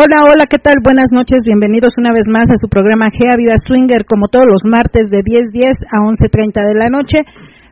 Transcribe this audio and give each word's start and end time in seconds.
Hola, 0.00 0.24
hola, 0.24 0.46
¿qué 0.48 0.56
tal? 0.56 0.76
Buenas 0.82 1.12
noches, 1.12 1.44
bienvenidos 1.44 1.92
una 1.98 2.10
vez 2.14 2.24
más 2.26 2.48
a 2.48 2.56
su 2.56 2.68
programa 2.72 3.12
Gea 3.12 3.36
Vida 3.36 3.52
Swinger, 3.60 4.06
como 4.08 4.32
todos 4.32 4.46
los 4.48 4.64
martes 4.64 5.12
de 5.12 5.20
10.10 5.20 5.76
a 5.92 6.00
11.30 6.08 6.56
de 6.56 6.74
la 6.80 6.88
noche. 6.88 7.18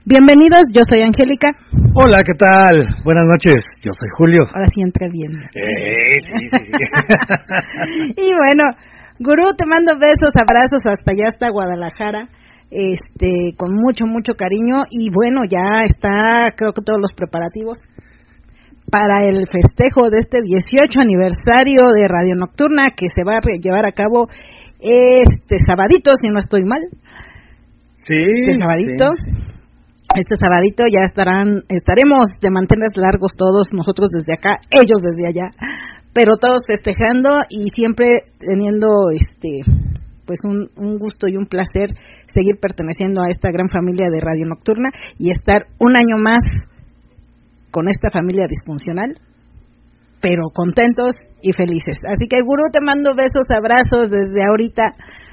Bienvenidos, 0.04 0.68
yo 0.68 0.84
soy 0.84 1.00
Angélica. 1.00 1.48
Hola, 1.94 2.20
¿qué 2.20 2.36
tal? 2.36 2.84
Buenas 3.02 3.24
noches, 3.24 3.64
yo 3.80 3.96
soy 3.96 4.08
Julio. 4.12 4.42
Ahora 4.52 4.66
sí 4.68 4.82
entré 4.84 5.08
bien. 5.08 5.40
Eh, 5.56 6.20
sí, 6.28 6.48
sí. 6.52 8.20
y 8.20 8.36
bueno, 8.36 8.76
Gurú, 9.20 9.56
te 9.56 9.64
mando 9.64 9.96
besos, 9.96 10.36
abrazos 10.36 10.84
hasta 10.84 11.12
allá, 11.12 11.32
hasta 11.32 11.48
Guadalajara 11.48 12.28
este 12.70 13.56
con 13.56 13.72
mucho 13.72 14.04
mucho 14.04 14.34
cariño 14.36 14.84
y 14.90 15.08
bueno 15.08 15.40
ya 15.48 15.84
está 15.84 16.52
creo 16.54 16.74
que 16.74 16.82
todos 16.82 17.00
los 17.00 17.14
preparativos 17.14 17.78
para 18.90 19.24
el 19.24 19.44
festejo 19.46 20.10
de 20.10 20.18
este 20.18 20.38
18 20.42 21.00
aniversario 21.00 21.92
de 21.92 22.08
Radio 22.08 22.36
Nocturna 22.36 22.88
que 22.96 23.06
se 23.14 23.24
va 23.24 23.36
a 23.36 23.58
llevar 23.60 23.86
a 23.86 23.92
cabo 23.92 24.28
este 24.80 25.58
sabadito, 25.58 26.12
si 26.20 26.28
no 26.28 26.38
estoy 26.38 26.64
mal. 26.64 26.80
Sí. 27.96 28.16
Este 28.16 28.54
sabadito. 28.54 29.12
Este 30.16 30.36
sabadito 30.36 30.84
ya 30.88 31.04
estarán, 31.04 31.64
estaremos 31.68 32.40
de 32.40 32.50
mantenerles 32.50 32.96
largos 32.96 33.32
todos, 33.36 33.68
nosotros 33.72 34.08
desde 34.08 34.32
acá, 34.32 34.56
ellos 34.70 35.02
desde 35.04 35.28
allá, 35.28 35.52
pero 36.14 36.38
todos 36.40 36.62
festejando 36.66 37.40
y 37.50 37.68
siempre 37.76 38.24
teniendo 38.38 38.88
este 39.12 39.60
pues 40.24 40.40
un, 40.44 40.68
un, 40.76 40.98
gusto 40.98 41.26
y 41.28 41.36
un 41.36 41.46
placer 41.46 41.88
seguir 42.26 42.56
perteneciendo 42.60 43.22
a 43.22 43.30
esta 43.30 43.50
gran 43.50 43.68
familia 43.68 44.08
de 44.10 44.20
Radio 44.20 44.46
Nocturna 44.46 44.90
y 45.18 45.30
estar 45.30 45.66
un 45.78 45.96
año 45.96 46.20
más 46.22 46.67
con 47.70 47.88
esta 47.88 48.10
familia 48.10 48.46
disfuncional, 48.48 49.14
pero 50.20 50.50
contentos 50.52 51.14
y 51.42 51.52
felices. 51.52 51.98
Así 52.06 52.26
que, 52.28 52.42
Gurú, 52.42 52.70
te 52.72 52.80
mando 52.80 53.14
besos, 53.14 53.46
abrazos 53.50 54.10
desde 54.10 54.42
ahorita, 54.46 54.82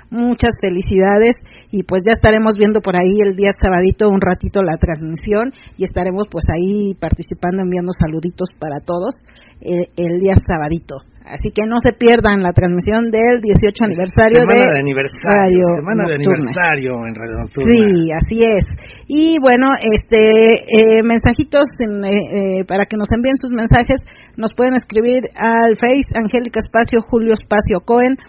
muchas 0.09 0.56
felicidades 0.61 1.36
y 1.72 1.84
pues 1.84 2.03
ya 2.06 2.11
estaremos 2.11 2.53
viendo 2.58 2.81
por 2.81 2.95
ahí 2.95 3.20
el 3.23 3.36
día 3.36 3.52
sabadito 3.59 4.09
un 4.09 4.22
ratito 4.22 4.61
la 4.64 4.78
transmisión 4.78 5.52
y 5.78 5.84
estaremos 5.84 6.28
pues 6.30 6.45
ahí 6.53 6.94
participando 6.95 7.61
enviando 7.64 7.92
saluditos 7.94 8.50
para 8.59 8.80
todos 8.80 9.15
eh, 9.61 9.89
el 9.98 10.20
día 10.20 10.33
sabadito. 10.36 11.04
Así 11.26 11.49
que 11.49 11.65
no 11.65 11.82
se 11.82 11.89
pierdan 11.98 12.45
la 12.45 12.54
transmisión 12.54 13.10
del 13.10 13.42
18 13.42 13.82
aniversario 13.82 14.45
semana 14.45 14.77
de, 14.77 14.86
aniversario, 14.86 15.65
Radio 15.65 15.65
semana 15.82 16.04
de 16.05 16.15
aniversario 16.21 16.92
en 17.02 17.14
Radio 17.17 17.36
Nocturna. 17.42 17.70
Sí, 17.73 18.14
así 18.14 18.38
es. 18.45 18.65
Y 19.10 19.42
bueno, 19.42 19.73
este 19.73 20.21
eh, 20.21 21.02
mensajitos 21.02 21.65
en, 21.82 22.05
eh, 22.05 22.61
eh, 22.61 22.65
para 22.70 22.86
que 22.86 22.94
nos 22.94 23.10
envíen 23.10 23.33
sus 23.42 23.49
mensajes, 23.58 23.98
nos 24.38 24.54
pueden 24.54 24.77
escribir 24.77 25.26
al 25.33 25.73
Face 25.73 26.14
Angélica 26.14 26.61
Espacio 26.61 27.02
Julio 27.02 27.33
Espacio 27.33 27.82
Cohen, 27.82 28.21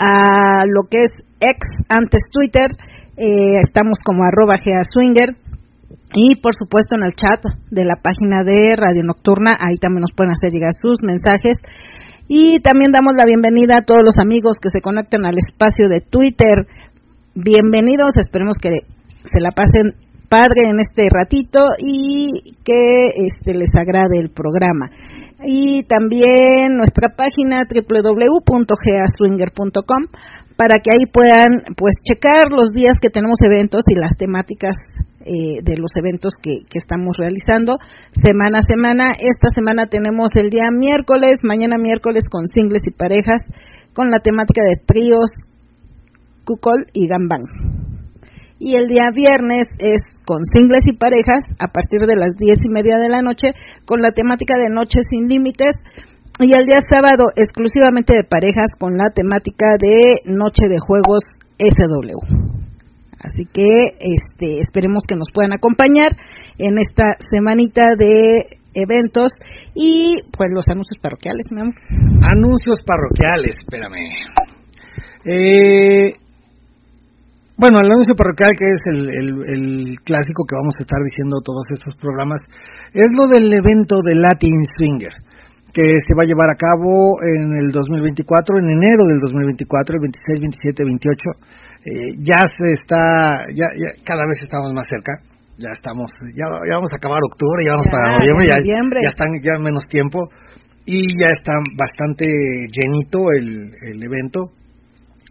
a 0.00 0.64
lo 0.66 0.88
que 0.88 0.98
es 1.04 1.12
ex 1.40 1.60
antes 1.88 2.22
Twitter, 2.32 2.66
eh, 3.16 3.60
estamos 3.60 3.98
como 4.02 4.24
arroba 4.24 4.56
Swinger. 4.56 5.36
Y 6.12 6.40
por 6.40 6.54
supuesto 6.54 6.96
en 6.96 7.04
el 7.04 7.12
chat 7.12 7.44
de 7.70 7.84
la 7.84 7.94
página 7.94 8.42
de 8.42 8.74
Radio 8.76 9.04
Nocturna, 9.04 9.52
ahí 9.60 9.76
también 9.76 10.00
nos 10.00 10.12
pueden 10.12 10.32
hacer 10.32 10.50
llegar 10.50 10.72
sus 10.72 11.02
mensajes. 11.02 11.58
Y 12.26 12.60
también 12.60 12.90
damos 12.90 13.14
la 13.16 13.24
bienvenida 13.26 13.76
a 13.78 13.84
todos 13.84 14.00
los 14.02 14.18
amigos 14.18 14.56
que 14.60 14.70
se 14.70 14.80
conectan 14.80 15.24
al 15.26 15.36
espacio 15.38 15.88
de 15.88 16.00
Twitter. 16.00 16.66
Bienvenidos, 17.34 18.16
esperemos 18.16 18.56
que 18.60 18.86
se 19.22 19.40
la 19.40 19.50
pasen 19.50 19.94
padre 20.28 20.70
en 20.70 20.78
este 20.78 21.06
ratito 21.10 21.60
y 21.78 22.54
que 22.64 23.26
este 23.26 23.52
les 23.52 23.74
agrade 23.74 24.18
el 24.18 24.30
programa. 24.30 24.88
Y 25.42 25.84
también 25.84 26.76
nuestra 26.76 27.16
página 27.16 27.62
www.geaswinger.com 27.64 30.04
para 30.56 30.80
que 30.84 30.90
ahí 30.92 31.06
puedan 31.10 31.64
pues 31.74 31.94
checar 32.02 32.50
los 32.50 32.68
días 32.70 32.98
que 33.00 33.08
tenemos 33.08 33.40
eventos 33.40 33.84
y 33.88 33.94
las 33.98 34.18
temáticas 34.18 34.76
eh, 35.24 35.62
de 35.62 35.78
los 35.78 35.96
eventos 35.96 36.34
que, 36.34 36.66
que, 36.68 36.76
estamos 36.76 37.16
realizando 37.16 37.78
semana 38.10 38.58
a 38.58 38.62
semana. 38.62 39.12
Esta 39.12 39.48
semana 39.54 39.86
tenemos 39.86 40.36
el 40.36 40.50
día 40.50 40.68
miércoles, 40.70 41.36
mañana 41.44 41.78
miércoles 41.78 42.24
con 42.30 42.46
singles 42.46 42.82
y 42.86 42.90
parejas, 42.90 43.40
con 43.94 44.10
la 44.10 44.20
temática 44.20 44.60
de 44.62 44.76
tríos, 44.84 45.30
cucol 46.44 46.88
y 46.92 47.06
gambán. 47.06 47.79
Y 48.60 48.76
el 48.76 48.88
día 48.88 49.08
viernes 49.14 49.64
es 49.78 50.02
con 50.26 50.44
singles 50.44 50.84
y 50.84 50.96
parejas 50.96 51.44
a 51.58 51.72
partir 51.72 52.00
de 52.06 52.14
las 52.14 52.36
diez 52.36 52.58
y 52.62 52.68
media 52.68 52.96
de 53.00 53.08
la 53.08 53.22
noche 53.22 53.56
con 53.86 54.00
la 54.02 54.12
temática 54.12 54.52
de 54.60 54.68
Noches 54.68 55.06
sin 55.08 55.28
Límites. 55.28 55.72
Y 56.38 56.52
el 56.52 56.66
día 56.66 56.80
sábado 56.84 57.32
exclusivamente 57.34 58.12
de 58.12 58.28
parejas 58.28 58.68
con 58.78 58.98
la 58.98 59.08
temática 59.14 59.66
de 59.80 60.16
Noche 60.26 60.68
de 60.68 60.76
Juegos 60.78 61.24
SW. 61.56 62.20
Así 63.18 63.46
que 63.50 63.64
este, 63.98 64.60
esperemos 64.60 65.04
que 65.08 65.16
nos 65.16 65.28
puedan 65.32 65.54
acompañar 65.54 66.12
en 66.58 66.76
esta 66.78 67.16
semanita 67.32 67.96
de 67.96 68.60
eventos 68.74 69.32
y 69.74 70.20
pues 70.36 70.50
los 70.52 70.68
anuncios 70.68 71.00
parroquiales, 71.00 71.46
mi 71.50 71.62
amor. 71.62 71.74
Anuncios 72.28 72.78
parroquiales, 72.84 73.56
espérame. 73.58 74.08
Eh, 75.24 76.12
bueno, 77.60 77.78
el 77.78 77.92
anuncio 77.92 78.16
parroquial 78.16 78.56
que 78.56 78.64
es 78.72 78.82
el, 78.88 79.00
el, 79.12 79.28
el, 79.44 79.64
clásico 80.00 80.48
que 80.48 80.56
vamos 80.56 80.72
a 80.80 80.82
estar 80.82 80.98
diciendo 81.04 81.44
todos 81.44 81.68
estos 81.68 81.94
programas 82.00 82.40
es 82.96 83.12
lo 83.12 83.28
del 83.28 83.52
evento 83.52 84.00
de 84.00 84.16
Latin 84.16 84.56
Swinger 84.76 85.12
que 85.70 85.86
se 86.02 86.16
va 86.16 86.24
a 86.24 86.30
llevar 86.30 86.50
a 86.50 86.58
cabo 86.58 87.14
en 87.22 87.54
el 87.54 87.70
2024, 87.70 88.58
en 88.58 88.74
enero 88.74 89.06
del 89.06 89.20
2024, 89.22 89.94
el 89.94 90.02
26, 90.02 90.40
27, 90.40 90.82
28 90.82 91.60
eh, 91.80 92.12
ya 92.20 92.42
se 92.44 92.74
está, 92.74 93.46
ya, 93.54 93.70
ya, 93.78 93.88
cada 94.04 94.26
vez 94.26 94.36
estamos 94.42 94.72
más 94.74 94.84
cerca, 94.90 95.16
ya 95.56 95.70
estamos, 95.70 96.10
ya, 96.34 96.44
ya 96.68 96.74
vamos 96.74 96.90
a 96.92 96.96
acabar 96.96 97.20
octubre, 97.24 97.62
ya 97.64 97.72
vamos 97.72 97.86
Ya, 97.86 97.92
para 97.92 98.18
noviembre, 98.18 98.46
ya, 98.48 98.56
noviembre. 98.58 98.98
ya 99.02 99.08
están 99.08 99.30
ya 99.40 99.54
menos 99.62 99.88
tiempo 99.88 100.28
y 100.84 101.06
ya 101.16 101.28
está 101.30 101.54
bastante 101.78 102.26
llenito 102.26 103.30
el, 103.32 103.72
el 103.94 104.02
evento. 104.02 104.52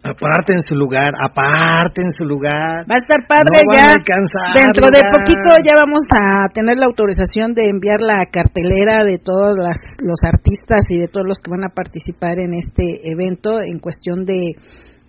Aparte 0.02 0.54
en 0.54 0.62
su 0.62 0.74
lugar, 0.74 1.10
aparte 1.12 2.00
en 2.02 2.12
su 2.16 2.24
lugar. 2.24 2.88
Va 2.88 2.96
a 2.96 2.98
estar 3.04 3.20
padre 3.28 3.60
No 3.66 3.74
ya. 3.74 3.92
alcanzar 3.92 4.56
Dentro 4.56 4.88
de 4.88 5.02
poquito 5.12 5.60
ya 5.62 5.76
vamos 5.76 6.04
a 6.08 6.48
tener 6.54 6.78
la 6.78 6.86
autorización 6.86 7.52
de 7.52 7.68
enviar 7.68 8.00
la 8.00 8.24
cartelera 8.32 9.04
de 9.04 9.18
todos 9.22 9.52
las, 9.58 9.76
los 10.00 10.16
artistas 10.24 10.88
y 10.88 10.98
de 10.98 11.06
todos 11.06 11.26
los 11.26 11.38
que 11.38 11.50
van 11.50 11.64
a 11.64 11.74
participar 11.74 12.40
en 12.40 12.54
este 12.54 13.12
evento 13.12 13.60
en 13.60 13.78
cuestión 13.78 14.24
de, 14.24 14.56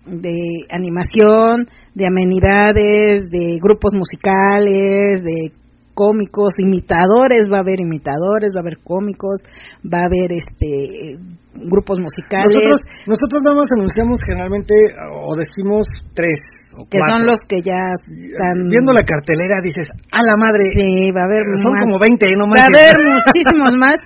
de 0.04 0.66
animación, 0.68 1.64
de 1.94 2.06
amenidades, 2.06 3.30
de 3.30 3.56
grupos 3.62 3.94
musicales, 3.94 5.22
de 5.22 5.56
cómicos, 5.94 6.54
imitadores, 6.58 7.46
va 7.52 7.58
a 7.58 7.64
haber 7.64 7.80
imitadores, 7.80 8.52
va 8.56 8.60
a 8.60 8.64
haber 8.66 8.78
cómicos, 8.82 9.40
va 9.84 10.02
a 10.02 10.08
haber 10.08 10.32
este 10.32 11.18
grupos 11.52 12.00
musicales 12.00 12.48
Nosotros, 12.48 12.80
nosotros 13.06 13.40
nada 13.44 13.56
más 13.56 13.68
anunciamos 13.76 14.16
generalmente 14.24 14.74
o 15.12 15.36
decimos 15.36 15.86
tres 16.14 16.40
o 16.72 16.88
que 16.88 16.96
cuatro. 16.98 17.20
son 17.20 17.26
los 17.28 17.38
que 17.44 17.60
ya 17.60 17.92
están 17.92 18.72
Viendo 18.72 18.92
la 18.96 19.04
cartelera 19.04 19.60
dices, 19.60 19.84
a 20.10 20.24
la 20.24 20.36
madre, 20.40 20.64
Sí, 20.72 21.12
va 21.12 21.20
a 21.24 21.28
haber 21.28 21.44
son 21.60 21.72
más. 21.76 21.84
como 21.84 22.00
20, 22.00 22.24
no 22.40 22.48
va 22.48 22.64
a 22.64 22.72
haber 22.72 22.96
muchísimos 23.20 23.72
más. 23.76 24.00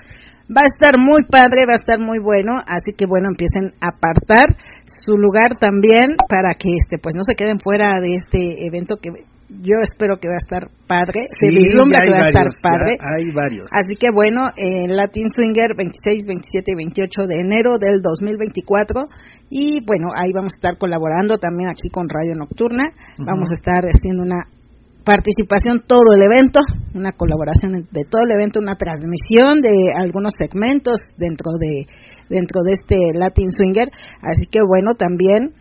Va 0.47 0.63
a 0.63 0.71
estar 0.71 0.95
muy 0.99 1.27
padre, 1.27 1.67
va 1.67 1.75
a 1.75 1.83
estar 1.83 1.99
muy 1.99 2.19
bueno, 2.23 2.55
así 2.67 2.95
que 2.97 3.07
bueno, 3.07 3.27
empiecen 3.31 3.75
a 3.83 3.91
apartar 3.95 4.47
su 4.87 5.19
lugar 5.19 5.59
también 5.59 6.15
para 6.31 6.55
que 6.55 6.71
este 6.79 6.99
pues 6.99 7.15
no 7.17 7.23
se 7.27 7.35
queden 7.35 7.59
fuera 7.59 7.99
de 8.01 8.15
este 8.15 8.67
evento 8.67 8.95
que 9.03 9.11
yo 9.49 9.79
espero 9.83 10.19
que 10.19 10.29
va 10.29 10.35
a 10.35 10.43
estar 10.43 10.71
padre, 10.87 11.27
se 11.41 11.51
vislumbra 11.51 12.01
que 12.03 12.11
va 12.11 12.19
a 12.19 12.29
estar 12.29 12.47
padre. 12.63 12.99
Hay 12.99 13.31
varios. 13.33 13.67
Así 13.71 13.95
que 13.95 14.11
bueno, 14.11 14.43
en 14.57 14.97
Latin 14.97 15.29
Swinger 15.29 15.75
26, 15.77 16.27
27 16.27 16.73
y 16.73 16.77
28 16.77 17.23
de 17.27 17.37
enero 17.41 17.79
del 17.79 18.03
2024 18.03 19.07
y 19.51 19.85
bueno, 19.87 20.11
ahí 20.15 20.33
vamos 20.33 20.55
a 20.55 20.59
estar 20.59 20.79
colaborando 20.79 21.39
también 21.39 21.71
aquí 21.71 21.89
con 21.91 22.09
Radio 22.09 22.35
Nocturna. 22.35 22.91
Vamos 23.19 23.51
a 23.51 23.55
estar 23.55 23.85
haciendo 23.87 24.23
una 24.23 24.47
participación 25.07 25.87
todo 25.87 26.03
el 26.19 26.23
evento, 26.23 26.59
una 26.95 27.13
colaboración 27.13 27.87
de 27.87 28.03
todo 28.11 28.23
el 28.27 28.33
evento, 28.35 28.59
una 28.59 28.75
transmisión 28.75 29.63
de 29.63 29.95
algunos 29.95 30.35
segmentos 30.37 30.99
dentro 31.17 31.53
de 31.63 31.87
dentro 32.29 32.63
de 32.67 32.73
este 32.73 32.97
Latin 33.15 33.47
Swinger, 33.49 33.87
así 34.21 34.51
que 34.51 34.59
bueno, 34.67 34.99
también 34.99 35.55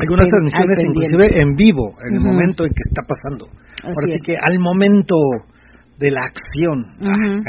algunas 0.00 0.28
transmisiones 0.32 0.78
inclusive 0.88 1.28
en 1.44 1.52
vivo, 1.52 1.92
en 2.08 2.16
el 2.16 2.24
momento 2.24 2.64
en 2.64 2.70
que 2.72 2.84
está 2.88 3.02
pasando. 3.04 3.46
Así 3.84 4.16
que 4.24 4.32
al 4.40 4.58
momento 4.58 5.16
de 5.98 6.10
la 6.10 6.22
acción. 6.24 6.84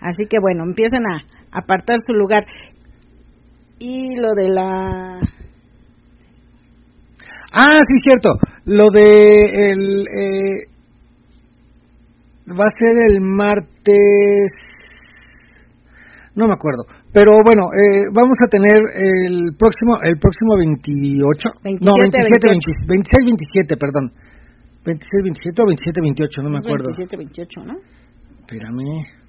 así 0.00 0.26
que 0.28 0.38
bueno, 0.42 0.64
empiezan 0.66 1.06
a 1.06 1.22
apartar 1.52 1.98
su 2.04 2.14
lugar. 2.14 2.44
Y 3.78 4.16
lo 4.16 4.34
de 4.34 4.48
la 4.48 5.20
Ah, 7.52 7.80
sí, 7.86 7.94
cierto. 8.02 8.30
Lo 8.64 8.90
de 8.90 9.70
el 9.70 10.06
eh, 10.08 10.72
va 12.48 12.64
a 12.64 12.78
ser 12.78 12.96
el 13.10 13.20
martes. 13.20 14.50
No 16.34 16.48
me 16.48 16.54
acuerdo. 16.54 16.84
Pero 17.12 17.32
bueno, 17.44 17.68
eh, 17.76 18.08
vamos 18.12 18.38
a 18.40 18.48
tener 18.48 18.76
el 18.76 19.54
próximo 19.58 19.96
el 20.02 20.18
próximo 20.18 20.56
28. 20.56 21.48
27, 21.62 21.84
no, 21.84 21.92
27, 22.00 22.48
26, 22.88 23.24
27, 23.26 23.76
perdón. 23.76 24.12
26, 24.84 25.08
27 25.22 25.62
o 25.62 25.66
27, 25.66 26.00
28, 26.00 26.42
no 26.42 26.50
me 26.50 26.58
acuerdo. 26.58 26.88
27, 26.96 27.16
28, 27.16 27.64
¿no? 27.64 27.76
Espérame. 28.40 29.21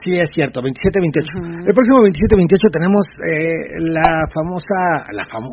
Sí, 0.00 0.16
es 0.16 0.32
cierto, 0.32 0.64
27-28. 0.64 1.68
El 1.68 1.74
próximo 1.76 2.00
27-28 2.08 2.72
tenemos 2.72 3.04
eh, 3.20 3.84
la 3.92 4.24
famosa, 4.32 5.04
la, 5.12 5.28
fam 5.28 5.44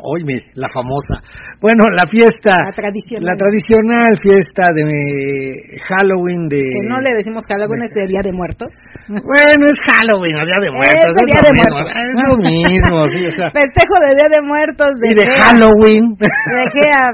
la 0.56 0.68
famosa, 0.72 1.20
bueno, 1.60 1.84
la 1.92 2.08
fiesta. 2.08 2.56
La 2.64 2.72
tradicional. 2.72 3.28
La 3.28 3.36
tradicional 3.36 4.16
fiesta 4.16 4.72
de 4.72 4.88
Halloween 5.84 6.48
de... 6.48 6.64
Que 6.64 6.88
no 6.88 6.96
le 7.04 7.12
decimos 7.20 7.44
Halloween, 7.44 7.84
es 7.84 7.92
de 7.92 8.06
Día 8.08 8.24
de 8.24 8.32
Muertos. 8.32 8.72
Bueno, 9.08 9.68
es 9.68 9.78
Halloween, 9.84 10.36
o 10.40 10.44
Día 10.48 10.60
de 10.64 10.70
Muertos. 10.72 11.12
Es, 11.12 11.26
Día 11.28 11.42
de 11.44 11.52
Muertos. 11.52 11.92
Es 11.92 12.12
lo 12.16 12.34
mismo, 12.40 12.96
sí, 13.12 13.20
o 13.28 13.34
sea. 13.36 13.48
Festejo 13.52 13.96
de 14.00 14.10
Día 14.16 14.28
de 14.32 14.40
Muertos. 14.40 14.92
De 14.96 15.08
y 15.08 15.14
de 15.14 15.26
Halloween. 15.28 16.16
De 16.16 16.88
a 16.88 17.04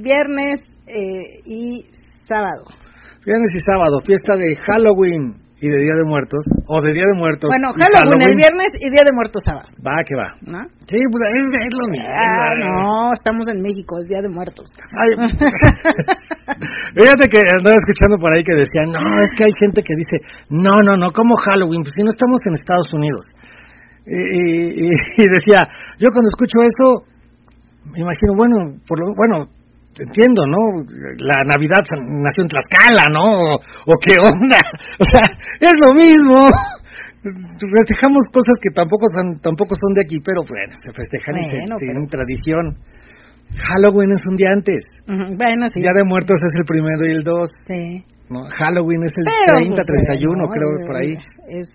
viernes 0.00 0.56
eh, 0.88 1.44
y 1.44 1.84
sábado. 2.24 2.64
Viernes 3.24 3.52
y 3.54 3.60
sábado, 3.60 4.00
fiesta 4.00 4.40
de 4.40 4.56
Halloween 4.56 5.41
y 5.62 5.70
de 5.70 5.78
Día 5.78 5.94
de 5.94 6.02
Muertos, 6.10 6.42
o 6.66 6.82
de 6.82 6.90
Día 6.90 7.06
de 7.06 7.14
Muertos. 7.14 7.46
Bueno, 7.46 7.70
Halloween, 7.78 8.18
el 8.18 8.34
viernes 8.34 8.74
y 8.82 8.90
Día 8.90 9.06
de 9.06 9.14
Muertos 9.14 9.38
sábado. 9.46 9.70
Va, 9.78 10.02
que 10.02 10.18
va. 10.18 10.34
¿No? 10.42 10.58
Sí, 10.90 10.98
pues 11.06 11.22
es, 11.38 11.70
lo 11.70 11.86
mismo. 11.86 12.02
Ah, 12.02 12.50
no, 12.58 13.14
estamos 13.14 13.46
en 13.46 13.62
México, 13.62 13.94
es 14.02 14.10
Día 14.10 14.18
de 14.18 14.26
Muertos. 14.26 14.74
fíjate 16.98 17.30
que 17.30 17.38
andaba 17.46 17.78
escuchando 17.78 18.18
por 18.18 18.34
ahí 18.34 18.42
que 18.42 18.58
decían, 18.58 18.90
no, 18.90 19.06
es 19.22 19.30
que 19.38 19.46
hay 19.46 19.54
gente 19.62 19.86
que 19.86 19.94
dice, 19.94 20.18
no, 20.50 20.82
no, 20.82 20.98
no, 20.98 21.14
como 21.14 21.38
Halloween, 21.46 21.86
pues 21.86 21.94
si 21.94 22.02
no 22.02 22.10
estamos 22.10 22.42
en 22.42 22.58
Estados 22.58 22.90
Unidos. 22.98 23.22
Y, 24.02 24.82
y 25.22 25.24
decía, 25.30 25.62
yo 26.02 26.10
cuando 26.10 26.26
escucho 26.26 26.58
eso, 26.66 27.06
me 27.86 28.02
imagino, 28.02 28.34
bueno, 28.34 28.82
por 28.82 28.98
lo, 28.98 29.14
bueno, 29.14 29.61
entiendo, 29.98 30.46
¿no? 30.46 30.84
La 31.18 31.44
Navidad 31.44 31.84
nació 31.92 32.42
en 32.44 32.48
Tlaxcala, 32.48 33.06
¿no? 33.12 33.56
O, 33.86 33.94
qué 34.00 34.16
onda. 34.22 34.56
O 35.02 35.04
sea, 35.04 35.24
es 35.60 35.76
lo 35.84 35.94
mismo. 35.94 36.36
Festejamos 37.22 38.24
cosas 38.32 38.56
que 38.60 38.70
tampoco 38.74 39.06
son, 39.12 39.38
tampoco 39.40 39.74
son 39.78 39.94
de 39.94 40.02
aquí, 40.04 40.18
pero 40.24 40.42
bueno, 40.42 40.72
se 40.74 40.92
festejan 40.92 41.38
y 41.38 41.42
se, 41.44 41.86
tienen 41.86 42.06
tradición. 42.06 42.78
Halloween 43.52 44.12
es 44.12 44.22
un 44.28 44.36
día 44.36 44.50
antes. 44.52 44.82
Bueno, 45.06 45.68
sí. 45.68 45.80
Día 45.80 45.94
de 45.94 46.04
Muertos 46.04 46.40
es 46.40 46.52
el 46.58 46.64
primero 46.64 47.06
y 47.06 47.12
el 47.12 47.22
dos. 47.22 47.50
Sí. 47.68 48.04
¿no? 48.30 48.40
Halloween 48.58 49.04
es 49.04 49.12
el 49.16 49.26
30, 49.54 49.82
31, 49.82 50.48
creo, 50.48 50.86
por 50.86 50.96
ahí. 50.96 51.14
Es 51.48 51.68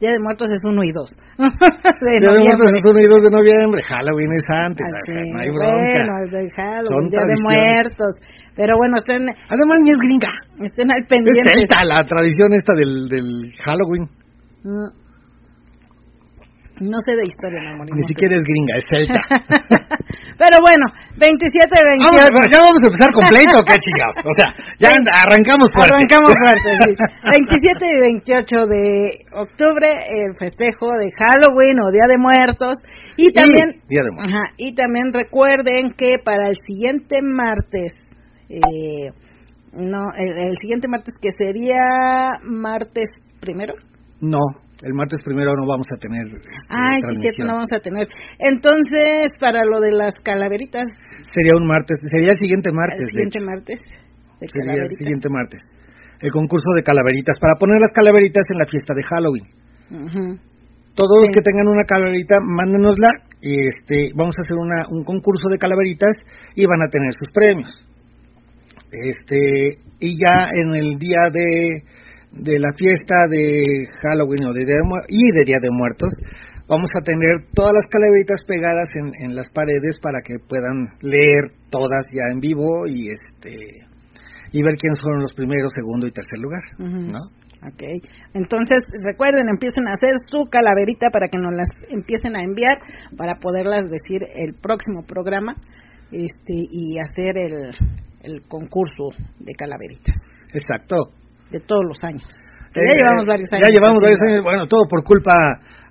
Día 0.00 0.12
de 0.12 0.20
Muertos 0.20 0.50
es 0.50 0.60
1 0.62 0.84
y 0.84 0.92
2. 0.92 1.10
de 1.40 2.20
Día 2.20 2.32
de 2.32 2.40
Muertos 2.40 2.72
es 2.72 2.84
1 2.84 3.00
y 3.00 3.08
2 3.08 3.22
de 3.22 3.30
noviembre. 3.30 3.80
Halloween 3.88 4.32
es 4.32 4.44
antes. 4.52 4.86
Así, 4.86 5.30
no 5.32 5.40
hay 5.40 5.50
bronca. 5.50 5.80
Bueno, 5.80 6.12
es 6.24 6.32
de 6.32 6.50
Halloween, 6.50 7.08
Día 7.08 7.24
de 7.24 7.36
Muertos. 7.42 8.12
Pero 8.56 8.76
bueno, 8.76 8.96
estén. 8.96 9.24
Además, 9.24 9.76
ni 9.80 9.88
es 9.88 10.00
gringa. 10.04 10.32
Estén 10.60 10.90
al 10.90 11.04
pendiente. 11.08 11.40
Es 11.54 11.68
celta 11.68 11.84
la 11.84 12.04
tradición 12.04 12.52
esta 12.52 12.72
del, 12.74 13.08
del 13.08 13.52
Halloween. 13.64 14.08
Mm. 14.64 15.05
No 16.80 17.00
sé 17.00 17.16
de 17.16 17.24
historia, 17.24 17.60
mi 17.64 17.72
amor. 17.72 17.88
Ni 17.88 18.04
siquiera 18.04 18.36
es 18.36 18.44
gringa, 18.44 18.74
es 18.76 18.84
celta. 18.92 19.20
Pero 20.36 20.60
bueno, 20.60 20.84
27 21.16 21.72
28. 21.72 22.04
Vamos, 22.04 22.52
ya 22.52 22.60
vamos 22.60 22.76
a 22.76 22.88
empezar 22.92 23.10
completo, 23.16 23.56
qué 23.64 23.76
chingados. 23.80 24.16
O 24.20 24.32
sea, 24.36 24.48
ya 24.76 24.92
arrancamos 24.92 25.72
fuerte. 25.72 25.96
Arrancamos 25.96 26.32
fuerte, 26.44 26.68
sí. 26.84 26.92
27 27.32 27.80
y 27.80 27.96
28 28.20 28.68
de 28.68 28.84
octubre, 29.32 29.88
el 29.88 30.36
festejo 30.36 30.92
de 31.00 31.08
Halloween 31.16 31.80
o 31.80 31.88
Día 31.88 32.04
de 32.04 32.20
Muertos. 32.20 32.84
Y 33.16 33.32
también, 33.32 33.80
Día 33.88 34.04
de 34.04 34.12
Muertos. 34.12 34.36
Ajá, 34.36 34.44
y 34.60 34.74
también 34.76 35.16
recuerden 35.16 35.96
que 35.96 36.20
para 36.20 36.52
el 36.52 36.56
siguiente 36.60 37.24
martes, 37.24 37.96
eh, 38.52 39.16
no, 39.72 40.12
el, 40.12 40.52
el 40.52 40.56
siguiente 40.60 40.88
martes 40.88 41.14
que 41.16 41.32
sería 41.32 42.36
martes 42.44 43.08
primero. 43.40 43.72
No, 44.20 44.65
el 44.82 44.92
martes 44.92 45.24
primero 45.24 45.54
no 45.56 45.66
vamos 45.66 45.86
a 45.88 45.96
tener. 45.96 46.26
Este, 46.26 46.48
Ay, 46.68 47.00
sí, 47.00 47.20
cierto, 47.20 47.44
no 47.48 47.54
vamos 47.54 47.72
a 47.72 47.80
tener. 47.80 48.06
Entonces, 48.38 49.32
para 49.40 49.64
lo 49.64 49.80
de 49.80 49.92
las 49.92 50.14
calaveritas. 50.22 50.84
Sería 51.32 51.56
un 51.56 51.66
martes, 51.66 51.96
sería 52.04 52.30
el 52.30 52.38
siguiente 52.38 52.70
martes. 52.72 53.00
El 53.00 53.12
siguiente 53.12 53.40
martes. 53.40 53.80
sería 54.40 54.82
el 54.82 54.90
siguiente 54.90 55.28
martes. 55.32 55.60
El 56.20 56.30
concurso 56.30 56.72
de 56.74 56.82
calaveritas, 56.82 57.36
para 57.40 57.54
poner 57.58 57.80
las 57.80 57.90
calaveritas 57.90 58.44
en 58.50 58.58
la 58.58 58.66
fiesta 58.66 58.94
de 58.94 59.02
Halloween. 59.04 59.46
Todos 60.94 61.16
los 61.20 61.30
que 61.32 61.42
tengan 61.42 61.68
una 61.68 61.84
calaverita, 61.84 62.36
mándenosla 62.40 63.08
y 63.40 63.68
este, 63.68 64.12
vamos 64.16 64.34
a 64.38 64.40
hacer 64.40 64.56
una, 64.56 64.88
un 64.88 65.04
concurso 65.04 65.48
de 65.48 65.58
calaveritas 65.58 66.16
y 66.54 66.64
van 66.64 66.82
a 66.82 66.88
tener 66.88 67.12
sus 67.12 67.28
premios. 67.32 67.70
Este, 68.90 69.78
y 70.00 70.16
ya 70.16 70.48
en 70.52 70.74
el 70.74 70.98
día 70.98 71.28
de 71.30 71.84
de 72.36 72.58
la 72.58 72.72
fiesta 72.76 73.16
de 73.30 73.86
Halloween 74.02 74.44
o 74.48 74.52
de 74.52 74.64
Día 74.64 74.76
de 74.76 74.84
y 75.08 75.32
de 75.32 75.44
Día 75.44 75.58
de 75.60 75.70
Muertos, 75.70 76.10
vamos 76.68 76.90
a 76.98 77.02
tener 77.02 77.46
todas 77.54 77.72
las 77.72 77.86
calaveritas 77.90 78.40
pegadas 78.46 78.88
en, 78.94 79.30
en 79.30 79.36
las 79.36 79.48
paredes 79.48 80.00
para 80.00 80.20
que 80.20 80.38
puedan 80.38 80.88
leer 81.00 81.52
todas 81.70 82.04
ya 82.12 82.32
en 82.32 82.40
vivo 82.40 82.86
y 82.86 83.08
este 83.08 83.86
y 84.52 84.62
ver 84.62 84.76
quiénes 84.78 85.00
fueron 85.00 85.20
los 85.20 85.32
primeros, 85.32 85.72
segundo 85.74 86.06
y 86.06 86.12
tercer 86.12 86.38
lugar, 86.38 86.62
¿no? 86.78 87.18
Ok, 87.66 87.82
entonces 88.32 88.78
recuerden, 89.02 89.48
empiecen 89.48 89.88
a 89.88 89.92
hacer 89.92 90.14
su 90.18 90.44
calaverita 90.48 91.10
para 91.10 91.28
que 91.28 91.38
nos 91.38 91.54
las 91.54 91.68
empiecen 91.90 92.36
a 92.36 92.44
enviar 92.44 92.78
para 93.16 93.36
poderlas 93.40 93.86
decir 93.86 94.22
el 94.34 94.54
próximo 94.54 95.02
programa 95.02 95.56
este 96.12 96.54
y 96.54 96.98
hacer 96.98 97.34
el, 97.38 97.70
el 98.22 98.42
concurso 98.46 99.10
de 99.40 99.52
calaveritas. 99.54 100.14
Exacto 100.54 101.25
de 101.50 101.60
todos 101.60 101.84
los 101.86 101.98
años. 102.02 102.24
ya 102.74 102.82
llevamos 102.82 103.26
varios 103.26 103.48
años. 103.52 103.68
Ya 103.68 103.72
llevamos 103.72 103.98
varios 104.00 104.20
años, 104.28 104.42
bueno, 104.42 104.66
todo 104.66 104.82
por 104.88 105.04
culpa 105.04 105.34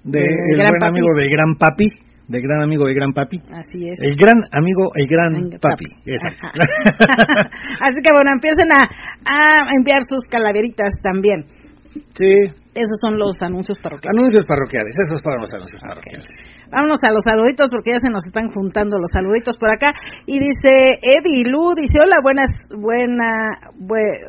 del 0.03 0.23
de 0.23 0.65
buen 0.69 0.85
amigo 0.85 1.07
de 1.17 1.29
Gran 1.29 1.55
Papi, 1.55 1.87
del 2.27 2.41
gran 2.41 2.63
amigo 2.63 2.85
de 2.87 2.93
Gran 2.93 3.13
Papi. 3.13 3.37
Así 3.53 3.89
es. 3.89 3.99
El 4.01 4.15
gran 4.15 4.37
amigo, 4.51 4.91
el 4.95 5.07
Gran 5.07 5.49
Papi. 5.59 5.85
Así 7.81 7.97
que 8.01 8.11
bueno, 8.13 8.31
empiecen 8.33 8.69
a, 8.71 8.81
a 9.25 9.65
enviar 9.77 10.01
sus 10.03 10.23
calaveritas 10.29 10.93
también. 11.01 11.45
Sí. 12.13 12.31
Esos 12.75 12.97
son 12.99 13.17
los 13.17 13.41
anuncios 13.41 13.79
parroquiales. 13.79 14.17
Anuncios 14.19 14.43
parroquiales, 14.47 14.93
esos 15.07 15.23
fueron 15.23 15.41
los 15.41 15.51
anuncios 15.51 15.81
parroquiales. 15.81 16.27
Vámonos 16.75 16.99
a 17.03 17.13
los 17.15 17.23
saluditos 17.23 17.69
porque 17.71 17.91
ya 17.91 17.99
se 18.03 18.11
nos 18.11 18.25
están 18.27 18.51
juntando 18.51 18.99
los 18.99 19.07
saluditos 19.07 19.55
por 19.55 19.71
acá. 19.71 19.95
Y 20.25 20.35
dice 20.39 20.99
Eddie 20.99 21.47
Lu, 21.47 21.71
dice, 21.71 22.03
hola, 22.03 22.19
buenas, 22.21 22.51
buena, 22.67 23.55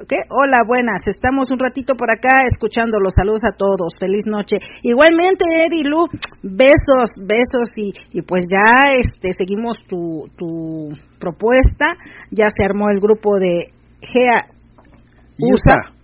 ¿qué? 0.06 0.22
Hola, 0.30 0.62
buenas, 0.64 1.02
estamos 1.08 1.50
un 1.50 1.58
ratito 1.58 1.96
por 1.96 2.08
acá 2.08 2.46
escuchando 2.46 3.00
los 3.02 3.14
saludos 3.18 3.42
a 3.42 3.56
todos. 3.56 3.98
Feliz 3.98 4.30
noche. 4.30 4.58
Igualmente, 4.82 5.42
Eddie 5.66 5.90
Lu, 5.90 6.06
besos, 6.44 7.10
besos 7.18 7.74
y, 7.74 7.90
y 8.12 8.22
pues 8.22 8.44
ya 8.46 8.94
este 8.94 9.32
seguimos 9.36 9.78
tu, 9.82 10.30
tu 10.38 10.94
propuesta. 11.18 11.98
Ya 12.30 12.46
se 12.56 12.62
armó 12.64 12.90
el 12.90 13.00
grupo 13.00 13.40
de 13.40 13.74
GEA 14.00 14.46
USA 15.40 15.95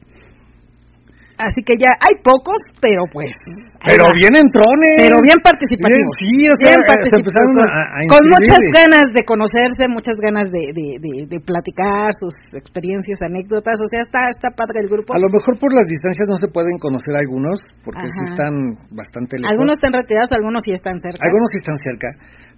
Así 1.39 1.65
que 1.65 1.75
ya 1.81 1.91
hay 1.97 2.21
pocos, 2.21 2.61
pero 2.81 3.09
pues. 3.13 3.33
Pero 3.85 4.11
bien 4.15 4.37
entrones. 4.37 4.95
Pero 5.01 5.17
bien 5.25 5.39
participativos. 5.43 6.13
sí, 6.21 6.47
o 6.49 6.57
sea, 6.61 6.77
empezaron 6.77 7.57
a, 7.65 8.05
Con 8.09 8.23
muchas 8.29 8.61
ganas 8.69 9.11
de 9.13 9.25
conocerse, 9.25 9.89
muchas 9.89 10.17
ganas 10.21 10.47
de, 10.53 10.73
de, 10.77 11.01
de, 11.01 11.39
platicar 11.41 12.13
sus 12.15 12.35
experiencias, 12.53 13.19
anécdotas. 13.25 13.81
O 13.81 13.89
sea, 13.91 14.01
está, 14.05 14.29
está 14.29 14.53
padre 14.53 14.85
el 14.85 14.89
grupo. 14.89 15.15
A 15.15 15.21
lo 15.21 15.29
mejor 15.33 15.59
por 15.59 15.73
las 15.73 15.89
distancias 15.89 16.29
no 16.29 16.37
se 16.37 16.49
pueden 16.53 16.79
conocer 16.79 17.17
algunos, 17.17 17.61
porque 17.83 18.05
están 18.07 18.77
bastante 18.93 19.41
lejos. 19.41 19.51
Algunos 19.51 19.81
están 19.81 19.93
retirados, 19.93 20.31
algunos 20.33 20.61
sí 20.65 20.73
están 20.73 20.99
cerca. 21.01 21.23
Algunos 21.25 21.49
sí 21.51 21.59
están 21.59 21.79
cerca. 21.81 22.09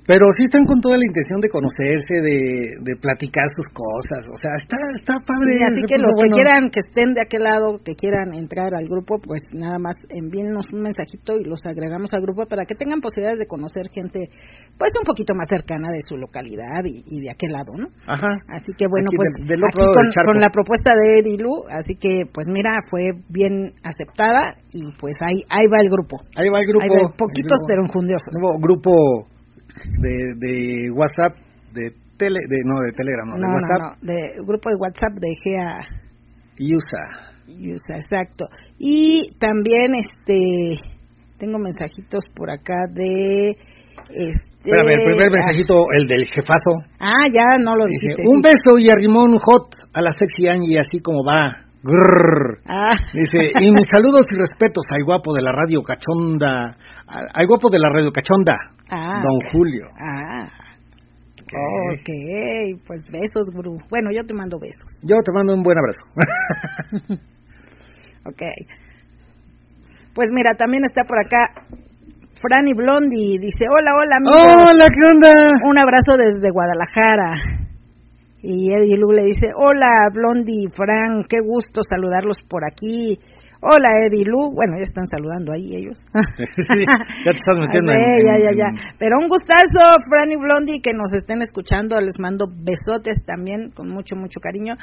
Pero 0.04 0.28
sí 0.36 0.44
están 0.44 0.68
con 0.68 0.84
toda 0.84 1.00
la 1.00 1.06
intención 1.08 1.40
de 1.40 1.48
conocerse, 1.48 2.20
de, 2.20 2.76
de 2.76 2.92
platicar 3.00 3.48
sus 3.56 3.72
cosas. 3.72 4.20
O 4.28 4.36
sea, 4.36 4.52
está, 4.60 4.76
está 4.92 5.16
padre. 5.24 5.64
así 5.64 5.80
que 5.88 5.96
los 5.96 6.12
que 6.12 6.28
quieran, 6.28 6.68
que 6.68 6.84
estén 6.84 7.16
de 7.16 7.24
aquel 7.24 7.48
lado, 7.48 7.80
que 7.80 7.96
quieran 7.96 8.36
entrar 8.36 8.76
al 8.76 8.84
grupo, 8.84 9.16
pues 9.16 9.48
nada 9.56 9.80
más 9.80 9.96
envíennos 10.12 10.68
un 10.76 10.84
mensajito 10.84 11.40
y 11.40 11.48
los 11.48 11.64
agregamos 11.64 12.12
al 12.12 12.20
grupo 12.20 12.44
para 12.44 12.68
que 12.68 12.76
tengan 12.76 13.00
posibilidades 13.00 13.40
de 13.40 13.48
conocer 13.48 13.88
gente, 13.88 14.28
pues 14.76 14.92
un 14.92 15.08
poquito 15.08 15.32
más 15.32 15.48
cercana 15.48 15.88
de 15.88 16.04
su 16.04 16.20
localidad 16.20 16.84
y, 16.84 17.00
de 17.24 17.30
aquel 17.32 17.56
lado, 17.56 17.72
¿no? 17.72 17.88
Ajá. 18.04 18.28
Así 18.52 18.76
que 18.76 18.84
bueno, 18.84 19.08
pues 19.08 19.32
aquí 19.40 19.84
con, 19.88 20.06
con, 20.12 20.36
la 20.36 20.52
propuesta 20.52 20.92
de 20.92 21.24
Edilu, 21.24 21.64
así 21.72 21.96
que 21.96 22.28
pues 22.28 22.44
mira, 22.52 22.76
fue 22.90 23.24
bien 23.32 23.72
aceptada 23.80 24.60
y 24.68 24.84
pues 25.00 25.16
ahí, 25.24 25.40
ahí 25.48 25.64
va 25.64 25.80
el 25.80 25.88
grupo. 25.88 26.20
Ahí 26.36 26.52
va 26.52 26.60
el 26.60 26.68
grupo. 26.68 26.84
Ahí 26.84 27.08
poquitos 27.16 27.60
pero 27.66 27.80
enjundiosos. 27.82 28.36
Nuevo 28.36 28.60
grupo 28.60 29.32
de, 29.74 30.34
de 30.38 30.90
WhatsApp, 30.92 31.36
de 31.72 31.90
tele, 32.16 32.40
de, 32.48 32.58
no, 32.64 32.80
de 32.80 32.92
Telegram, 32.92 33.28
no, 33.28 33.36
de 33.36 33.52
WhatsApp. 33.52 33.80
No, 33.80 33.90
no, 33.90 34.12
de 34.12 34.46
grupo 34.46 34.70
de 34.70 34.76
WhatsApp 34.76 35.14
de 35.20 35.30
GEA. 35.42 36.04
USA. 36.60 37.34
USA, 37.48 37.96
exacto. 37.96 38.46
Y 38.78 39.36
también, 39.38 39.94
este, 39.94 40.78
tengo 41.38 41.58
mensajitos 41.58 42.24
por 42.34 42.50
acá 42.50 42.86
de... 42.92 43.56
Este, 44.10 44.64
Espérame, 44.64 44.96
el 44.96 45.04
primer 45.04 45.30
mensajito, 45.30 45.86
el 45.96 46.06
del 46.06 46.26
jefazo. 46.26 46.72
Ah, 47.00 47.28
ya 47.30 47.62
no 47.62 47.76
lo 47.76 47.86
dijiste. 47.86 48.24
un 48.26 48.42
beso 48.42 48.78
y 48.78 48.90
arrimón 48.90 49.38
hot 49.38 49.74
a 49.92 50.00
la 50.00 50.10
sexy 50.10 50.48
Angie, 50.48 50.78
así 50.78 51.00
como 51.00 51.24
va. 51.24 51.64
Ah. 52.66 52.96
Dice, 53.12 53.50
y 53.60 53.70
mis 53.70 53.84
saludos 53.90 54.24
y 54.30 54.36
respetos 54.36 54.84
al 54.88 55.04
guapo 55.04 55.34
de 55.34 55.42
la 55.42 55.52
radio 55.52 55.82
cachonda, 55.82 56.76
al 57.06 57.46
guapo 57.46 57.68
de 57.68 57.78
la 57.78 57.90
radio 57.92 58.10
cachonda, 58.10 58.54
ah, 58.90 59.20
don 59.22 59.38
Julio. 59.52 59.86
Ah. 59.98 60.44
ok, 61.92 62.80
pues 62.86 63.08
besos, 63.12 63.46
Gru. 63.54 63.78
Bueno, 63.90 64.10
yo 64.12 64.24
te 64.24 64.34
mando 64.34 64.58
besos. 64.58 65.00
Yo 65.02 65.16
te 65.22 65.32
mando 65.32 65.54
un 65.54 65.62
buen 65.62 65.76
abrazo. 65.78 66.00
ok. 68.26 68.42
Pues 70.14 70.28
mira, 70.30 70.54
también 70.56 70.84
está 70.84 71.02
por 71.04 71.18
acá 71.18 71.66
Franny 72.40 72.72
Blondi. 72.74 73.38
Dice, 73.38 73.66
hola, 73.68 73.92
hola, 73.96 74.16
amigo. 74.16 74.70
Hola, 74.70 74.86
¿qué 74.88 75.02
onda? 75.10 75.32
Un 75.68 75.78
abrazo 75.78 76.16
desde 76.16 76.50
Guadalajara. 76.50 77.64
Y 78.46 78.74
Eddie 78.74 78.98
Lu 78.98 79.10
le 79.10 79.24
dice, 79.24 79.46
hola 79.56 80.10
Blondie, 80.12 80.68
Frank, 80.76 81.26
qué 81.30 81.38
gusto 81.40 81.80
saludarlos 81.82 82.36
por 82.46 82.62
aquí. 82.66 83.18
Hola 83.66 83.88
Eddie 84.04 84.28
Lu, 84.28 84.52
bueno, 84.52 84.76
ya 84.76 84.84
están 84.84 85.06
saludando 85.06 85.52
ahí 85.54 85.72
ellos. 85.72 85.96
ya 86.12 87.32
te 87.32 87.40
estás 87.40 87.58
metiendo 87.58 87.92
en, 87.96 88.20
ya, 88.20 88.36
ya, 88.36 88.52
ya. 88.52 88.68
Pero 88.98 89.16
un 89.18 89.28
gustazo, 89.28 89.96
Fran 90.06 90.30
y 90.30 90.36
Blondie, 90.36 90.82
que 90.82 90.92
nos 90.92 91.14
estén 91.14 91.40
escuchando. 91.40 91.96
Les 91.96 92.20
mando 92.20 92.44
besotes 92.46 93.24
también, 93.24 93.70
con 93.70 93.88
mucho, 93.88 94.16
mucho 94.16 94.38
cariño. 94.38 94.74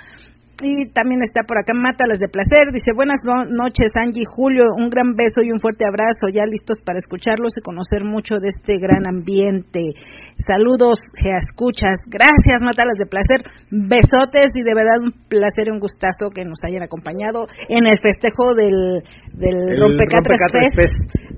Y 0.61 0.93
también 0.93 1.21
está 1.25 1.41
por 1.43 1.57
acá 1.57 1.73
Mátalas 1.73 2.21
de 2.21 2.29
Placer. 2.29 2.69
Dice, 2.71 2.93
buenas 2.93 3.25
noches 3.49 3.89
Angie 3.97 4.29
Julio, 4.29 4.69
un 4.77 4.89
gran 4.89 5.17
beso 5.17 5.41
y 5.41 5.51
un 5.51 5.59
fuerte 5.59 5.85
abrazo. 5.89 6.29
Ya 6.31 6.45
listos 6.45 6.77
para 6.85 7.01
escucharlos 7.01 7.57
y 7.57 7.61
conocer 7.61 8.05
mucho 8.05 8.37
de 8.37 8.53
este 8.53 8.77
gran 8.77 9.09
ambiente. 9.09 9.97
Saludos, 10.37 11.01
escuchas. 11.17 11.97
Gracias 12.05 12.61
Mátalas 12.61 12.97
de 13.01 13.09
Placer. 13.09 13.41
Besotes 13.71 14.53
y 14.53 14.61
de 14.61 14.73
verdad 14.77 15.01
un 15.01 15.11
placer 15.25 15.67
y 15.67 15.71
un 15.73 15.79
gustazo 15.79 16.29
que 16.29 16.45
nos 16.45 16.61
hayan 16.61 16.83
acompañado 16.83 17.47
en 17.67 17.89
el 17.89 17.97
festejo 17.97 18.53
del, 18.53 19.01
del 19.33 19.79
Rompecatres 19.81 20.37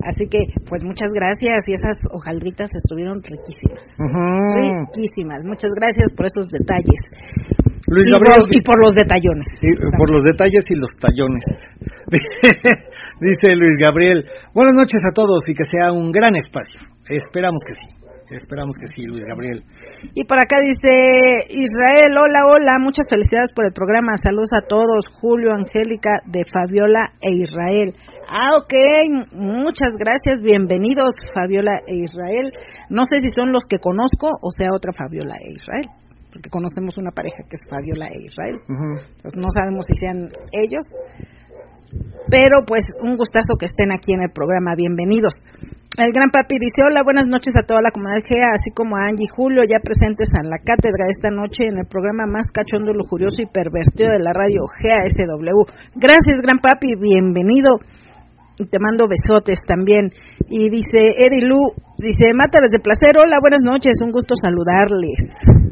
Así 0.04 0.28
que, 0.28 0.38
pues 0.68 0.84
muchas 0.84 1.08
gracias 1.14 1.64
y 1.66 1.72
esas 1.72 1.96
hojaldritas 2.12 2.68
estuvieron 2.76 3.22
riquísimas. 3.22 3.88
Riquísimas. 4.52 5.44
Muchas 5.44 5.70
gracias 5.72 6.12
por 6.12 6.26
esos 6.26 6.46
detalles. 6.48 7.00
Luis 7.86 8.06
y, 8.06 8.10
Gabriel, 8.12 8.40
por, 8.40 8.56
y 8.56 8.60
por 8.62 8.78
los 8.80 8.94
detallones. 8.94 9.46
por 9.96 10.10
los 10.10 10.22
detalles 10.24 10.64
y 10.68 10.76
los 10.76 10.90
tallones. 10.96 11.44
Dice 13.20 13.56
Luis 13.56 13.76
Gabriel, 13.78 14.24
buenas 14.54 14.74
noches 14.74 15.02
a 15.04 15.12
todos 15.12 15.44
y 15.46 15.54
que 15.54 15.64
sea 15.64 15.92
un 15.92 16.10
gran 16.10 16.34
espacio. 16.36 16.80
Esperamos 17.08 17.62
que 17.64 17.74
sí. 17.74 18.04
Esperamos 18.30 18.74
que 18.80 18.88
sí, 18.96 19.06
Luis 19.06 19.22
Gabriel. 19.28 19.62
Y 20.14 20.24
por 20.24 20.40
acá 20.40 20.56
dice 20.56 21.44
Israel, 21.52 22.16
hola, 22.16 22.48
hola, 22.48 22.78
muchas 22.80 23.04
felicidades 23.08 23.52
por 23.54 23.66
el 23.66 23.72
programa. 23.72 24.16
Saludos 24.16 24.48
a 24.56 24.66
todos, 24.66 25.06
Julio, 25.20 25.52
Angélica, 25.52 26.24
de 26.24 26.42
Fabiola 26.48 27.12
e 27.20 27.36
Israel. 27.36 27.92
Ah, 28.26 28.56
ok, 28.56 28.72
muchas 29.32 29.92
gracias, 30.00 30.40
bienvenidos 30.42 31.14
Fabiola 31.34 31.76
e 31.86 31.96
Israel. 31.96 32.50
No 32.88 33.04
sé 33.04 33.20
si 33.20 33.28
son 33.28 33.52
los 33.52 33.64
que 33.68 33.78
conozco 33.78 34.30
o 34.40 34.50
sea 34.50 34.70
otra 34.74 34.92
Fabiola 34.96 35.36
e 35.44 35.52
Israel 35.52 36.03
porque 36.34 36.50
conocemos 36.50 36.98
una 36.98 37.14
pareja 37.14 37.46
que 37.46 37.54
es 37.54 37.62
Fabiola 37.70 38.10
e 38.10 38.26
Israel. 38.26 38.58
Entonces 38.66 39.38
no 39.38 39.46
sabemos 39.54 39.86
si 39.86 39.94
sean 39.94 40.26
ellos, 40.50 40.82
pero 42.26 42.66
pues 42.66 42.82
un 43.06 43.14
gustazo 43.14 43.54
que 43.54 43.70
estén 43.70 43.94
aquí 43.94 44.10
en 44.10 44.26
el 44.26 44.34
programa, 44.34 44.74
bienvenidos. 44.74 45.38
El 45.94 46.10
gran 46.10 46.34
papi 46.34 46.58
dice, 46.58 46.82
hola, 46.82 47.06
buenas 47.06 47.30
noches 47.30 47.54
a 47.54 47.62
toda 47.62 47.78
la 47.78 47.94
comunidad 47.94 48.26
GEA, 48.26 48.50
así 48.50 48.74
como 48.74 48.98
a 48.98 49.06
Angie 49.06 49.30
y 49.30 49.30
Julio, 49.30 49.62
ya 49.62 49.78
presentes 49.78 50.26
en 50.34 50.50
la 50.50 50.58
cátedra 50.58 51.06
esta 51.06 51.30
noche 51.30 51.70
en 51.70 51.78
el 51.78 51.86
programa 51.86 52.26
más 52.26 52.50
cachondo, 52.50 52.90
lujurioso 52.90 53.38
y 53.38 53.46
pervertido 53.46 54.10
de 54.10 54.18
la 54.18 54.34
radio 54.34 54.66
GEA 54.82 55.06
SW. 55.06 55.70
Gracias, 55.94 56.42
gran 56.42 56.58
papi, 56.58 56.98
bienvenido. 56.98 57.78
Y 58.58 58.66
te 58.66 58.78
mando 58.82 59.06
besotes 59.06 59.62
también. 59.62 60.10
Y 60.50 60.66
dice 60.66 61.14
Eddie 61.14 61.46
Lu, 61.46 61.62
dice, 61.98 62.34
mátales 62.34 62.74
de 62.74 62.82
placer, 62.82 63.14
hola, 63.14 63.38
buenas 63.38 63.62
noches, 63.62 63.94
un 64.02 64.10
gusto 64.10 64.34
saludarles 64.34 65.62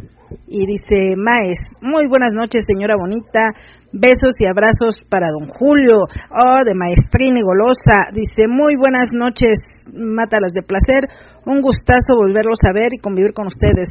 y 0.53 0.67
dice 0.67 1.17
Maes, 1.17 1.57
muy 1.81 2.07
buenas 2.07 2.29
noches 2.35 2.67
señora 2.69 2.95
bonita, 2.97 3.57
besos 3.91 4.37
y 4.39 4.47
abrazos 4.47 5.01
para 5.09 5.29
don 5.33 5.49
Julio, 5.49 6.05
oh, 6.05 6.61
de 6.65 6.75
Maestrín 6.75 7.39
y 7.39 7.43
Golosa, 7.43 8.13
dice 8.13 8.49
muy 8.49 8.77
buenas 8.77 9.13
noches, 9.13 9.57
mátalas 9.89 10.53
de 10.53 10.63
placer, 10.63 11.09
un 11.47 11.63
gustazo 11.63 12.17
volverlos 12.21 12.59
a 12.69 12.73
ver 12.75 12.93
y 12.93 13.01
convivir 13.01 13.33
con 13.33 13.47
ustedes. 13.47 13.89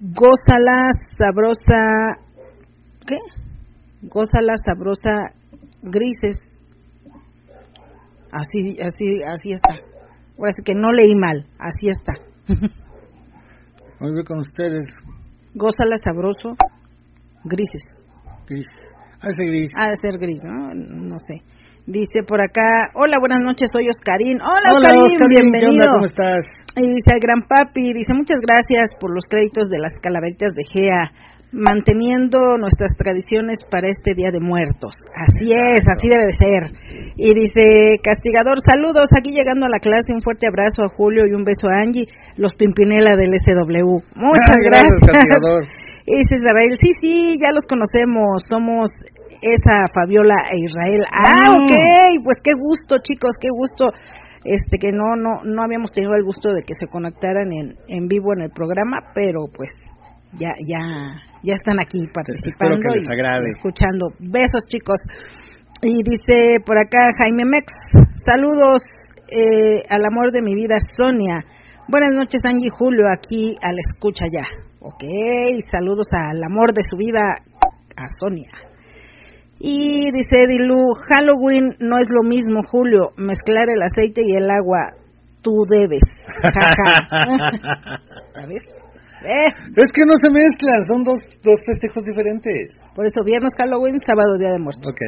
Gózala 0.00 0.90
sabrosa, 1.18 2.22
¿qué? 3.04 3.18
Gózala 4.02 4.54
sabrosa 4.64 5.34
grises. 5.82 6.36
Así, 8.30 8.76
así, 8.80 9.22
así 9.26 9.52
está. 9.52 9.74
Ahora 10.38 10.52
sí 10.56 10.62
que 10.64 10.74
no 10.74 10.92
leí 10.92 11.14
mal, 11.14 11.46
así 11.58 11.90
está. 11.90 12.14
Muy 14.00 14.12
bien 14.12 14.24
con 14.24 14.38
ustedes, 14.38 14.86
Gózala 15.54 15.96
sabroso, 16.02 16.56
grises. 17.44 17.84
Gris. 18.48 18.68
Ha 19.20 19.28
de 19.28 19.34
ser 19.34 19.46
gris. 19.46 19.70
Ha 19.76 19.90
de 19.90 19.96
ser 20.00 20.18
gris, 20.18 20.40
¿no? 20.42 20.72
No 20.72 21.16
sé. 21.20 21.44
Dice 21.84 22.24
por 22.26 22.40
acá, 22.40 22.88
hola, 22.94 23.18
buenas 23.20 23.40
noches, 23.40 23.68
soy 23.70 23.84
Oscarín. 23.90 24.40
Hola, 24.40 24.72
hola 24.72 24.96
Oscarín, 24.96 25.18
bienvenido. 25.28 25.92
¿Cómo 25.92 26.06
estás? 26.06 26.46
Y 26.76 26.88
dice 26.88 27.12
el 27.12 27.20
gran 27.20 27.44
papi, 27.44 27.92
dice 27.92 28.16
muchas 28.16 28.40
gracias 28.40 28.96
por 28.98 29.12
los 29.12 29.24
créditos 29.28 29.68
de 29.68 29.76
las 29.78 29.92
calaveritas 30.00 30.56
de 30.56 30.64
Gea, 30.64 31.12
manteniendo 31.52 32.56
nuestras 32.56 32.96
tradiciones 32.96 33.58
para 33.70 33.88
este 33.88 34.14
Día 34.16 34.32
de 34.32 34.40
Muertos. 34.40 34.96
Así 35.14 35.52
es, 35.52 35.84
así 35.84 36.08
debe 36.08 36.24
de 36.24 36.32
ser. 36.32 36.62
Y 37.16 37.34
dice, 37.34 38.00
castigador, 38.02 38.56
saludos, 38.64 39.12
aquí 39.16 39.30
llegando 39.30 39.66
a 39.66 39.68
la 39.68 39.78
clase, 39.78 40.16
un 40.16 40.22
fuerte 40.22 40.48
abrazo 40.48 40.82
a 40.82 40.88
Julio 40.88 41.24
y 41.28 41.34
un 41.34 41.44
beso 41.44 41.68
a 41.68 41.84
Angie 41.84 42.08
los 42.36 42.54
Pimpinela 42.54 43.16
del 43.16 43.36
SW. 43.36 44.00
Muchas 44.16 44.56
gracias. 44.64 44.98
Y 46.04 46.16
dice 46.16 46.34
Israel, 46.42 46.74
sí, 46.80 46.90
sí, 47.00 47.38
ya 47.40 47.52
los 47.52 47.62
conocemos, 47.62 48.42
somos 48.50 48.90
esa 49.40 49.86
Fabiola 49.94 50.34
e 50.50 50.64
Israel. 50.64 51.04
Ah, 51.14 51.52
mm. 51.52 51.62
ok, 51.62 51.72
pues 52.24 52.38
qué 52.42 52.50
gusto, 52.58 52.96
chicos, 53.00 53.30
qué 53.40 53.46
gusto. 53.54 53.92
Este 54.44 54.78
que 54.78 54.90
no 54.90 55.14
no 55.14 55.42
no 55.44 55.62
habíamos 55.62 55.92
tenido 55.92 56.14
el 56.16 56.24
gusto 56.24 56.52
de 56.52 56.62
que 56.62 56.74
se 56.74 56.88
conectaran 56.88 57.52
en, 57.52 57.76
en 57.86 58.08
vivo 58.08 58.32
en 58.36 58.42
el 58.42 58.50
programa, 58.50 59.12
pero 59.14 59.42
pues 59.54 59.70
ya 60.32 60.50
ya 60.66 60.82
ya 61.42 61.54
están 61.54 61.78
aquí 61.80 62.06
participando 62.12 62.78
y 62.94 63.50
escuchando. 63.50 64.14
Besos, 64.18 64.64
chicos. 64.68 65.00
Y 65.82 66.02
dice 66.02 66.62
por 66.64 66.78
acá 66.78 67.00
Jaime 67.18 67.44
Mex, 67.44 67.66
saludos 68.24 68.82
eh, 69.28 69.82
al 69.90 70.04
amor 70.04 70.30
de 70.30 70.42
mi 70.42 70.54
vida, 70.54 70.76
Sonia. 70.78 71.38
Buenas 71.88 72.12
noches, 72.14 72.42
Angie 72.44 72.70
Julio, 72.70 73.06
aquí 73.10 73.56
a 73.60 73.72
la 73.72 73.80
escucha 73.90 74.26
ya. 74.30 74.46
Ok, 74.80 75.02
saludos 75.70 76.06
al 76.12 76.42
amor 76.44 76.72
de 76.72 76.82
su 76.88 76.96
vida, 76.96 77.20
a 77.96 78.06
Sonia. 78.20 78.50
Y 79.58 80.10
dice 80.12 80.38
Edilu, 80.38 80.94
Halloween 81.08 81.76
no 81.80 81.98
es 81.98 82.08
lo 82.10 82.28
mismo, 82.28 82.62
Julio, 82.62 83.10
mezclar 83.16 83.66
el 83.74 83.82
aceite 83.82 84.22
y 84.24 84.36
el 84.36 84.50
agua, 84.50 84.90
tú 85.40 85.52
debes. 85.68 86.02
¿Sabes? 88.34 88.62
Eh. 89.24 89.48
Es 89.76 89.90
que 89.94 90.04
no 90.06 90.14
se 90.20 90.30
mezclan, 90.30 90.86
son 90.86 91.02
dos, 91.02 91.18
dos 91.42 91.58
festejos 91.64 92.04
diferentes. 92.04 92.74
Por 92.94 93.06
eso, 93.06 93.24
viernes 93.24 93.52
Halloween, 93.58 93.96
sábado 94.04 94.38
Día 94.38 94.52
de 94.52 94.58
Muertos. 94.58 94.88
Ok. 94.88 95.00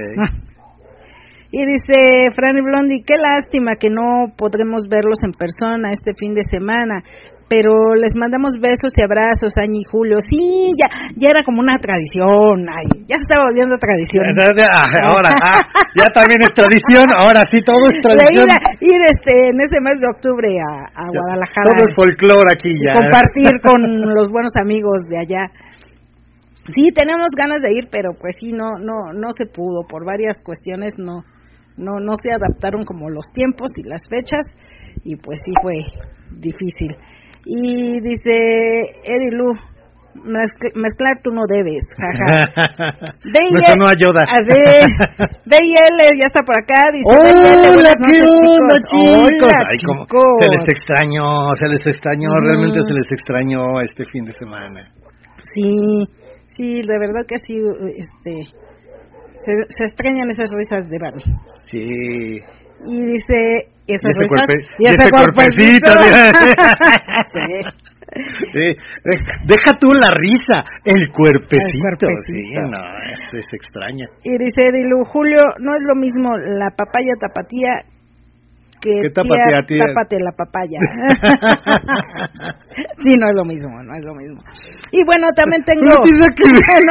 Y 1.55 1.63
dice 1.67 2.35
Franny 2.35 2.63
Blondi, 2.63 3.05
qué 3.07 3.15
lástima 3.15 3.77
que 3.79 3.89
no 3.89 4.35
podremos 4.37 4.89
verlos 4.91 5.19
en 5.23 5.31
persona 5.31 5.91
este 5.91 6.11
fin 6.19 6.35
de 6.35 6.43
semana 6.43 7.01
pero 7.49 7.95
les 7.95 8.13
mandamos 8.17 8.55
besos 8.61 8.93
y 8.97 9.03
abrazos, 9.03 9.57
Añi 9.61 9.81
y 9.81 9.85
Julio. 9.85 10.17
Sí, 10.25 10.73
ya 10.79 10.89
ya 11.17 11.29
era 11.31 11.45
como 11.45 11.61
una 11.61 11.79
tradición, 11.79 12.67
ay, 12.67 12.87
ya 13.07 13.17
se 13.17 13.25
estaba 13.29 13.47
volviendo 13.47 13.77
tradición. 13.79 14.25
ahora, 15.05 15.31
ah, 15.43 15.61
ya 15.95 16.09
también 16.11 16.43
es 16.43 16.53
tradición, 16.53 17.07
ahora 17.15 17.45
sí, 17.51 17.61
todo 17.63 17.85
es 17.91 17.99
tradición. 18.01 18.49
Ir, 18.81 19.01
este, 19.07 19.33
en 19.53 19.59
ese 19.61 19.79
mes 19.81 20.01
de 20.01 20.09
octubre 20.11 20.49
a, 20.59 21.07
Guadalajara. 21.07 21.71
Todo 21.71 21.87
es 21.87 21.95
folclore 21.95 22.51
aquí 22.53 22.73
ya. 22.81 22.97
Compartir 22.99 23.53
con 23.67 23.81
los 24.15 24.29
buenos 24.31 24.53
amigos 24.61 25.05
de 25.09 25.19
allá. 25.19 25.45
Sí, 26.69 26.91
tenemos 26.95 27.31
ganas 27.37 27.61
de 27.61 27.77
ir, 27.77 27.89
pero 27.91 28.15
pues 28.19 28.37
sí, 28.41 28.49
no, 28.49 28.79
no, 28.81 29.13
no 29.13 29.29
se 29.37 29.47
pudo, 29.47 29.85
por 29.87 30.07
varias 30.07 30.39
cuestiones 30.43 30.95
no, 30.97 31.23
no, 31.77 32.01
no 32.01 32.13
se 32.17 32.33
adaptaron 32.33 32.85
como 32.85 33.11
los 33.11 33.27
tiempos 33.35 33.69
y 33.77 33.87
las 33.87 34.09
fechas, 34.09 34.47
y 35.05 35.17
pues 35.17 35.41
sí 35.45 35.53
fue 35.61 35.85
difícil. 36.33 36.97
Y 37.47 38.01
dice 38.01 38.35
Eddie 39.05 39.37
Lu, 39.37 39.53
mezclar 40.75 41.21
tú 41.23 41.31
no 41.31 41.43
debes, 41.49 41.85
jaja. 41.99 42.49
Mejor 43.53 43.79
no 43.79 43.89
ayuda. 43.89 44.25
BL 45.45 46.01
ya 46.19 46.27
está 46.27 46.43
por 46.43 46.57
acá, 46.57 46.91
dice 46.93 47.05
Hola, 47.11 47.93
¿qué 48.07 48.23
onda, 48.23 48.77
chicos? 48.81 49.53
Ay, 49.69 49.77
chicos. 49.77 50.07
se 50.41 50.49
les 50.51 50.65
extrañó, 50.69 51.27
se 51.61 51.69
les 51.69 51.87
extrañó, 51.87 52.29
realmente 52.41 52.81
se 52.81 52.95
les 52.95 53.13
extrañó 53.13 53.81
este 53.83 54.05
fin 54.11 54.25
de 54.25 54.33
semana. 54.33 54.81
Sí, 55.55 56.09
sí, 56.47 56.81
de 56.83 56.99
verdad 56.99 57.27
que 57.29 57.37
sí, 57.47 57.61
este, 57.97 58.51
se, 59.37 59.53
se 59.69 59.85
extrañan 59.85 60.31
esas 60.31 60.51
risas 60.57 60.89
de 60.89 60.99
Barney. 60.99 61.25
Sí 61.71 62.41
y 62.87 63.05
dice 63.07 63.69
esa 63.87 64.09
y 64.09 64.13
ese, 64.25 64.35
y 64.79 64.87
ese, 64.89 65.11
cuerpecito, 65.11 65.93
sí. 68.53 68.71
Deja 69.45 69.73
tú 69.81 69.93
la 69.93 70.11
risa, 70.11 70.65
el 70.85 71.11
cuerpecito, 71.13 72.07
sí, 72.29 72.53
no, 72.71 72.79
es, 73.11 73.21
es, 73.33 73.47
extraña. 73.53 74.07
Y 74.23 74.39
dice 74.39 74.71
Dilu, 74.73 75.05
Julio, 75.05 75.43
no 75.61 75.75
es 75.75 75.83
lo 75.87 75.97
mismo 75.97 76.37
la 76.37 76.71
papaya 76.77 77.15
tapatía 77.21 77.83
que 78.85 78.93
¿Qué 79.01 79.09
tapatía, 79.11 79.65
tía, 79.67 79.87
tápate 79.87 80.19
la 80.21 80.31
papaya. 80.37 80.77
sí, 83.03 83.17
no 83.17 83.27
es 83.29 83.35
lo 83.35 83.45
mismo, 83.45 83.83
no 83.83 83.97
es 83.97 84.05
lo 84.05 84.15
mismo. 84.15 84.41
Y 84.93 85.03
bueno, 85.05 85.33
también 85.35 85.65
tengo... 85.65 85.83
No, 85.85 85.97
no, 85.97 86.01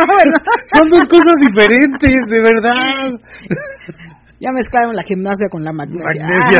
bueno. 0.09 0.33
Son 0.73 0.89
dos 0.89 1.05
cosas 1.05 1.35
diferentes, 1.39 2.19
de 2.29 2.41
verdad. 2.41 3.11
Ya 4.43 4.51
mezclaron 4.51 4.93
la 4.93 5.03
gimnasia 5.03 5.47
con 5.47 5.63
la 5.63 5.71
magnesia. 5.71 6.59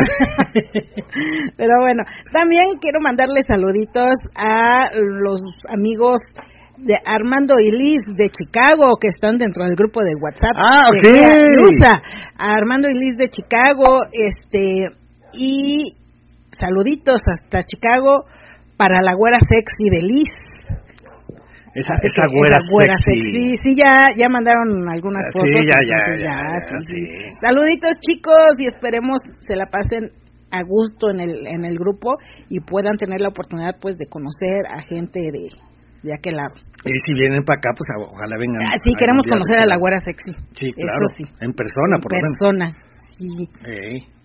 Pero 1.58 1.74
bueno, 1.82 2.02
también 2.32 2.80
quiero 2.80 3.00
mandarle 3.02 3.42
saluditos 3.46 4.14
a 4.34 4.88
los 4.96 5.42
amigos 5.68 6.22
de 6.78 6.94
Armando 7.04 7.56
y 7.60 7.70
Liz 7.72 8.00
de 8.16 8.30
Chicago 8.30 8.96
que 8.98 9.08
están 9.08 9.36
dentro 9.36 9.64
del 9.64 9.76
grupo 9.76 10.00
de 10.00 10.14
WhatsApp. 10.16 10.56
Ah, 10.56 10.88
ok. 10.88 11.04
a 12.38 12.56
Armando 12.56 12.88
y 12.88 12.94
Liz 12.94 13.18
de 13.18 13.28
Chicago, 13.28 14.00
este 14.12 14.84
y 15.34 15.92
saluditos 16.50 17.20
hasta 17.26 17.64
Chicago 17.64 18.22
para 18.78 19.02
la 19.02 19.14
güera 19.14 19.36
sexy 19.40 19.90
de 19.90 20.00
Liz. 20.00 20.32
Esa, 21.74 21.94
esa 21.98 22.24
güera, 22.30 22.94
sexy. 23.02 23.56
Sí, 23.58 23.74
ya, 23.74 24.06
ya 24.16 24.28
mandaron 24.28 24.86
algunas 24.88 25.26
fotos. 25.32 25.50
Sí, 25.50 25.60
ya, 25.66 25.78
ya, 25.82 26.00
ya, 26.22 27.34
Saluditos 27.42 27.98
chicos 28.00 28.54
y 28.58 28.68
esperemos 28.68 29.20
se 29.40 29.56
la 29.56 29.66
pasen 29.66 30.12
a 30.54 30.62
gusto 30.62 31.10
en 31.10 31.20
el, 31.20 31.46
en 31.48 31.64
el 31.64 31.76
grupo 31.76 32.14
y 32.48 32.60
puedan 32.60 32.96
tener 32.96 33.20
la 33.20 33.28
oportunidad 33.28 33.74
pues 33.80 33.96
de 33.96 34.06
conocer 34.06 34.70
a 34.70 34.82
gente 34.82 35.18
de, 35.32 35.50
de 36.02 36.14
aquel 36.14 36.36
lado. 36.36 36.54
Y 36.84 36.94
si 37.04 37.14
vienen 37.14 37.42
para 37.44 37.58
acá, 37.58 37.70
pues 37.74 37.88
ojalá 38.06 38.36
vengan. 38.38 38.62
Ah, 38.70 38.78
sí, 38.78 38.94
queremos 38.94 39.24
conocer 39.26 39.56
a 39.58 39.66
la 39.66 39.76
güera 39.76 39.98
sexy. 40.04 40.30
Sí, 40.52 40.70
claro. 40.72 41.06
sí. 41.16 41.24
En 41.40 41.52
persona, 41.52 41.98
por 41.98 42.12
lo 42.12 42.16
menos. 42.16 42.30
persona, 42.38 42.66
sí. 43.18 43.48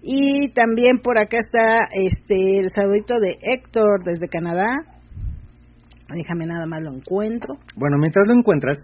Y 0.01 0.51
también 0.53 0.99
por 0.99 1.17
acá 1.17 1.37
está 1.39 1.87
este 1.91 2.59
el 2.59 2.69
saludito 2.69 3.19
de 3.19 3.37
Héctor 3.41 4.03
desde 4.05 4.27
Canadá. 4.27 4.98
Déjame 6.13 6.45
nada 6.45 6.65
más 6.65 6.81
lo 6.81 6.91
encuentro. 6.91 7.55
Bueno, 7.77 7.97
mientras 7.99 8.25
lo 8.27 8.33
encuentras, 8.33 8.77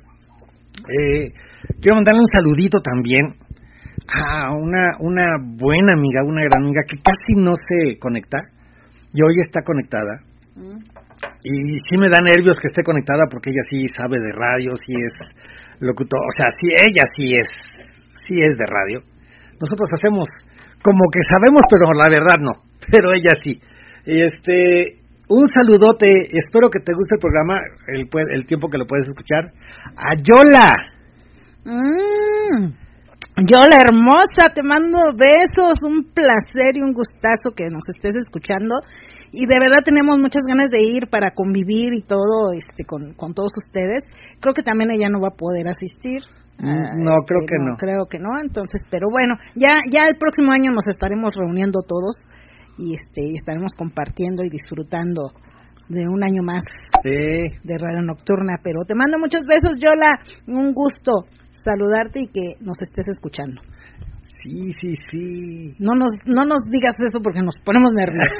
eh, 0.85 1.33
quiero 1.81 1.95
mandarle 1.95 2.21
un 2.21 2.27
saludito 2.27 2.79
también 2.79 3.25
a 4.05 4.53
una, 4.53 4.91
una 4.99 5.37
buena 5.41 5.93
amiga, 5.97 6.21
una 6.25 6.43
gran 6.43 6.63
amiga 6.63 6.83
que 6.87 7.01
casi 7.01 7.33
no 7.35 7.55
se 7.55 7.97
conecta 7.97 8.37
y 9.13 9.23
hoy 9.23 9.35
está 9.39 9.61
conectada. 9.61 10.13
Mm. 10.55 10.77
Y 11.43 11.79
sí 11.89 11.97
me 11.97 12.09
da 12.09 12.17
nervios 12.21 12.55
que 12.61 12.67
esté 12.67 12.83
conectada 12.83 13.25
porque 13.31 13.49
ella 13.49 13.63
sí 13.69 13.87
sabe 13.95 14.17
de 14.19 14.31
radio, 14.33 14.75
sí 14.75 14.93
es 14.93 15.13
locutor, 15.79 16.19
o 16.19 16.33
sea, 16.37 16.47
sí, 16.59 16.69
ella 16.69 17.03
sí 17.15 17.33
es, 17.35 17.49
sí 18.27 18.35
es 18.41 18.55
de 18.57 18.65
radio. 18.67 18.99
Nosotros 19.59 19.87
hacemos 19.91 20.27
como 20.81 21.09
que 21.11 21.21
sabemos, 21.25 21.61
pero 21.69 21.93
la 21.93 22.09
verdad 22.09 22.37
no, 22.39 22.53
pero 22.91 23.09
ella 23.15 23.33
sí. 23.43 23.53
Este, 24.05 25.01
un 25.29 25.45
saludote, 25.47 26.05
espero 26.31 26.69
que 26.69 26.79
te 26.79 26.93
guste 26.93 27.15
el 27.15 27.19
programa, 27.19 27.59
el, 27.87 28.07
el 28.33 28.45
tiempo 28.45 28.69
que 28.69 28.77
lo 28.77 28.85
puedes 28.85 29.07
escuchar. 29.07 29.45
A 29.97 30.15
Yola. 30.21 30.71
Mm, 31.65 32.85
Yola 33.43 33.75
hermosa, 33.75 34.53
te 34.53 34.61
mando 34.63 35.11
besos, 35.17 35.81
un 35.83 36.05
placer 36.13 36.77
y 36.77 36.83
un 36.83 36.93
gustazo 36.93 37.51
que 37.55 37.69
nos 37.69 37.83
estés 37.89 38.21
escuchando. 38.21 38.75
Y 39.31 39.47
de 39.47 39.57
verdad 39.59 39.83
tenemos 39.83 40.17
muchas 40.19 40.43
ganas 40.47 40.67
de 40.71 40.83
ir 40.83 41.09
para 41.09 41.31
convivir 41.31 41.93
y 41.93 42.01
todo 42.01 42.53
este 42.53 42.85
con, 42.85 43.13
con 43.13 43.33
todos 43.33 43.51
ustedes. 43.57 44.03
Creo 44.39 44.53
que 44.53 44.63
también 44.63 44.91
ella 44.91 45.09
no 45.09 45.19
va 45.19 45.29
a 45.29 45.37
poder 45.37 45.67
asistir. 45.67 46.21
Mm, 46.59 46.69
ah, 46.69 46.91
no, 46.95 47.13
creo 47.27 47.41
este, 47.41 47.51
que 47.51 47.59
no, 47.59 47.75
Creo 47.75 48.05
que 48.05 48.19
no, 48.19 48.29
entonces, 48.39 48.87
pero 48.89 49.07
bueno, 49.11 49.35
ya, 49.55 49.79
ya 49.91 50.07
el 50.07 50.17
próximo 50.17 50.53
año 50.53 50.71
nos 50.71 50.87
estaremos 50.87 51.33
reuniendo 51.35 51.81
todos 51.81 52.15
y 52.77 52.93
este 52.93 53.35
estaremos 53.35 53.71
compartiendo 53.77 54.43
y 54.43 54.49
disfrutando 54.49 55.31
de 55.87 56.07
un 56.07 56.23
año 56.23 56.41
más 56.43 56.63
de 57.03 57.77
Radio 57.77 58.01
Nocturna. 58.01 58.57
Pero 58.63 58.83
te 58.87 58.95
mando 58.95 59.17
muchos 59.19 59.41
besos, 59.47 59.77
Yola. 59.79 60.19
Un 60.47 60.73
gusto 60.73 61.23
saludarte 61.51 62.21
y 62.21 62.27
que 62.27 62.55
nos 62.61 62.81
estés 62.81 63.07
escuchando. 63.07 63.61
Sí, 64.43 64.71
sí, 64.79 64.93
sí. 65.11 65.75
No 65.79 65.95
nos, 65.95 66.11
no 66.25 66.43
nos 66.45 66.61
digas 66.69 66.93
eso 66.99 67.19
porque 67.23 67.41
nos 67.41 67.55
ponemos 67.65 67.93
nerviosos 67.93 68.37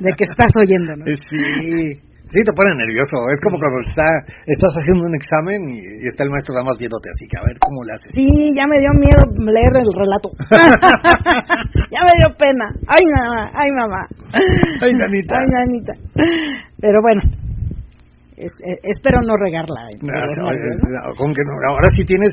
de 0.00 0.10
que 0.16 0.24
estás 0.24 0.50
oyéndonos. 0.56 1.06
Sí. 1.30 2.13
Sí, 2.32 2.40
te 2.40 2.52
pone 2.56 2.72
nervioso. 2.72 3.20
Es 3.28 3.38
como 3.44 3.60
cuando 3.60 3.84
está, 3.84 4.08
estás 4.48 4.72
haciendo 4.80 5.04
un 5.04 5.14
examen 5.14 5.60
y, 5.76 6.08
está 6.08 6.24
el 6.24 6.32
maestro 6.32 6.56
nada 6.56 6.72
más 6.72 6.76
viéndote 6.80 7.12
así, 7.12 7.28
que 7.28 7.36
a 7.36 7.44
ver 7.44 7.56
cómo 7.60 7.84
le 7.84 7.92
haces. 7.92 8.10
Sí, 8.16 8.26
ya 8.56 8.64
me 8.64 8.80
dio 8.80 8.92
miedo 8.96 9.20
leer 9.44 9.72
el 9.76 9.90
relato. 9.92 10.28
ya 11.92 12.00
me 12.00 12.14
dio 12.16 12.28
pena. 12.40 12.66
Ay, 12.88 13.04
mamá, 13.12 13.42
ay, 13.52 13.70
mamá. 13.76 14.02
Ay, 14.80 14.92
nanita. 14.96 15.36
Ay, 15.36 15.48
nanita. 15.52 15.94
Pero 16.80 16.98
bueno, 17.04 17.22
es, 18.36 18.52
espero 18.82 19.20
no 19.22 19.36
regarla. 19.36 19.84
con 21.16 21.30
que 21.32 21.42
no, 21.44 21.52
ahora 21.68 21.88
sí 21.94 22.04
tienes 22.04 22.32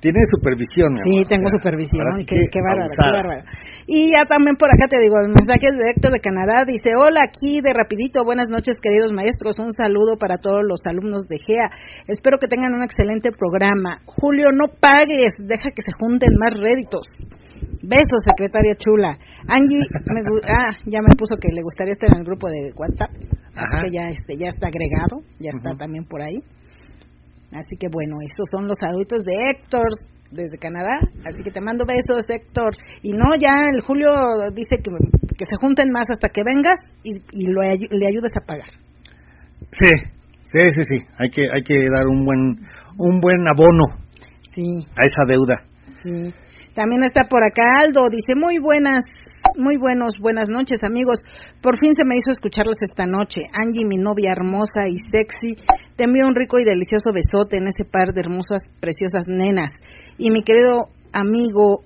tiene 0.00 0.20
supervisión. 0.32 0.96
Sí, 1.04 1.24
tengo 1.28 1.48
supervisión. 1.48 2.08
Qué, 2.26 2.48
qué, 2.50 2.60
bárbaro, 2.64 2.88
qué 2.88 3.12
bárbaro. 3.12 3.42
Y 3.86 4.08
ya 4.16 4.24
también 4.24 4.56
por 4.56 4.72
acá 4.72 4.88
te 4.88 4.98
digo, 4.98 5.20
el 5.20 5.28
mensaje 5.28 5.68
de 5.76 5.92
Héctor 5.92 6.12
de 6.12 6.20
Canadá. 6.20 6.64
Dice, 6.66 6.96
hola, 6.96 7.20
aquí 7.28 7.60
de 7.60 7.72
rapidito. 7.72 8.24
Buenas 8.24 8.48
noches, 8.48 8.76
queridos 8.80 9.12
maestros. 9.12 9.60
Un 9.60 9.72
saludo 9.72 10.16
para 10.16 10.36
todos 10.40 10.64
los 10.64 10.80
alumnos 10.84 11.28
de 11.28 11.36
GEA. 11.38 11.68
Espero 12.08 12.38
que 12.40 12.48
tengan 12.48 12.72
un 12.72 12.82
excelente 12.82 13.30
programa. 13.30 14.00
Julio, 14.06 14.48
no 14.56 14.72
pagues. 14.72 15.36
Deja 15.38 15.68
que 15.70 15.82
se 15.84 15.92
junten 16.00 16.32
más 16.40 16.56
réditos. 16.56 17.04
Besos, 17.82 18.24
secretaria 18.24 18.74
chula. 18.76 19.18
Angie, 19.48 19.84
ah, 20.48 20.72
ya 20.86 21.00
me 21.04 21.12
puso 21.16 21.36
que 21.36 21.52
le 21.52 21.62
gustaría 21.62 21.92
estar 21.92 22.08
en 22.08 22.20
el 22.20 22.24
grupo 22.24 22.48
de 22.48 22.72
WhatsApp. 22.76 23.10
Así 23.52 23.84
que 23.84 23.96
ya, 23.96 24.08
este, 24.08 24.36
ya 24.38 24.48
está 24.48 24.68
agregado, 24.68 25.20
ya 25.38 25.50
está 25.50 25.76
también 25.76 26.04
por 26.04 26.22
ahí. 26.22 26.36
Así 27.52 27.76
que 27.78 27.88
bueno, 27.90 28.18
esos 28.22 28.46
son 28.50 28.68
los 28.68 28.78
adultos 28.82 29.22
de 29.22 29.34
Héctor 29.50 29.88
desde 30.30 30.58
Canadá. 30.58 31.00
Así 31.26 31.42
que 31.42 31.50
te 31.50 31.60
mando 31.60 31.84
besos, 31.84 32.22
Héctor. 32.28 32.72
Y 33.02 33.10
no, 33.10 33.34
ya 33.38 33.70
el 33.72 33.82
Julio 33.82 34.10
dice 34.54 34.76
que, 34.82 34.90
que 35.36 35.44
se 35.44 35.56
junten 35.60 35.90
más 35.90 36.06
hasta 36.10 36.28
que 36.28 36.42
vengas 36.44 36.78
y, 37.02 37.18
y 37.32 37.52
lo, 37.52 37.62
le 37.62 38.06
ayudes 38.06 38.32
a 38.36 38.46
pagar. 38.46 38.70
Sí, 39.72 39.90
sí, 40.44 40.60
sí, 40.70 40.82
sí. 40.82 40.98
Hay 41.18 41.30
que, 41.30 41.42
hay 41.52 41.62
que 41.62 41.74
dar 41.90 42.06
un 42.06 42.24
buen, 42.24 42.60
un 42.98 43.20
buen 43.20 43.46
abono 43.48 43.98
sí. 44.54 44.86
a 44.96 45.04
esa 45.04 45.24
deuda. 45.26 45.64
Sí. 46.02 46.32
También 46.74 47.02
está 47.02 47.22
por 47.28 47.42
acá 47.42 47.80
Aldo, 47.82 48.08
dice 48.10 48.38
muy 48.38 48.58
buenas, 48.58 49.04
muy 49.58 49.76
buenos, 49.76 50.14
buenas 50.20 50.48
noches 50.50 50.78
amigos. 50.82 51.18
Por 51.60 51.78
fin 51.78 51.92
se 51.94 52.04
me 52.04 52.16
hizo 52.16 52.30
escucharlos 52.30 52.76
esta 52.80 53.06
noche. 53.06 53.42
Angie, 53.52 53.84
mi 53.84 53.96
novia 53.96 54.32
hermosa 54.32 54.88
y 54.88 54.96
sexy, 55.10 55.56
te 55.96 56.04
envío 56.04 56.26
un 56.26 56.34
rico 56.34 56.58
y 56.58 56.64
delicioso 56.64 57.12
besote 57.12 57.56
en 57.56 57.66
ese 57.66 57.84
par 57.84 58.12
de 58.12 58.20
hermosas, 58.20 58.62
preciosas 58.80 59.26
nenas. 59.28 59.72
Y 60.18 60.30
mi 60.30 60.42
querido 60.42 60.88
amigo 61.12 61.82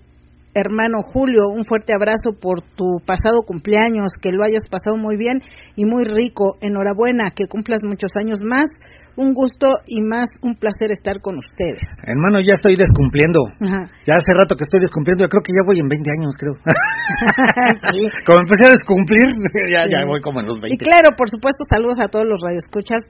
hermano 0.54 1.02
Julio, 1.02 1.48
un 1.48 1.64
fuerte 1.64 1.94
abrazo 1.94 2.30
por 2.40 2.62
tu 2.62 3.00
pasado 3.04 3.42
cumpleaños, 3.46 4.12
que 4.20 4.32
lo 4.32 4.44
hayas 4.44 4.64
pasado 4.70 4.96
muy 4.96 5.16
bien 5.16 5.42
y 5.76 5.84
muy 5.84 6.04
rico. 6.04 6.56
Enhorabuena, 6.60 7.30
que 7.34 7.46
cumplas 7.46 7.82
muchos 7.82 8.12
años 8.16 8.40
más. 8.42 8.70
Un 9.16 9.32
gusto 9.32 9.78
y 9.86 10.00
más 10.02 10.26
un 10.42 10.56
placer 10.56 10.90
estar 10.90 11.20
con 11.20 11.38
ustedes. 11.38 11.82
Hermano, 12.02 12.40
ya 12.40 12.54
estoy 12.54 12.74
descumpliendo. 12.74 13.40
Ya 13.60 14.14
hace 14.18 14.34
rato 14.34 14.56
que 14.56 14.64
estoy 14.66 14.80
descumpliendo, 14.80 15.22
yo 15.22 15.28
creo 15.28 15.42
que 15.42 15.52
ya 15.54 15.62
voy 15.64 15.78
en 15.78 15.88
20 15.88 16.10
años, 16.18 16.34
creo. 16.36 16.54
Como 18.26 18.38
empecé 18.40 18.66
a 18.66 18.72
descumplir, 18.72 19.22
ya, 19.70 19.86
ya 19.86 20.04
voy 20.06 20.20
como 20.20 20.40
en 20.40 20.46
los 20.46 20.56
20. 20.60 20.74
Y 20.74 20.78
claro, 20.78 21.14
por 21.16 21.28
supuesto, 21.28 21.64
saludos 21.68 21.98
a 22.00 22.08
todos 22.08 22.26
los 22.26 22.40
radioescuchas 22.42 23.06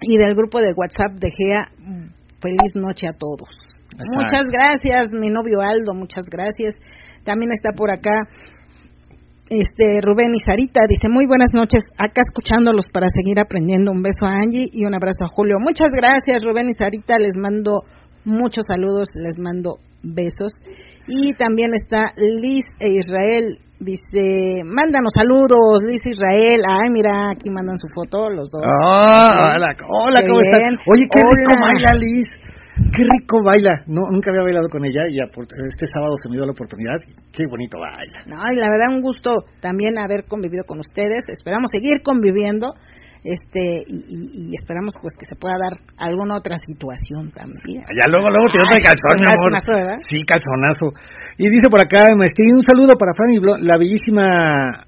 y 0.00 0.16
del 0.16 0.34
grupo 0.34 0.60
de 0.60 0.72
WhatsApp 0.74 1.18
de 1.18 1.30
GEA. 1.30 1.68
Feliz 2.40 2.72
noche 2.74 3.08
a 3.08 3.12
todos. 3.12 3.75
Muchas 4.14 4.44
gracias, 4.50 5.12
mi 5.12 5.28
novio 5.28 5.60
Aldo, 5.60 5.94
muchas 5.94 6.24
gracias. 6.30 6.74
También 7.24 7.50
está 7.52 7.72
por 7.72 7.90
acá 7.90 8.28
este 9.48 10.00
Rubén 10.02 10.34
y 10.34 10.40
Sarita. 10.40 10.82
Dice 10.88 11.08
muy 11.08 11.26
buenas 11.26 11.50
noches 11.54 11.82
acá 11.96 12.22
escuchándolos 12.22 12.86
para 12.92 13.06
seguir 13.08 13.38
aprendiendo. 13.40 13.92
Un 13.92 14.02
beso 14.02 14.26
a 14.26 14.36
Angie 14.42 14.68
y 14.72 14.84
un 14.84 14.94
abrazo 14.94 15.24
a 15.24 15.28
Julio. 15.28 15.56
Muchas 15.60 15.90
gracias 15.90 16.44
Rubén 16.44 16.68
y 16.68 16.74
Sarita. 16.76 17.14
Les 17.18 17.36
mando 17.36 17.82
muchos 18.24 18.64
saludos 18.66 19.08
les 19.14 19.38
mando 19.38 19.78
besos. 20.02 20.52
Y 21.06 21.34
también 21.34 21.72
está 21.74 22.12
Liz 22.16 22.64
e 22.80 22.98
Israel. 22.98 23.58
Dice 23.78 24.62
mándanos 24.64 25.12
saludos 25.14 25.82
Liz 25.86 26.02
e 26.04 26.10
Israel. 26.10 26.60
Ay 26.66 26.90
mira 26.90 27.30
aquí 27.32 27.50
mandan 27.50 27.78
su 27.78 27.86
foto 27.94 28.28
los 28.30 28.50
dos. 28.50 28.62
Ah, 28.62 29.54
hola 29.56 29.72
hola 29.88 30.20
cómo 30.26 30.40
están 30.40 30.74
oye 30.86 31.06
qué 31.10 31.20
rico 31.22 31.54
baila 31.60 31.94
Liz 31.94 32.26
Qué 32.76 33.02
rico 33.08 33.40
baila. 33.42 33.72
No, 33.88 34.04
nunca 34.12 34.28
había 34.30 34.44
bailado 34.44 34.68
con 34.68 34.84
ella 34.84 35.08
y 35.08 35.16
este 35.16 35.86
sábado 35.88 36.12
se 36.20 36.28
me 36.28 36.36
dio 36.36 36.44
la 36.44 36.52
oportunidad. 36.52 37.00
Qué 37.32 37.48
bonito 37.48 37.80
baila. 37.80 38.20
No, 38.28 38.36
y 38.52 38.56
la 38.56 38.68
verdad 38.68 38.92
un 38.92 39.00
gusto 39.00 39.44
también 39.60 39.98
haber 39.98 40.28
convivido 40.28 40.64
con 40.68 40.80
ustedes. 40.80 41.24
Esperamos 41.28 41.72
seguir 41.72 42.02
conviviendo 42.04 42.74
este 43.24 43.82
y, 43.88 44.54
esperamos 44.54 44.92
pues 45.00 45.14
que 45.18 45.24
se 45.24 45.34
pueda 45.34 45.56
dar 45.56 45.74
alguna 45.96 46.36
otra 46.36 46.54
situación 46.60 47.32
también. 47.32 47.82
Ya 47.96 48.06
luego 48.12 48.28
luego 48.28 48.46
te 48.52 48.60
doy 48.60 48.78
calzón, 48.84 49.16
mi 49.18 49.26
amor. 49.26 49.50
Sí, 50.04 50.20
calzonazo. 50.28 50.92
Y 51.38 51.48
dice 51.48 51.72
por 51.72 51.80
acá, 51.80 52.12
maestría, 52.12 52.52
un 52.54 52.62
saludo 52.62 52.92
para 53.00 53.16
Fanny, 53.16 53.40
la 53.64 53.78
bellísima 53.78 54.84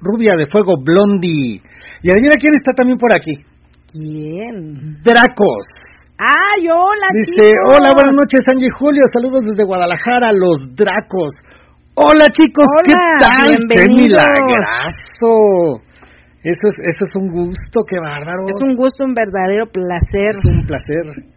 rubia 0.00 0.36
de 0.36 0.46
fuego 0.48 0.80
Blondie. 0.80 1.60
Y 2.02 2.10
adivina 2.10 2.36
quién 2.40 2.56
está 2.56 2.72
también 2.72 2.98
por 2.98 3.12
aquí. 3.12 3.44
¿Quién? 3.92 5.00
Dracos. 5.04 5.83
¡Ay, 6.14 6.70
hola, 6.70 7.10
Dice, 7.10 7.50
hola, 7.66 7.90
buenas 7.90 8.14
noches, 8.14 8.46
Angie 8.46 8.70
Julio. 8.70 9.02
Saludos 9.10 9.42
desde 9.50 9.66
Guadalajara, 9.66 10.30
los 10.30 10.62
Dracos. 10.78 11.34
Hola, 11.94 12.30
chicos, 12.30 12.70
¿qué 12.86 12.94
tal? 13.18 13.58
¡Qué 13.66 13.82
milagrazo! 13.90 15.82
Eso 16.38 16.64
es, 16.70 16.76
eso 16.78 17.02
es 17.02 17.14
un 17.18 17.32
gusto, 17.34 17.82
qué 17.82 17.98
bárbaro. 17.98 18.46
Es 18.46 18.62
un 18.62 18.76
gusto, 18.76 19.02
un 19.02 19.14
verdadero 19.14 19.66
placer. 19.66 20.38
Es 20.38 20.44
un 20.44 20.62
placer. 20.66 21.34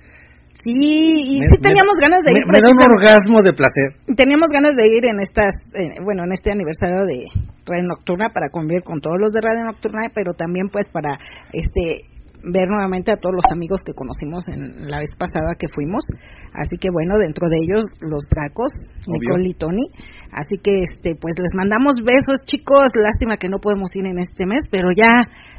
Sí, 0.53 0.77
y 1.25 1.41
sí 1.41 1.57
teníamos 1.61 1.97
ganas 1.97 2.21
de 2.21 2.37
ir. 2.37 2.45
Me, 2.45 2.61
da 2.61 2.69
un 2.69 2.77
orgasmo 2.77 3.41
de 3.41 3.53
placer. 3.53 3.97
Teníamos 4.15 4.49
ganas 4.53 4.75
de 4.75 4.93
ir 4.93 5.05
en 5.09 5.21
estas, 5.21 5.57
eh, 5.73 6.01
bueno, 6.03 6.21
en 6.25 6.33
este 6.33 6.51
aniversario 6.51 7.01
de 7.05 7.25
Radio 7.65 7.87
Nocturna 7.87 8.29
para 8.29 8.49
convivir 8.49 8.83
con 8.83 9.01
todos 9.01 9.17
los 9.17 9.33
de 9.33 9.41
Radio 9.41 9.65
Nocturna, 9.65 10.09
pero 10.13 10.33
también 10.33 10.69
pues 10.69 10.85
para 10.89 11.17
este 11.53 12.05
ver 12.43 12.67
nuevamente 12.67 13.11
a 13.11 13.17
todos 13.17 13.35
los 13.35 13.51
amigos 13.51 13.81
que 13.85 13.93
conocimos 13.93 14.47
en 14.47 14.89
la 14.89 14.99
vez 14.99 15.15
pasada 15.17 15.55
que 15.57 15.67
fuimos. 15.67 16.05
Así 16.53 16.77
que 16.77 16.89
bueno, 16.91 17.17
dentro 17.17 17.47
de 17.49 17.57
ellos 17.57 17.83
los 18.01 18.23
Dracos, 18.29 18.71
Nicole 19.07 19.49
y 19.49 19.53
Tony. 19.53 19.89
Así 20.31 20.57
que 20.61 20.81
este 20.81 21.15
pues 21.19 21.35
les 21.39 21.53
mandamos 21.55 21.95
besos, 22.03 22.45
chicos. 22.45 22.91
Lástima 22.95 23.37
que 23.37 23.49
no 23.49 23.59
podemos 23.59 23.95
ir 23.95 24.05
en 24.05 24.19
este 24.19 24.45
mes, 24.45 24.63
pero 24.69 24.89
ya 24.95 25.09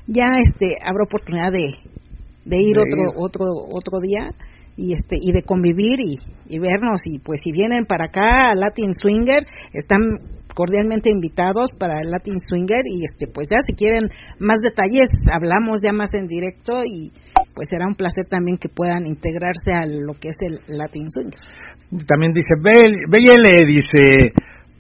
ya 0.06 0.38
este 0.40 0.76
habrá 0.84 1.04
oportunidad 1.04 1.52
de, 1.52 1.74
de 2.44 2.56
ir 2.56 2.78
otro 2.78 3.12
otro 3.16 3.44
otro 3.72 3.98
día 4.00 4.30
y 4.76 4.92
este 4.92 5.16
y 5.20 5.32
de 5.32 5.42
convivir 5.42 5.98
y, 6.00 6.14
y 6.46 6.58
vernos 6.58 7.00
y 7.04 7.18
pues 7.18 7.40
si 7.42 7.52
vienen 7.52 7.84
para 7.84 8.06
acá 8.06 8.50
a 8.50 8.54
Latin 8.54 8.94
Swinger 8.94 9.44
están 9.72 10.37
cordialmente 10.58 11.08
invitados 11.08 11.70
para 11.78 12.00
el 12.00 12.10
Latin 12.10 12.34
Swinger 12.40 12.82
y 12.82 13.04
este 13.04 13.30
pues 13.32 13.46
ya 13.48 13.62
si 13.62 13.76
quieren 13.76 14.10
más 14.40 14.58
detalles 14.58 15.06
hablamos 15.32 15.78
ya 15.84 15.92
más 15.92 16.10
en 16.14 16.26
directo 16.26 16.82
y 16.84 17.12
pues 17.54 17.68
será 17.70 17.86
un 17.86 17.94
placer 17.94 18.26
también 18.28 18.58
que 18.58 18.68
puedan 18.68 19.06
integrarse 19.06 19.70
a 19.70 19.86
lo 19.86 20.14
que 20.18 20.30
es 20.30 20.36
el 20.40 20.58
Latin 20.66 21.06
Swinger. 21.14 21.38
También 22.10 22.32
dice 22.32 22.58
Belle 22.58 23.66
dice 23.70 24.32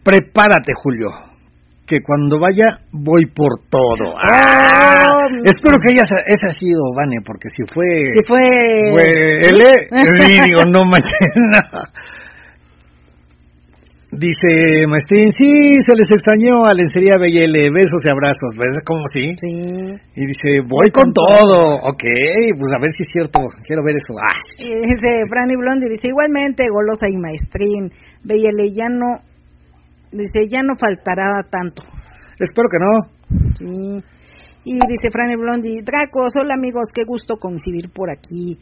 prepárate 0.02 0.72
Julio 0.74 1.10
que 1.86 2.02
cuando 2.02 2.40
vaya 2.40 2.82
voy 2.90 3.26
por 3.26 3.62
todo. 3.70 4.18
Oh, 4.18 4.34
¡Ah! 4.34 5.14
espero 5.44 5.78
que 5.78 5.94
ella 5.94 6.02
esa 6.26 6.48
ha 6.50 6.58
sido 6.58 6.90
Vane 6.96 7.22
porque 7.24 7.54
si 7.54 7.62
fue 7.72 7.86
si 8.18 8.26
fue, 8.26 8.42
fue 8.98 9.06
L, 9.46 9.62
digo 10.42 10.64
no 10.66 10.82
manches 10.90 11.32
no. 11.54 12.17
Dice 14.10 14.88
Maestrín, 14.88 15.28
sí, 15.36 15.84
se 15.84 15.92
les 15.92 16.08
extrañó 16.08 16.64
a 16.64 16.72
Lencería 16.72 17.20
BL, 17.20 17.68
besos 17.76 18.00
y 18.00 18.08
abrazos, 18.08 18.56
¿ves 18.56 18.80
cómo 18.82 19.04
sí? 19.12 19.36
Sí. 19.36 19.52
Y 20.16 20.24
dice, 20.24 20.64
voy, 20.64 20.88
con, 20.90 21.12
todo. 21.12 21.76
ok, 21.76 22.04
pues 22.56 22.72
a 22.72 22.80
ver 22.80 22.88
si 22.96 23.02
es 23.04 23.08
cierto, 23.12 23.40
quiero 23.66 23.84
ver 23.84 23.96
eso. 23.96 24.16
Ah. 24.16 24.32
dice 24.56 25.28
Franny 25.28 25.56
Blondie, 25.56 25.90
dice, 25.90 26.08
igualmente 26.08 26.64
Golosa 26.72 27.04
y 27.12 27.20
Maestrín, 27.20 27.92
BL 28.24 28.72
ya 28.72 28.88
no, 28.88 29.20
dice, 30.10 30.48
ya 30.48 30.62
no 30.62 30.72
faltará 30.74 31.44
tanto. 31.50 31.82
Espero 32.40 32.68
que 32.72 32.80
no. 32.80 32.92
Sí. 33.58 34.04
Y 34.64 34.72
dice 34.72 35.12
Franny 35.12 35.36
Blondie, 35.36 35.84
Dracos, 35.84 36.32
hola 36.34 36.54
amigos, 36.54 36.88
qué 36.94 37.02
gusto 37.04 37.36
coincidir 37.36 37.90
por 37.92 38.08
aquí 38.10 38.56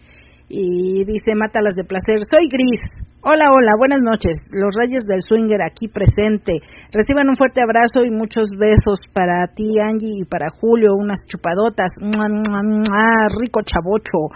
y 0.49 1.05
dice 1.05 1.35
Mátalas 1.35 1.75
de 1.75 1.85
Placer, 1.85 2.19
soy 2.23 2.47
Gris. 2.51 2.81
Hola, 3.23 3.51
hola, 3.51 3.73
buenas 3.77 3.99
noches. 3.99 4.39
Los 4.55 4.77
Reyes 4.79 5.03
del 5.03 5.21
Swinger 5.21 5.59
aquí 5.67 5.89
presente. 5.89 6.63
Reciban 6.93 7.29
un 7.29 7.37
fuerte 7.37 7.61
abrazo 7.61 8.05
y 8.07 8.11
muchos 8.11 8.51
besos 8.57 9.01
para 9.13 9.49
ti, 9.49 9.67
Angie, 9.83 10.23
y 10.23 10.25
para 10.25 10.47
Julio, 10.51 10.95
unas 10.95 11.19
chupadotas. 11.27 11.91
rico 11.99 13.61
chavocho. 13.67 14.31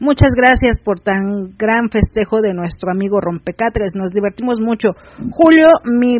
Muchas 0.00 0.30
gracias 0.36 0.76
por 0.84 0.98
tan 0.98 1.54
gran 1.56 1.88
festejo 1.88 2.40
de 2.42 2.52
nuestro 2.52 2.90
amigo 2.90 3.20
Rompecatres. 3.20 3.94
Nos 3.94 4.10
divertimos 4.10 4.58
mucho. 4.60 4.90
Julio, 5.30 5.66
mi 5.84 6.18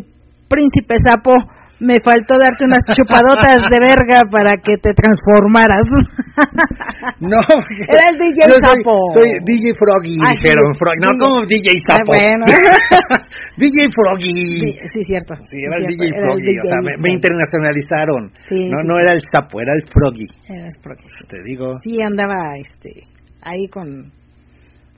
príncipe 0.49 0.97
sapo, 1.05 1.35
me 1.79 2.01
faltó 2.01 2.41
darte 2.41 2.65
unas 2.65 2.81
chupadotas 2.89 3.69
de 3.69 3.79
verga 3.81 4.25
para 4.31 4.57
que 4.57 4.77
te 4.81 4.95
transformaras. 4.97 5.85
no, 7.21 7.37
era 7.93 8.05
el 8.09 8.17
DJ 8.17 8.49
Sapo. 8.61 8.97
Soy, 9.13 9.37
DJ 9.45 9.77
Froggy, 9.77 10.17
ah, 10.25 10.33
dijeron. 10.33 10.73
no, 10.73 11.11
como 11.19 11.45
DJ 11.45 11.77
ah, 11.77 11.97
Sapo. 11.97 12.13
bueno. 12.13 12.45
DJ 13.57 13.89
Froggy. 13.93 14.87
Sí, 14.89 15.01
cierto. 15.03 15.35
Sí, 15.45 15.57
era 15.61 15.77
el 15.81 15.85
DJ 15.85 16.13
Froggy. 16.17 16.59
o 16.59 16.65
sea, 16.65 16.81
me, 16.81 17.13
internacionalizaron. 17.13 18.33
no, 18.51 18.79
no 18.85 18.99
era 18.99 19.13
el 19.13 19.21
Sapo, 19.31 19.61
era 19.61 19.73
el 19.75 19.85
Froggy. 19.85 20.29
Era 20.49 20.65
el 20.65 20.77
Froggy. 20.81 21.09
Te 21.29 21.43
digo. 21.45 21.77
Sí, 21.85 22.01
andaba 22.01 22.57
este 22.57 23.05
ahí 23.43 23.69
con 23.69 24.13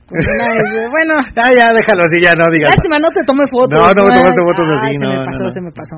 bueno. 0.09 1.21
Ah, 1.37 1.53
ya, 1.53 1.73
déjalo 1.75 2.05
así, 2.05 2.17
ya 2.23 2.33
no 2.33 2.49
digas. 2.51 2.71
Lástima, 2.71 2.99
no 2.99 3.09
te 3.09 3.23
tomé 3.25 3.45
fotos. 3.51 3.77
No, 3.77 3.89
no 3.93 4.09
me 4.09 4.17
tomaste 4.17 4.41
fotos 4.41 4.67
así, 4.79 4.97
no. 5.03 5.11
Se 5.11 5.19
me 5.19 5.25
pasó, 5.27 5.49
se 5.51 5.61
me 5.61 5.71
pasó. 5.71 5.97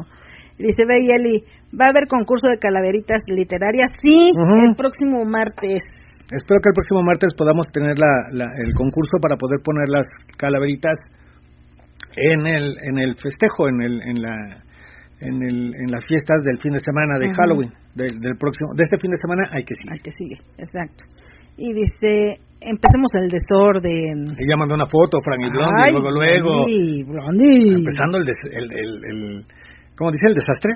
Dice 0.60 0.84
Beyeli, 0.84 1.40
¿va 1.72 1.86
a 1.86 1.90
haber 1.90 2.06
concurso 2.06 2.46
de 2.48 2.58
calaveritas 2.58 3.24
literarias? 3.26 3.88
Sí, 4.02 4.28
el 4.36 4.76
próximo 4.76 5.24
martes. 5.24 5.80
Espero 6.28 6.60
que 6.60 6.70
el 6.70 6.76
próximo 6.76 7.02
martes 7.02 7.32
podamos 7.34 7.66
tener 7.72 7.96
la, 7.98 8.12
el 8.60 8.72
concurso 8.76 9.18
para 9.20 9.36
poder 9.36 9.60
poner 9.64 9.88
las 9.88 10.06
calaveritas 10.36 11.00
en 12.14 12.46
el 12.46 12.76
en 12.82 12.98
el 12.98 13.16
festejo, 13.16 13.68
en 13.68 13.82
el 13.82 13.94
en 14.04 14.22
la 14.22 14.36
en, 15.20 15.42
el, 15.42 15.72
en 15.74 15.90
las 15.90 16.04
fiestas 16.06 16.40
del 16.44 16.58
fin 16.58 16.72
de 16.72 16.80
semana 16.80 17.18
de 17.18 17.28
Halloween, 17.34 17.70
del 17.94 18.36
próximo, 18.38 18.72
de 18.74 18.82
este 18.82 18.96
fin 18.96 19.10
de 19.10 19.20
semana 19.20 19.48
hay 19.52 19.64
que 19.64 19.74
seguir. 19.76 19.92
Hay 19.92 20.00
que 20.00 20.10
seguir, 20.16 20.38
exacto. 20.56 21.04
Y 21.56 21.74
dice, 21.74 22.40
empecemos 22.60 23.10
el 23.20 23.28
desorden. 23.28 24.24
Ella 24.32 24.56
mandó 24.56 24.74
una 24.76 24.86
foto, 24.86 25.20
Frank 25.20 25.44
y 25.44 25.50
Blondie, 25.52 25.92
luego, 25.92 26.10
luego. 26.10 26.64
Blondie. 27.04 27.68
Empezando 27.76 28.16
el, 28.16 28.24
el, 28.24 28.66
el 28.72 29.44
¿Cómo 30.00 30.10
dice 30.12 30.28
el 30.28 30.34
desastre? 30.34 30.72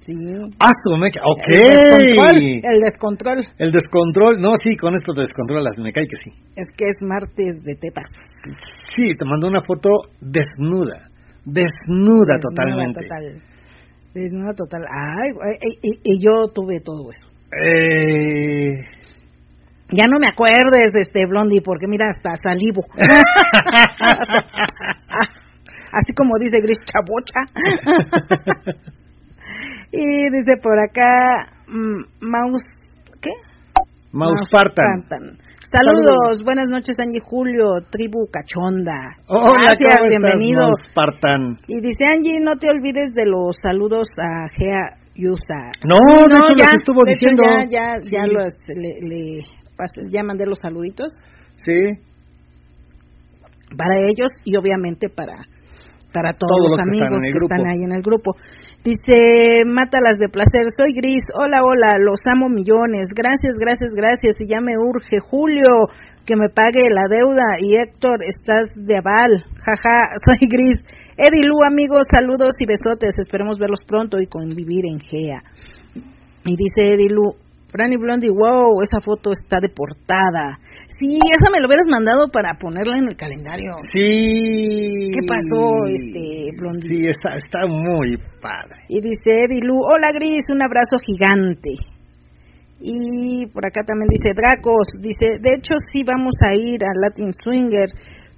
Sí. 0.00 0.14
Ah, 0.60 0.72
su 0.82 0.96
mecha. 0.96 1.20
Ok. 1.22 1.44
El 1.46 2.80
descontrol, 2.80 3.46
el 3.58 3.70
descontrol. 3.70 4.40
No, 4.40 4.56
sí, 4.56 4.78
con 4.78 4.94
esto 4.94 5.12
de 5.12 5.24
descontrol 5.28 5.62
me 5.76 5.92
cae 5.92 6.06
que 6.06 6.16
sí. 6.24 6.30
Es 6.56 6.68
que 6.74 6.86
es 6.88 6.96
martes 7.02 7.62
de 7.62 7.74
tetas. 7.74 8.06
Sí, 8.96 9.12
te 9.12 9.28
mandó 9.28 9.46
una 9.46 9.60
foto 9.60 9.90
desnuda. 10.22 10.96
Desnuda, 11.44 12.38
totalmente. 12.40 13.02
Total. 13.02 13.42
Desnuda 14.14 14.54
total. 14.56 14.86
Ay, 14.88 15.34
y, 15.82 16.00
y, 16.02 16.24
yo 16.24 16.48
tuve 16.48 16.80
todo 16.80 17.10
eso. 17.10 17.28
Eh... 17.62 18.70
Ya 19.92 20.06
no 20.08 20.18
me 20.18 20.28
acuerdes, 20.28 20.94
este 20.94 21.26
Blondie, 21.26 21.60
porque 21.62 21.86
mira, 21.86 22.08
hasta 22.08 22.36
salivo. 22.42 22.86
Así 25.92 26.12
como 26.14 26.38
dice 26.38 26.58
Gris 26.62 26.78
Chabocha. 26.86 27.42
y 29.92 30.06
dice 30.30 30.56
por 30.62 30.78
acá, 30.78 31.50
mm, 31.66 32.04
Mouse, 32.20 32.94
¿qué? 33.20 33.30
Mouse 34.12 34.40
Spartan. 34.46 35.38
Saludos, 35.72 36.42
buenas 36.44 36.68
noches 36.68 36.96
Angie 36.98 37.20
Julio, 37.20 37.82
tribu 37.90 38.26
cachonda. 38.30 39.18
Hola, 39.28 39.74
Gracias, 39.78 40.02
bienvenido. 40.08 40.72
Spartan. 40.88 41.58
Y 41.68 41.80
dice 41.80 42.04
Angie, 42.12 42.40
no 42.40 42.56
te 42.56 42.68
olvides 42.70 43.14
de 43.14 43.26
los 43.26 43.54
saludos 43.62 44.08
a 44.16 44.48
Gea 44.48 44.98
Yusa. 45.14 45.70
No, 45.84 46.26
no, 46.26 46.48
de 46.48 46.54
ya, 46.56 46.70
estuvo 46.74 47.04
diciendo. 47.04 47.42
ya, 47.44 47.68
ya, 47.68 48.00
ya 48.10 48.26
los, 48.26 48.52
le, 48.74 49.06
le, 49.06 49.44
ya 50.08 50.22
mandé 50.24 50.46
los 50.46 50.58
saluditos. 50.60 51.12
Sí. 51.54 52.00
Para 53.76 53.98
ellos 54.08 54.30
y 54.44 54.56
obviamente 54.56 55.08
para 55.08 55.46
para 56.12 56.32
todos, 56.34 56.58
los, 56.58 56.78
amigos 56.78 57.22
que 57.22 57.38
están 57.38 57.66
ahí 57.66 57.82
en 57.84 57.92
el 57.92 58.02
grupo. 58.02 58.36
Dice, 58.82 59.64
mátalas 59.66 60.18
de 60.18 60.28
placer, 60.28 60.64
soy 60.74 60.88
Gris, 60.96 61.22
hola, 61.36 61.60
hola, 61.62 61.98
los 62.00 62.18
amo 62.24 62.48
millones, 62.48 63.12
gracias, 63.12 63.54
gracias, 63.60 63.92
gracias, 63.92 64.40
y 64.40 64.48
ya 64.48 64.60
me 64.60 64.72
urge, 64.80 65.20
Julio, 65.20 65.92
que 66.24 66.34
me 66.34 66.48
pague 66.48 66.88
la 66.88 67.04
deuda, 67.08 67.60
y 67.60 67.76
Héctor, 67.76 68.24
estás 68.24 68.72
de 68.76 68.96
aval, 68.96 69.44
jaja, 69.60 70.16
soy 70.24 70.48
Gris. 70.48 70.80
Edilu, 71.16 71.60
amigos, 71.66 72.08
saludos 72.10 72.56
y 72.58 72.64
besotes, 72.64 73.12
esperemos 73.20 73.58
verlos 73.58 73.80
pronto 73.86 74.18
y 74.18 74.26
convivir 74.26 74.86
en 74.86 74.98
GEA. 74.98 75.42
Y 76.46 76.56
dice 76.56 76.94
Edilu, 76.94 77.36
Franny 77.70 77.96
Blondie, 77.96 78.30
wow, 78.30 78.82
esa 78.82 79.00
foto 79.00 79.30
está 79.32 79.58
de 79.60 79.68
portada. 79.68 80.58
Sí, 80.98 81.16
esa 81.32 81.50
me 81.50 81.60
lo 81.60 81.66
hubieras 81.68 81.88
mandado 81.88 82.28
para 82.28 82.58
ponerla 82.58 82.98
en 82.98 83.08
el 83.08 83.16
calendario. 83.16 83.72
Sí. 83.94 85.08
¿Qué 85.14 85.22
pasó, 85.26 85.86
este 85.86 86.50
Blondie? 86.58 86.90
Sí, 86.90 87.06
está, 87.06 87.30
está 87.38 87.66
muy 87.66 88.18
padre. 88.42 88.84
Y 88.88 89.00
dice 89.00 89.46
Eddie 89.46 89.62
Lu, 89.62 89.78
hola 89.78 90.10
Gris, 90.12 90.50
un 90.50 90.62
abrazo 90.62 90.98
gigante. 91.00 91.74
Y 92.82 93.46
por 93.52 93.66
acá 93.66 93.82
también 93.84 94.08
dice 94.08 94.32
Dracos, 94.34 94.88
dice, 94.98 95.36
de 95.40 95.52
hecho 95.54 95.74
sí 95.92 96.02
vamos 96.04 96.32
a 96.40 96.54
ir 96.54 96.80
a 96.82 96.92
Latin 96.96 97.30
Swinger 97.32 97.92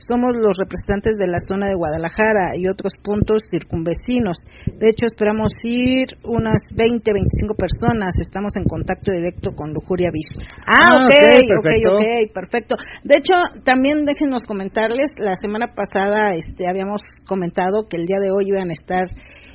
somos 0.06 0.36
los 0.36 0.56
representantes 0.58 1.14
de 1.18 1.26
la 1.26 1.38
zona 1.38 1.68
de 1.68 1.74
Guadalajara 1.74 2.56
y 2.56 2.68
otros 2.68 2.92
puntos 3.02 3.42
circunvecinos. 3.50 4.38
De 4.66 4.90
hecho, 4.90 5.06
esperamos 5.06 5.52
ir 5.62 6.06
unas 6.24 6.62
20, 6.76 7.12
25 7.12 7.54
personas. 7.54 8.14
Estamos 8.18 8.56
en 8.56 8.64
contacto 8.64 9.12
directo 9.12 9.52
con 9.54 9.72
Lujuria 9.72 10.10
Beach. 10.12 10.48
Ah, 10.66 10.98
ah 10.98 11.06
ok, 11.06 11.14
ok, 11.58 11.68
ok, 11.92 12.32
perfecto. 12.34 12.76
De 13.04 13.16
hecho, 13.16 13.34
también 13.64 14.04
déjenos 14.04 14.42
comentarles, 14.44 15.18
la 15.18 15.36
semana 15.36 15.74
pasada 15.74 16.34
este, 16.34 16.68
habíamos 16.68 17.02
comentado 17.26 17.86
que 17.88 17.96
el 17.96 18.06
día 18.06 18.18
de 18.20 18.30
hoy 18.30 18.48
iban 18.48 18.70
a 18.70 18.72
estar 18.72 19.06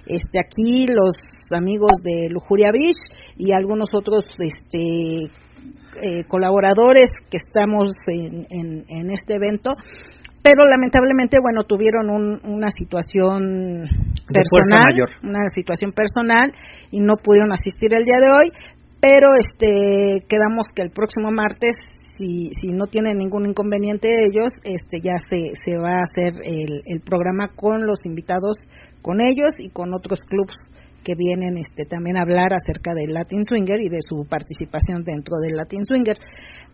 este, 0.08 0.40
aquí 0.40 0.86
los 0.88 1.16
amigos 1.56 1.92
de 2.04 2.30
Lujuria 2.30 2.72
Beach 2.72 2.98
y 3.36 3.52
algunos 3.52 3.90
otros 3.94 4.26
este, 4.40 5.30
eh, 6.02 6.24
colaboradores 6.28 7.10
que 7.30 7.38
estamos 7.38 7.92
en, 8.08 8.46
en, 8.88 9.10
este 9.10 9.36
evento 9.36 9.76
pero 10.48 10.66
lamentablemente 10.66 11.40
bueno 11.42 11.64
tuvieron 11.64 12.10
una 12.10 12.70
situación 12.72 13.84
personal 14.32 14.96
una 15.24 15.48
situación 15.54 15.92
personal 15.92 16.54
y 16.92 17.00
no 17.00 17.16
pudieron 17.16 17.52
asistir 17.52 17.94
el 17.94 18.04
día 18.04 18.20
de 18.20 18.30
hoy 18.32 18.52
pero 19.02 19.28
este 19.38 20.26
quedamos 20.28 20.68
que 20.74 20.84
el 20.84 20.92
próximo 20.92 21.32
martes 21.32 21.76
si, 22.18 22.50
si 22.62 22.72
no 22.72 22.86
tienen 22.86 23.18
ningún 23.18 23.46
inconveniente 23.46 24.10
ellos 24.10 24.54
este 24.64 25.00
ya 25.02 25.18
se, 25.20 25.52
se 25.64 25.78
va 25.78 26.00
a 26.00 26.04
hacer 26.04 26.34
el, 26.46 26.82
el 26.86 27.02
programa 27.02 27.50
con 27.54 27.86
los 27.86 28.06
invitados 28.06 28.56
con 29.02 29.20
ellos 29.20 29.60
y 29.60 29.70
con 29.70 29.94
otros 29.94 30.22
clubes 30.22 30.56
que 31.08 31.16
vienen 31.16 31.56
este 31.56 31.86
también 31.86 32.18
a 32.18 32.24
hablar 32.24 32.52
acerca 32.52 32.92
del 32.94 33.14
Latin 33.14 33.46
Swinger 33.48 33.80
y 33.80 33.88
de 33.88 34.04
su 34.04 34.28
participación 34.28 35.04
dentro 35.06 35.40
del 35.40 35.56
Latin 35.56 35.86
Swinger. 35.86 36.18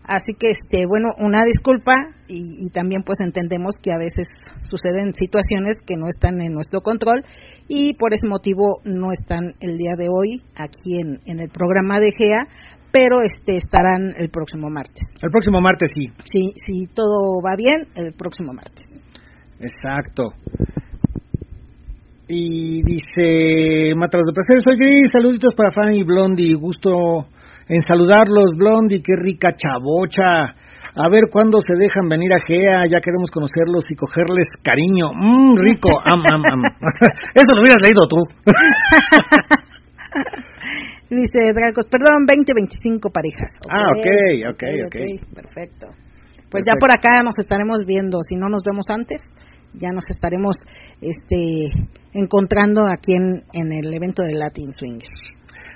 Así 0.03 0.33
que, 0.33 0.49
este, 0.49 0.87
bueno, 0.87 1.09
una 1.19 1.45
disculpa 1.45 1.93
y, 2.27 2.67
también 2.71 3.03
pues 3.03 3.19
entendemos 3.21 3.75
que 3.81 3.93
a 3.93 3.97
veces 3.97 4.25
suceden 4.63 5.13
situaciones 5.13 5.75
que 5.85 5.95
no 5.95 6.07
están 6.07 6.41
en 6.41 6.51
nuestro 6.51 6.81
control 6.81 7.23
y 7.69 7.93
por 7.93 8.11
ese 8.11 8.27
motivo 8.27 8.81
no 8.83 9.11
están 9.11 9.53
el 9.61 9.77
día 9.77 9.93
de 9.95 10.09
hoy 10.09 10.41
aquí 10.57 10.99
en, 10.99 11.19
en 11.25 11.39
el 11.39 11.49
programa 11.49 11.99
de 11.99 12.11
GEA, 12.11 12.47
pero 12.91 13.21
este 13.23 13.55
estarán 13.55 14.15
el 14.17 14.29
próximo 14.29 14.67
martes. 14.69 15.07
El 15.21 15.29
próximo 15.29 15.61
martes 15.61 15.89
sí. 15.95 16.09
Sí, 16.25 16.53
si 16.55 16.87
todo 16.87 17.39
va 17.45 17.55
bien, 17.55 17.85
el 17.95 18.13
próximo 18.13 18.51
martes. 18.51 18.85
Exacto. 19.59 20.33
Y 22.27 22.83
dice 22.83 23.95
Matalas 23.95 24.25
de 24.27 24.33
Placer, 24.33 24.61
soy 24.63 24.77
Gris, 24.77 25.09
saluditos 25.11 25.55
para 25.55 25.71
Fanny 25.71 26.03
Blondie, 26.03 26.53
gusto 26.55 27.27
en 27.67 27.81
saludarlos, 27.81 28.53
Blondie, 28.57 29.01
qué 29.03 29.15
rica 29.17 29.51
chabocha. 29.51 30.55
A 30.95 31.09
ver 31.09 31.23
cuándo 31.29 31.59
se 31.59 31.75
dejan 31.75 32.07
venir 32.07 32.31
a 32.31 32.39
Gea, 32.45 32.85
ya 32.87 33.01
queremos 33.01 33.31
conocerlos 33.31 33.83
y 33.89 33.95
cogerles 33.95 34.45
cariño. 34.63 35.11
Mmm, 35.11 35.57
rico, 35.57 35.89
am, 36.05 36.21
am, 36.31 36.43
am. 36.47 36.61
Eso 37.35 37.55
lo 37.55 37.61
hubieras 37.61 37.81
leído 37.81 38.07
tú. 38.07 38.15
Dice 41.09 41.51
Dracos, 41.53 41.87
perdón, 41.91 42.25
20, 42.25 42.53
25 42.55 43.09
parejas. 43.09 43.51
Ah, 43.69 43.91
ok, 43.91 44.07
ok, 44.53 44.63
ok. 44.87 44.95
perfecto. 45.35 45.87
Pues 46.49 46.63
ya 46.65 46.75
por 46.79 46.89
acá 46.91 47.21
nos 47.23 47.37
estaremos 47.37 47.85
viendo, 47.85 48.19
si 48.21 48.35
no 48.35 48.47
nos 48.47 48.63
vemos 48.63 48.85
antes, 48.89 49.27
ya 49.73 49.89
nos 49.89 50.05
estaremos 50.09 50.57
este 51.01 51.65
encontrando 52.13 52.85
aquí 52.85 53.13
en, 53.13 53.43
en 53.53 53.73
el 53.73 53.93
evento 53.93 54.23
de 54.23 54.33
Latin 54.33 54.71
Swinger. 54.71 55.09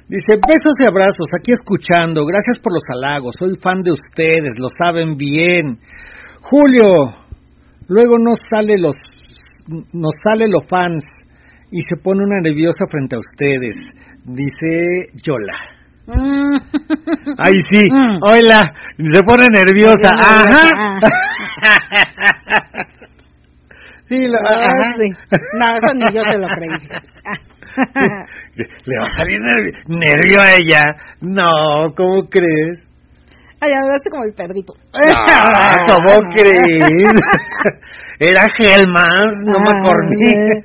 Dice, 0.10 0.40
besos 0.48 0.72
y 0.80 0.88
abrazos, 0.88 1.28
aquí 1.38 1.52
escuchando, 1.52 2.24
gracias 2.24 2.60
por 2.64 2.72
los 2.72 2.84
halagos, 2.88 3.36
soy 3.38 3.56
fan 3.62 3.82
de 3.84 3.92
ustedes, 3.92 4.56
lo 4.58 4.70
saben 4.70 5.18
bien. 5.18 5.80
Julio, 6.40 7.14
luego 7.90 8.18
nos 8.18 8.38
sale 8.50 8.78
los, 8.78 8.96
nos 9.92 10.14
sale 10.24 10.48
los 10.48 10.64
fans 10.70 11.04
y 11.72 11.82
se 11.82 12.02
pone 12.02 12.22
una 12.24 12.40
nerviosa 12.40 12.86
frente 12.90 13.18
a 13.18 13.20
ustedes, 13.20 13.76
dice 14.24 15.12
Yola. 15.22 15.60
Ay, 17.38 17.56
sí, 17.70 17.80
mm. 17.92 18.18
hola, 18.22 18.74
se 18.98 19.24
pone 19.24 19.50
nerviosa, 19.52 20.14
ajá. 20.14 20.70
sí, 24.08 24.28
lo, 24.28 24.38
ah, 24.46 24.66
No, 25.54 25.66
eso 25.74 25.94
ni 25.94 26.06
yo 26.14 26.22
se 26.30 26.38
lo 26.38 26.48
creí. 26.48 26.70
Le 28.86 29.00
va 29.00 29.06
a 29.06 29.12
salir 29.12 29.40
nervio, 29.88 30.42
a 30.42 30.54
ella. 30.54 30.84
No, 31.22 31.94
¿cómo 31.96 32.28
crees? 32.28 32.84
Ay, 33.60 33.72
hablaste 33.74 34.10
como 34.10 34.24
el 34.24 34.34
perrito. 34.34 34.74
¿cómo 35.88 36.22
crees? 36.34 37.12
Era 38.20 38.50
Gelman, 38.50 39.34
no 39.46 39.60
me 39.60 39.70
acordé. 39.70 40.64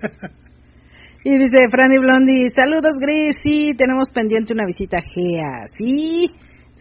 Y 1.25 1.39
dice 1.39 1.69
Franny 1.71 1.99
Blondie, 1.99 2.49
saludos 2.57 2.97
Gris, 2.99 3.37
sí, 3.43 3.69
tenemos 3.77 4.11
pendiente 4.13 4.55
una 4.55 4.65
visita 4.67 4.97
a 4.97 5.03
GEA, 5.03 5.67
sí, 5.79 6.31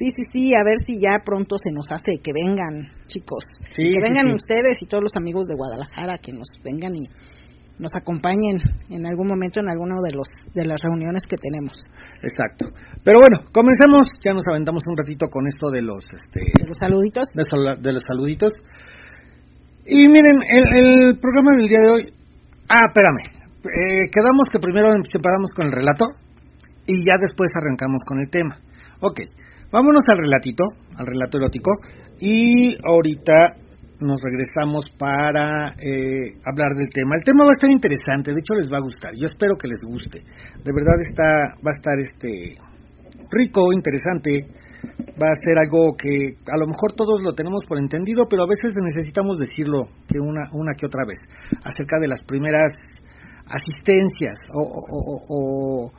sí, 0.01 0.09
sí, 0.17 0.23
sí, 0.33 0.51
a 0.57 0.65
ver 0.65 0.81
si 0.81 0.97
ya 0.97 1.21
pronto 1.23 1.57
se 1.61 1.71
nos 1.71 1.85
hace 1.91 2.17
que 2.17 2.33
vengan, 2.33 2.89
chicos, 3.05 3.45
que 3.69 4.01
vengan 4.01 4.33
ustedes 4.33 4.81
y 4.81 4.87
todos 4.87 5.03
los 5.03 5.13
amigos 5.15 5.45
de 5.45 5.53
Guadalajara, 5.53 6.17
que 6.17 6.33
nos 6.33 6.49
vengan 6.65 6.95
y 6.95 7.05
nos 7.77 7.93
acompañen 7.93 8.57
en 8.89 9.05
algún 9.05 9.27
momento 9.27 9.59
en 9.59 9.69
alguno 9.69 10.01
de 10.01 10.13
los 10.17 10.27
de 10.53 10.65
las 10.65 10.81
reuniones 10.81 11.21
que 11.29 11.37
tenemos. 11.37 11.77
Exacto. 12.21 12.73
Pero 13.03 13.21
bueno, 13.21 13.45
comencemos, 13.53 14.09
ya 14.25 14.33
nos 14.33 14.43
aventamos 14.49 14.81
un 14.89 14.97
ratito 14.97 15.29
con 15.29 15.45
esto 15.45 15.69
de 15.69 15.81
los 15.81 16.01
este 16.09 16.49
de 16.61 16.67
los 16.67 16.77
saluditos. 16.77 17.29
De, 17.33 17.93
los 17.93 18.03
saluditos. 18.05 18.53
Y 19.85 20.07
miren, 20.09 20.41
el, 20.45 21.17
programa 21.17 21.57
del 21.57 21.67
día 21.69 21.81
de 21.81 21.89
hoy 21.89 22.03
Ah, 22.69 22.87
espérame. 22.87 23.19
Eh, 23.65 24.09
quedamos 24.09 24.47
que 24.49 24.59
primero 24.59 24.95
empezamos 24.95 25.51
con 25.53 25.65
el 25.67 25.73
relato 25.73 26.05
y 26.87 27.05
ya 27.05 27.17
después 27.19 27.49
arrancamos 27.53 28.01
con 28.07 28.19
el 28.19 28.29
tema. 28.29 28.57
Ok, 29.01 29.21
vámonos 29.71 30.03
al 30.07 30.17
relatito, 30.17 30.63
al 30.95 31.05
relato 31.07 31.37
erótico 31.37 31.71
y 32.19 32.77
ahorita 32.83 33.57
nos 34.01 34.19
regresamos 34.21 34.85
para 34.97 35.75
eh, 35.77 36.37
hablar 36.45 36.73
del 36.73 36.89
tema. 36.89 37.15
El 37.15 37.23
tema 37.23 37.45
va 37.45 37.51
a 37.51 37.57
estar 37.57 37.69
interesante, 37.69 38.33
de 38.33 38.39
hecho 38.39 38.55
les 38.55 38.67
va 38.67 38.77
a 38.77 38.81
gustar. 38.81 39.11
Yo 39.13 39.25
espero 39.25 39.55
que 39.55 39.67
les 39.67 39.81
guste. 39.85 40.19
De 40.19 40.71
verdad 40.73 40.97
está 40.99 41.55
va 41.61 41.69
a 41.69 41.77
estar 41.77 41.97
este 41.99 42.57
rico, 43.29 43.71
interesante 43.71 44.49
va 45.21 45.29
a 45.29 45.41
ser 45.45 45.57
algo 45.57 45.93
que 45.97 46.37
a 46.49 46.57
lo 46.57 46.65
mejor 46.67 46.93
todos 46.93 47.21
lo 47.21 47.33
tenemos 47.33 47.63
por 47.65 47.77
entendido, 47.77 48.27
pero 48.27 48.43
a 48.43 48.49
veces 48.49 48.73
necesitamos 48.75 49.37
decirlo 49.37 49.85
que 50.07 50.19
una, 50.19 50.49
una 50.53 50.73
que 50.73 50.85
otra 50.85 51.05
vez, 51.05 51.19
acerca 51.63 51.99
de 51.99 52.07
las 52.07 52.21
primeras 52.23 52.73
asistencias 53.45 54.37
o, 54.53 54.65
o, 55.29 55.91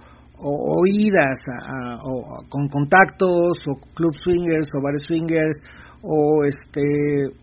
idas 0.87 1.39
con 2.49 2.69
contactos 2.69 3.59
o 3.69 3.75
club 3.95 4.15
swingers 4.15 4.69
o 4.75 4.83
bares 4.83 5.03
swingers 5.07 5.57
o 6.03 6.45
este 6.45 7.43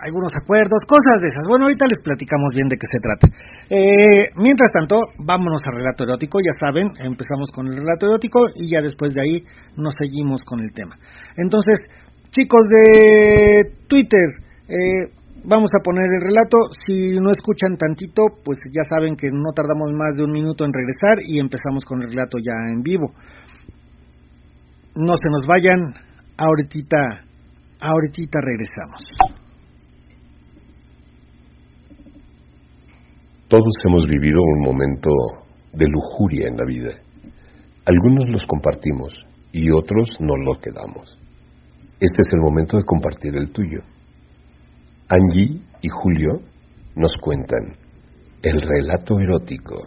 algunos 0.00 0.32
acuerdos, 0.32 0.80
cosas 0.88 1.20
de 1.20 1.28
esas. 1.28 1.44
Bueno, 1.46 1.64
ahorita 1.64 1.84
les 1.84 2.00
platicamos 2.00 2.52
bien 2.54 2.68
de 2.68 2.76
qué 2.76 2.88
se 2.88 3.00
trata. 3.04 3.26
Eh, 3.68 4.32
mientras 4.36 4.72
tanto, 4.72 4.96
vámonos 5.18 5.60
al 5.66 5.76
relato 5.76 6.04
erótico, 6.04 6.40
ya 6.40 6.56
saben, 6.58 6.88
empezamos 6.98 7.50
con 7.52 7.66
el 7.66 7.74
relato 7.74 8.06
erótico 8.06 8.48
y 8.56 8.72
ya 8.72 8.80
después 8.80 9.14
de 9.14 9.20
ahí 9.20 9.44
nos 9.76 9.94
seguimos 9.98 10.42
con 10.44 10.60
el 10.60 10.72
tema. 10.72 10.96
Entonces, 11.36 11.78
chicos 12.30 12.64
de 12.68 13.76
Twitter, 13.86 14.40
eh, 14.68 15.12
vamos 15.44 15.70
a 15.74 15.82
poner 15.82 16.04
el 16.04 16.22
relato. 16.22 16.56
Si 16.86 17.16
no 17.18 17.30
escuchan 17.30 17.76
tantito, 17.76 18.22
pues 18.44 18.58
ya 18.72 18.82
saben 18.88 19.16
que 19.16 19.30
no 19.30 19.52
tardamos 19.54 19.90
más 19.92 20.16
de 20.16 20.24
un 20.24 20.32
minuto 20.32 20.64
en 20.64 20.72
regresar 20.72 21.24
y 21.26 21.38
empezamos 21.38 21.84
con 21.84 22.02
el 22.02 22.10
relato 22.10 22.38
ya 22.38 22.54
en 22.72 22.82
vivo. 22.82 23.12
No 24.96 25.14
se 25.14 25.30
nos 25.30 25.46
vayan, 25.46 25.80
ahorita, 26.36 27.24
ahorita 27.80 28.38
regresamos. 28.42 29.02
Todos 33.48 33.74
hemos 33.84 34.06
vivido 34.06 34.40
un 34.40 34.62
momento 34.62 35.10
de 35.72 35.86
lujuria 35.86 36.48
en 36.48 36.56
la 36.56 36.64
vida. 36.64 36.90
Algunos 37.84 38.28
los 38.28 38.46
compartimos 38.46 39.12
y 39.52 39.70
otros 39.70 40.08
nos 40.20 40.38
lo 40.44 40.60
quedamos. 40.60 41.18
Este 41.98 42.22
es 42.22 42.32
el 42.32 42.40
momento 42.40 42.76
de 42.76 42.84
compartir 42.84 43.36
el 43.36 43.50
tuyo. 43.50 43.80
Angie 45.12 45.60
y 45.82 45.88
Julio 45.88 46.40
nos 46.94 47.12
cuentan 47.20 47.74
el 48.42 48.62
relato 48.62 49.18
erótico. 49.18 49.84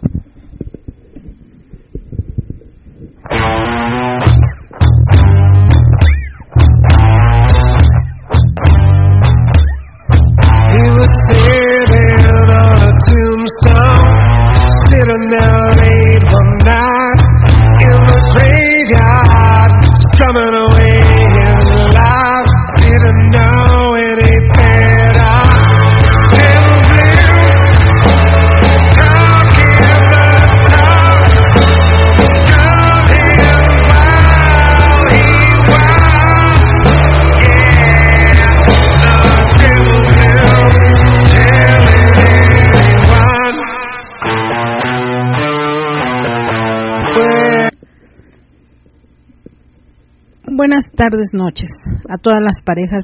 Tardes, 50.96 51.28
noches 51.34 51.72
a 52.10 52.18
todas 52.18 52.40
las 52.42 52.58
parejas, 52.64 53.04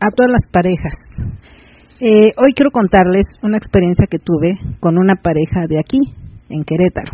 a 0.00 0.10
todas 0.10 0.32
las 0.32 0.44
parejas. 0.50 0.96
Eh, 2.00 2.32
hoy 2.36 2.52
quiero 2.54 2.70
contarles 2.70 3.26
una 3.42 3.56
experiencia 3.56 4.06
que 4.06 4.18
tuve 4.18 4.58
con 4.80 4.98
una 4.98 5.16
pareja 5.16 5.60
de 5.68 5.78
aquí, 5.78 5.98
en 6.48 6.64
Querétaro. 6.64 7.12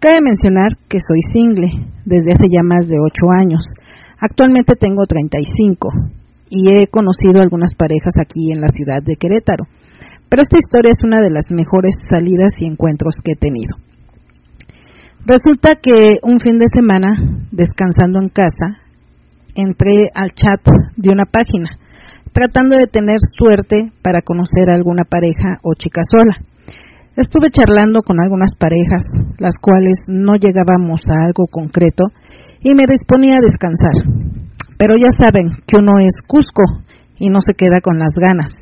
Cabe 0.00 0.18
mencionar 0.20 0.76
que 0.88 0.98
soy 1.00 1.20
single 1.32 1.70
desde 2.04 2.32
hace 2.32 2.48
ya 2.50 2.62
más 2.62 2.88
de 2.88 2.96
ocho 2.98 3.30
años. 3.30 3.60
Actualmente 4.20 4.74
tengo 4.76 5.06
35 5.06 5.88
y 6.50 6.70
he 6.70 6.86
conocido 6.88 7.40
algunas 7.40 7.74
parejas 7.74 8.14
aquí 8.20 8.52
en 8.52 8.60
la 8.60 8.68
ciudad 8.68 9.02
de 9.02 9.16
Querétaro. 9.18 9.64
Pero 10.28 10.42
esta 10.42 10.58
historia 10.58 10.90
es 10.90 11.02
una 11.04 11.20
de 11.20 11.30
las 11.30 11.44
mejores 11.50 11.94
salidas 12.08 12.52
y 12.58 12.66
encuentros 12.66 13.14
que 13.22 13.32
he 13.32 13.36
tenido. 13.36 13.76
Resulta 15.26 15.80
que 15.80 16.20
un 16.20 16.38
fin 16.38 16.58
de 16.58 16.68
semana, 16.68 17.08
descansando 17.50 18.20
en 18.20 18.28
casa, 18.28 18.76
entré 19.56 20.12
al 20.12 20.36
chat 20.36 20.60
de 20.96 21.08
una 21.08 21.24
página, 21.24 21.80
tratando 22.34 22.76
de 22.76 22.92
tener 22.92 23.16
suerte 23.32 23.88
para 24.02 24.20
conocer 24.20 24.68
a 24.68 24.74
alguna 24.74 25.04
pareja 25.08 25.60
o 25.62 25.72
chica 25.72 26.02
sola. 26.04 26.36
Estuve 27.16 27.48
charlando 27.48 28.02
con 28.02 28.20
algunas 28.20 28.50
parejas, 28.52 29.08
las 29.38 29.56
cuales 29.56 30.04
no 30.08 30.36
llegábamos 30.36 31.00
a 31.08 31.24
algo 31.24 31.46
concreto, 31.50 32.04
y 32.60 32.74
me 32.74 32.84
disponía 32.84 33.40
a 33.40 33.46
descansar. 33.48 33.96
Pero 34.76 34.92
ya 35.00 35.08
saben 35.08 35.48
que 35.64 35.80
uno 35.80 36.04
es 36.04 36.20
Cusco 36.28 36.84
y 37.16 37.30
no 37.30 37.40
se 37.40 37.54
queda 37.56 37.80
con 37.82 37.98
las 37.98 38.12
ganas. 38.12 38.52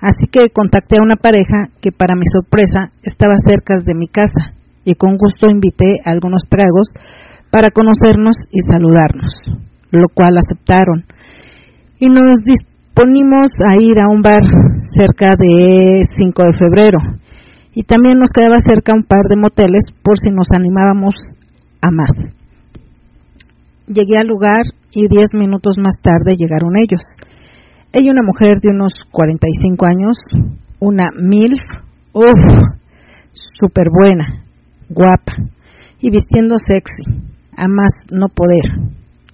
Así 0.00 0.26
que 0.26 0.50
contacté 0.50 0.96
a 0.98 1.04
una 1.06 1.22
pareja 1.22 1.70
que 1.80 1.92
para 1.92 2.16
mi 2.16 2.26
sorpresa 2.26 2.90
estaba 3.04 3.34
cerca 3.46 3.74
de 3.78 3.94
mi 3.94 4.08
casa 4.08 4.58
y 4.90 4.94
con 4.94 5.16
gusto 5.16 5.46
invité 5.48 6.02
a 6.04 6.10
algunos 6.10 6.42
tragos 6.48 6.88
para 7.50 7.70
conocernos 7.70 8.34
y 8.50 8.58
saludarnos, 8.62 9.30
lo 9.92 10.08
cual 10.12 10.36
aceptaron. 10.36 11.04
Y 12.00 12.08
nos 12.08 12.42
disponimos 12.42 13.50
a 13.62 13.78
ir 13.78 14.02
a 14.02 14.10
un 14.10 14.22
bar 14.22 14.42
cerca 14.98 15.30
de 15.38 16.02
5 16.18 16.42
de 16.42 16.58
febrero. 16.58 16.98
Y 17.72 17.84
también 17.84 18.18
nos 18.18 18.30
quedaba 18.30 18.56
cerca 18.58 18.92
un 18.92 19.04
par 19.04 19.22
de 19.28 19.36
moteles 19.36 19.84
por 20.02 20.18
si 20.18 20.30
nos 20.30 20.50
animábamos 20.50 21.14
a 21.80 21.90
más. 21.92 22.10
Llegué 23.86 24.16
al 24.20 24.26
lugar 24.26 24.62
y 24.92 25.06
10 25.06 25.34
minutos 25.38 25.76
más 25.78 25.94
tarde 26.02 26.34
llegaron 26.36 26.76
ellos. 26.76 27.02
Ella 27.92 28.10
una 28.10 28.26
mujer 28.26 28.58
de 28.58 28.70
unos 28.72 28.92
45 29.12 29.86
años, 29.86 30.16
una 30.80 31.10
MILF, 31.16 31.60
uff, 32.12 32.70
súper 33.32 33.86
buena, 33.90 34.49
guapa 34.90 35.34
y 36.00 36.10
vistiendo 36.10 36.56
sexy, 36.58 37.22
a 37.56 37.68
más 37.68 37.92
no 38.10 38.28
poder, 38.28 38.90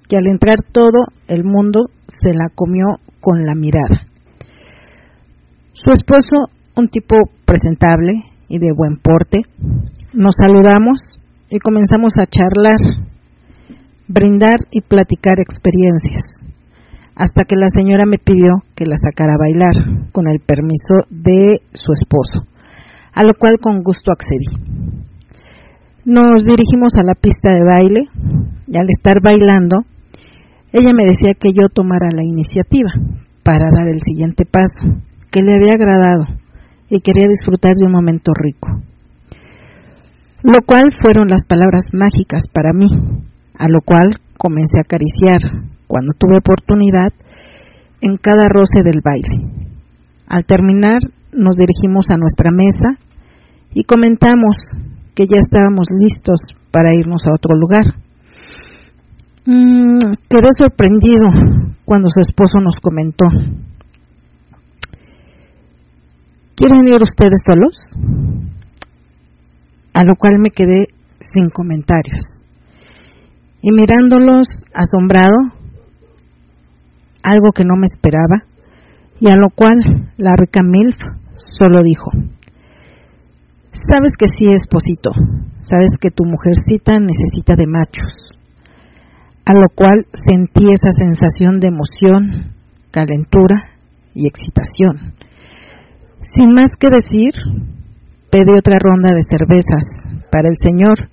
que 0.09 0.17
al 0.17 0.27
entrar 0.27 0.57
todo 0.73 1.07
el 1.29 1.45
mundo 1.45 1.87
se 2.07 2.31
la 2.33 2.49
comió 2.55 2.87
con 3.21 3.45
la 3.45 3.55
mirada. 3.55 4.07
Su 5.73 5.91
esposo, 5.93 6.53
un 6.77 6.89
tipo 6.89 7.17
presentable 7.45 8.13
y 8.49 8.59
de 8.59 8.73
buen 8.77 8.97
porte, 8.97 9.41
nos 10.13 10.35
saludamos 10.37 10.99
y 11.51 11.59
comenzamos 11.59 12.13
a 12.21 12.27
charlar, 12.27 13.07
brindar 14.09 14.59
y 14.71 14.81
platicar 14.83 15.41
experiencias, 15.41 16.23
hasta 17.15 17.45
que 17.45 17.57
la 17.57 17.69
señora 17.75 18.05
me 18.07 18.19
pidió 18.19 18.63
que 18.75 18.87
la 18.87 18.97
sacara 18.97 19.35
a 19.35 19.39
bailar 19.39 20.11
con 20.13 20.29
el 20.29 20.41
permiso 20.41 21.07
de 21.11 21.63
su 21.73 21.93
esposo, 21.93 22.47
a 23.15 23.23
lo 23.23 23.35
cual 23.39 23.59
con 23.61 23.83
gusto 23.83 24.13
accedí. 24.13 24.76
Nos 26.07 26.45
dirigimos 26.45 26.95
a 26.95 27.03
la 27.03 27.19
pista 27.19 27.51
de 27.51 27.65
baile 27.65 28.07
y 28.69 28.79
al 28.79 28.87
estar 28.89 29.21
bailando, 29.21 29.79
ella 30.73 30.93
me 30.95 31.03
decía 31.03 31.35
que 31.35 31.51
yo 31.51 31.67
tomara 31.69 32.07
la 32.15 32.23
iniciativa 32.23 32.91
para 33.43 33.67
dar 33.75 33.89
el 33.89 33.99
siguiente 33.99 34.45
paso, 34.47 35.03
que 35.33 35.43
le 35.43 35.57
había 35.57 35.73
agradado 35.73 36.39
y 36.89 37.01
quería 37.01 37.27
disfrutar 37.27 37.73
de 37.75 37.87
un 37.87 37.91
momento 37.91 38.31
rico. 38.37 38.69
Lo 40.45 40.61
cual 40.65 40.95
fueron 41.03 41.27
las 41.27 41.43
palabras 41.43 41.91
mágicas 41.93 42.45
para 42.55 42.71
mí, 42.73 42.87
a 43.59 43.67
lo 43.67 43.81
cual 43.85 44.21
comencé 44.39 44.79
a 44.79 44.87
acariciar, 44.87 45.67
cuando 45.89 46.13
tuve 46.17 46.39
oportunidad, 46.39 47.15
en 48.01 48.17
cada 48.19 48.49
roce 48.49 48.85
del 48.85 49.03
baile. 49.03 49.75
Al 50.29 50.45
terminar, 50.45 51.01
nos 51.33 51.57
dirigimos 51.57 52.11
a 52.13 52.17
nuestra 52.17 52.53
mesa 52.53 52.95
y 53.75 53.83
comentamos 53.83 54.55
que 55.17 55.25
ya 55.25 55.39
estábamos 55.39 55.87
listos 55.91 56.39
para 56.71 56.95
irnos 56.95 57.23
a 57.27 57.33
otro 57.35 57.57
lugar. 57.57 57.85
Mm, 59.47 59.97
quedé 60.29 60.51
sorprendido 60.59 61.25
cuando 61.87 62.09
su 62.09 62.21
esposo 62.21 62.59
nos 62.63 62.77
comentó, 62.83 63.25
¿quieren 66.55 66.87
ir 66.87 67.01
ustedes 67.01 67.41
solos? 67.47 67.79
A 69.95 70.05
lo 70.05 70.17
cual 70.17 70.37
me 70.39 70.51
quedé 70.51 70.89
sin 71.21 71.49
comentarios. 71.49 72.21
Y 73.63 73.73
mirándolos 73.73 74.47
asombrado, 74.75 75.37
algo 77.23 77.53
que 77.55 77.65
no 77.65 77.77
me 77.77 77.87
esperaba, 77.87 78.45
y 79.19 79.31
a 79.31 79.37
lo 79.37 79.49
cual 79.49 80.11
la 80.19 80.35
rica 80.37 80.61
MILF 80.63 80.99
solo 81.57 81.83
dijo, 81.83 82.11
Sabes 83.85 84.13
que 84.19 84.27
sí, 84.27 84.47
esposito. 84.47 85.11
Sabes 85.61 85.91
que 86.01 86.11
tu 86.11 86.25
mujercita 86.25 86.99
necesita 86.99 87.55
de 87.57 87.67
machos. 87.67 88.33
a 89.49 89.55
lo 89.55 89.69
cual 89.69 90.05
sentí 90.11 90.67
esa 90.73 90.91
sensación 90.91 91.61
de 91.61 91.69
emoción, 91.69 92.57
calentura 92.91 93.79
y 94.13 94.27
excitación. 94.27 95.15
Sin 96.21 96.53
más 96.53 96.71
que 96.81 96.89
decir, 96.91 97.31
pedí 98.29 98.51
otra 98.59 98.77
ronda 98.81 99.11
de 99.15 99.23
cervezas 99.23 99.85
para 100.33 100.49
el 100.49 100.57
señor 100.59 101.11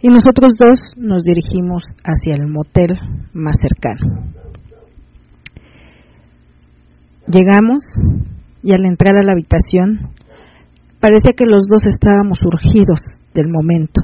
y 0.00 0.08
nosotros 0.08 0.54
dos 0.56 0.78
nos 0.96 1.24
dirigimos 1.24 1.82
hacia 2.04 2.36
el 2.36 2.46
motel 2.46 2.96
más 3.32 3.56
cercano. 3.60 4.30
Llegamos 7.26 7.82
y 8.62 8.74
al 8.74 8.84
entrar 8.84 9.16
a 9.16 9.24
la 9.24 9.32
habitación 9.32 10.14
parecía 11.00 11.32
que 11.36 11.46
los 11.46 11.64
dos 11.68 11.84
estábamos 11.86 12.38
urgidos 12.42 13.00
del 13.34 13.48
momento. 13.48 14.00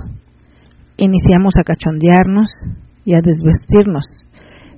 Iniciamos 0.97 1.55
a 1.57 1.65
cachondearnos 1.65 2.49
y 3.05 3.15
a 3.15 3.21
desvestirnos, 3.23 4.05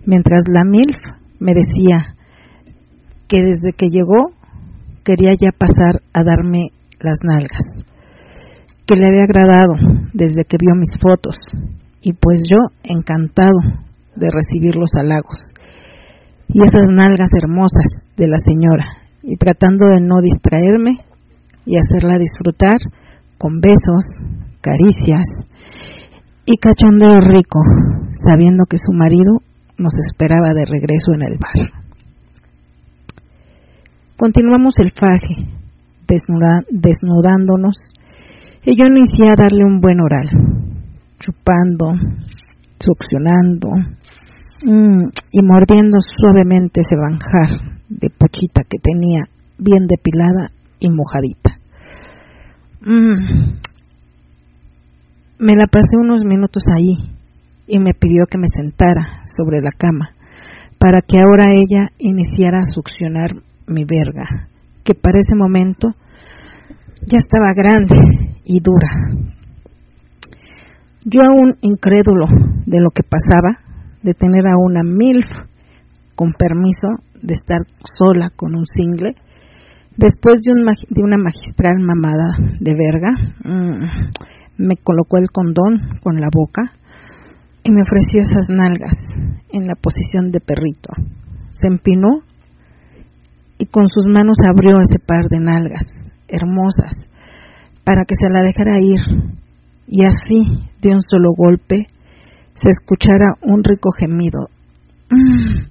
mientras 0.07 0.45
la 0.49 0.65
MILF 0.65 0.97
me 1.39 1.53
decía 1.53 2.17
que 3.29 3.43
desde 3.43 3.73
que 3.77 3.89
llegó 3.89 4.33
quería 5.05 5.33
ya 5.39 5.51
pasar 5.57 6.03
a 6.13 6.23
darme 6.25 6.71
las 7.01 7.19
nalgas, 7.23 7.65
que 8.87 8.97
le 8.97 9.07
había 9.07 9.25
agradado 9.25 9.75
desde 10.13 10.45
que 10.45 10.57
vio 10.59 10.75
mis 10.75 10.97
fotos, 11.01 11.37
y 12.01 12.13
pues 12.15 12.43
yo 12.49 12.59
encantado 12.83 13.59
de 14.17 14.31
recibir 14.31 14.77
los 14.77 14.95
halagos 14.95 15.39
y 16.49 16.63
esas 16.63 16.89
nalgas 16.93 17.31
hermosas 17.37 17.89
de 18.17 18.29
la 18.29 18.39
señora, 18.39 18.85
y 19.23 19.37
tratando 19.37 19.87
de 19.87 20.01
no 20.01 20.21
distraerme 20.21 20.99
y 21.67 21.77
hacerla 21.77 22.19
disfrutar 22.19 22.77
con 23.39 23.61
besos, 23.61 24.05
caricias 24.61 25.27
y 26.47 26.57
cachondeo 26.57 27.21
rico, 27.21 27.61
sabiendo 28.13 28.65
que 28.69 28.79
su 28.79 28.93
marido 28.93 29.41
nos 29.79 29.95
esperaba 29.99 30.55
de 30.55 30.65
regreso 30.67 31.13
en 31.15 31.23
el 31.23 31.39
bar. 31.39 31.85
Continuamos 34.17 34.75
el 34.81 34.93
faje, 34.93 35.35
desnudándonos, 36.71 37.77
y 38.65 38.77
yo 38.77 38.87
inicié 38.87 39.31
a 39.31 39.37
darle 39.37 39.65
un 39.65 39.81
buen 39.81 40.01
oral, 40.01 40.29
chupando, 41.19 41.93
succionando 42.79 43.69
mm, 44.65 45.03
y 45.33 45.43
mordiendo 45.43 45.99
suavemente 46.01 46.81
ese 46.81 46.97
banjar 46.97 47.81
de 47.89 48.11
pochita 48.11 48.63
que 48.69 48.79
tenía 48.79 49.25
bien 49.59 49.87
depilada 49.87 50.51
y 50.79 50.89
mojadita. 50.91 51.44
Mm. 52.87 53.57
Me 55.39 55.57
la 55.57 55.67
pasé 55.67 55.97
unos 55.97 56.23
minutos 56.23 56.65
ahí 56.69 56.97
y 57.67 57.79
me 57.79 57.95
pidió 57.95 58.27
que 58.31 58.37
me 58.37 58.47
sentara 58.55 59.23
sobre 59.25 59.61
la 59.63 59.71
cama 59.77 60.11
para 60.79 61.01
que 61.01 61.19
ahora 61.19 61.45
ella 61.51 61.89
iniciara 61.99 62.59
a 62.59 62.67
succionar 62.67 63.31
mi 63.67 63.85
verga, 63.85 64.25
que 64.85 64.95
para 64.95 65.19
ese 65.19 65.35
momento 65.35 65.95
ya 67.07 67.19
estaba 67.19 67.55
grande 67.55 67.97
y 68.45 68.61
dura. 68.61 68.91
Yo 71.07 71.23
aún 71.23 71.57
incrédulo 71.63 72.27
de 72.67 72.81
lo 72.81 72.91
que 72.91 73.03
pasaba, 73.03 73.61
de 74.03 74.13
tener 74.13 74.47
a 74.47 74.59
una 74.59 74.83
MILF 74.83 75.27
con 76.15 76.33
permiso 76.33 76.89
de 77.23 77.33
estar 77.33 77.61
sola 77.95 78.31
con 78.37 78.55
un 78.55 78.67
single, 78.67 79.15
después 79.97 80.41
de, 80.43 80.53
un, 80.53 80.65
de 80.65 81.03
una 81.03 81.17
magistral 81.17 81.79
mamada 81.79 82.37
de 82.61 82.73
verga, 82.75 83.11
mm, 83.45 84.65
me 84.65 84.77
colocó 84.83 85.19
el 85.19 85.31
condón 85.31 85.79
con 86.03 86.21
la 86.21 86.29
boca 86.33 86.73
y 87.63 87.71
me 87.71 87.83
ofreció 87.83 88.21
esas 88.21 88.47
nalgas 88.49 88.95
en 89.51 89.67
la 89.67 89.75
posición 89.75 90.31
de 90.31 90.41
perrito. 90.41 90.91
Se 91.53 91.69
empinó 91.69 92.21
y 93.59 93.67
con 93.67 93.87
sus 93.89 94.05
manos 94.07 94.37
abrió 94.47 94.75
ese 94.83 94.99
par 95.05 95.29
de 95.31 95.39
nalgas 95.39 95.85
hermosas 96.29 96.97
para 97.85 98.05
que 98.05 98.15
se 98.15 98.29
la 98.31 98.43
dejara 98.43 98.81
ir 98.81 99.01
y 99.87 100.05
así 100.05 100.67
de 100.81 100.91
un 100.91 101.01
solo 101.09 101.31
golpe 101.37 101.87
se 102.55 102.71
escuchara 102.71 103.35
un 103.43 103.63
rico 103.63 103.91
gemido. 103.91 104.49
Mm. 105.11 105.67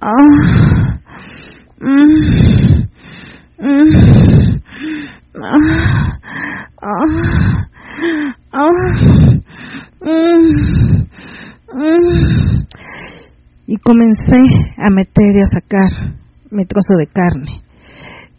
Ah. 0.00 1.00
Y 13.66 13.76
comencé 13.78 14.36
a 14.76 14.90
meter 14.90 15.34
y 15.34 15.40
a 15.40 15.46
sacar 15.46 15.88
mi 16.50 16.66
trozo 16.66 16.96
de 16.98 17.06
carne. 17.06 17.62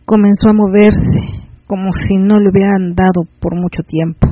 Comenzó 0.06 0.50
a 0.50 0.54
moverse 0.54 1.42
como 1.66 1.92
si 1.94 2.18
no 2.18 2.38
le 2.38 2.50
hubieran 2.50 2.94
dado 2.94 3.24
por 3.39 3.56
mucho 3.56 3.82
tiempo. 3.82 4.28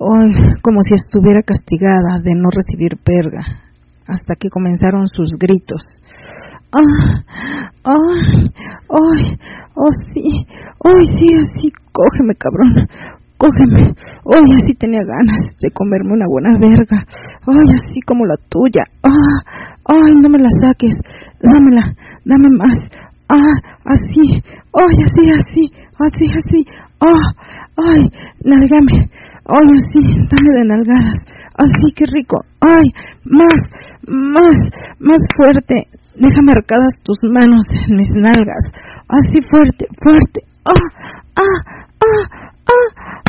Hoy, 0.00 0.32
como 0.62 0.80
si 0.82 0.94
estuviera 0.94 1.42
castigada 1.42 2.18
de 2.22 2.32
no 2.34 2.48
recibir 2.50 2.96
perga, 2.96 3.42
hasta 4.06 4.34
que 4.34 4.48
comenzaron 4.48 5.06
sus 5.06 5.32
gritos. 5.38 5.82
¡Ah! 6.72 7.24
¡Ay! 7.84 8.44
¡Ay! 8.90 9.38
¡Oh, 9.74 9.90
sí! 10.12 10.46
¡Ay, 10.84 11.04
sí! 11.16 11.34
Así, 11.34 11.72
cógeme, 11.92 12.34
cabrón. 12.34 12.86
Cógeme. 13.38 13.94
¡Ay, 14.34 14.52
así 14.54 14.74
tenía 14.74 15.00
ganas 15.00 15.40
de 15.62 15.70
comerme 15.70 16.12
una 16.12 16.26
buena 16.28 16.58
verga! 16.60 17.04
¡Ay, 17.46 17.68
así 17.72 18.00
como 18.06 18.26
la 18.26 18.36
tuya! 18.50 18.84
¡Ah! 19.02 19.40
¡Ay, 19.86 20.12
no 20.20 20.28
me 20.28 20.38
la 20.38 20.50
saques! 20.60 20.94
Dámela, 21.40 21.94
dame 22.24 22.48
más. 22.58 22.76
¡Ah! 23.30 23.56
Así. 23.84 24.42
¡Ay, 24.74 24.94
así, 25.04 25.30
así! 25.30 25.72
Así, 25.96 26.24
así. 26.36 26.66
¡Ah! 27.00 27.32
¡Ay! 27.76 28.10
Nalgame. 28.44 29.08
¡Ay, 29.46 29.68
así! 29.72 30.18
Dame 30.28 30.50
de 30.58 30.64
nalgadas. 30.66 31.18
Así, 31.56 31.94
qué 31.96 32.04
rico. 32.12 32.44
¡Ay! 32.60 32.92
Más, 33.24 33.60
más, 34.06 34.58
más 34.98 35.20
fuerte. 35.34 35.88
Déjame 36.18 36.50
arcadas 36.50 36.92
tus 37.04 37.18
manos 37.22 37.62
en 37.88 37.96
mis 37.96 38.10
nalgas. 38.10 38.64
Así 39.08 39.38
fuerte, 39.48 39.86
fuerte. 40.02 40.40
¡Ah! 40.64 40.72
¡Ah! 41.36 41.58
¡Ah! 42.00 42.26
¡Ah! 42.66 42.88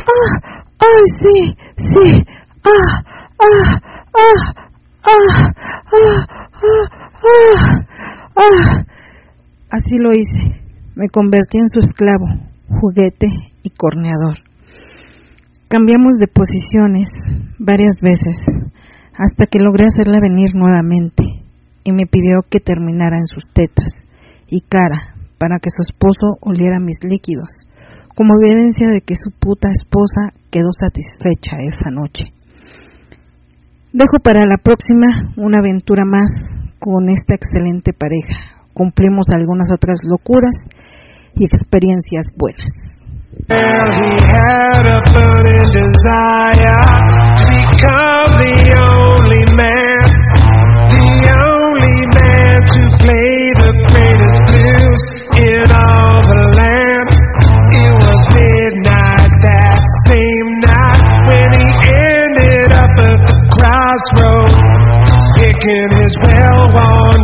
¡Ah! 0.09 0.65
¡Ay, 0.79 1.03
sí! 1.21 1.55
¡Sí! 1.77 2.25
¡Ah! 2.65 3.03
¡Ah! 3.37 3.81
¡Ah! 4.13 4.53
¡Ah! 5.03 5.53
¡Ah! 5.93 6.27
¡Ah! 6.41 7.85
¡Ah! 8.35 8.85
Así 9.71 9.97
lo 9.99 10.11
hice. 10.11 10.59
Me 10.95 11.07
convertí 11.09 11.59
en 11.59 11.67
su 11.67 11.79
esclavo, 11.81 12.25
juguete 12.69 13.27
y 13.61 13.69
corneador. 13.69 14.39
Cambiamos 15.67 16.15
de 16.17 16.25
posiciones 16.27 17.07
varias 17.59 17.93
veces 18.01 18.37
hasta 19.13 19.45
que 19.45 19.59
logré 19.59 19.85
hacerla 19.85 20.19
venir 20.19 20.49
nuevamente 20.55 21.48
y 21.83 21.91
me 21.91 22.05
pidió 22.05 22.41
que 22.49 22.59
terminara 22.59 23.17
en 23.17 23.27
sus 23.27 23.43
tetas 23.53 23.93
y 24.47 24.61
cara 24.61 25.15
para 25.39 25.59
que 25.59 25.69
su 25.69 25.81
esposo 25.81 26.37
oliera 26.41 26.79
mis 26.79 26.99
líquidos, 27.03 27.49
como 28.15 28.35
evidencia 28.35 28.89
de 28.89 29.01
que 29.01 29.15
su 29.15 29.31
puta 29.39 29.69
esposa 29.71 30.33
quedó 30.51 30.69
satisfecha 30.71 31.57
esa 31.61 31.89
noche. 31.89 32.33
Dejo 33.93 34.19
para 34.23 34.45
la 34.45 34.57
próxima 34.57 35.33
una 35.37 35.59
aventura 35.59 36.03
más 36.05 36.29
con 36.77 37.09
esta 37.09 37.35
excelente 37.35 37.91
pareja. 37.93 38.61
Cumplimos 38.73 39.25
algunas 39.33 39.71
otras 39.73 39.99
locuras 40.03 40.53
y 41.35 41.45
experiencias 41.45 42.25
buenas. 42.37 42.69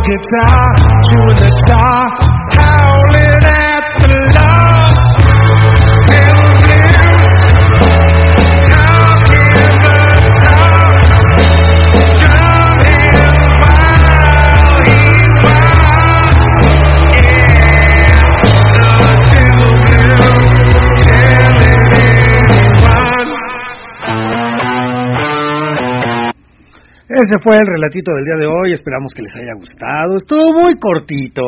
Guitar, 0.06 0.66
chewing 1.06 1.38
the 1.42 1.50
tar, 1.66 2.06
ese 27.20 27.36
fue 27.42 27.56
el 27.56 27.66
relatito 27.66 28.12
del 28.14 28.24
día 28.24 28.38
de 28.40 28.48
hoy. 28.48 28.72
Esperamos 28.72 29.12
que 29.14 29.22
les 29.22 29.34
haya 29.36 29.54
gustado. 29.56 30.16
Estuvo 30.16 30.60
muy 30.60 30.76
cortito, 30.78 31.46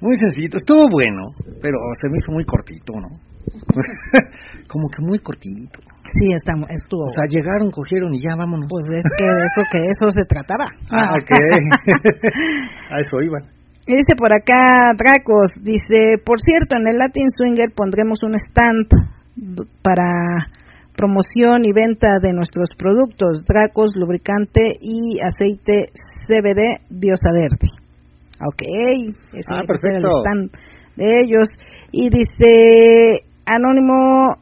muy 0.00 0.16
sencillo. 0.16 0.56
Estuvo 0.56 0.88
bueno, 0.90 1.32
pero 1.60 1.76
se 2.00 2.08
me 2.10 2.18
hizo 2.18 2.32
muy 2.32 2.44
cortito, 2.44 2.92
¿no? 3.00 3.08
Como 4.68 4.88
que 4.88 5.00
muy 5.02 5.18
cortito. 5.18 5.80
Sí, 6.12 6.30
está, 6.32 6.52
estuvo. 6.68 7.06
O 7.06 7.10
sea, 7.10 7.26
llegaron, 7.26 7.70
cogieron 7.70 8.14
y 8.14 8.20
ya 8.20 8.36
vámonos. 8.36 8.68
pues 8.68 8.86
es 8.92 9.04
que 9.18 9.24
eso 9.24 9.60
que 9.72 9.80
eso 9.82 10.06
se 10.10 10.24
trataba. 10.24 10.66
Ah, 10.90 11.16
ok. 11.18 11.30
A 12.92 13.00
eso 13.00 13.20
iban. 13.22 13.54
Dice 13.86 14.16
por 14.16 14.32
acá 14.32 14.96
Dracos, 14.96 15.50
dice, 15.60 16.16
por 16.24 16.40
cierto, 16.40 16.76
en 16.80 16.88
el 16.88 16.96
Latin 16.96 17.28
Swinger 17.28 17.68
pondremos 17.74 18.22
un 18.22 18.34
stand 18.34 18.88
para 19.82 20.48
promoción 20.96 21.64
y 21.64 21.72
venta 21.72 22.18
de 22.22 22.32
nuestros 22.32 22.70
productos, 22.76 23.44
Dracos, 23.44 23.90
lubricante 23.96 24.62
y 24.80 25.20
aceite 25.20 25.90
CBD 26.26 26.80
Diosa 26.88 27.30
Verde. 27.32 27.68
Ok, 28.46 28.62
ese 29.32 29.50
Ah, 29.50 29.58
ser 29.58 29.60
el 29.60 29.66
perfecto. 29.66 30.08
stand 30.20 30.50
de 30.96 31.18
ellos. 31.22 31.48
Y 31.92 32.08
dice 32.10 33.26
Anónimo 33.46 34.36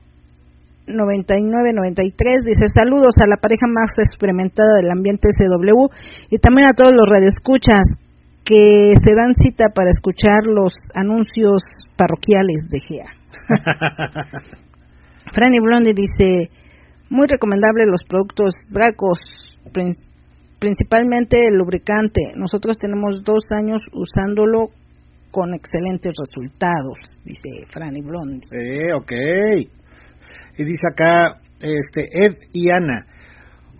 9993 0.86 2.44
dice 2.44 2.66
saludos 2.74 3.14
a 3.22 3.26
la 3.28 3.36
pareja 3.36 3.66
más 3.68 3.90
experimentada 3.98 4.76
del 4.76 4.90
ambiente 4.90 5.28
SW 5.30 5.88
y 6.30 6.38
también 6.38 6.66
a 6.68 6.72
todos 6.72 6.92
los 6.92 7.08
radioescuchas 7.08 7.80
que 8.44 8.92
se 8.98 9.14
dan 9.14 9.34
cita 9.34 9.66
para 9.74 9.90
escuchar 9.90 10.44
los 10.44 10.72
anuncios 10.94 11.62
parroquiales 11.96 12.66
de 12.68 12.80
GEA. 12.80 13.06
Franny 15.32 15.58
Blondie 15.60 15.92
dice 15.94 16.50
muy 17.10 17.26
recomendable 17.26 17.86
los 17.86 18.04
productos 18.04 18.52
Dracos, 18.72 19.18
prin- 19.72 19.96
principalmente 20.60 21.42
el 21.48 21.56
lubricante. 21.56 22.32
Nosotros 22.36 22.78
tenemos 22.78 23.22
dos 23.24 23.42
años 23.56 23.80
usándolo 23.92 24.68
con 25.30 25.54
excelentes 25.54 26.12
resultados, 26.18 26.98
dice 27.24 27.64
Franny 27.72 28.00
Blondie. 28.02 28.46
Eh, 28.52 28.92
ok. 28.94 29.12
Y 30.58 30.64
dice 30.64 30.86
acá, 30.92 31.40
este, 31.60 32.08
Ed 32.12 32.36
y 32.52 32.70
Ana. 32.70 33.06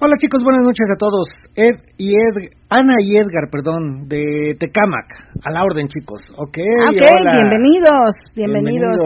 Hola 0.01 0.17
chicos, 0.17 0.43
buenas 0.43 0.63
noches 0.63 0.89
a 0.93 0.97
todos. 0.99 1.27
Ed 1.55 1.77
y 1.99 2.15
Ed, 2.17 2.51
Ana 2.71 2.95
y 3.01 3.17
Edgar, 3.19 3.49
perdón, 3.53 4.09
de 4.09 4.57
Tecamac. 4.59 5.07
A 5.45 5.51
la 5.53 5.63
orden, 5.63 5.87
chicos. 5.87 6.23
Ok, 6.39 6.59
Ah, 6.81 6.91
ok, 6.91 7.03
hola. 7.21 7.37
bienvenidos, 7.37 8.15
bienvenidos. 8.35 8.99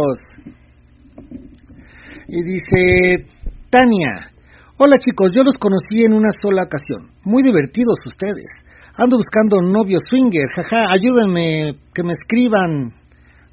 Y 2.28 2.42
dice 2.42 3.26
Tania. 3.70 4.32
Hola 4.78 4.96
chicos, 4.98 5.30
yo 5.34 5.42
los 5.42 5.54
conocí 5.54 6.04
en 6.04 6.12
una 6.12 6.28
sola 6.42 6.62
ocasión. 6.66 7.10
Muy 7.24 7.42
divertidos 7.42 7.96
ustedes. 8.04 8.50
Ando 8.98 9.16
buscando 9.16 9.60
novio 9.62 9.98
swinger. 10.08 10.46
Jaja, 10.56 10.92
ayúdenme 10.92 11.78
que 11.94 12.02
me 12.02 12.12
escriban 12.12 12.92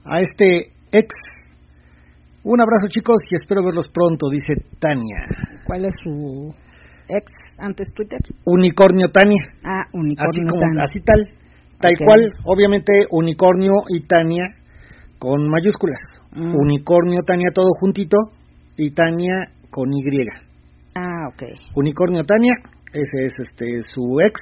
a 0.05 0.19
este 0.19 0.73
ex. 0.91 1.07
Un 2.43 2.59
abrazo 2.59 2.87
chicos 2.89 3.21
y 3.31 3.35
espero 3.35 3.63
verlos 3.63 3.85
pronto, 3.93 4.27
dice 4.29 4.65
Tania. 4.79 5.21
¿Cuál 5.65 5.85
es 5.85 5.95
su 6.03 6.53
ex 7.07 7.31
antes 7.59 7.87
Twitter? 7.95 8.19
Unicornio 8.45 9.07
Tania. 9.07 9.41
Ah, 9.63 9.83
Así 9.87 9.97
unicornio 9.97 10.47
como, 10.49 10.61
Tan. 10.61 10.81
así 10.81 10.99
tal. 11.05 11.29
Tal 11.79 11.93
cual, 12.05 12.31
obviamente 12.45 12.91
unicornio 13.11 13.71
y 13.89 14.07
Tania 14.07 14.45
con 15.19 15.47
mayúsculas. 15.49 15.99
Mm. 16.31 16.55
Unicornio 16.55 17.19
Tania 17.25 17.49
todo 17.53 17.67
juntito 17.79 18.17
y 18.77 18.91
Tania 18.91 19.35
con 19.69 19.91
Y. 19.93 20.03
Ah, 20.95 21.27
ok. 21.29 21.43
Unicornio 21.75 22.23
Tania, 22.23 22.53
ese 22.93 23.25
es 23.25 23.33
este 23.39 23.81
su 23.87 24.19
ex. 24.21 24.39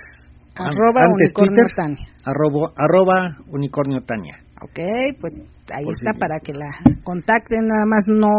Arroba 0.56 1.02
antes 1.08 1.30
unicornio 1.32 1.64
Twitter, 1.64 1.76
Tania. 1.76 2.08
Arroba, 2.26 2.74
arroba 2.76 3.30
unicornio 3.48 4.02
Tania. 4.02 4.36
Ok, 4.62 4.78
pues 5.20 5.34
ahí 5.74 5.86
Pues 5.86 5.98
está 5.98 6.14
sí. 6.14 6.20
para 6.20 6.38
que 6.40 6.54
la 6.54 6.68
contacten, 7.04 7.66
nada 7.66 7.86
más 7.86 8.04
no, 8.08 8.30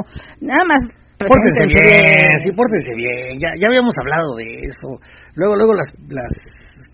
nada 0.40 0.64
más 0.68 0.82
Pórtense 1.22 1.78
bien, 1.78 2.34
sí, 2.42 2.50
pórtense 2.50 2.94
bien. 2.96 3.38
Ya, 3.38 3.54
ya 3.54 3.66
habíamos 3.70 3.94
hablado 4.02 4.34
de 4.42 4.66
eso. 4.66 4.98
Luego, 5.34 5.54
luego 5.54 5.74
las, 5.74 5.86
las, 6.10 6.32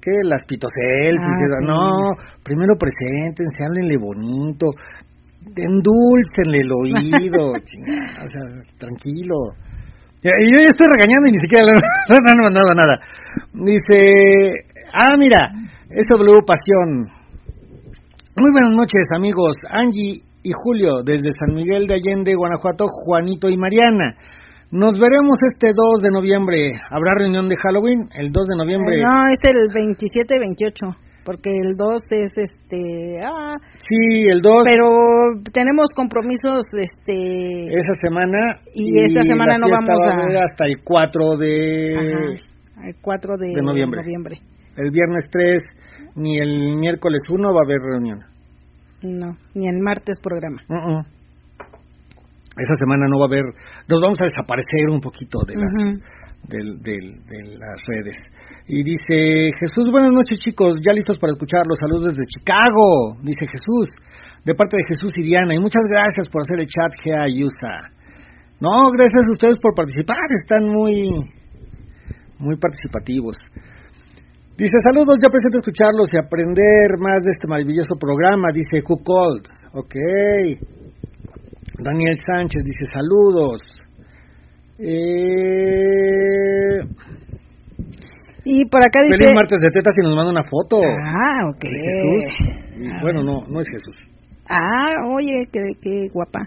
¿qué? 0.03 0.13
Las 0.25 0.45
pitoselfies. 0.45 1.49
Ah, 1.49 1.61
sí. 1.61 1.65
No, 1.65 2.13
primero 2.45 2.77
preséntense, 2.77 3.65
háblenle 3.65 3.97
bonito. 3.97 4.67
Endulcenle 5.57 6.59
el 6.61 6.73
oído, 6.73 7.53
chingada, 7.65 8.23
o 8.23 8.29
sea, 8.29 8.45
tranquilo. 8.79 9.37
Y 10.23 10.51
yo 10.51 10.63
ya 10.63 10.71
estoy 10.71 10.87
regañando 10.91 11.29
y 11.29 11.33
ni 11.33 11.41
siquiera 11.41 11.65
le 11.65 11.73
no 12.09 12.31
han 12.31 12.39
mandado 12.43 12.75
nada. 12.75 12.99
Dice, 13.55 14.67
ah, 14.93 15.17
mira, 15.17 15.51
SW 15.89 16.45
Pasión. 16.45 17.07
Muy 18.41 18.53
buenas 18.53 18.73
noches, 18.73 19.07
amigos. 19.17 19.57
Angie 19.71 20.23
y 20.43 20.51
Julio, 20.53 21.03
desde 21.05 21.31
San 21.39 21.55
Miguel 21.55 21.87
de 21.87 21.95
Allende, 21.95 22.35
Guanajuato, 22.35 22.87
Juanito 22.89 23.49
y 23.49 23.57
Mariana. 23.57 24.15
Nos 24.71 24.99
veremos 25.01 25.39
este 25.51 25.73
2 25.73 26.03
de 26.03 26.11
noviembre. 26.11 26.69
¿Habrá 26.91 27.13
reunión 27.17 27.49
de 27.49 27.57
Halloween? 27.57 28.09
El 28.15 28.29
2 28.31 28.45
de 28.45 28.57
noviembre. 28.57 28.97
Eh, 28.97 29.03
No, 29.03 29.29
es 29.33 29.39
el 29.43 29.69
27 29.73 30.35
y 30.37 30.39
28, 30.39 30.87
porque 31.29 31.51
el 31.51 31.77
2 31.77 32.03
es 32.11 32.31
este, 32.37 33.21
ah, 33.23 33.57
Sí, 33.77 34.25
el 34.33 34.41
2 34.41 34.63
pero 34.65 34.89
tenemos 35.53 35.91
compromisos 35.95 36.65
este 36.73 37.69
esa 37.69 37.93
semana. 38.01 38.61
Y 38.73 38.99
esta 39.05 39.21
semana 39.25 39.59
no 39.59 39.67
vamos 39.71 39.91
va 40.07 40.11
a- 40.11 40.25
haber 40.25 40.37
hasta 40.43 40.65
el 40.65 40.81
4 40.83 41.37
de... 41.37 41.97
ajá, 41.99 42.87
el 42.89 42.97
4 43.03 43.37
de, 43.37 43.49
de 43.49 43.63
noviembre. 43.63 44.01
noviembre. 44.01 44.37
El 44.79 44.91
viernes 44.91 45.25
3 45.31 45.61
ni 46.17 46.39
el 46.39 46.77
miércoles 46.79 47.21
1 47.29 47.43
va 47.53 47.61
a 47.61 47.65
haber 47.67 47.79
reunión. 47.85 48.21
No, 49.03 49.37
ni 49.55 49.69
el 49.69 49.81
martes 49.85 50.17
programa. 50.23 50.63
Esa 52.57 52.75
semana 52.81 53.07
no 53.07 53.19
va 53.21 53.27
a 53.27 53.29
haber... 53.29 53.45
Nos 53.87 54.01
vamos 54.01 54.19
a 54.21 54.25
desaparecer 54.25 54.89
un 54.91 55.01
poquito 55.01 55.41
de 55.47 55.57
las... 55.57 55.75
Del- 56.49 56.81
de 56.83 57.39
las 57.59 57.83
redes. 57.87 58.17
Y 58.69 58.85
dice 58.85 59.49
Jesús, 59.59 59.89
buenas 59.91 60.13
noches 60.13 60.39
chicos, 60.41 60.77
ya 60.85 60.93
listos 60.93 61.19
para 61.19 61.33
escuchar 61.33 61.65
los 61.65 61.79
saludos 61.81 62.13
desde 62.13 62.29
Chicago, 62.29 63.17
dice 63.25 63.49
Jesús, 63.49 63.97
de 64.45 64.55
parte 64.55 64.77
de 64.77 64.85
Jesús 64.87 65.11
y 65.17 65.25
Diana, 65.25 65.55
y 65.55 65.59
muchas 65.59 65.89
gracias 65.89 66.29
por 66.29 66.43
hacer 66.45 66.61
el 66.61 66.69
chat 66.69 66.93
GA 67.01 67.25
USA. 67.33 67.81
No, 68.61 68.93
gracias 68.93 69.25
a 69.25 69.33
ustedes 69.33 69.57
por 69.57 69.73
participar, 69.75 70.21
están 70.37 70.69
muy, 70.69 71.17
muy 72.37 72.57
participativos. 72.61 73.39
Dice, 74.59 74.77
saludos, 74.85 75.17
ya 75.17 75.33
presento 75.33 75.65
escucharlos 75.65 76.13
y 76.13 76.19
aprender 76.19 77.01
más 77.01 77.25
de 77.25 77.31
este 77.33 77.49
maravilloso 77.49 77.97
programa, 77.97 78.53
dice 78.53 78.85
Who 78.85 79.01
Called. 79.01 79.49
Ok. 79.81 79.97
Daniel 81.81 82.17
Sánchez 82.21 82.61
dice, 82.65 82.85
saludos. 82.93 83.63
Eh, 84.79 85.89
Y 88.51 88.65
por 88.65 88.81
acá 88.81 89.01
dice 89.03 89.17
Feliz 89.19 89.35
martes 89.35 89.59
de 89.61 89.71
tetas 89.71 89.93
y 90.01 90.07
nos 90.07 90.17
manda 90.17 90.31
una 90.33 90.45
foto 90.49 90.81
Ah, 90.81 91.45
ok. 91.53 91.63
de 91.69 91.77
Jesús. 91.85 92.25
Y, 92.81 93.03
bueno, 93.03 93.21
no, 93.23 93.45
no 93.47 93.61
es 93.61 93.67
Jesús. 93.69 93.97
Ah, 94.49 94.95
oye, 95.13 95.45
qué, 95.53 95.61
qué 95.83 96.09
guapa. 96.13 96.41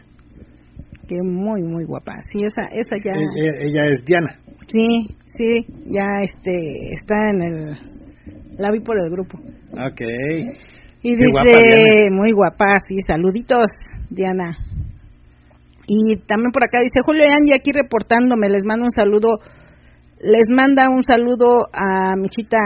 Qué 1.07 1.17
muy, 1.21 1.61
muy 1.61 1.85
guapa. 1.85 2.13
Sí, 2.31 2.41
esa, 2.41 2.65
esa 2.73 2.95
ya. 3.03 3.11
E- 3.13 3.45
e- 3.45 3.67
Ella, 3.67 3.85
es 3.85 4.03
Diana. 4.05 4.39
Sí, 4.65 5.15
sí, 5.37 5.65
ya 5.85 6.07
este, 6.23 6.93
está 6.93 7.29
en 7.35 7.41
el. 7.43 7.77
La 8.57 8.71
vi 8.71 8.79
por 8.79 8.97
el 8.97 9.09
grupo. 9.11 9.37
Ok. 9.73 10.01
Y 11.03 11.15
dice, 11.15 11.31
guapa, 11.31 11.57
muy 12.11 12.31
guapa, 12.31 12.79
sí, 12.87 12.95
saluditos, 13.07 13.65
Diana. 14.09 14.57
Y 15.87 16.15
también 16.25 16.51
por 16.51 16.63
acá 16.63 16.79
dice, 16.79 17.01
Julio 17.05 17.23
Angie 17.29 17.55
aquí 17.55 17.71
reportándome, 17.73 18.47
les 18.49 18.63
mando 18.65 18.85
un 18.85 18.91
saludo, 18.91 19.39
les 20.23 20.47
manda 20.49 20.89
un 20.89 21.03
saludo 21.03 21.65
a 21.73 22.15
Michita, 22.15 22.57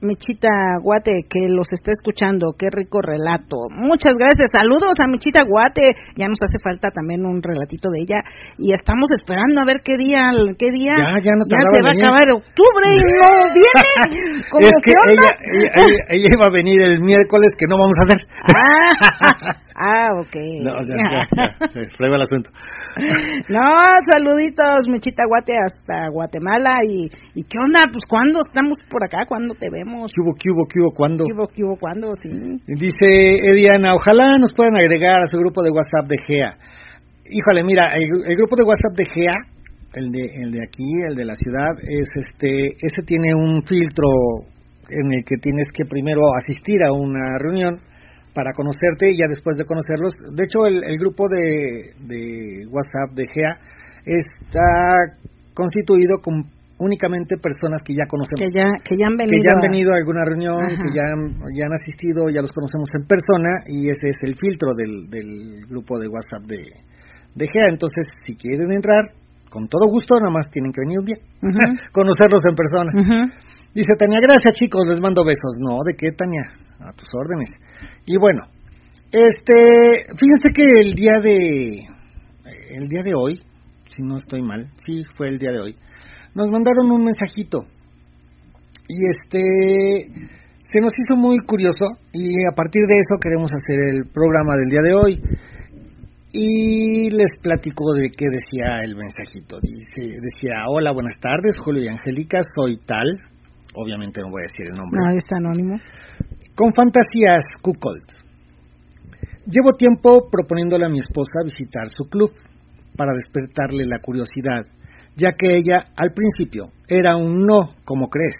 Michita 0.00 0.48
Guate, 0.80 1.26
que 1.28 1.48
los 1.48 1.66
está 1.72 1.90
escuchando, 1.90 2.54
qué 2.56 2.68
rico 2.70 3.00
relato. 3.02 3.66
Muchas 3.70 4.12
gracias, 4.16 4.50
saludos 4.52 4.94
a 5.02 5.08
Michita 5.08 5.42
Guate, 5.42 5.88
ya 6.16 6.26
nos 6.28 6.38
hace 6.40 6.58
falta 6.62 6.88
también 6.94 7.26
un 7.26 7.42
relatito 7.42 7.90
de 7.90 8.02
ella, 8.06 8.20
y 8.58 8.72
estamos 8.72 9.10
esperando 9.10 9.60
a 9.60 9.64
ver 9.64 9.82
qué 9.82 9.96
día, 9.96 10.22
qué 10.58 10.70
día, 10.70 10.94
Ya, 11.02 11.18
ya 11.18 11.34
no 11.34 11.42
se 11.42 11.50
tardaba 11.50 11.78
en 11.78 11.84
va 11.84 11.90
a 11.90 11.98
acabar 11.98 12.26
octubre 12.30 12.86
y 12.94 13.02
no 13.18 13.30
viene. 13.58 14.44
¿Cómo 14.50 14.66
es 14.68 14.74
que 14.84 14.92
ella, 14.92 15.28
ella, 15.50 15.70
ella- 15.82 16.04
ella 16.10 16.28
iba 16.36 16.46
a 16.46 16.50
venir 16.50 16.80
el 16.82 17.00
miércoles 17.00 17.50
que 17.58 17.66
no 17.66 17.76
vamos 17.78 17.96
a 17.98 18.02
hacer. 18.06 18.20
Ah, 18.54 19.56
ah, 19.78 20.10
ok. 20.18 20.36
No, 20.62 20.74
ya, 20.82 20.96
ya, 20.98 21.22
ya, 21.74 22.06
el 22.06 22.22
asunto. 22.22 22.50
No, 23.48 23.64
saluditos, 24.10 24.88
Michita 24.88 25.22
Guate, 25.26 25.54
hasta 25.56 26.08
Guatemala. 26.10 26.80
Y, 26.84 27.08
¿Y 27.34 27.42
qué 27.44 27.58
onda? 27.58 27.86
Pues, 27.90 28.02
¿cuándo 28.08 28.40
estamos 28.44 28.78
por 28.90 29.04
acá? 29.04 29.24
¿Cuándo 29.26 29.54
te 29.54 29.70
vemos? 29.70 30.10
¿Qué 30.14 30.20
hubo, 30.20 30.34
qué 30.34 30.50
hubo, 30.50 30.66
qué 30.66 30.80
hubo, 30.80 30.90
cuándo? 30.94 31.24
¿Qué 31.24 31.32
hubo, 31.32 31.46
qué 31.48 31.64
hubo, 31.64 31.76
cuándo? 31.76 32.08
Sí. 32.22 32.30
Dice 32.66 33.06
Ediana, 33.54 33.94
ojalá 33.94 34.34
nos 34.38 34.52
puedan 34.52 34.76
agregar 34.76 35.22
a 35.22 35.26
su 35.26 35.38
grupo 35.38 35.62
de 35.62 35.70
WhatsApp 35.70 36.08
de 36.08 36.18
GEA. 36.26 36.58
Híjole, 37.30 37.62
mira, 37.64 37.88
el, 37.94 38.08
el 38.26 38.36
grupo 38.36 38.56
de 38.56 38.64
WhatsApp 38.64 38.96
de 38.96 39.04
GEA, 39.04 39.36
el 39.94 40.06
de, 40.10 40.24
el 40.44 40.50
de 40.50 40.62
aquí, 40.64 40.88
el 41.08 41.14
de 41.14 41.24
la 41.24 41.34
ciudad, 41.34 41.72
es 41.86 42.08
este, 42.16 42.76
ese 42.80 43.02
tiene 43.06 43.34
un 43.34 43.62
filtro 43.64 44.08
en 44.90 45.12
el 45.12 45.24
que 45.24 45.36
tienes 45.36 45.68
que 45.72 45.84
primero 45.84 46.22
asistir 46.34 46.82
a 46.82 46.92
una 46.92 47.38
reunión 47.38 47.87
para 48.38 48.54
conocerte 48.54 49.10
y 49.10 49.18
ya 49.18 49.26
después 49.26 49.58
de 49.58 49.64
conocerlos. 49.66 50.14
De 50.30 50.44
hecho, 50.46 50.62
el, 50.70 50.84
el 50.86 50.94
grupo 51.02 51.26
de, 51.26 51.90
de 52.06 52.66
WhatsApp 52.70 53.10
de 53.18 53.26
GEA 53.34 53.58
está 54.06 55.18
constituido 55.54 56.18
con 56.22 56.46
únicamente 56.78 57.34
personas 57.42 57.82
que 57.82 57.94
ya 57.98 58.06
conocemos. 58.06 58.38
Que 58.38 58.54
ya, 58.54 58.70
que 58.86 58.94
ya 58.94 59.10
han 59.10 59.16
venido. 59.18 59.34
que 59.34 59.42
ya 59.42 59.50
han 59.58 59.58
a- 59.58 59.66
venido 59.66 59.90
a 59.90 59.96
alguna 59.98 60.22
reunión, 60.24 60.62
Ajá. 60.62 60.78
que 60.78 60.90
ya 60.94 61.02
han, 61.10 61.34
ya 61.50 61.66
han 61.66 61.74
asistido, 61.74 62.30
ya 62.30 62.38
los 62.40 62.54
conocemos 62.54 62.86
en 62.94 63.02
persona 63.10 63.50
y 63.66 63.90
ese 63.90 64.14
es 64.14 64.18
el 64.22 64.38
filtro 64.38 64.70
del, 64.78 65.10
del 65.10 65.66
grupo 65.66 65.98
de 65.98 66.06
WhatsApp 66.06 66.46
de, 66.46 66.62
de 67.34 67.44
GEA. 67.50 67.74
Entonces, 67.74 68.06
si 68.24 68.36
quieren 68.38 68.70
entrar, 68.70 69.02
con 69.50 69.66
todo 69.66 69.90
gusto, 69.90 70.14
nada 70.20 70.30
más 70.30 70.46
tienen 70.50 70.70
que 70.70 70.82
venir 70.86 71.00
un 71.02 71.06
día, 71.10 71.18
conocerlos 71.90 72.42
en 72.46 72.54
persona. 72.54 72.90
Dice 73.74 73.96
Tania, 73.98 74.20
gracias 74.22 74.54
chicos, 74.54 74.86
les 74.86 75.00
mando 75.00 75.24
besos. 75.26 75.58
No, 75.58 75.82
¿de 75.84 75.94
qué 75.98 76.12
Tania? 76.12 76.42
A 76.80 76.92
tus 76.92 77.08
órdenes. 77.18 77.50
Y 78.10 78.16
bueno, 78.16 78.40
este, 79.12 79.52
fíjense 80.16 80.48
que 80.54 80.64
el 80.80 80.94
día 80.94 81.20
de, 81.22 81.84
el 82.70 82.88
día 82.88 83.02
de 83.04 83.12
hoy, 83.14 83.38
si 83.84 84.02
no 84.02 84.16
estoy 84.16 84.40
mal, 84.40 84.66
sí 84.86 85.02
fue 85.14 85.28
el 85.28 85.38
día 85.38 85.50
de 85.50 85.60
hoy, 85.62 85.76
nos 86.34 86.46
mandaron 86.46 86.90
un 86.90 87.04
mensajito. 87.04 87.66
Y 88.88 88.96
este, 89.10 89.42
se 90.64 90.80
nos 90.80 90.92
hizo 90.98 91.20
muy 91.20 91.36
curioso 91.40 91.84
y 92.14 92.24
a 92.50 92.54
partir 92.54 92.80
de 92.86 92.94
eso 92.94 93.20
queremos 93.20 93.50
hacer 93.52 93.94
el 93.94 94.10
programa 94.10 94.56
del 94.56 94.70
día 94.70 94.80
de 94.80 94.94
hoy. 94.94 95.22
Y 96.32 97.10
les 97.10 97.40
platico 97.42 97.92
de 97.92 98.08
qué 98.08 98.24
decía 98.24 98.78
el 98.84 98.96
mensajito. 98.96 99.60
Dice, 99.60 100.16
decía, 100.16 100.64
hola, 100.68 100.92
buenas 100.92 101.20
tardes, 101.20 101.60
Julio 101.62 101.84
y 101.84 101.88
Angélica, 101.88 102.40
soy 102.56 102.78
tal, 102.86 103.20
obviamente 103.74 104.22
no 104.22 104.30
voy 104.30 104.40
a 104.40 104.48
decir 104.48 104.66
el 104.72 104.78
nombre, 104.78 104.96
No, 104.96 105.16
está 105.16 105.36
anónimo. 105.36 105.76
Con 106.58 106.72
fantasías 106.72 107.44
Kukold. 107.62 108.02
Llevo 109.46 109.78
tiempo 109.78 110.26
proponiéndole 110.28 110.86
a 110.86 110.88
mi 110.88 110.98
esposa 110.98 111.44
visitar 111.44 111.86
su 111.86 112.10
club 112.10 112.32
para 112.96 113.12
despertarle 113.14 113.86
la 113.86 114.00
curiosidad, 114.02 114.66
ya 115.14 115.38
que 115.38 115.56
ella 115.56 115.94
al 115.96 116.10
principio 116.12 116.72
era 116.88 117.16
un 117.16 117.46
no, 117.46 117.76
como 117.84 118.08
crees. 118.10 118.34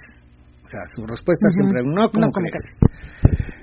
O 0.64 0.66
sea, 0.66 0.80
su 0.96 1.06
respuesta 1.06 1.46
siempre 1.54 1.78
era 1.78 1.88
un 1.88 1.94
no, 1.94 2.10
como 2.10 2.26
No, 2.26 2.32
como 2.32 2.48
crees. 2.50 2.74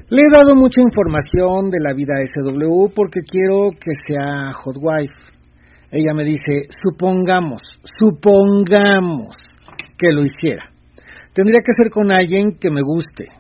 Le 0.08 0.22
he 0.24 0.32
dado 0.32 0.56
mucha 0.56 0.80
información 0.82 1.70
de 1.70 1.84
la 1.84 1.94
vida 1.94 2.16
SW 2.24 2.94
porque 2.96 3.20
quiero 3.28 3.72
que 3.72 3.92
sea 4.08 4.54
hot 4.54 4.78
wife. 4.80 5.20
Ella 5.92 6.14
me 6.16 6.24
dice, 6.24 6.72
supongamos, 6.82 7.62
supongamos 8.00 9.36
que 9.98 10.14
lo 10.14 10.22
hiciera. 10.22 10.72
Tendría 11.34 11.60
que 11.60 11.74
ser 11.76 11.92
con 11.92 12.10
alguien 12.10 12.58
que 12.58 12.72
me 12.72 12.82
guste. 12.82 13.35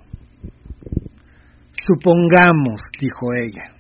Supongamos, 1.85 2.81
dijo 2.99 3.33
ella. 3.33 3.75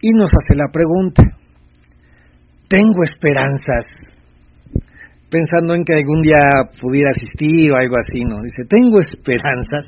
Y 0.00 0.10
nos 0.12 0.30
hace 0.30 0.54
la 0.56 0.68
pregunta. 0.72 1.22
Tengo 2.68 3.02
esperanzas. 3.02 3.84
Pensando 5.28 5.74
en 5.74 5.84
que 5.84 5.94
algún 5.94 6.22
día 6.22 6.70
pudiera 6.80 7.10
asistir 7.10 7.70
o 7.72 7.76
algo 7.76 7.96
así, 7.96 8.22
¿no? 8.24 8.42
Dice, 8.42 8.64
tengo 8.68 9.00
esperanzas. 9.00 9.86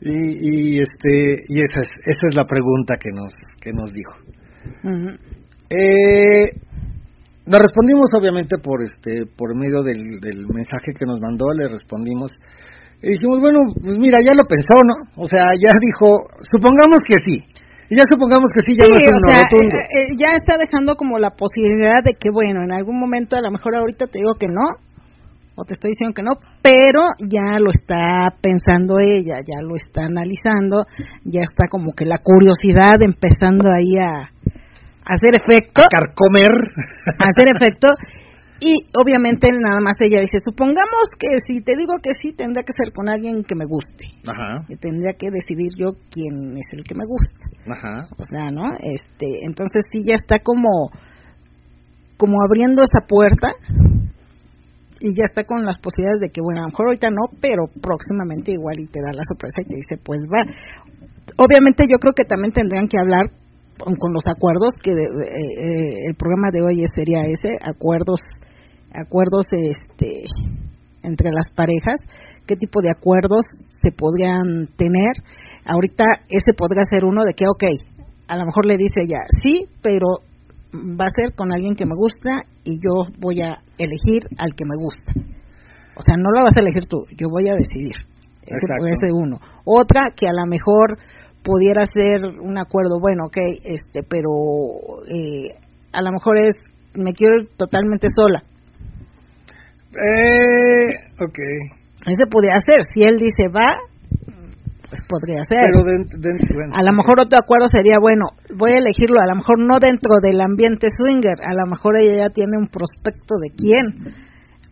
Y, 0.00 0.76
y 0.76 0.80
este 0.80 1.44
y 1.48 1.60
esa 1.62 1.80
es, 1.80 1.88
esa 2.04 2.28
es 2.28 2.36
la 2.36 2.46
pregunta 2.46 2.96
que 3.00 3.10
nos 3.10 3.32
que 3.60 3.72
nos 3.72 3.90
dijo. 3.90 4.14
Eh, 5.70 6.52
nos 7.46 7.60
respondimos 7.60 8.10
obviamente 8.18 8.58
por 8.58 8.82
este 8.82 9.24
por 9.26 9.56
medio 9.56 9.82
del, 9.82 10.20
del 10.20 10.46
mensaje 10.52 10.92
que 10.92 11.06
nos 11.06 11.20
mandó, 11.20 11.46
le 11.56 11.68
respondimos 11.68 12.32
y 13.02 13.12
dijimos, 13.18 13.38
bueno, 13.40 13.60
pues 13.82 13.98
mira, 13.98 14.18
ya 14.24 14.32
lo 14.34 14.44
pensó, 14.44 14.76
¿no? 14.84 14.94
O 15.20 15.26
sea, 15.26 15.44
ya 15.60 15.70
dijo, 15.80 16.28
supongamos 16.50 17.00
que 17.06 17.16
sí. 17.24 17.38
Y 17.90 17.96
ya 18.00 18.04
supongamos 18.08 18.48
que 18.54 18.60
sí, 18.64 18.76
ya 18.78 18.88
no 18.88 18.96
es 18.96 19.02
Sí, 19.04 19.08
un 19.08 19.14
o 19.14 19.20
no 19.20 19.30
sea, 19.30 19.42
rotundo. 19.44 19.76
eh, 19.76 19.88
eh, 19.92 20.06
ya 20.16 20.32
está 20.34 20.56
dejando 20.56 20.96
como 20.96 21.18
la 21.18 21.30
posibilidad 21.30 22.00
de 22.02 22.14
que, 22.18 22.30
bueno, 22.32 22.62
en 22.64 22.72
algún 22.72 22.98
momento, 22.98 23.36
a 23.36 23.42
lo 23.42 23.50
mejor 23.50 23.76
ahorita 23.76 24.06
te 24.06 24.20
digo 24.20 24.34
que 24.40 24.48
no, 24.48 24.64
o 25.56 25.64
te 25.64 25.74
estoy 25.74 25.90
diciendo 25.90 26.14
que 26.16 26.22
no, 26.24 26.32
pero 26.62 27.02
ya 27.30 27.60
lo 27.60 27.70
está 27.70 28.32
pensando 28.40 28.98
ella, 28.98 29.36
ya 29.44 29.60
lo 29.62 29.76
está 29.76 30.06
analizando, 30.06 30.82
ya 31.24 31.42
está 31.42 31.68
como 31.70 31.92
que 31.92 32.06
la 32.06 32.18
curiosidad 32.18 32.98
empezando 33.04 33.68
ahí 33.70 33.92
a, 34.00 34.32
a 34.32 35.12
hacer 35.12 35.36
efecto, 35.36 35.82
Carcomer. 35.92 36.50
a 36.50 37.24
hacer 37.28 37.48
efecto, 37.54 37.86
y 38.64 38.74
obviamente 38.98 39.48
nada 39.52 39.80
más 39.82 39.94
ella 40.00 40.20
dice, 40.20 40.38
supongamos 40.40 41.12
que 41.18 41.28
si 41.46 41.60
te 41.62 41.76
digo 41.76 41.92
que 42.02 42.12
sí, 42.22 42.32
tendrá 42.32 42.62
que 42.62 42.72
ser 42.72 42.92
con 42.92 43.08
alguien 43.08 43.44
que 43.44 43.54
me 43.54 43.64
guste, 43.68 44.06
Ajá, 44.26 44.64
que 44.66 44.76
tendría 44.76 45.12
que 45.12 45.28
decidir 45.30 45.70
yo 45.76 45.92
quién 46.10 46.56
es 46.56 46.66
el 46.72 46.82
que 46.82 46.94
me 46.94 47.04
gusta 47.04 47.44
ajá. 47.70 48.06
o 48.16 48.24
sea, 48.24 48.50
¿no? 48.50 48.72
Este, 48.80 49.26
entonces 49.44 49.84
sí 49.92 50.00
ya 50.06 50.14
está 50.14 50.38
como 50.40 50.90
como 52.16 52.36
abriendo 52.46 52.82
esa 52.82 53.06
puerta 53.06 53.48
y 55.00 55.10
ya 55.16 55.24
está 55.24 55.44
con 55.44 55.64
las 55.64 55.78
posibilidades 55.78 56.20
de 56.20 56.30
que 56.30 56.40
bueno, 56.40 56.60
a 56.60 56.62
lo 56.64 56.68
mejor 56.70 56.86
ahorita 56.86 57.10
no, 57.10 57.28
pero 57.40 57.66
próximamente 57.82 58.52
igual 58.52 58.80
y 58.80 58.86
te 58.86 59.00
da 59.02 59.12
la 59.12 59.22
sorpresa 59.28 59.60
y 59.60 59.68
te 59.68 59.76
dice, 59.76 59.96
pues 60.02 60.20
va. 60.32 60.40
Obviamente 61.36 61.84
yo 61.90 61.98
creo 61.98 62.14
que 62.14 62.24
también 62.24 62.52
tendrían 62.52 62.88
que 62.88 62.98
hablar 62.98 63.26
con, 63.78 64.12
los 64.12 64.24
acuerdos 64.30 64.72
que 64.82 64.92
de- 64.94 65.02
eh, 65.02 65.52
eh, 65.58 65.94
el 66.08 66.14
programa 66.14 66.48
de 66.52 66.62
hoy 66.62 66.84
sería 66.94 67.26
ese, 67.26 67.58
acuerdos 67.60 68.20
acuerdos 68.94 69.44
este 69.50 70.24
entre 71.02 71.30
las 71.30 71.48
parejas, 71.54 72.00
qué 72.46 72.56
tipo 72.56 72.80
de 72.80 72.90
acuerdos 72.90 73.44
se 73.82 73.90
podrían 73.92 74.66
tener. 74.76 75.12
Ahorita 75.66 76.04
ese 76.28 76.54
podría 76.56 76.82
ser 76.88 77.04
uno 77.04 77.24
de 77.24 77.34
que, 77.34 77.44
ok, 77.46 77.64
a 78.28 78.36
lo 78.36 78.46
mejor 78.46 78.66
le 78.66 78.78
dice 78.78 79.02
ella, 79.02 79.20
sí, 79.42 79.68
pero 79.82 80.24
va 80.74 81.04
a 81.04 81.16
ser 81.16 81.34
con 81.34 81.52
alguien 81.52 81.74
que 81.74 81.86
me 81.86 81.94
gusta 81.94 82.48
y 82.64 82.78
yo 82.80 83.12
voy 83.18 83.40
a 83.42 83.60
elegir 83.78 84.24
al 84.38 84.54
que 84.56 84.64
me 84.64 84.76
gusta. 84.76 85.12
O 85.96 86.02
sea, 86.02 86.16
no 86.16 86.30
lo 86.30 86.42
vas 86.42 86.56
a 86.56 86.60
elegir 86.60 86.86
tú, 86.86 87.04
yo 87.16 87.28
voy 87.30 87.48
a 87.48 87.54
decidir. 87.54 87.94
Ese 88.42 88.60
Exacto. 88.60 88.80
puede 88.80 88.96
ser 89.00 89.12
uno. 89.12 89.38
Otra 89.64 90.10
que 90.16 90.26
a 90.26 90.32
lo 90.32 90.46
mejor 90.46 90.98
pudiera 91.42 91.82
ser 91.92 92.40
un 92.40 92.58
acuerdo, 92.58 92.98
bueno, 93.00 93.26
ok, 93.26 93.36
este, 93.64 94.02
pero 94.08 94.30
eh, 95.08 95.54
a 95.92 96.02
lo 96.02 96.10
mejor 96.12 96.38
es, 96.38 96.54
me 96.94 97.12
quiero 97.12 97.40
ir 97.40 97.48
totalmente 97.56 98.08
sola. 98.14 98.42
Eh, 99.94 101.24
ok. 101.24 101.38
Ese 102.06 102.26
podría 102.30 102.58
ser, 102.60 102.82
si 102.92 103.02
él 103.02 103.18
dice 103.18 103.48
va, 103.48 103.78
pues 104.88 105.00
podría 105.08 105.42
ser. 105.44 105.66
Pero 105.72 105.82
dentro, 105.84 106.54
bueno, 106.54 106.72
a 106.76 106.82
lo 106.82 106.92
mejor 106.92 107.20
otro 107.20 107.38
acuerdo 107.38 107.66
sería, 107.68 107.96
bueno, 108.00 108.26
voy 108.54 108.72
a 108.74 108.78
elegirlo, 108.78 109.20
a 109.20 109.26
lo 109.26 109.36
mejor 109.36 109.58
no 109.58 109.78
dentro 109.80 110.20
del 110.22 110.40
ambiente 110.40 110.88
swinger, 110.94 111.40
a 111.42 111.54
lo 111.54 111.66
mejor 111.66 111.96
ella 111.96 112.26
ya 112.26 112.30
tiene 112.30 112.58
un 112.58 112.68
prospecto 112.68 113.34
de 113.40 113.50
quién. 113.50 114.14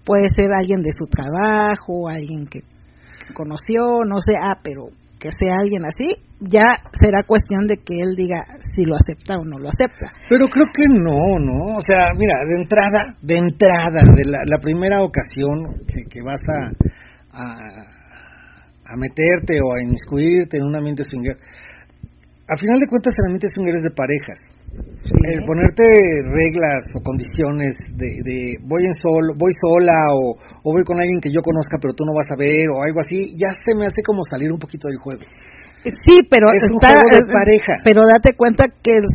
Puede 0.04 0.28
ser 0.28 0.52
alguien 0.52 0.82
de 0.82 0.90
su 0.90 1.06
trabajo, 1.06 2.08
alguien 2.08 2.46
que, 2.46 2.60
que 2.60 3.34
conoció, 3.34 4.04
no 4.04 4.20
sé, 4.20 4.34
ah, 4.36 4.58
pero 4.62 4.90
que 5.22 5.30
sea 5.30 5.54
alguien 5.62 5.86
así, 5.86 6.18
ya 6.40 6.66
será 6.90 7.22
cuestión 7.22 7.68
de 7.70 7.76
que 7.78 8.02
él 8.02 8.16
diga 8.16 8.42
si 8.74 8.82
lo 8.82 8.96
acepta 8.96 9.38
o 9.38 9.44
no 9.44 9.62
lo 9.62 9.68
acepta. 9.70 10.10
Pero 10.28 10.48
creo 10.48 10.66
que 10.74 10.82
no, 10.90 11.14
¿no? 11.38 11.78
O 11.78 11.82
sea, 11.86 12.10
mira, 12.18 12.34
de 12.42 12.58
entrada, 12.58 13.14
de 13.22 13.34
entrada, 13.38 14.02
de 14.02 14.24
la, 14.26 14.42
la 14.42 14.58
primera 14.58 14.98
ocasión 14.98 15.86
que, 15.86 16.10
que 16.10 16.20
vas 16.26 16.42
a, 16.50 16.74
a, 17.38 17.54
a 18.82 18.96
meterte 18.98 19.62
o 19.62 19.78
a 19.78 19.82
inmiscuirte 19.82 20.58
en 20.58 20.64
un 20.64 20.74
ambiente 20.74 21.04
swinger, 21.08 21.38
a 22.48 22.56
final 22.58 22.80
de 22.80 22.88
cuentas 22.88 23.14
el 23.16 23.30
ambiente 23.30 23.48
swinger 23.54 23.74
es 23.76 23.82
de 23.82 23.94
parejas. 23.94 24.38
El 24.72 25.44
ponerte 25.44 25.82
reglas 26.32 26.82
o 26.94 27.00
condiciones 27.02 27.74
de, 27.94 28.08
de 28.24 28.36
voy 28.64 28.82
en 28.86 28.94
solo, 28.94 29.34
voy 29.36 29.50
sola 29.60 29.92
o, 30.14 30.34
o 30.38 30.68
voy 30.72 30.82
con 30.84 30.96
alguien 30.98 31.20
que 31.20 31.28
yo 31.30 31.42
conozca 31.42 31.76
pero 31.80 31.92
tú 31.92 32.04
no 32.06 32.14
vas 32.16 32.26
a 32.32 32.36
ver 32.38 32.64
o 32.72 32.80
algo 32.82 33.00
así, 33.00 33.34
ya 33.36 33.50
se 33.52 33.74
me 33.76 33.84
hace 33.86 34.00
como 34.06 34.22
salir 34.24 34.50
un 34.50 34.58
poquito 34.58 34.88
del 34.88 34.98
juego. 34.98 35.20
Sí, 35.84 36.22
pero 36.30 36.48
Es 36.54 36.62
un 36.62 36.78
está, 36.78 36.94
juego 36.94 37.10
de 37.10 37.18
eh, 37.26 37.32
pareja. 37.34 37.74
Pero 37.84 38.00
date 38.06 38.36
cuenta 38.38 38.64
que 38.82 39.02
es 39.02 39.10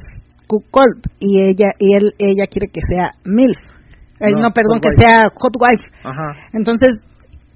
cuckold 0.47 0.99
y 1.19 1.41
ella 1.47 1.71
y 1.79 1.95
él 1.95 2.13
ella 2.19 2.45
quiere 2.51 2.67
que 2.67 2.81
sea 2.83 3.09
milf. 3.23 3.57
Eh, 4.19 4.31
No, 4.35 4.47
no, 4.47 4.51
perdón, 4.51 4.79
que 4.83 4.91
wife. 4.91 4.99
sea 4.99 5.19
hot 5.33 5.55
wife. 5.55 5.85
Ajá. 6.03 6.35
Entonces, 6.53 6.89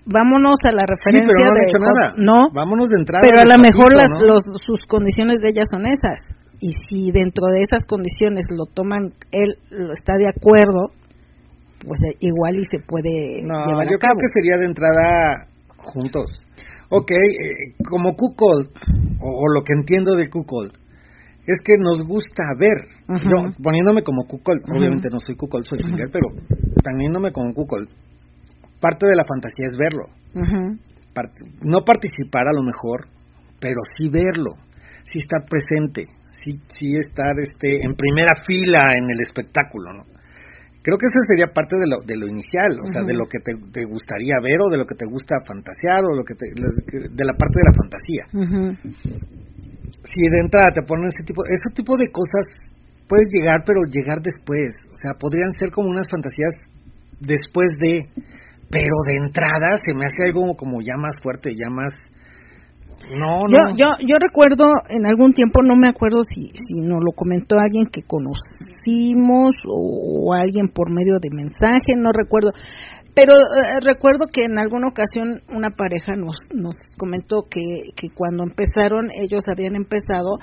vámonos 0.05 0.55
a 0.63 0.71
la 0.71 0.83
Sí, 0.87 0.93
referencia 0.95 1.27
pero 1.27 1.39
no 1.43 1.51
han 1.51 1.59
de 1.59 1.65
hecho 1.67 1.79
nada. 1.83 2.05
no, 2.17 2.37
Vámonos 2.55 2.87
de 2.89 2.97
entrada. 3.03 3.21
pero 3.27 3.41
a 3.43 3.45
lo 3.45 3.57
mejor 3.61 3.93
las 3.93 4.09
los, 4.23 4.41
sus 4.63 4.79
condiciones 4.87 5.41
de 5.43 5.49
ella 5.49 5.63
son 5.69 5.85
esas. 5.85 6.17
Y 6.61 6.69
si 6.87 7.11
dentro 7.11 7.47
de 7.47 7.61
esas 7.61 7.81
condiciones 7.87 8.45
lo 8.55 8.65
toman 8.65 9.13
él 9.31 9.57
lo 9.71 9.91
está 9.93 10.13
de 10.15 10.29
acuerdo, 10.29 10.93
pues 11.83 11.99
eh, 12.07 12.17
igual 12.19 12.57
y 12.59 12.63
se 12.63 12.77
puede 12.85 13.41
No, 13.41 13.65
llevar 13.65 13.89
yo 13.89 13.95
a 13.95 13.99
cabo. 13.99 14.13
creo 14.13 14.21
que 14.21 14.39
sería 14.39 14.57
de 14.59 14.65
entrada 14.67 15.47
juntos. 15.77 16.29
Ok, 16.89 17.09
eh, 17.11 17.73
como 17.89 18.15
Kukold, 18.15 18.69
o, 19.19 19.25
o 19.25 19.45
lo 19.55 19.63
que 19.63 19.73
entiendo 19.73 20.13
de 20.15 20.29
Kukold, 20.29 20.71
es 21.47 21.57
que 21.63 21.73
nos 21.79 22.05
gusta 22.07 22.43
ver. 22.59 22.87
Ujú. 23.09 23.27
Yo, 23.29 23.63
poniéndome 23.63 24.03
como 24.03 24.23
Kukold, 24.27 24.61
Ujú. 24.69 24.77
obviamente 24.77 25.07
no 25.11 25.17
soy 25.19 25.35
Kukold, 25.35 25.65
soy 25.65 25.79
swinger, 25.79 26.09
pero 26.11 26.27
poniéndome 26.83 27.31
como 27.31 27.53
Kukold, 27.53 27.89
parte 28.79 29.07
de 29.07 29.15
la 29.15 29.23
fantasía 29.25 29.65
es 29.71 29.77
verlo. 29.77 30.05
Part- 31.15 31.41
no 31.63 31.79
participar 31.83 32.47
a 32.47 32.53
lo 32.53 32.61
mejor, 32.61 33.07
pero 33.59 33.81
sí 33.97 34.09
verlo, 34.09 34.51
sí 35.03 35.17
estar 35.17 35.43
presente, 35.49 36.05
sí, 36.43 36.59
sí 36.67 36.97
estar 36.97 37.33
este, 37.39 37.85
en 37.85 37.95
primera 37.95 38.35
fila 38.35 38.97
en 38.97 39.05
el 39.05 39.19
espectáculo, 39.21 39.93
¿no? 39.93 40.03
Creo 40.81 40.97
que 40.97 41.05
eso 41.05 41.21
sería 41.29 41.53
parte 41.53 41.77
de 41.77 41.85
lo, 41.85 42.01
de 42.01 42.17
lo 42.17 42.25
inicial, 42.25 42.73
o 42.81 42.87
sea, 42.89 43.05
de 43.05 43.13
lo 43.13 43.29
que 43.29 43.37
te, 43.37 43.53
te 43.53 43.85
gustaría 43.85 44.41
ver 44.41 44.57
o 44.65 44.69
de 44.73 44.81
lo 44.81 44.85
que 44.89 44.97
te 44.97 45.05
gusta 45.05 45.37
fantasear 45.45 46.01
o 46.01 46.17
lo 46.17 46.25
que 46.25 46.33
te, 46.33 46.49
de 46.49 47.21
la 47.21 47.37
parte 47.37 47.61
de 47.61 47.69
la 47.69 47.77
fantasía. 47.77 48.23
Si 50.01 50.21
de 50.25 50.39
entrada 50.41 50.73
te 50.73 50.81
ponen 50.81 51.05
ese 51.05 51.21
tipo, 51.21 51.45
ese 51.45 51.69
tipo 51.77 51.93
de 52.01 52.09
cosas 52.09 52.73
puedes 53.05 53.29
llegar, 53.29 53.61
pero 53.61 53.85
llegar 53.85 54.25
después, 54.25 54.73
o 54.89 54.97
sea, 54.97 55.13
podrían 55.19 55.53
ser 55.53 55.69
como 55.69 55.89
unas 55.89 56.09
fantasías 56.09 56.55
después 57.21 57.69
de, 57.77 58.09
pero 58.73 58.95
de 59.05 59.21
entrada 59.21 59.77
se 59.85 59.93
me 59.93 60.05
hace 60.09 60.33
algo 60.33 60.57
como 60.57 60.81
ya 60.81 60.97
más 60.97 61.13
fuerte, 61.21 61.53
ya 61.53 61.69
más 61.69 61.93
no, 63.15 63.41
Yo, 63.47 63.69
no. 63.69 63.75
yo, 63.77 63.85
yo 64.07 64.15
recuerdo 64.19 64.65
en 64.89 65.05
algún 65.05 65.33
tiempo, 65.33 65.61
no 65.63 65.75
me 65.75 65.89
acuerdo 65.89 66.21
si, 66.23 66.51
si 66.53 66.79
nos 66.79 66.99
lo 67.03 67.11
comentó 67.15 67.55
alguien 67.59 67.85
que 67.85 68.03
conocimos 68.03 69.55
o, 69.67 70.29
o 70.29 70.33
alguien 70.33 70.67
por 70.69 70.89
medio 70.89 71.17
de 71.21 71.29
mensaje, 71.31 71.93
no 71.97 72.11
recuerdo. 72.11 72.51
Pero 73.13 73.33
eh, 73.33 73.79
recuerdo 73.85 74.27
que 74.31 74.45
en 74.45 74.57
alguna 74.57 74.87
ocasión 74.87 75.41
una 75.49 75.69
pareja 75.69 76.15
nos, 76.15 76.37
nos 76.55 76.75
comentó 76.97 77.43
que, 77.49 77.91
que 77.95 78.09
cuando 78.09 78.43
empezaron, 78.43 79.09
ellos 79.11 79.43
habían 79.49 79.75
empezado 79.75 80.37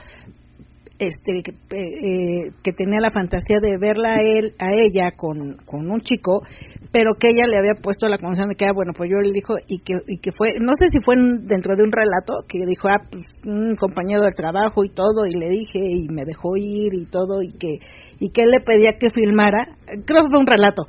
este 0.98 1.42
que, 1.42 1.52
eh, 1.76 2.50
que 2.62 2.72
tenía 2.72 2.98
la 3.00 3.10
fantasía 3.10 3.60
de 3.60 3.78
verla 3.78 4.10
a 4.10 4.20
él 4.20 4.54
a 4.58 4.66
ella 4.72 5.12
con, 5.16 5.56
con 5.64 5.90
un 5.90 6.00
chico 6.00 6.42
pero 6.90 7.12
que 7.20 7.28
ella 7.30 7.46
le 7.46 7.58
había 7.58 7.74
puesto 7.74 8.08
la 8.08 8.18
condición 8.18 8.48
de 8.48 8.54
que 8.54 8.64
ah, 8.66 8.72
bueno 8.74 8.92
pues 8.96 9.10
yo 9.10 9.18
le 9.20 9.30
dijo 9.32 9.54
y 9.68 9.80
que 9.80 9.94
y 10.06 10.18
que 10.18 10.30
fue 10.32 10.54
no 10.60 10.72
sé 10.78 10.86
si 10.88 10.98
fue 11.04 11.14
en- 11.16 11.46
dentro 11.46 11.74
de 11.76 11.82
un 11.84 11.92
relato 11.92 12.44
que 12.48 12.58
dijo 12.66 12.88
ah 12.88 13.02
pues, 13.10 13.24
un 13.44 13.74
compañero 13.76 14.22
de 14.22 14.30
trabajo 14.30 14.84
y 14.84 14.90
todo 14.90 15.26
y 15.26 15.38
le 15.38 15.48
dije 15.50 15.78
y 15.80 16.08
me 16.08 16.24
dejó 16.24 16.56
ir 16.56 16.94
y 16.94 17.06
todo 17.06 17.42
y 17.42 17.52
que 17.58 17.78
y 18.20 18.30
que 18.30 18.42
él 18.42 18.50
le 18.50 18.60
pedía 18.60 18.92
que 18.98 19.10
filmara 19.10 19.76
creo 19.86 20.22
que 20.22 20.30
fue 20.30 20.40
un 20.40 20.46
relato 20.46 20.84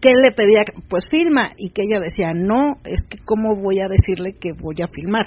que 0.00 0.10
él 0.10 0.20
le 0.22 0.32
pedía 0.32 0.62
pues 0.88 1.04
filma 1.10 1.50
y 1.56 1.70
que 1.70 1.82
ella 1.84 2.00
decía 2.00 2.32
no 2.34 2.76
es 2.84 3.00
que 3.08 3.18
cómo 3.24 3.54
voy 3.56 3.80
a 3.80 3.88
decirle 3.88 4.36
que 4.40 4.52
voy 4.52 4.76
a 4.82 4.88
filmar 4.88 5.26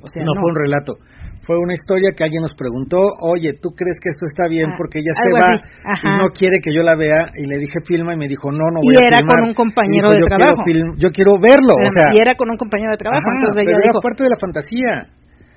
o 0.00 0.06
sea 0.06 0.24
no, 0.24 0.32
fue 0.38 0.50
un 0.50 0.56
relato. 0.56 0.98
Fue 1.46 1.56
una 1.60 1.74
historia 1.74 2.10
que 2.16 2.24
alguien 2.24 2.40
nos 2.40 2.52
preguntó, 2.56 2.98
oye, 3.20 3.52
¿tú 3.60 3.70
crees 3.76 4.00
que 4.00 4.08
esto 4.08 4.24
está 4.24 4.48
bien? 4.48 4.72
Ah, 4.72 4.74
Porque 4.76 4.98
ella 5.00 5.12
se 5.12 5.28
va 5.32 5.52
y 5.54 6.08
no 6.16 6.28
quiere 6.32 6.56
que 6.64 6.72
yo 6.74 6.82
la 6.82 6.96
vea. 6.96 7.28
Y 7.36 7.46
le 7.46 7.58
dije, 7.60 7.84
filma, 7.84 8.14
y 8.14 8.18
me 8.18 8.28
dijo, 8.28 8.50
no, 8.50 8.64
no 8.72 8.80
Y 8.80 8.96
voy 8.96 9.04
a 9.04 9.08
era 9.08 9.18
filmar. 9.18 9.36
con 9.36 9.48
un 9.48 9.54
compañero 9.54 10.08
Y 10.08 10.14
de 10.16 10.20
yo 10.20 10.26
quiero 10.26 10.40
trabajo. 10.40 10.62
film- 10.64 10.94
yo 10.96 11.08
quiero 11.12 11.32
verlo, 11.38 11.74
o 11.76 11.90
sea. 11.92 12.08
y 12.12 12.18
era 12.20 12.34
con 12.34 12.48
un 12.48 12.56
compañero 12.56 12.92
de 12.92 12.98
trabajo 12.98 13.22
ajá, 13.28 13.36
entonces 13.36 13.60
pero 13.60 13.76
ella 13.76 13.84
era 13.84 13.92
dijo 13.92 14.00
parte 14.00 14.22
de 14.24 14.30
la 14.32 14.40
fantasía. 14.40 14.92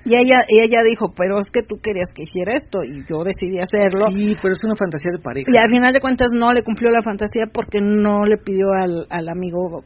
y 0.08 0.12
ella 0.16 0.40
y 0.48 0.56
ella 0.64 0.80
dijo 0.88 1.12
pero 1.16 1.40
es 1.40 1.48
que 1.52 1.64
tú 1.64 1.80
querías 1.84 2.08
que 2.16 2.24
hiciera 2.24 2.56
esto 2.56 2.80
y 2.84 3.04
yo 3.10 3.24
decidí 3.28 3.60
hacerlo 3.60 4.08
Sí, 4.16 4.36
pero 4.42 4.56
es 4.56 4.64
una 4.64 4.76
fantasía 4.76 5.12
de 5.16 5.20
pareja. 5.24 5.48
y 5.52 5.58
al 5.58 5.68
final 5.68 5.92
de 5.92 6.00
cuentas 6.00 6.28
no 6.32 6.54
le 6.54 6.64
cumplió 6.64 6.92
la 6.92 7.02
fantasía 7.04 7.46
porque 7.52 7.80
no 7.82 8.24
le 8.24 8.38
pidió 8.38 8.72
al, 8.72 9.04
al 9.10 9.28
amigo 9.28 9.84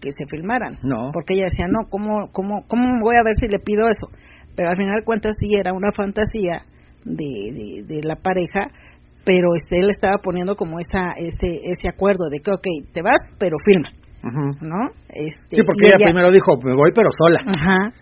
que 0.00 0.10
se 0.12 0.26
filmaran 0.30 0.78
No. 0.82 1.10
porque 1.12 1.34
ella 1.34 1.44
decía 1.50 1.66
no 1.66 1.88
cómo 1.90 2.28
cómo 2.30 2.62
cómo 2.68 2.86
voy 3.02 3.16
a 3.16 3.24
ver 3.24 3.34
si 3.34 3.48
le 3.48 3.58
pido 3.58 3.88
eso 3.88 4.06
pero 4.56 4.70
al 4.70 4.76
final 4.76 4.96
de 4.96 5.04
cuentas 5.04 5.34
sí 5.40 5.54
era 5.54 5.72
una 5.72 5.90
fantasía 5.94 6.62
de, 7.04 7.52
de, 7.52 7.82
de 7.86 8.00
la 8.02 8.16
pareja 8.16 8.60
pero 9.24 9.54
este 9.54 9.80
él 9.80 9.90
estaba 9.90 10.18
poniendo 10.18 10.54
como 10.54 10.78
esa 10.78 11.12
ese 11.16 11.60
ese 11.64 11.88
acuerdo 11.88 12.28
de 12.30 12.38
que 12.38 12.50
ok, 12.50 12.92
te 12.92 13.02
vas 13.02 13.20
pero 13.38 13.56
filma 13.64 13.90
Ujú. 14.24 14.64
no 14.64 14.88
este 15.08 15.56
Sí, 15.56 15.62
porque 15.66 15.86
ella, 15.86 16.00
primero 16.00 16.30
dijo, 16.32 16.56
me 16.64 16.74
voy 16.74 16.90
pero 16.94 17.10
sola. 17.12 17.40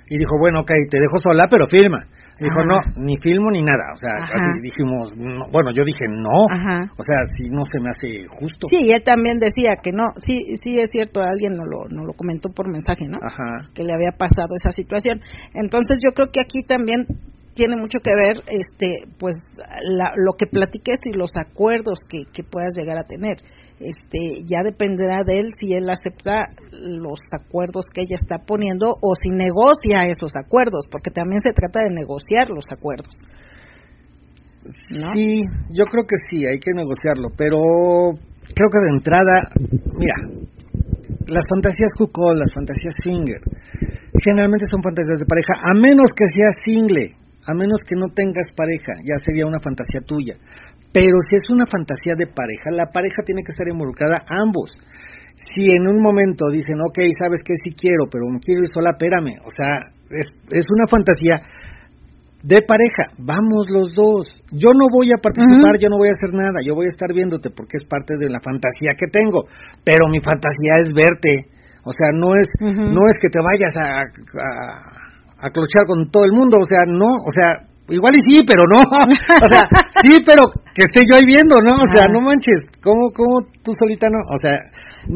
Y 0.08 0.18
dijo, 0.18 0.38
bueno, 0.38 0.60
ok, 0.60 0.70
te 0.88 1.00
dejo 1.00 1.18
sola, 1.18 1.48
pero 1.50 1.66
filma. 1.66 2.06
Dijo, 2.42 2.58
Ajá. 2.60 2.66
no, 2.68 2.78
ni 3.04 3.16
filmo 3.18 3.50
ni 3.50 3.62
nada. 3.62 3.94
O 3.94 3.96
sea, 3.96 4.14
Ajá. 4.18 4.34
así 4.34 4.60
dijimos, 4.62 5.16
no, 5.16 5.46
bueno, 5.52 5.70
yo 5.72 5.84
dije, 5.84 6.06
no. 6.08 6.44
Ajá. 6.50 6.90
O 6.98 7.02
sea, 7.02 7.18
si 7.38 7.48
no 7.48 7.62
se 7.64 7.80
me 7.80 7.90
hace 7.90 8.26
justo. 8.28 8.66
Sí, 8.70 8.78
y 8.86 8.92
él 8.92 9.02
también 9.04 9.38
decía 9.38 9.76
que 9.82 9.92
no, 9.92 10.12
sí, 10.26 10.38
sí 10.62 10.78
es 10.78 10.90
cierto, 10.90 11.22
alguien 11.22 11.54
nos 11.54 11.66
lo, 11.68 11.88
nos 11.88 12.06
lo 12.06 12.12
comentó 12.14 12.50
por 12.50 12.70
mensaje, 12.70 13.06
¿no? 13.08 13.18
Ajá. 13.22 13.70
Que 13.74 13.84
le 13.84 13.94
había 13.94 14.12
pasado 14.18 14.54
esa 14.56 14.70
situación. 14.72 15.20
Entonces 15.54 15.98
yo 16.04 16.12
creo 16.14 16.28
que 16.32 16.40
aquí 16.40 16.62
también 16.66 17.06
tiene 17.54 17.76
mucho 17.76 17.98
que 18.00 18.10
ver, 18.16 18.42
este, 18.48 18.92
pues, 19.18 19.36
la- 19.84 20.14
lo 20.16 20.32
que 20.38 20.46
platiques 20.46 20.96
y 21.04 21.12
los 21.12 21.30
acuerdos 21.36 22.00
que, 22.08 22.24
que 22.32 22.42
puedas 22.42 22.72
llegar 22.76 22.96
a 22.96 23.04
tener. 23.04 23.36
Este, 23.82 24.46
ya 24.46 24.62
dependerá 24.62 25.24
de 25.26 25.40
él 25.40 25.46
si 25.58 25.74
él 25.74 25.90
acepta 25.90 26.46
los 26.70 27.18
acuerdos 27.34 27.86
que 27.92 28.02
ella 28.06 28.14
está 28.14 28.38
poniendo 28.38 28.86
o 29.00 29.14
si 29.18 29.30
negocia 29.30 30.06
esos 30.06 30.36
acuerdos, 30.36 30.86
porque 30.90 31.10
también 31.10 31.40
se 31.40 31.52
trata 31.52 31.82
de 31.82 31.90
negociar 31.90 32.48
los 32.48 32.64
acuerdos. 32.70 33.10
Sí, 35.14 35.42
yo 35.74 35.84
creo 35.86 36.06
que 36.06 36.14
sí, 36.30 36.46
hay 36.46 36.60
que 36.60 36.70
negociarlo, 36.72 37.34
pero 37.36 37.58
creo 38.54 38.70
que 38.70 38.78
de 38.78 38.94
entrada, 38.94 39.50
mira, 39.98 40.14
las 41.26 41.42
fantasías 41.50 41.90
cuckold, 41.98 42.38
las 42.38 42.54
fantasías 42.54 42.94
swinger, 43.02 43.40
generalmente 44.22 44.66
son 44.70 44.82
fantasías 44.82 45.18
de 45.18 45.26
pareja, 45.26 45.54
a 45.58 45.74
menos 45.74 46.14
que 46.14 46.30
seas 46.30 46.54
single, 46.62 47.18
a 47.46 47.54
menos 47.54 47.82
que 47.82 47.96
no 47.96 48.14
tengas 48.14 48.46
pareja, 48.54 48.94
ya 49.02 49.18
sería 49.24 49.46
una 49.46 49.58
fantasía 49.58 50.00
tuya. 50.06 50.38
Pero 50.92 51.16
si 51.28 51.36
es 51.36 51.48
una 51.48 51.64
fantasía 51.64 52.12
de 52.16 52.28
pareja, 52.28 52.70
la 52.70 52.92
pareja 52.92 53.24
tiene 53.24 53.42
que 53.42 53.52
estar 53.52 53.66
involucrada 53.66 54.24
ambos. 54.28 54.70
Si 55.56 55.72
en 55.72 55.88
un 55.88 56.02
momento 56.02 56.52
dicen, 56.52 56.76
ok, 56.84 57.00
sabes 57.18 57.40
que 57.40 57.56
sí 57.56 57.74
quiero, 57.74 58.06
pero 58.12 58.28
me 58.28 58.38
quiero 58.40 58.60
ir 58.60 58.68
sola, 58.68 58.92
espérame. 58.92 59.40
O 59.44 59.50
sea, 59.50 59.80
es, 60.12 60.28
es 60.52 60.66
una 60.68 60.84
fantasía 60.86 61.40
de 62.42 62.58
pareja, 62.60 63.06
vamos 63.18 63.70
los 63.70 63.94
dos. 63.94 64.26
Yo 64.50 64.74
no 64.74 64.90
voy 64.90 65.08
a 65.14 65.22
participar, 65.22 65.78
yo 65.78 65.88
no 65.88 65.96
voy 65.96 66.10
a 66.10 66.16
hacer 66.18 66.34
nada, 66.34 66.58
yo 66.60 66.74
voy 66.74 66.86
a 66.86 66.94
estar 66.94 67.08
viéndote 67.14 67.50
porque 67.54 67.78
es 67.80 67.86
parte 67.88 68.18
de 68.18 68.28
la 68.28 68.42
fantasía 68.42 68.98
que 68.98 69.06
tengo, 69.08 69.46
pero 69.86 70.10
mi 70.10 70.20
fantasía 70.20 70.82
es 70.82 70.90
verte. 70.92 71.48
O 71.86 71.90
sea, 71.94 72.10
no 72.12 72.34
es 72.34 72.46
no 72.60 73.08
es 73.08 73.16
que 73.18 73.30
te 73.30 73.40
vayas 73.40 73.72
a, 73.78 74.02
a, 74.02 75.46
a 75.46 75.50
clochear 75.50 75.86
con 75.86 76.10
todo 76.10 76.24
el 76.24 76.32
mundo, 76.32 76.58
o 76.60 76.66
sea, 76.66 76.82
no, 76.86 77.10
o 77.26 77.30
sea, 77.30 77.71
igual 77.88 78.12
y 78.16 78.22
sí, 78.34 78.44
pero 78.46 78.62
no. 78.72 78.80
O 78.82 79.46
sea, 79.48 79.62
sí, 80.04 80.18
pero 80.24 80.42
que 80.74 80.84
esté 80.84 81.02
yo 81.08 81.16
ahí 81.16 81.24
viendo, 81.26 81.56
¿no? 81.62 81.72
O 81.82 81.88
sea, 81.94 82.06
no 82.08 82.20
manches, 82.20 82.62
¿cómo, 82.82 83.10
cómo 83.14 83.42
tú 83.62 83.72
solita 83.78 84.08
no? 84.08 84.18
O 84.32 84.38
sea, 84.40 84.56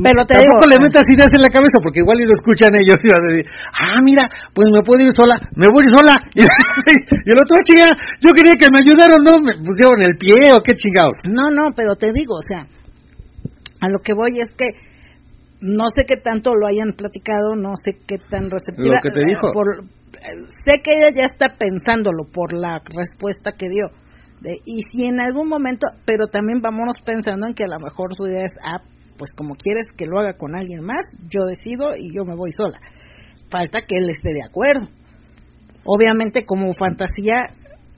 Pero 0.03 0.27
te 0.27 0.35
tampoco 0.35 0.67
digo- 0.67 0.73
le 0.75 0.79
metas 0.85 1.05
ideas 1.09 1.31
en 1.33 1.43
la 1.43 1.49
cabeza 1.49 1.79
porque 1.83 2.01
igual 2.01 2.19
y 2.21 2.27
lo 2.27 2.35
escuchan 2.35 2.71
ellos 2.75 2.99
y 3.03 3.09
vas 3.09 3.23
a 3.23 3.31
decir, 3.33 3.47
ah, 3.81 4.01
mira, 4.03 4.25
pues 4.53 4.67
me 4.75 4.83
puedo 4.83 5.01
ir 5.01 5.13
sola, 5.15 5.39
me 5.55 5.67
voy 5.73 5.85
sola. 5.89 6.19
Y, 6.35 6.43
y 7.27 7.29
el 7.31 7.39
otro, 7.41 7.55
"Ah, 7.57 7.63
chinga, 7.63 7.89
yo 8.21 8.31
quería 8.35 8.55
que 8.59 8.67
me 8.71 8.79
ayudaran, 8.83 9.23
¿no? 9.23 9.39
Me 9.41 9.55
pusieron 9.65 9.97
el 10.03 10.17
pie 10.19 10.53
o 10.53 10.61
qué 10.61 10.75
chingados. 10.75 11.15
No, 11.25 11.51
no, 11.51 11.71
pero 11.75 11.95
te 11.97 12.13
digo, 12.13 12.35
o 12.37 12.43
sea, 12.43 12.67
a 13.81 13.89
lo 13.89 13.99
que 14.01 14.13
voy 14.15 14.41
es 14.41 14.49
que 14.57 14.67
no 15.61 15.85
sé 15.95 16.05
qué 16.07 16.17
tanto 16.17 16.53
lo 16.55 16.67
hayan 16.69 16.93
platicado, 16.93 17.55
no 17.57 17.73
sé 17.83 17.97
qué 18.07 18.19
tan 18.19 18.51
receptiva. 18.51 18.97
Lo 18.97 19.01
que 19.03 19.11
te 19.11 19.23
eh, 19.23 19.27
dijo. 19.27 19.53
por- 19.53 19.85
sé 20.65 20.81
que 20.83 20.93
ella 20.93 21.11
ya 21.17 21.25
está 21.25 21.57
pensándolo 21.59 22.25
por 22.33 22.53
la 22.53 22.81
respuesta 22.85 23.53
que 23.53 23.69
dio. 23.69 23.87
De- 24.41 24.61
y 24.65 24.81
si 24.93 25.07
en 25.07 25.21
algún 25.21 25.49
momento, 25.49 25.87
pero 26.05 26.27
también 26.27 26.61
vámonos 26.61 26.97
pensando 27.05 27.47
en 27.47 27.55
que 27.55 27.65
a 27.65 27.69
lo 27.69 27.79
mejor 27.81 28.15
su 28.17 28.27
idea 28.27 28.45
es, 28.45 28.53
ah, 28.63 28.83
pues 29.19 29.31
como 29.35 29.55
quieres 29.55 29.87
que 29.97 30.07
lo 30.07 30.19
haga 30.21 30.35
con 30.37 30.55
alguien 30.55 30.85
más, 30.85 31.05
yo 31.31 31.47
decido 31.47 31.97
y 31.97 32.15
yo 32.15 32.25
me 32.25 32.35
voy 32.37 32.53
sola. 32.53 32.79
Falta 33.51 33.81
que 33.87 33.97
él 33.97 34.11
esté 34.11 34.35
de 34.35 34.45
acuerdo. 34.45 34.89
Obviamente 35.85 36.45
como 36.45 36.73
fantasía 36.73 37.47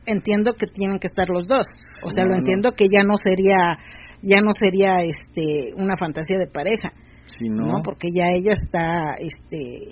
entiendo 0.07 0.53
que 0.55 0.66
tienen 0.66 0.99
que 0.99 1.07
estar 1.07 1.29
los 1.29 1.47
dos. 1.47 1.66
O 2.05 2.11
sea, 2.11 2.24
No, 2.24 2.31
lo 2.31 2.35
no. 2.37 2.39
entiendo 2.41 2.72
que 2.72 2.87
ya 2.91 3.03
no 3.03 3.16
sería 3.16 3.79
ya 4.22 4.41
no 4.41 4.51
sería 4.53 5.03
este 5.03 5.72
una 5.76 5.97
fantasía 5.97 6.39
de 6.39 6.47
pareja, 6.49 6.93
¿no? 7.41 7.66
no, 7.66 7.72
Porque 7.85 8.09
ya 8.12 8.29
ella 8.35 8.53
está 8.53 9.14
este 9.18 9.91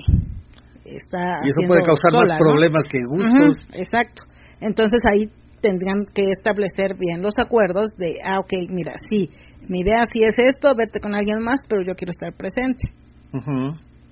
está 0.94 1.42
y 1.44 1.50
eso 1.50 1.66
puede 1.66 1.82
causar 1.82 2.12
más 2.12 2.28
problemas 2.38 2.84
que 2.90 2.98
gustos. 3.06 3.56
Exacto. 3.72 4.24
Entonces 4.60 5.00
ahí 5.04 5.30
tendrían 5.60 6.04
que 6.14 6.30
establecer 6.30 6.96
bien 6.98 7.22
los 7.22 7.34
acuerdos 7.38 7.90
de, 7.98 8.18
ah, 8.24 8.38
ok, 8.40 8.70
mira, 8.70 8.92
sí, 9.10 9.28
mi 9.68 9.80
idea 9.80 10.04
sí 10.12 10.22
es 10.22 10.34
esto, 10.38 10.74
verte 10.76 11.00
con 11.00 11.14
alguien 11.14 11.42
más, 11.42 11.60
pero 11.68 11.82
yo 11.82 11.94
quiero 11.94 12.10
estar 12.10 12.32
presente. 12.34 12.88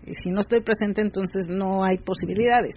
Y 0.06 0.12
si 0.22 0.30
no 0.30 0.40
estoy 0.40 0.60
presente, 0.60 1.00
entonces 1.00 1.44
no 1.48 1.84
hay 1.84 1.96
posibilidades. 1.98 2.74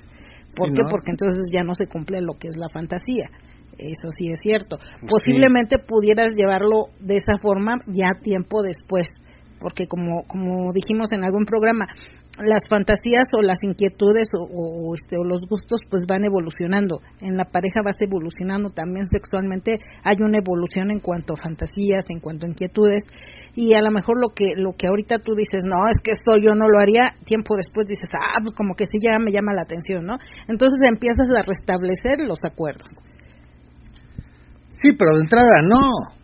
¿Por 0.55 0.69
Sí, 0.69 0.75
qué? 0.75 0.83
¿no? 0.83 0.89
Porque 0.89 1.11
entonces 1.11 1.49
ya 1.51 1.63
no 1.63 1.73
se 1.73 1.87
cumple 1.87 2.21
lo 2.21 2.33
que 2.39 2.47
es 2.47 2.57
la 2.57 2.69
fantasía. 2.69 3.29
Eso 3.77 4.11
sí 4.11 4.29
es 4.29 4.39
cierto. 4.41 4.77
Sí. 4.79 5.05
Posiblemente 5.07 5.77
pudieras 5.77 6.29
llevarlo 6.35 6.85
de 6.99 7.17
esa 7.17 7.37
forma 7.37 7.79
ya 7.91 8.13
tiempo 8.21 8.63
después, 8.63 9.07
porque 9.59 9.87
como 9.87 10.23
como 10.27 10.71
dijimos 10.73 11.11
en 11.11 11.23
algún 11.23 11.45
programa, 11.45 11.85
las 12.37 12.63
fantasías 12.69 13.27
o 13.33 13.41
las 13.41 13.63
inquietudes 13.63 14.29
o, 14.37 14.43
o, 14.43 14.95
este, 14.95 15.17
o 15.17 15.23
los 15.23 15.41
gustos 15.49 15.81
pues 15.89 16.05
van 16.07 16.23
evolucionando. 16.23 17.01
En 17.21 17.37
la 17.37 17.45
pareja 17.45 17.81
vas 17.83 17.97
evolucionando 17.99 18.69
también 18.69 19.07
sexualmente. 19.07 19.77
Hay 20.03 20.17
una 20.19 20.37
evolución 20.37 20.91
en 20.91 20.99
cuanto 20.99 21.33
a 21.33 21.37
fantasías, 21.37 22.05
en 22.09 22.19
cuanto 22.19 22.45
a 22.45 22.49
inquietudes 22.49 23.03
y 23.55 23.73
a 23.73 23.81
lo 23.81 23.91
mejor 23.91 24.19
lo 24.19 24.29
que 24.29 24.53
lo 24.55 24.73
que 24.77 24.87
ahorita 24.87 25.19
tú 25.19 25.33
dices, 25.33 25.63
no, 25.65 25.87
es 25.89 25.97
que 26.03 26.11
esto 26.11 26.37
yo 26.37 26.53
no 26.53 26.69
lo 26.69 26.79
haría, 26.79 27.17
tiempo 27.25 27.55
después 27.55 27.87
dices, 27.87 28.09
ah, 28.13 28.39
pues 28.41 28.53
como 28.53 28.75
que 28.75 28.85
sí 28.85 28.97
ya 29.01 29.17
me 29.19 29.31
llama 29.31 29.53
la 29.53 29.63
atención, 29.63 30.05
¿no? 30.05 30.17
Entonces 30.47 30.77
empiezas 30.83 31.27
a 31.29 31.41
restablecer 31.41 32.19
los 32.19 32.39
acuerdos. 32.43 32.89
Sí, 34.69 34.89
pero 34.97 35.15
de 35.15 35.21
entrada 35.21 35.61
no. 35.63 36.16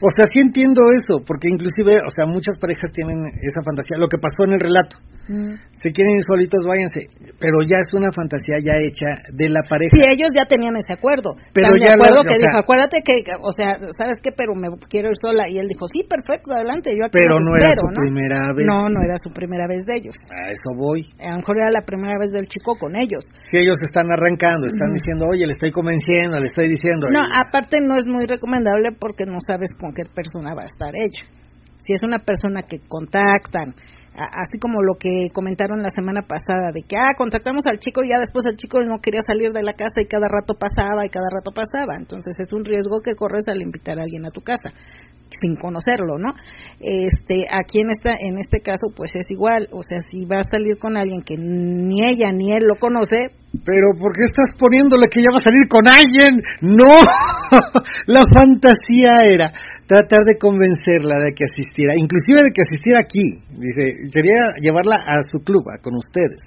O 0.00 0.10
sea, 0.14 0.26
sí 0.26 0.40
entiendo 0.40 0.82
eso, 0.92 1.24
porque 1.24 1.48
inclusive, 1.50 1.96
o 2.04 2.10
sea, 2.14 2.26
muchas 2.26 2.58
parejas 2.60 2.90
tienen 2.92 3.16
esa 3.40 3.62
fantasía, 3.64 3.96
lo 3.98 4.08
que 4.08 4.18
pasó 4.18 4.44
en 4.44 4.54
el 4.54 4.60
relato. 4.60 4.98
Mm. 5.28 5.54
Si 5.76 5.92
quieren 5.92 6.14
ir 6.16 6.22
solitos, 6.24 6.60
váyanse. 6.64 7.00
Pero 7.38 7.60
ya 7.68 7.78
es 7.78 7.90
una 7.92 8.08
fantasía 8.14 8.56
ya 8.64 8.74
hecha 8.80 9.22
de 9.34 9.48
la 9.50 9.60
pareja. 9.68 9.92
Sí, 9.92 10.02
ellos 10.08 10.30
ya 10.32 10.46
tenían 10.46 10.74
ese 10.78 10.94
acuerdo. 10.94 11.34
Pero 11.52 11.76
ya 11.76 11.92
acuerdo 11.94 12.22
que 12.24 12.38
sea- 12.40 12.48
dijo, 12.48 12.58
acuérdate 12.58 13.02
que, 13.04 13.20
o 13.42 13.52
sea, 13.52 13.74
¿sabes 13.92 14.16
qué? 14.22 14.30
Pero 14.32 14.54
me 14.54 14.68
quiero 14.88 15.10
ir 15.10 15.18
sola. 15.20 15.48
Y 15.50 15.58
él 15.58 15.68
dijo, 15.68 15.84
sí, 15.90 16.02
perfecto, 16.08 16.52
adelante, 16.54 16.94
yo 16.96 17.04
aquí 17.06 17.18
Pero 17.20 17.38
no 17.38 17.52
era 17.58 17.74
su 17.74 17.86
¿no? 17.86 17.92
primera 17.92 18.40
vez. 18.56 18.64
No, 18.66 18.88
no 18.88 18.98
era 19.04 19.18
su 19.18 19.30
primera 19.30 19.66
vez 19.68 19.84
de 19.84 19.98
ellos. 19.98 20.16
A 20.32 20.50
eso 20.50 20.72
voy. 20.78 21.04
A 21.20 21.30
lo 21.34 21.36
mejor 21.44 21.58
era 21.60 21.70
la 21.70 21.82
primera 21.84 22.16
vez 22.18 22.30
del 22.32 22.46
chico 22.48 22.74
con 22.78 22.96
ellos. 22.96 23.26
Si 23.50 23.58
ellos 23.58 23.76
están 23.86 24.10
arrancando, 24.10 24.66
están 24.66 24.92
diciendo, 24.94 25.26
oye, 25.28 25.44
le 25.44 25.52
estoy 25.52 25.70
convenciendo, 25.70 26.40
le 26.40 26.46
estoy 26.48 26.66
diciendo. 26.70 27.06
No, 27.12 27.26
y- 27.26 27.32
aparte 27.34 27.78
no 27.84 27.98
es 27.98 28.06
muy 28.06 28.24
recomendable 28.26 28.90
porque 28.98 29.24
no 29.26 29.38
sabes 29.46 29.68
con 29.78 29.92
qué 29.92 30.04
persona 30.08 30.54
va 30.54 30.62
a 30.62 30.70
estar 30.70 30.94
ella. 30.94 31.22
Si 31.78 31.92
es 31.92 32.00
una 32.02 32.18
persona 32.18 32.62
que 32.62 32.80
contactan, 32.88 33.74
así 34.16 34.58
como 34.58 34.82
lo 34.82 34.94
que 34.98 35.28
comentaron 35.32 35.82
la 35.82 35.90
semana 35.90 36.22
pasada, 36.22 36.72
de 36.72 36.82
que, 36.82 36.96
ah, 36.96 37.14
contactamos 37.16 37.66
al 37.66 37.78
chico 37.78 38.02
y 38.02 38.08
ya 38.08 38.18
después 38.18 38.44
el 38.46 38.56
chico 38.56 38.80
no 38.80 38.98
quería 39.00 39.20
salir 39.26 39.52
de 39.52 39.62
la 39.62 39.74
casa 39.74 40.00
y 40.00 40.06
cada 40.06 40.26
rato 40.28 40.54
pasaba 40.54 41.04
y 41.04 41.10
cada 41.10 41.28
rato 41.30 41.52
pasaba. 41.52 41.96
Entonces 41.98 42.34
es 42.38 42.52
un 42.52 42.64
riesgo 42.64 43.00
que 43.04 43.14
corres 43.14 43.44
al 43.48 43.60
invitar 43.60 43.98
a 43.98 44.02
alguien 44.02 44.24
a 44.24 44.30
tu 44.30 44.40
casa 44.40 44.72
sin 45.40 45.56
conocerlo, 45.56 46.18
¿no? 46.18 46.32
Este, 46.80 47.46
aquí 47.50 47.80
en 47.80 47.90
esta, 47.90 48.12
en 48.18 48.38
este 48.38 48.60
caso, 48.60 48.94
pues 48.94 49.10
es 49.14 49.26
igual, 49.28 49.68
o 49.72 49.82
sea, 49.82 49.98
si 50.00 50.24
va 50.24 50.38
a 50.38 50.50
salir 50.50 50.78
con 50.78 50.96
alguien 50.96 51.22
que 51.22 51.36
ni 51.36 52.04
ella 52.04 52.30
ni 52.32 52.52
él 52.52 52.64
lo 52.66 52.78
conoce, 52.78 53.34
Pero 53.64 53.86
¿por 53.98 54.12
qué 54.12 54.24
estás 54.24 54.54
poniéndole 54.58 55.08
que 55.08 55.20
ya 55.20 55.32
va 55.32 55.40
a 55.40 55.48
salir 55.48 55.66
con 55.68 55.88
alguien? 55.88 56.40
No, 56.62 56.92
la 58.06 58.22
fantasía 58.32 59.12
era 59.28 59.50
tratar 59.86 60.20
de 60.26 60.34
convencerla 60.38 61.18
de 61.24 61.32
que 61.34 61.44
asistiera, 61.44 61.94
inclusive 61.96 62.42
de 62.42 62.50
que 62.52 62.62
asistiera 62.62 62.98
aquí. 63.00 63.38
Dice, 63.50 64.10
quería 64.12 64.40
llevarla 64.60 64.96
a 65.06 65.22
su 65.22 65.38
club, 65.40 65.62
a- 65.70 65.78
con 65.80 65.94
ustedes. 65.96 66.40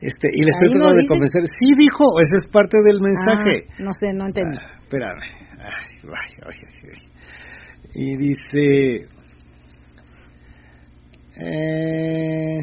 Este, 0.00 0.28
y 0.32 0.44
le 0.44 0.50
estoy 0.50 0.68
tratando 0.70 0.94
de 1.00 1.06
convencer. 1.06 1.42
Sí, 1.58 1.68
dijo, 1.78 2.04
esa 2.20 2.36
es 2.36 2.46
parte 2.52 2.78
del 2.84 3.00
mensaje. 3.00 3.66
ah, 3.70 3.74
no 3.82 3.90
sé, 3.98 4.12
no 4.12 4.26
entendí. 4.26 4.58
Ah, 4.60 4.78
espérame. 4.82 5.22
Ay, 5.58 5.98
ay, 6.02 6.32
ay, 6.46 6.58
ay, 6.68 6.90
ay. 6.92 7.02
Y 7.94 8.16
dice... 8.16 9.06
Eh, 11.36 12.58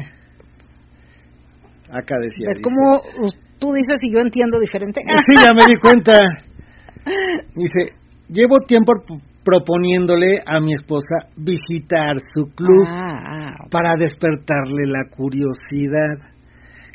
acá 1.90 2.14
decía. 2.22 2.46
¿Ves 2.48 2.56
dice- 2.56 2.62
cómo 2.62 2.96
uh, 3.26 3.30
tú 3.58 3.72
dices 3.74 3.98
y 4.02 4.12
yo 4.12 4.20
entiendo 4.20 4.58
diferente? 4.58 5.00
Sí, 5.26 5.34
ya 5.36 5.50
me 5.54 5.66
di 5.68 5.76
cuenta. 5.80 6.12
Dice, 7.54 7.92
llevo 8.28 8.60
tiempo 8.66 8.92
proponiéndole 9.44 10.40
a 10.46 10.60
mi 10.60 10.74
esposa 10.74 11.28
visitar 11.36 12.16
su 12.34 12.46
club 12.54 12.86
Ah, 12.86 13.18
ah, 13.26 13.66
para 13.70 13.94
despertarle 13.98 14.86
la 14.86 15.04
curiosidad. 15.10 16.30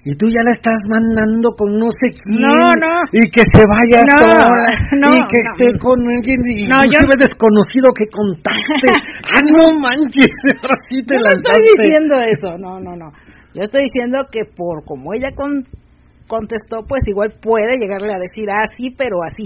Y 0.05 0.15
tú 0.15 0.27
ya 0.27 0.39
la 0.41 0.51
estás 0.51 0.79
mandando 0.87 1.51
con 1.57 1.77
no 1.77 1.91
sé 1.91 2.07
quién. 2.23 2.39
No, 2.39 2.71
no. 2.79 2.95
Y 3.11 3.29
que 3.29 3.43
se 3.51 3.63
vaya 3.67 3.99
No, 4.07 4.17
sola. 4.17 4.71
no, 5.03 5.07
y 5.15 5.19
que 5.27 5.39
no. 5.43 5.51
esté 5.51 5.77
con 5.79 5.99
alguien 6.07 6.39
No, 6.69 6.79
yo- 6.83 7.03
inclusive 7.03 7.27
desconocido 7.27 7.87
que 7.91 8.05
contacte. 8.07 8.87
ah, 9.35 9.41
no 9.51 9.77
manches. 9.79 10.31
Ahora 10.63 10.77
sí 10.89 11.03
te 11.03 11.15
yo 11.15 11.21
no 11.23 11.29
estoy 11.35 11.61
diciendo 11.75 12.15
eso, 12.23 12.57
no, 12.57 12.79
no, 12.79 12.95
no. 12.95 13.11
Yo 13.53 13.63
estoy 13.63 13.83
diciendo 13.83 14.19
que 14.31 14.45
por 14.55 14.85
como 14.85 15.13
ella 15.13 15.31
con- 15.35 15.65
contestó, 16.27 16.85
pues 16.87 17.01
igual 17.07 17.33
puede 17.41 17.77
llegarle 17.77 18.13
a 18.13 18.19
decir, 18.19 18.47
ah, 18.49 18.63
sí, 18.77 18.91
pero 18.97 19.17
así. 19.25 19.43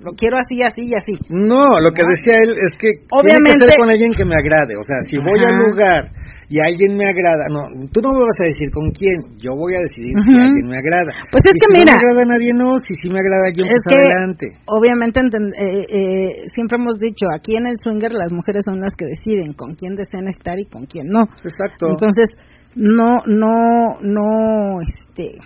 Lo 0.00 0.12
quiero 0.14 0.36
así, 0.38 0.62
así 0.62 0.86
y 0.86 0.94
así. 0.94 1.18
No, 1.30 1.74
lo 1.82 1.90
que 1.90 2.06
decía 2.06 2.38
él 2.46 2.54
es 2.54 2.72
que 2.78 3.02
Obviamente- 3.10 3.66
que 3.66 3.72
ser 3.74 3.80
con 3.82 3.90
alguien 3.90 4.12
que 4.14 4.24
me 4.24 4.36
agrade. 4.38 4.78
O 4.78 4.84
sea, 4.86 5.02
si 5.02 5.18
voy 5.18 5.34
Ajá. 5.42 5.50
al 5.50 5.56
lugar 5.58 6.02
y 6.48 6.56
alguien 6.62 6.96
me 6.96 7.02
agrada, 7.04 7.50
no, 7.50 7.66
tú 7.90 7.98
no 8.00 8.14
me 8.14 8.22
vas 8.24 8.38
a 8.40 8.46
decir 8.46 8.70
con 8.70 8.88
quién, 8.94 9.18
yo 9.42 9.58
voy 9.58 9.74
a 9.74 9.82
decidir 9.82 10.14
si 10.14 10.30
Ujú. 10.30 10.38
alguien 10.38 10.66
me 10.70 10.78
agrada. 10.78 11.10
Pues 11.34 11.42
es 11.50 11.52
Y 11.52 11.58
que 11.58 11.66
si 11.66 11.74
mira- 11.82 11.92
no 11.92 11.98
me 11.98 12.02
agrada 12.06 12.22
a 12.22 12.30
nadie, 12.30 12.50
no, 12.54 12.68
si 12.86 12.94
sí 12.94 13.06
me 13.10 13.18
agrada 13.20 13.50
alguien, 13.50 13.66
Es 13.68 13.82
pues 13.82 13.90
que 13.90 13.98
adelante. 14.06 14.46
obviamente 14.70 15.18
eh, 15.18 15.84
eh, 15.90 16.28
siempre 16.54 16.78
hemos 16.78 16.96
dicho, 17.02 17.26
aquí 17.34 17.58
en 17.58 17.66
el 17.66 17.74
swinger 17.76 18.14
las 18.14 18.30
mujeres 18.32 18.62
son 18.70 18.78
las 18.80 18.94
que 18.94 19.06
deciden 19.10 19.52
con 19.52 19.74
quién 19.74 19.98
desean 19.98 20.28
estar 20.30 20.56
y 20.62 20.66
con 20.70 20.86
quién 20.86 21.10
no. 21.10 21.26
Exacto. 21.42 21.90
Entonces, 21.90 22.30
no, 22.78 23.18
no, 23.26 23.98
no, 24.00 24.78
este, 24.80 25.36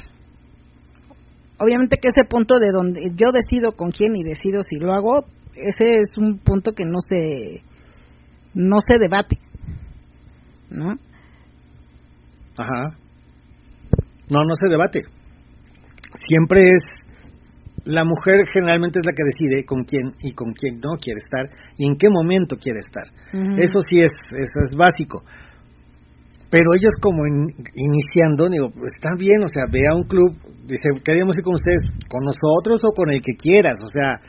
obviamente 1.62 1.96
que 1.96 2.08
ese 2.08 2.28
punto 2.28 2.56
de 2.58 2.70
donde 2.72 3.12
yo 3.14 3.30
decido 3.32 3.72
con 3.72 3.90
quién 3.90 4.16
y 4.16 4.24
decido 4.24 4.62
si 4.62 4.78
lo 4.78 4.92
hago, 4.92 5.26
ese 5.54 6.00
es 6.00 6.16
un 6.18 6.38
punto 6.38 6.72
que 6.72 6.84
no 6.84 6.98
se, 7.00 7.62
no 8.54 8.78
se 8.80 8.98
debate, 8.98 9.38
¿no? 10.70 10.94
Ajá. 12.56 12.96
No, 14.30 14.40
no 14.44 14.54
se 14.60 14.68
debate. 14.68 15.02
Siempre 16.26 16.62
es 16.62 17.02
la 17.84 18.04
mujer 18.04 18.46
generalmente 18.52 19.00
es 19.00 19.06
la 19.06 19.12
que 19.12 19.24
decide 19.24 19.64
con 19.64 19.82
quién 19.84 20.14
y 20.20 20.32
con 20.32 20.52
quién 20.52 20.74
no 20.80 20.98
quiere 20.98 21.18
estar 21.18 21.48
y 21.76 21.86
en 21.86 21.96
qué 21.96 22.08
momento 22.08 22.56
quiere 22.56 22.78
estar. 22.78 23.04
Eso 23.58 23.80
sí 23.88 24.00
es, 24.00 24.12
eso 24.30 24.58
es 24.70 24.76
básico. 24.76 25.22
Pero 26.52 26.76
ellos 26.76 26.92
como 27.00 27.24
in- 27.24 27.48
iniciando, 27.72 28.44
digo, 28.52 28.68
está 28.84 29.16
bien, 29.16 29.40
o 29.40 29.48
sea, 29.48 29.64
ve 29.72 29.88
a 29.88 29.96
un 29.96 30.04
club, 30.04 30.36
dice, 30.68 30.84
queríamos 31.00 31.32
ir 31.40 31.42
con 31.42 31.56
ustedes, 31.56 31.80
con 32.12 32.20
nosotros 32.28 32.76
o 32.84 32.92
con 32.92 33.08
el 33.08 33.24
que 33.24 33.32
quieras, 33.40 33.80
o 33.80 33.88
sea, 33.88 34.20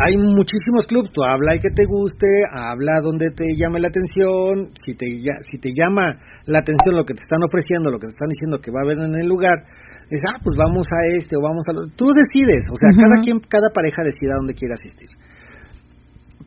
hay 0.00 0.16
muchísimos 0.16 0.84
clubs, 0.88 1.12
tú 1.12 1.24
habla 1.24 1.52
el 1.52 1.60
que 1.60 1.72
te 1.72 1.84
guste, 1.84 2.28
habla 2.52 3.00
donde 3.04 3.28
te 3.36 3.44
llame 3.56 3.80
la 3.80 3.88
atención, 3.88 4.72
si 4.80 4.96
te, 4.96 5.06
si 5.44 5.60
te 5.60 5.76
llama 5.76 6.16
la 6.48 6.60
atención 6.60 6.96
lo 6.96 7.04
que 7.04 7.12
te 7.12 7.20
están 7.20 7.44
ofreciendo, 7.44 7.92
lo 7.92 8.00
que 8.00 8.08
te 8.08 8.16
están 8.16 8.32
diciendo 8.32 8.60
que 8.60 8.72
va 8.72 8.80
a 8.80 8.84
haber 8.88 8.98
en 9.04 9.16
el 9.16 9.28
lugar, 9.28 9.64
dices, 10.08 10.24
ah, 10.28 10.40
pues 10.40 10.56
vamos 10.56 10.84
a 10.88 11.00
este 11.16 11.36
o 11.36 11.44
vamos 11.44 11.64
a 11.68 11.72
lo... 11.72 11.80
Tú 11.96 12.08
decides, 12.16 12.64
o 12.68 12.76
sea, 12.80 12.92
cada 12.96 13.16
quien, 13.20 13.40
cada 13.48 13.68
pareja 13.72 14.04
decide 14.04 14.32
a 14.32 14.40
dónde 14.40 14.56
quiere 14.56 14.72
asistir. 14.72 15.08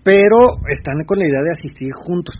Pero 0.02 0.62
están 0.70 1.02
con 1.06 1.18
la 1.18 1.26
idea 1.30 1.42
de 1.42 1.54
asistir 1.54 1.90
juntos. 1.94 2.34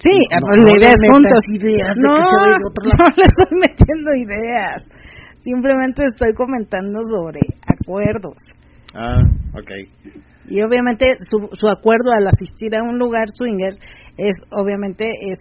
Sí, 0.00 0.16
No, 0.40 0.46
pues, 0.48 0.60
no 0.60 0.64
la 0.64 0.72
le 0.72 0.78
idea 0.80 0.92
es 0.92 0.98
metas 1.00 1.12
juntos. 1.12 1.44
ideas 1.60 1.94
de 1.94 2.08
no, 2.08 2.14
que 2.16 2.56
se 2.56 2.66
otro 2.66 2.84
lado. 2.88 3.00
no 3.00 3.16
le 3.16 3.24
estoy 3.28 3.52
metiendo 3.60 4.10
ideas. 4.16 4.78
Simplemente 5.40 6.04
estoy 6.04 6.32
comentando 6.34 7.00
sobre 7.04 7.40
acuerdos. 7.68 8.36
Ah, 8.94 9.22
ok. 9.58 9.70
Y 10.48 10.62
obviamente 10.62 11.12
su, 11.30 11.48
su 11.52 11.68
acuerdo 11.68 12.10
al 12.12 12.26
asistir 12.26 12.76
a 12.76 12.82
un 12.82 12.98
lugar 12.98 13.26
swinger 13.32 13.78
es, 14.16 14.34
obviamente, 14.50 15.06
es, 15.20 15.38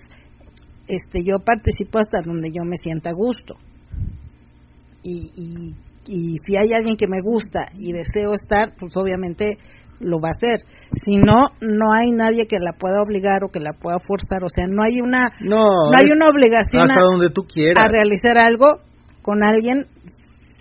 este, 0.88 1.20
yo 1.26 1.40
participo 1.44 1.98
hasta 2.00 2.20
donde 2.24 2.52
yo 2.52 2.64
me 2.64 2.76
sienta 2.78 3.10
a 3.10 3.14
gusto. 3.14 3.56
Y, 5.04 5.32
y, 5.36 5.74
y 6.08 6.36
si 6.46 6.58
hay 6.58 6.74
alguien 6.74 6.96
que 6.98 7.08
me 7.08 7.22
gusta 7.22 7.62
y 7.78 7.92
deseo 7.94 8.34
estar, 8.34 8.74
pues 8.80 8.96
obviamente 8.98 9.58
lo 10.00 10.20
va 10.20 10.30
a 10.30 10.36
hacer. 10.38 10.60
Si 11.06 11.18
no, 11.18 11.48
no 11.62 11.94
hay 11.94 12.12
nadie 12.12 12.46
que 12.48 12.60
la 12.60 12.74
pueda 12.74 13.02
obligar 13.02 13.44
o 13.44 13.50
que 13.50 13.60
la 13.60 13.74
pueda 13.74 13.98
forzar. 14.00 14.44
O 14.44 14.50
sea, 14.50 14.66
no 14.68 14.84
hay 14.84 15.02
una, 15.02 15.32
No, 15.42 15.64
no 15.92 15.98
hay 15.98 16.12
una 16.12 16.28
obligación 16.28 16.84
hasta 16.84 17.00
a, 17.02 17.04
donde 17.04 17.30
tú 17.34 17.44
quieras. 17.44 17.84
a 17.84 17.88
realizar 17.88 18.38
algo 18.38 18.80
con 19.22 19.44
alguien 19.44 19.86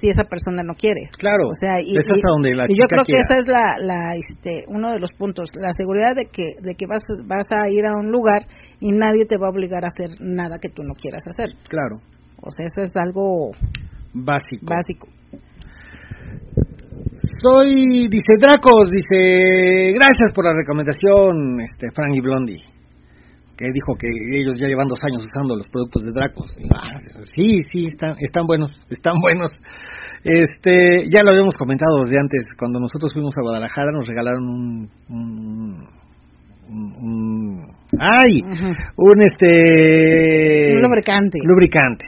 si 0.01 0.09
esa 0.09 0.22
persona 0.24 0.62
no 0.62 0.74
quiere. 0.74 1.11
Claro, 1.18 1.49
O 1.49 1.55
sea, 1.59 1.74
y, 1.82 1.91
es 1.97 2.07
hasta 2.07 2.18
y- 2.18 2.22
donde 2.22 2.55
la 2.55 2.64
y 2.68 2.74
yo 2.78 2.86
creo 2.86 3.03
que 3.05 3.18
esa 3.18 3.34
es 3.34 3.49
la, 3.49 3.74
la, 3.84 4.12
este, 4.14 4.62
uno 4.68 4.93
de 4.93 5.01
los 5.01 5.11
puntos, 5.12 5.49
la 5.61 5.72
seguridad 5.76 6.14
de 6.14 6.26
que, 6.30 6.55
de 6.62 6.74
que 6.76 6.86
vas, 6.86 7.03
vas 7.26 7.47
a 7.51 7.68
ir 7.68 7.84
a 7.84 7.99
un 7.99 8.12
lugar 8.12 8.47
y 8.78 8.93
nadie 8.93 9.24
te 9.26 9.36
va 9.39 9.49
a 9.49 9.51
obligar 9.51 9.82
a 9.82 9.89
hacer 9.89 10.16
nada 10.20 10.59
que 10.62 10.68
tú 10.68 10.84
no 10.84 10.95
quieras 10.95 11.24
hacer. 11.26 11.49
Claro, 11.68 11.97
O 12.41 12.51
sea, 12.53 12.66
eso 12.66 12.80
es 12.82 12.95
algo 12.95 13.51
básico. 14.14 14.66
básico. 14.66 15.09
Soy, 17.41 18.09
dice 18.11 18.34
Dracos, 18.41 18.91
dice, 18.91 19.93
gracias 19.95 20.34
por 20.34 20.45
la 20.45 20.53
recomendación, 20.55 21.61
este, 21.62 21.86
Frank 21.95 22.14
y 22.14 22.20
Blondie, 22.20 22.62
que 23.57 23.66
dijo 23.72 23.95
que 23.99 24.09
ellos 24.34 24.55
ya 24.61 24.66
llevan 24.66 24.89
dos 24.89 24.99
años 25.07 25.22
usando 25.22 25.55
los 25.55 25.68
productos 25.68 26.03
de 26.03 26.12
Dracos. 26.12 26.51
Ah, 26.74 26.99
sí, 27.36 27.61
sí, 27.70 27.86
están, 27.86 28.16
están 28.18 28.45
buenos, 28.47 28.80
están 28.91 29.14
buenos. 29.22 29.51
Este, 30.24 31.07
ya 31.09 31.22
lo 31.22 31.30
habíamos 31.30 31.55
comentado 31.55 32.03
desde 32.03 32.18
antes, 32.18 32.43
cuando 32.59 32.80
nosotros 32.80 33.12
fuimos 33.12 33.34
a 33.39 33.43
Guadalajara 33.43 33.93
nos 33.93 34.09
regalaron 34.09 34.43
un, 34.49 34.91
un, 36.68 37.62
ay, 38.01 38.41
un 38.97 39.22
este 39.22 40.74
Un 40.74 40.82
lubricante. 40.82 41.39
lubricante. 41.45 42.05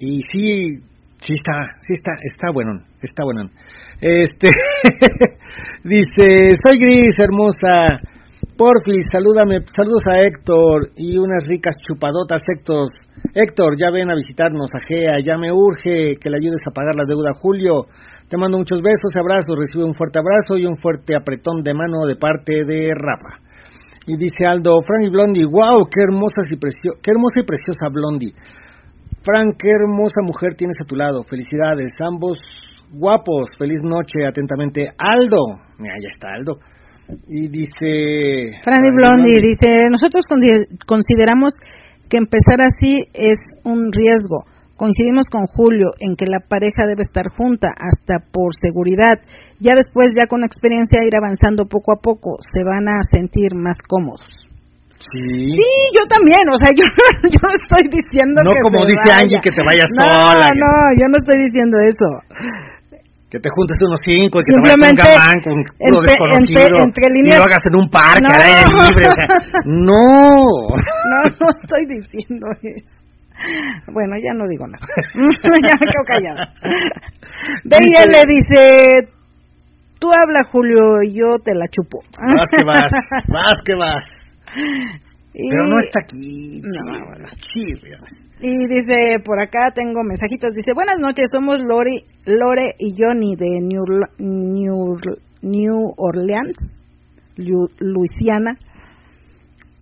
Y 0.00 0.20
sí, 0.22 0.82
sí 1.20 1.32
está, 1.32 1.76
sí 1.80 1.92
está, 1.92 2.12
está 2.22 2.50
bueno, 2.52 2.72
está 3.02 3.22
bueno. 3.24 3.50
Este, 4.00 4.50
dice, 5.82 6.54
soy 6.62 6.78
Gris, 6.78 7.14
hermosa. 7.18 7.98
Porfis, 8.56 9.06
salúdame, 9.10 9.62
saludos 9.74 10.02
a 10.10 10.20
Héctor 10.20 10.90
y 10.96 11.16
unas 11.16 11.46
ricas 11.46 11.76
chupadotas, 11.78 12.40
Héctor. 12.46 12.90
Héctor, 13.34 13.74
ya 13.78 13.90
ven 13.90 14.10
a 14.10 14.14
visitarnos 14.14 14.70
a 14.74 14.82
Gea, 14.82 15.22
ya 15.22 15.36
me 15.36 15.52
urge 15.52 16.14
que 16.18 16.30
le 16.30 16.38
ayudes 16.38 16.62
a 16.66 16.74
pagar 16.74 16.94
la 16.94 17.06
deuda 17.06 17.30
a 17.30 17.38
Julio. 17.38 17.86
Te 18.28 18.36
mando 18.36 18.58
muchos 18.58 18.82
besos, 18.82 19.14
abrazos, 19.14 19.58
recibe 19.58 19.84
un 19.84 19.94
fuerte 19.94 20.18
abrazo 20.18 20.58
y 20.58 20.66
un 20.66 20.76
fuerte 20.76 21.14
apretón 21.14 21.62
de 21.62 21.74
mano 21.74 22.06
de 22.06 22.16
parte 22.16 22.66
de 22.66 22.94
Rafa. 22.94 23.42
Y 24.06 24.16
dice 24.16 24.46
Aldo, 24.46 24.78
Frank 24.82 25.06
y 25.06 25.10
Blondie, 25.10 25.46
wow, 25.46 25.86
qué 25.86 26.02
hermosas 26.02 26.50
y 26.50 26.56
precio 26.56 26.98
qué 27.02 27.10
hermosa 27.10 27.38
y 27.38 27.46
preciosa 27.46 27.90
Blondie. 27.90 28.34
Frank, 29.22 29.54
qué 29.58 29.70
hermosa 29.70 30.22
mujer 30.22 30.54
tienes 30.54 30.76
a 30.82 30.86
tu 30.86 30.96
lado. 30.96 31.22
Felicidades, 31.22 31.94
ambos 32.00 32.38
guapos. 32.92 33.50
Feliz 33.58 33.80
noche, 33.82 34.26
atentamente. 34.26 34.86
Aldo, 34.98 35.38
mira, 35.78 35.94
ya 36.00 36.08
está 36.08 36.28
Aldo. 36.36 36.58
Y 37.26 37.48
dice... 37.48 38.60
Franny 38.62 38.90
Blondie 38.94 39.40
dice, 39.40 39.88
nosotros 39.90 40.24
consi- 40.28 40.66
consideramos 40.86 41.54
que 42.08 42.18
empezar 42.18 42.60
así 42.60 43.00
es 43.14 43.38
un 43.64 43.90
riesgo. 43.92 44.44
Coincidimos 44.76 45.24
con 45.26 45.46
Julio 45.46 45.88
en 45.98 46.14
que 46.14 46.26
la 46.30 46.38
pareja 46.38 46.86
debe 46.86 47.02
estar 47.02 47.26
junta 47.34 47.70
hasta 47.74 48.22
por 48.30 48.52
seguridad. 48.60 49.18
Ya 49.58 49.72
después, 49.74 50.12
ya 50.14 50.26
con 50.28 50.44
experiencia, 50.44 51.02
ir 51.02 51.16
avanzando 51.16 51.64
poco 51.66 51.92
a 51.92 52.00
poco, 52.00 52.36
se 52.54 52.62
van 52.62 52.86
a 52.86 53.00
sentir 53.10 53.56
más 53.56 53.76
cómodos. 53.88 54.22
Sí. 54.94 55.54
Sí, 55.58 55.72
yo 55.96 56.04
también, 56.06 56.42
o 56.46 56.56
sea, 56.60 56.70
yo, 56.76 56.84
yo 57.26 57.40
no 57.42 57.50
estoy 57.58 57.88
diciendo 57.90 58.42
No 58.44 58.52
que 58.52 58.60
como 58.62 58.84
dice 58.86 59.00
vaya. 59.06 59.22
Angie, 59.22 59.40
que 59.42 59.50
te 59.50 59.62
vayas 59.64 59.88
no, 59.96 60.02
sola. 60.04 60.46
que- 60.52 60.60
No, 60.60 60.72
yo 61.00 61.06
no 61.08 61.16
estoy 61.16 61.38
diciendo 61.42 61.76
eso. 61.82 62.08
Que 63.30 63.38
te 63.40 63.50
juntes 63.52 63.76
unos 63.84 64.00
cinco 64.02 64.40
y 64.40 64.44
que 64.44 64.52
te 64.52 64.60
vayas 64.62 64.78
con 64.78 64.88
un 64.88 64.94
gamán, 64.96 65.36
con 65.44 65.52
un 65.52 65.64
entre- 65.78 66.12
desconocido. 66.12 66.60
entre- 66.64 66.82
entre 66.82 67.04
y 67.04 67.12
líneas- 67.12 67.36
lo 67.38 67.44
hagas 67.44 67.60
en 67.68 67.74
un 67.76 67.88
parque, 67.90 68.22
No. 68.22 68.28
al 68.30 68.40
aire 68.42 68.62
libre. 68.72 69.04
O 69.06 69.14
sea, 69.14 69.26
no. 69.66 70.02
No, 71.12 71.18
no 71.38 71.46
estoy 71.52 71.84
diciendo 71.88 72.46
eso. 72.62 72.94
Bueno, 73.92 74.16
ya 74.16 74.32
no 74.34 74.48
digo 74.48 74.64
nada. 74.66 74.86
ya 75.14 75.74
me 75.76 75.86
quedo 75.86 76.04
callada. 76.06 76.54
De 77.64 77.76
ella 77.76 78.06
le 78.06 78.22
dice, 78.26 79.10
tú 80.00 80.08
habla 80.10 80.48
Julio 80.50 81.02
y 81.04 81.12
yo 81.12 81.38
te 81.44 81.54
la 81.54 81.66
chupo. 81.70 82.00
Vas 82.18 82.50
que 82.50 82.64
vas, 82.64 82.90
vas 83.28 83.56
que. 83.64 83.74
Y- 85.34 85.50
Pero 85.50 85.66
no 85.66 85.78
está 85.78 86.00
aquí. 86.02 86.60
No, 86.62 87.06
bueno. 87.06 87.28
chirria. 87.36 87.98
Y 88.40 88.68
dice, 88.68 89.18
por 89.24 89.40
acá 89.40 89.70
tengo 89.74 90.00
mensajitos, 90.06 90.52
dice, 90.52 90.72
buenas 90.74 90.96
noches, 91.00 91.26
somos 91.32 91.60
Lori, 91.64 92.04
Lore 92.26 92.74
y 92.78 92.94
Johnny 92.96 93.34
de 93.36 93.58
New, 93.60 93.82
New, 94.18 94.94
New 95.42 95.92
Orleans, 95.96 96.56
Lu- 97.36 97.70
Luisiana. 97.80 98.52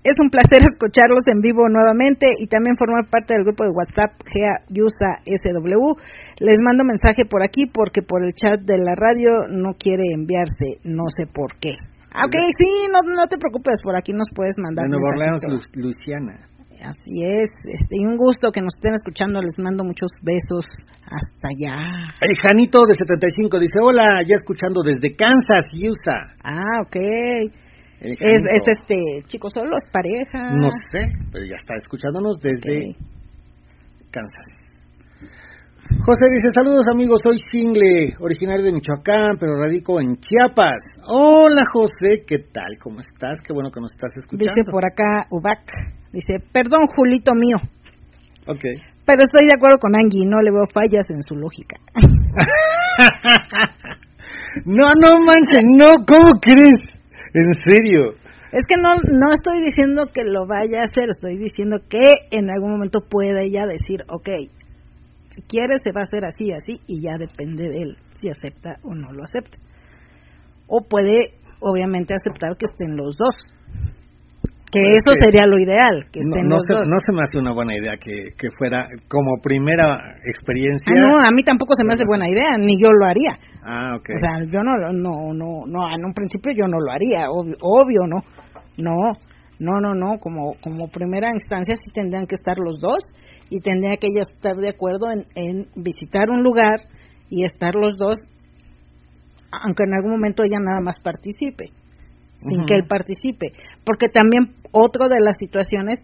Es 0.06 0.14
un 0.22 0.30
placer 0.30 0.62
escucharlos 0.62 1.26
en 1.26 1.40
vivo 1.42 1.68
nuevamente 1.68 2.28
y 2.38 2.46
también 2.46 2.76
formar 2.78 3.10
parte 3.10 3.34
del 3.34 3.42
grupo 3.44 3.64
de 3.64 3.74
WhatsApp 3.74 4.14
GEA 4.24 4.62
USA 4.70 5.18
SW. 5.26 5.98
Les 6.38 6.58
mando 6.62 6.84
mensaje 6.84 7.24
por 7.28 7.42
aquí 7.42 7.66
porque 7.66 8.02
por 8.02 8.22
el 8.24 8.30
chat 8.32 8.60
de 8.60 8.78
la 8.78 8.94
radio 8.94 9.48
no 9.50 9.74
quiere 9.74 10.04
enviarse, 10.14 10.78
no 10.84 11.10
sé 11.10 11.26
por 11.26 11.58
qué. 11.58 11.72
Ok, 12.16 12.38
sí, 12.56 12.86
no, 12.88 13.02
no 13.02 13.26
te 13.26 13.36
preocupes, 13.36 13.80
por 13.82 13.96
aquí 13.96 14.12
nos 14.12 14.28
puedes 14.34 14.54
mandar 14.62 14.84
De 14.86 14.90
Nueva 14.96 15.10
Orleans, 15.12 15.42
Luisiana. 15.74 16.48
Así 16.80 17.24
es, 17.24 17.50
este, 17.64 17.96
y 17.98 18.04
un 18.04 18.16
gusto 18.16 18.52
que 18.52 18.60
nos 18.60 18.74
estén 18.76 18.94
escuchando, 18.94 19.40
les 19.40 19.58
mando 19.58 19.84
muchos 19.84 20.10
besos 20.22 20.66
hasta 21.04 21.48
allá. 21.48 22.04
El 22.20 22.36
Janito 22.36 22.80
de 22.86 22.94
75 22.94 23.58
dice, 23.58 23.78
hola, 23.82 24.22
ya 24.26 24.36
escuchando 24.36 24.82
desde 24.82 25.16
Kansas, 25.16 25.70
USA. 25.72 26.34
Ah, 26.44 26.82
ok. 26.84 26.96
Es, 28.00 28.18
este 28.66 28.96
chico 29.26 29.48
solo, 29.48 29.76
es 29.76 29.90
pareja. 29.90 30.52
No 30.52 30.68
sé, 30.70 31.02
pero 31.32 31.44
ya 31.46 31.56
está 31.56 31.74
escuchándonos 31.82 32.36
desde. 32.38 32.94
Kansas. 34.10 34.65
José 35.86 36.26
dice, 36.34 36.50
saludos 36.52 36.84
amigos, 36.90 37.20
soy 37.22 37.36
single, 37.52 38.16
originario 38.18 38.64
de 38.64 38.72
Michoacán, 38.72 39.36
pero 39.38 39.54
radico 39.54 40.00
en 40.00 40.16
Chiapas. 40.18 40.82
Hola 41.06 41.62
José, 41.72 42.24
¿qué 42.26 42.38
tal? 42.50 42.74
¿Cómo 42.82 42.98
estás? 42.98 43.38
Qué 43.46 43.52
bueno 43.52 43.70
que 43.70 43.78
nos 43.80 43.92
estás 43.94 44.10
escuchando. 44.16 44.52
Dice 44.52 44.68
por 44.68 44.84
acá 44.84 45.28
Ubac, 45.30 45.62
dice, 46.12 46.42
perdón 46.52 46.88
Julito 46.90 47.30
mío, 47.38 47.58
Ok. 48.48 48.64
pero 49.06 49.22
estoy 49.22 49.46
de 49.46 49.54
acuerdo 49.54 49.78
con 49.78 49.94
Angie, 49.94 50.26
no 50.26 50.40
le 50.42 50.50
veo 50.50 50.64
fallas 50.74 51.06
en 51.08 51.22
su 51.22 51.36
lógica. 51.36 51.76
no, 54.66 54.90
no 55.00 55.20
manches, 55.22 55.62
no, 55.70 56.04
¿cómo 56.04 56.40
crees? 56.40 56.82
En 57.32 57.46
serio. 57.62 58.16
Es 58.50 58.64
que 58.66 58.74
no, 58.80 58.96
no 58.96 59.32
estoy 59.32 59.58
diciendo 59.62 60.02
que 60.12 60.24
lo 60.24 60.46
vaya 60.46 60.80
a 60.80 60.84
hacer, 60.90 61.10
estoy 61.10 61.36
diciendo 61.38 61.78
que 61.88 62.02
en 62.30 62.50
algún 62.50 62.72
momento 62.72 63.00
puede 63.08 63.44
ella 63.46 63.66
decir, 63.66 64.02
ok, 64.08 64.28
si 65.36 65.42
quiere 65.42 65.74
se 65.84 65.92
va 65.92 66.00
a 66.00 66.08
hacer 66.08 66.24
así, 66.24 66.50
así, 66.52 66.80
y 66.88 67.02
ya 67.04 67.12
depende 67.18 67.68
de 67.68 67.76
él 67.84 67.96
si 68.18 68.30
acepta 68.30 68.80
o 68.82 68.94
no 68.94 69.12
lo 69.12 69.22
acepta. 69.22 69.58
O 70.66 70.80
puede, 70.88 71.36
obviamente, 71.60 72.14
aceptar 72.14 72.56
que 72.56 72.64
estén 72.64 72.96
los 72.96 73.16
dos. 73.16 73.36
Que 74.72 74.80
Pues 74.80 74.96
eso 75.04 75.12
que 75.14 75.24
sería 75.28 75.46
lo 75.46 75.60
ideal, 75.60 76.08
que 76.10 76.20
No, 76.24 76.32
estén 76.32 76.48
no 76.48 76.56
los 76.56 76.62
se, 76.66 76.72
dos. 76.74 76.88
no 76.88 76.96
se 76.98 77.12
me 77.12 77.22
hace 77.22 77.38
una 77.38 77.52
buena 77.52 77.76
idea 77.76 77.94
que, 78.00 78.32
que 78.36 78.48
fuera 78.58 78.88
como 79.06 79.36
primera 79.42 80.16
experiencia. 80.24 80.88
Ah, 80.96 81.00
no, 81.04 81.20
a 81.20 81.30
mí 81.30 81.44
tampoco 81.44 81.74
se 81.76 81.84
me 81.84 81.92
hace 81.94 82.04
buena 82.08 82.26
idea, 82.28 82.56
ni 82.58 82.80
yo 82.80 82.88
lo 82.90 83.04
haría. 83.04 83.36
Ah, 83.62 83.94
ok. 83.94 84.08
O 84.16 84.18
sea, 84.18 84.40
yo 84.48 84.60
no, 84.64 84.72
no, 84.90 85.32
no, 85.36 85.66
no, 85.68 85.80
en 85.94 86.02
un 86.02 86.12
principio 86.16 86.50
yo 86.56 86.64
no 86.66 86.80
lo 86.80 86.90
haría, 86.90 87.28
obvio, 87.30 87.56
obvio 87.60 88.00
no. 88.08 88.18
No, 88.78 88.96
no, 89.58 89.80
no, 89.80 89.94
no, 89.94 90.18
como, 90.20 90.54
como 90.62 90.88
primera 90.88 91.30
instancia 91.32 91.74
sí 91.76 91.90
tendrían 91.92 92.26
que 92.26 92.34
estar 92.34 92.56
los 92.58 92.78
dos 92.80 93.04
y 93.48 93.60
tendría 93.60 93.96
que 93.96 94.08
ella 94.08 94.22
estar 94.22 94.56
de 94.56 94.68
acuerdo 94.68 95.10
en, 95.10 95.26
en 95.34 95.68
visitar 95.74 96.30
un 96.30 96.42
lugar 96.42 96.80
y 97.30 97.44
estar 97.44 97.74
los 97.74 97.96
dos, 97.96 98.18
aunque 99.50 99.84
en 99.84 99.94
algún 99.94 100.12
momento 100.12 100.42
ella 100.42 100.58
nada 100.60 100.80
más 100.80 100.96
participe, 101.02 101.70
sin 102.36 102.66
que 102.66 102.74
él 102.74 102.84
participe. 102.88 103.52
Porque 103.84 104.08
también 104.08 104.54
otro 104.72 105.08
de 105.08 105.20
las 105.20 105.36
situaciones, 105.38 106.00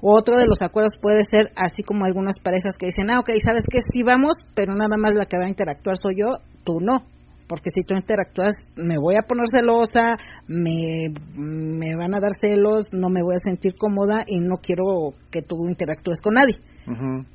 otro 0.00 0.36
de 0.36 0.46
los 0.46 0.60
acuerdos 0.60 0.92
puede 1.00 1.22
ser 1.24 1.48
así 1.56 1.82
como 1.82 2.04
algunas 2.04 2.38
parejas 2.40 2.76
que 2.78 2.86
dicen, 2.86 3.10
ah, 3.10 3.20
ok, 3.20 3.30
¿sabes 3.42 3.64
qué? 3.70 3.80
Sí 3.92 4.02
vamos, 4.02 4.36
pero 4.54 4.74
nada 4.74 4.96
más 4.98 5.14
la 5.14 5.26
que 5.26 5.38
va 5.38 5.46
a 5.46 5.48
interactuar 5.48 5.96
soy 5.96 6.16
yo, 6.18 6.42
tú 6.64 6.80
no. 6.80 7.06
Porque 7.48 7.70
si 7.74 7.80
tú 7.82 7.94
interactúas, 7.94 8.54
me 8.76 8.98
voy 8.98 9.16
a 9.16 9.22
poner 9.26 9.46
celosa, 9.50 10.18
me, 10.46 11.08
me 11.36 11.96
van 11.96 12.14
a 12.14 12.20
dar 12.20 12.32
celos, 12.40 12.86
no 12.92 13.08
me 13.08 13.22
voy 13.22 13.34
a 13.34 13.42
sentir 13.42 13.74
cómoda 13.78 14.24
y 14.26 14.40
no 14.40 14.58
quiero 14.62 15.14
que 15.30 15.40
tú 15.42 15.66
interactúes 15.68 16.20
con 16.20 16.34
nadie. 16.34 16.56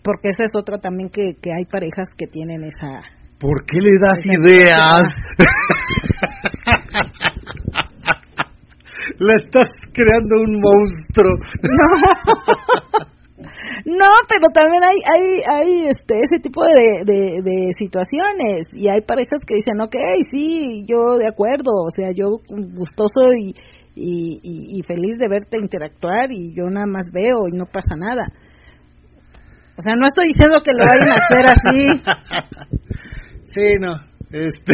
Porque 0.03 0.29
esa 0.29 0.43
es 0.43 0.51
otra 0.55 0.77
también 0.79 1.09
que, 1.09 1.35
que 1.41 1.51
hay 1.51 1.65
parejas 1.65 2.09
que 2.17 2.27
tienen 2.27 2.63
esa... 2.63 3.01
¿Por 3.39 3.65
qué 3.65 3.79
le 3.79 3.97
das 3.99 4.19
ideas? 4.23 5.07
La 9.19 9.33
estás 9.43 9.67
creando 9.93 10.41
un 10.41 10.59
monstruo. 10.59 11.37
No, 11.63 11.87
pero 14.29 14.47
también 14.53 14.83
hay, 14.83 14.97
hay, 15.13 15.23
hay 15.49 15.87
este, 15.89 16.15
ese 16.21 16.41
tipo 16.41 16.63
de, 16.63 17.05
de, 17.05 17.41
de 17.43 17.71
situaciones 17.77 18.67
y 18.73 18.89
hay 18.89 19.01
parejas 19.01 19.41
que 19.45 19.55
dicen, 19.55 19.79
ok, 19.81 19.95
sí, 20.31 20.85
yo 20.87 21.17
de 21.17 21.27
acuerdo, 21.27 21.71
o 21.85 21.91
sea, 21.91 22.11
yo 22.11 22.39
gustoso 22.49 23.33
y, 23.37 23.53
y, 23.95 24.39
y, 24.41 24.79
y 24.79 24.83
feliz 24.83 25.19
de 25.19 25.27
verte 25.27 25.59
interactuar 25.59 26.31
y 26.31 26.55
yo 26.55 26.65
nada 26.69 26.87
más 26.87 27.11
veo 27.13 27.47
y 27.51 27.55
no 27.55 27.65
pasa 27.65 27.95
nada. 27.95 28.27
O 29.77 29.81
sea, 29.81 29.95
no 29.95 30.07
estoy 30.07 30.29
diciendo 30.29 30.57
que 30.63 30.71
lo 30.71 30.83
vayan 30.83 31.11
a 31.11 31.19
hacer 31.21 31.45
así. 31.45 32.77
Sí, 33.57 33.73
no. 33.79 33.93
Este. 34.29 34.73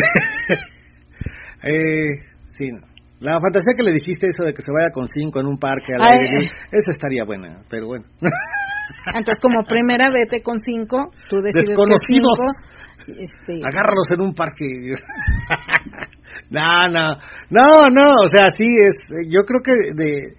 eh, 1.64 2.20
sí, 2.58 2.70
no. 2.70 2.93
La 3.24 3.40
fantasía 3.40 3.72
que 3.72 3.84
le 3.84 3.94
dijiste, 3.94 4.28
eso 4.28 4.44
de 4.44 4.52
que 4.52 4.62
se 4.62 4.72
vaya 4.76 4.92
con 4.92 5.08
cinco 5.08 5.40
en 5.40 5.48
un 5.48 5.58
parque 5.58 5.96
al 5.96 6.04
aire 6.04 6.44
esa 6.44 6.92
estaría 6.92 7.24
buena, 7.24 7.64
pero 7.70 7.88
bueno. 7.88 8.04
Entonces, 9.16 9.40
como 9.40 9.64
primera, 9.64 10.12
vete 10.12 10.42
con 10.44 10.60
cinco, 10.60 11.08
tú 11.30 11.40
decides 11.40 11.72
Desconocidos. 11.72 12.36
cinco, 12.36 13.24
este, 13.24 13.64
Agárralos 13.64 14.12
en 14.12 14.22
un 14.28 14.34
parque. 14.36 14.68
no, 16.52 16.68
no, 16.92 17.16
no, 17.50 17.68
no, 17.96 18.12
o 18.12 18.28
sea, 18.28 18.52
sí 18.52 18.68
es, 18.68 18.92
yo 19.32 19.48
creo 19.48 19.64
que 19.64 19.72
de, 19.96 20.36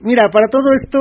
mira, 0.00 0.26
para 0.26 0.48
todo 0.50 0.74
esto, 0.74 0.98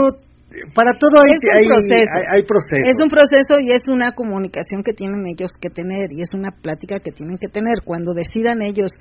para 0.77 0.93
todo 0.93 1.25
hay, 1.25 1.33
hay, 1.57 1.65
proceso. 1.65 2.05
hay, 2.21 2.37
hay 2.37 2.43
procesos. 2.45 2.85
Es 2.85 3.01
un 3.01 3.09
proceso 3.09 3.57
y 3.65 3.73
es 3.73 3.87
una 3.89 4.13
comunicación 4.13 4.83
que 4.83 4.93
tienen 4.93 5.25
ellos 5.25 5.49
que 5.59 5.69
tener 5.69 6.13
y 6.13 6.21
es 6.21 6.29
una 6.35 6.51
plática 6.51 6.99
que 6.99 7.09
tienen 7.11 7.39
que 7.39 7.47
tener. 7.47 7.81
Cuando 7.83 8.13
decidan 8.13 8.61
ellos 8.61 8.91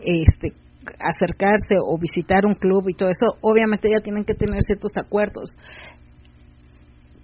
este, 0.00 0.63
acercarse 0.98 1.76
o 1.80 1.98
visitar 1.98 2.46
un 2.46 2.54
club 2.54 2.88
y 2.88 2.94
todo 2.94 3.08
eso, 3.08 3.38
obviamente 3.40 3.88
ya 3.90 4.02
tienen 4.02 4.24
que 4.24 4.34
tener 4.34 4.60
ciertos 4.62 4.92
acuerdos. 4.96 5.50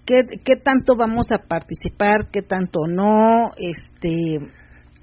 ¿Qué, 0.06 0.24
qué 0.44 0.54
tanto 0.56 0.96
vamos 0.96 1.26
a 1.30 1.38
participar? 1.38 2.30
¿Qué 2.32 2.42
tanto 2.42 2.80
no? 2.88 3.52
Este, 3.56 4.10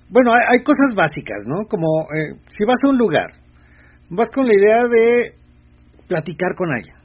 Bueno, 0.10 0.32
hay, 0.32 0.58
hay 0.58 0.64
cosas 0.64 0.96
básicas, 0.96 1.42
¿no? 1.46 1.66
Como 1.70 1.88
eh, 2.14 2.40
si 2.50 2.66
vas 2.66 2.78
a 2.84 2.90
un 2.90 2.98
lugar, 2.98 3.32
vas 4.10 4.30
con 4.34 4.46
la 4.46 4.54
idea 4.54 4.84
de 4.84 5.36
platicar 6.08 6.56
con 6.56 6.74
alguien. 6.74 6.96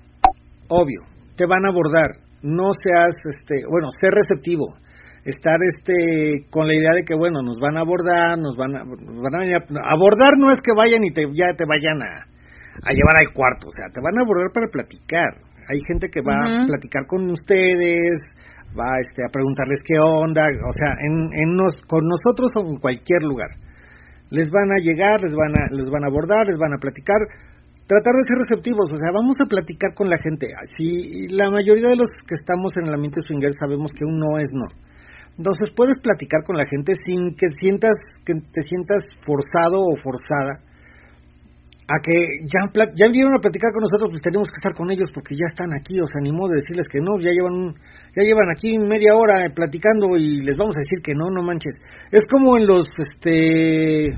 Obvio, 0.69 1.01
te 1.37 1.47
van 1.47 1.65
a 1.67 1.71
abordar. 1.71 2.11
No 2.43 2.71
seas, 2.73 3.15
este, 3.25 3.67
bueno, 3.69 3.89
ser 3.91 4.11
receptivo. 4.11 4.67
Estar 5.25 5.55
este 5.63 6.47
con 6.51 6.67
la 6.67 6.75
idea 6.75 6.95
de 6.95 7.05
que 7.05 7.15
bueno 7.15 7.43
nos 7.43 7.59
van 7.61 7.77
a 7.77 7.81
abordar 7.81 8.39
nos 8.39 8.57
van 8.57 8.75
a, 8.75 8.85
nos 8.85 9.23
van 9.23 9.35
a 9.35 9.39
venir 9.39 9.55
a, 9.55 9.93
abordar 9.93 10.35
no 10.37 10.51
es 10.51 10.59
que 10.59 10.75
vayan 10.77 11.05
y 11.05 11.13
te 11.13 11.23
ya 11.33 11.55
te 11.55 11.65
vayan 11.65 12.03
a, 12.03 12.27
a 12.83 12.91
llevar 12.91 13.23
al 13.23 13.33
cuarto 13.33 13.69
o 13.69 13.71
sea 13.71 13.87
te 13.95 14.01
van 14.03 14.19
a 14.19 14.23
abordar 14.23 14.51
para 14.53 14.67
platicar 14.67 15.39
hay 15.71 15.79
gente 15.87 16.09
que 16.11 16.23
va 16.27 16.35
a 16.35 16.67
platicar 16.67 17.07
con 17.07 17.31
ustedes 17.31 18.19
va 18.75 18.99
este 18.99 19.23
a 19.23 19.31
preguntarles 19.31 19.79
qué 19.87 19.95
onda 20.03 20.43
o 20.43 20.73
sea 20.75 20.91
en, 21.07 21.15
en 21.39 21.55
nos, 21.55 21.77
con 21.87 22.03
nosotros 22.03 22.51
o 22.59 22.67
en 22.67 22.81
cualquier 22.81 23.23
lugar 23.23 23.63
les 24.33 24.49
van 24.49 24.73
a 24.73 24.81
llegar, 24.81 25.21
les 25.21 25.37
van 25.37 25.53
a, 25.53 25.69
les 25.69 25.89
van 25.93 26.05
a 26.05 26.09
abordar, 26.09 26.49
les 26.49 26.57
van 26.57 26.73
a 26.73 26.81
platicar, 26.81 27.21
tratar 27.85 28.15
de 28.17 28.25
ser 28.25 28.39
receptivos, 28.41 28.89
o 28.89 28.97
sea, 28.97 29.13
vamos 29.13 29.37
a 29.37 29.47
platicar 29.47 29.93
con 29.93 30.09
la 30.09 30.17
gente. 30.17 30.49
Si 30.73 31.29
la 31.29 31.53
mayoría 31.53 31.93
de 31.93 32.01
los 32.01 32.09
que 32.25 32.35
estamos 32.41 32.73
en 32.81 32.89
el 32.89 32.97
ambiente 32.97 33.21
swinger 33.21 33.53
sabemos 33.53 33.93
que 33.93 34.09
un 34.09 34.17
no 34.17 34.41
es 34.41 34.49
no. 34.51 34.65
Entonces 35.37 35.73
puedes 35.75 35.99
platicar 36.03 36.45
con 36.45 36.57
la 36.57 36.67
gente 36.67 36.93
sin 37.07 37.35
que 37.35 37.49
sientas 37.59 37.95
que 38.25 38.35
te 38.35 38.63
sientas 38.63 39.03
forzado 39.25 39.81
o 39.81 39.97
forzada 39.97 40.61
a 41.89 42.01
que 42.01 42.47
ya 42.47 42.61
ya 42.95 43.07
vinieron 43.07 43.35
a 43.35 43.43
platicar 43.43 43.73
con 43.73 43.83
nosotros, 43.83 44.09
pues 44.11 44.23
tenemos 44.23 44.49
que 44.49 44.57
estar 44.57 44.73
con 44.73 44.91
ellos 44.91 45.11
porque 45.13 45.35
ya 45.35 45.47
están 45.51 45.75
aquí, 45.75 45.99
o 46.01 46.07
sea, 46.07 46.21
ni 46.23 46.31
modo 46.31 46.55
de 46.55 46.63
decirles 46.63 46.87
que 46.89 47.01
no, 47.01 47.19
ya 47.19 47.33
llevan 47.33 47.75
ya 48.15 48.23
llevan 48.23 48.49
aquí 48.55 48.79
media 48.79 49.17
hora 49.17 49.51
platicando 49.55 50.17
y 50.17 50.41
les 50.41 50.57
vamos 50.57 50.77
a 50.77 50.85
decir 50.85 51.03
que 51.03 51.15
no, 51.15 51.29
no 51.29 51.43
manches. 51.43 51.75
Es 52.11 52.25
como 52.31 52.57
en 52.57 52.67
los 52.67 52.87
este 52.97 54.15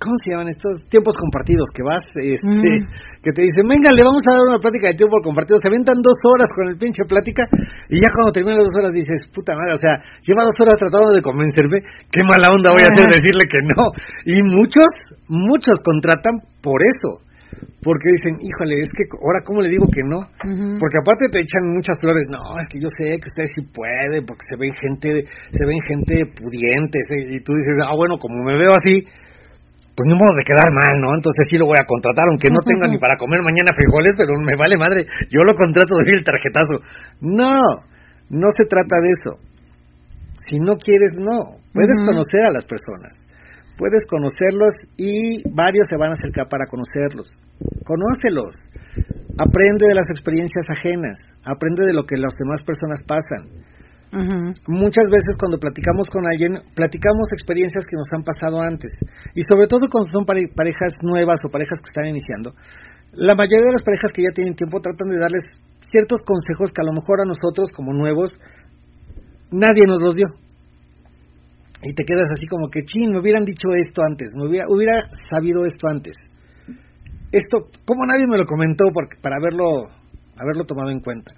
¿cómo 0.00 0.14
se 0.20 0.32
llaman 0.32 0.48
estos 0.52 0.84
tiempos 0.88 1.14
compartidos 1.16 1.68
que 1.72 1.82
vas 1.82 2.04
este 2.14 2.44
Mm. 2.44 2.86
que 3.24 3.32
te 3.32 3.40
dicen, 3.40 3.64
"Venga, 3.66 3.88
le 3.94 4.04
vamos 4.04 4.20
a 4.28 4.36
dar 4.36 4.44
una 4.44 4.60
plática 4.60 4.92
de 4.92 4.98
tiempo 5.00 5.16
compartido." 5.24 5.58
Se 5.62 5.68
aventan 5.68 5.98
dos 6.02 6.18
horas 6.24 6.48
con 6.52 6.68
el 6.68 6.76
pinche 6.76 7.04
plática 7.08 7.42
y 7.88 8.00
ya 8.00 8.08
cuando 8.12 8.32
terminan 8.32 8.60
las 8.60 8.68
dos 8.68 8.78
horas 8.80 8.92
dices, 8.92 9.26
"Puta 9.32 9.56
madre, 9.56 9.74
o 9.76 9.82
sea, 9.82 10.00
lleva 10.24 10.44
dos 10.44 10.58
horas 10.60 10.76
tratando 10.76 11.14
de 11.14 11.22
convencerme, 11.22 11.78
qué 12.12 12.20
mala 12.24 12.52
onda 12.52 12.70
voy 12.72 12.84
a 12.84 12.90
hacer 12.92 13.06
decirle 13.08 13.44
que 13.48 13.60
no." 13.74 13.84
Y 14.26 14.42
muchos 14.44 14.88
muchos 15.28 15.80
contratan 15.82 16.40
por 16.60 16.82
eso. 16.82 17.24
Porque 17.54 18.10
dicen, 18.16 18.40
híjole, 18.40 18.80
es 18.80 18.88
que 18.90 19.04
ahora 19.20 19.44
cómo 19.44 19.60
le 19.60 19.68
digo 19.68 19.86
que 19.92 20.02
no. 20.02 20.26
Porque 20.80 20.98
aparte 20.98 21.28
te 21.30 21.38
echan 21.38 21.70
muchas 21.70 21.94
flores. 22.00 22.26
No, 22.32 22.40
es 22.58 22.66
que 22.66 22.80
yo 22.80 22.88
sé 22.98 23.14
que 23.20 23.28
ustedes 23.30 23.50
sí 23.54 23.62
pueden, 23.70 24.24
porque 24.26 24.42
se 24.48 24.56
ven 24.56 24.72
gente, 24.72 25.28
se 25.52 25.62
ven 25.62 25.78
gente 25.86 26.26
pudiente. 26.34 26.98
Y 27.30 27.38
tú 27.44 27.52
dices, 27.54 27.76
ah, 27.86 27.94
bueno, 27.94 28.18
como 28.18 28.42
me 28.42 28.56
veo 28.58 28.72
así, 28.74 29.04
pues 29.94 30.10
no 30.10 30.18
modo 30.18 30.34
de 30.34 30.42
quedar 30.42 30.74
mal, 30.74 30.98
¿no? 30.98 31.14
Entonces 31.14 31.46
sí 31.48 31.56
lo 31.56 31.70
voy 31.70 31.78
a 31.78 31.86
contratar, 31.86 32.26
aunque 32.26 32.50
no 32.50 32.58
tenga 32.66 32.90
ni 32.90 32.98
para 33.02 33.16
comer 33.16 33.40
mañana 33.46 33.70
frijoles, 33.70 34.18
pero 34.18 34.34
me 34.42 34.58
vale 34.58 34.74
madre. 34.74 35.06
Yo 35.30 35.46
lo 35.46 35.54
contrato 35.54 35.94
de 36.02 36.10
el 36.10 36.26
tarjetazo. 36.26 36.82
No, 37.22 37.54
no 38.28 38.48
se 38.50 38.66
trata 38.66 38.98
de 38.98 39.10
eso. 39.14 39.32
Si 40.50 40.58
no 40.58 40.76
quieres, 40.76 41.14
no. 41.16 41.62
Puedes 41.72 41.98
conocer 42.02 42.42
a 42.42 42.52
las 42.52 42.66
personas. 42.66 43.14
Puedes 43.78 44.02
conocerlos 44.06 44.74
y 44.96 45.42
varios 45.50 45.86
se 45.90 45.96
van 45.96 46.10
a 46.10 46.18
acercar 46.18 46.46
para 46.48 46.66
conocerlos. 46.66 47.26
Conócelos. 47.82 48.54
Aprende 49.38 49.86
de 49.88 49.94
las 49.94 50.06
experiencias 50.10 50.64
ajenas. 50.68 51.18
Aprende 51.42 51.86
de 51.86 51.94
lo 51.94 52.04
que 52.04 52.16
las 52.16 52.34
demás 52.38 52.62
personas 52.62 53.02
pasan. 53.02 53.73
Muchas 54.68 55.06
veces 55.10 55.34
cuando 55.38 55.58
platicamos 55.58 56.06
con 56.06 56.22
alguien, 56.26 56.62
platicamos 56.74 57.28
experiencias 57.32 57.84
que 57.84 57.96
nos 57.96 58.06
han 58.14 58.22
pasado 58.22 58.60
antes. 58.60 58.92
Y 59.34 59.42
sobre 59.42 59.66
todo 59.66 59.88
cuando 59.90 60.10
son 60.12 60.24
pare- 60.24 60.48
parejas 60.54 60.94
nuevas 61.02 61.40
o 61.44 61.50
parejas 61.50 61.78
que 61.80 61.90
están 61.90 62.08
iniciando. 62.08 62.54
La 63.12 63.34
mayoría 63.34 63.66
de 63.66 63.76
las 63.78 63.82
parejas 63.82 64.10
que 64.14 64.22
ya 64.22 64.34
tienen 64.34 64.54
tiempo 64.54 64.80
tratan 64.80 65.08
de 65.08 65.18
darles 65.18 65.44
ciertos 65.90 66.18
consejos 66.24 66.70
que 66.70 66.82
a 66.82 66.86
lo 66.86 66.92
mejor 66.94 67.20
a 67.22 67.28
nosotros 67.28 67.70
como 67.70 67.92
nuevos 67.92 68.34
nadie 69.50 69.86
nos 69.86 70.00
los 70.00 70.14
dio. 70.14 70.26
Y 71.82 71.92
te 71.94 72.04
quedas 72.04 72.30
así 72.32 72.46
como 72.46 72.70
que, 72.70 72.82
chin, 72.82 73.10
me 73.10 73.20
hubieran 73.20 73.44
dicho 73.44 73.68
esto 73.76 74.02
antes, 74.02 74.32
me 74.34 74.48
hubiera, 74.48 74.66
hubiera 74.68 75.06
sabido 75.30 75.64
esto 75.66 75.86
antes. 75.86 76.14
Esto, 77.30 77.68
como 77.84 78.06
nadie 78.06 78.26
me 78.30 78.38
lo 78.38 78.46
comentó 78.46 78.84
porque, 78.92 79.20
para 79.20 79.36
haberlo, 79.36 79.90
haberlo 80.38 80.64
tomado 80.64 80.90
en 80.90 81.00
cuenta. 81.00 81.32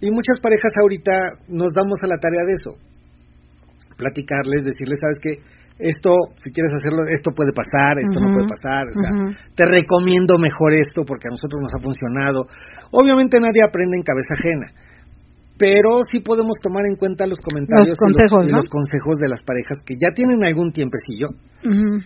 Y 0.00 0.10
muchas 0.10 0.38
parejas 0.42 0.72
ahorita 0.80 1.12
nos 1.48 1.72
damos 1.72 1.98
a 2.02 2.06
la 2.06 2.18
tarea 2.18 2.44
de 2.46 2.52
eso. 2.52 2.72
Platicarles, 3.96 4.64
decirles, 4.64 4.98
sabes 5.00 5.18
que 5.20 5.40
esto, 5.78 6.10
si 6.36 6.52
quieres 6.52 6.72
hacerlo, 6.76 7.04
esto 7.04 7.32
puede 7.32 7.52
pasar, 7.52 8.00
esto 8.00 8.20
no 8.20 8.32
puede 8.32 8.48
pasar. 8.48 8.84
O 8.88 8.96
sea, 8.96 9.10
te 9.54 9.64
recomiendo 9.64 10.38
mejor 10.38 10.72
esto 10.72 11.04
porque 11.04 11.28
a 11.28 11.32
nosotros 11.36 11.60
nos 11.60 11.72
ha 11.74 11.80
funcionado. 11.80 12.46
Obviamente 12.92 13.38
nadie 13.40 13.60
aprende 13.64 13.96
en 13.96 14.04
cabeza 14.04 14.36
ajena, 14.40 14.72
pero 15.58 16.00
sí 16.10 16.20
podemos 16.20 16.56
tomar 16.62 16.84
en 16.88 16.96
cuenta 16.96 17.26
los 17.26 17.38
comentarios 17.38 17.88
Los 17.88 17.96
y 17.96 18.04
consejos, 18.04 18.48
y 18.48 18.50
¿no? 18.52 18.56
los 18.56 18.68
consejos 18.68 19.16
de 19.18 19.28
las 19.28 19.42
parejas 19.42 19.78
que 19.84 19.96
ya 20.00 20.12
tienen 20.14 20.44
algún 20.44 20.72
tiempecillo, 20.72 21.28
Ujú. 21.64 22.00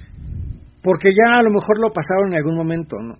Porque 0.82 1.10
ya 1.12 1.38
a 1.38 1.42
lo 1.42 1.50
mejor 1.50 1.78
lo 1.80 1.92
pasaron 1.92 2.32
en 2.32 2.36
algún 2.36 2.56
momento, 2.56 2.96
¿no? 3.02 3.14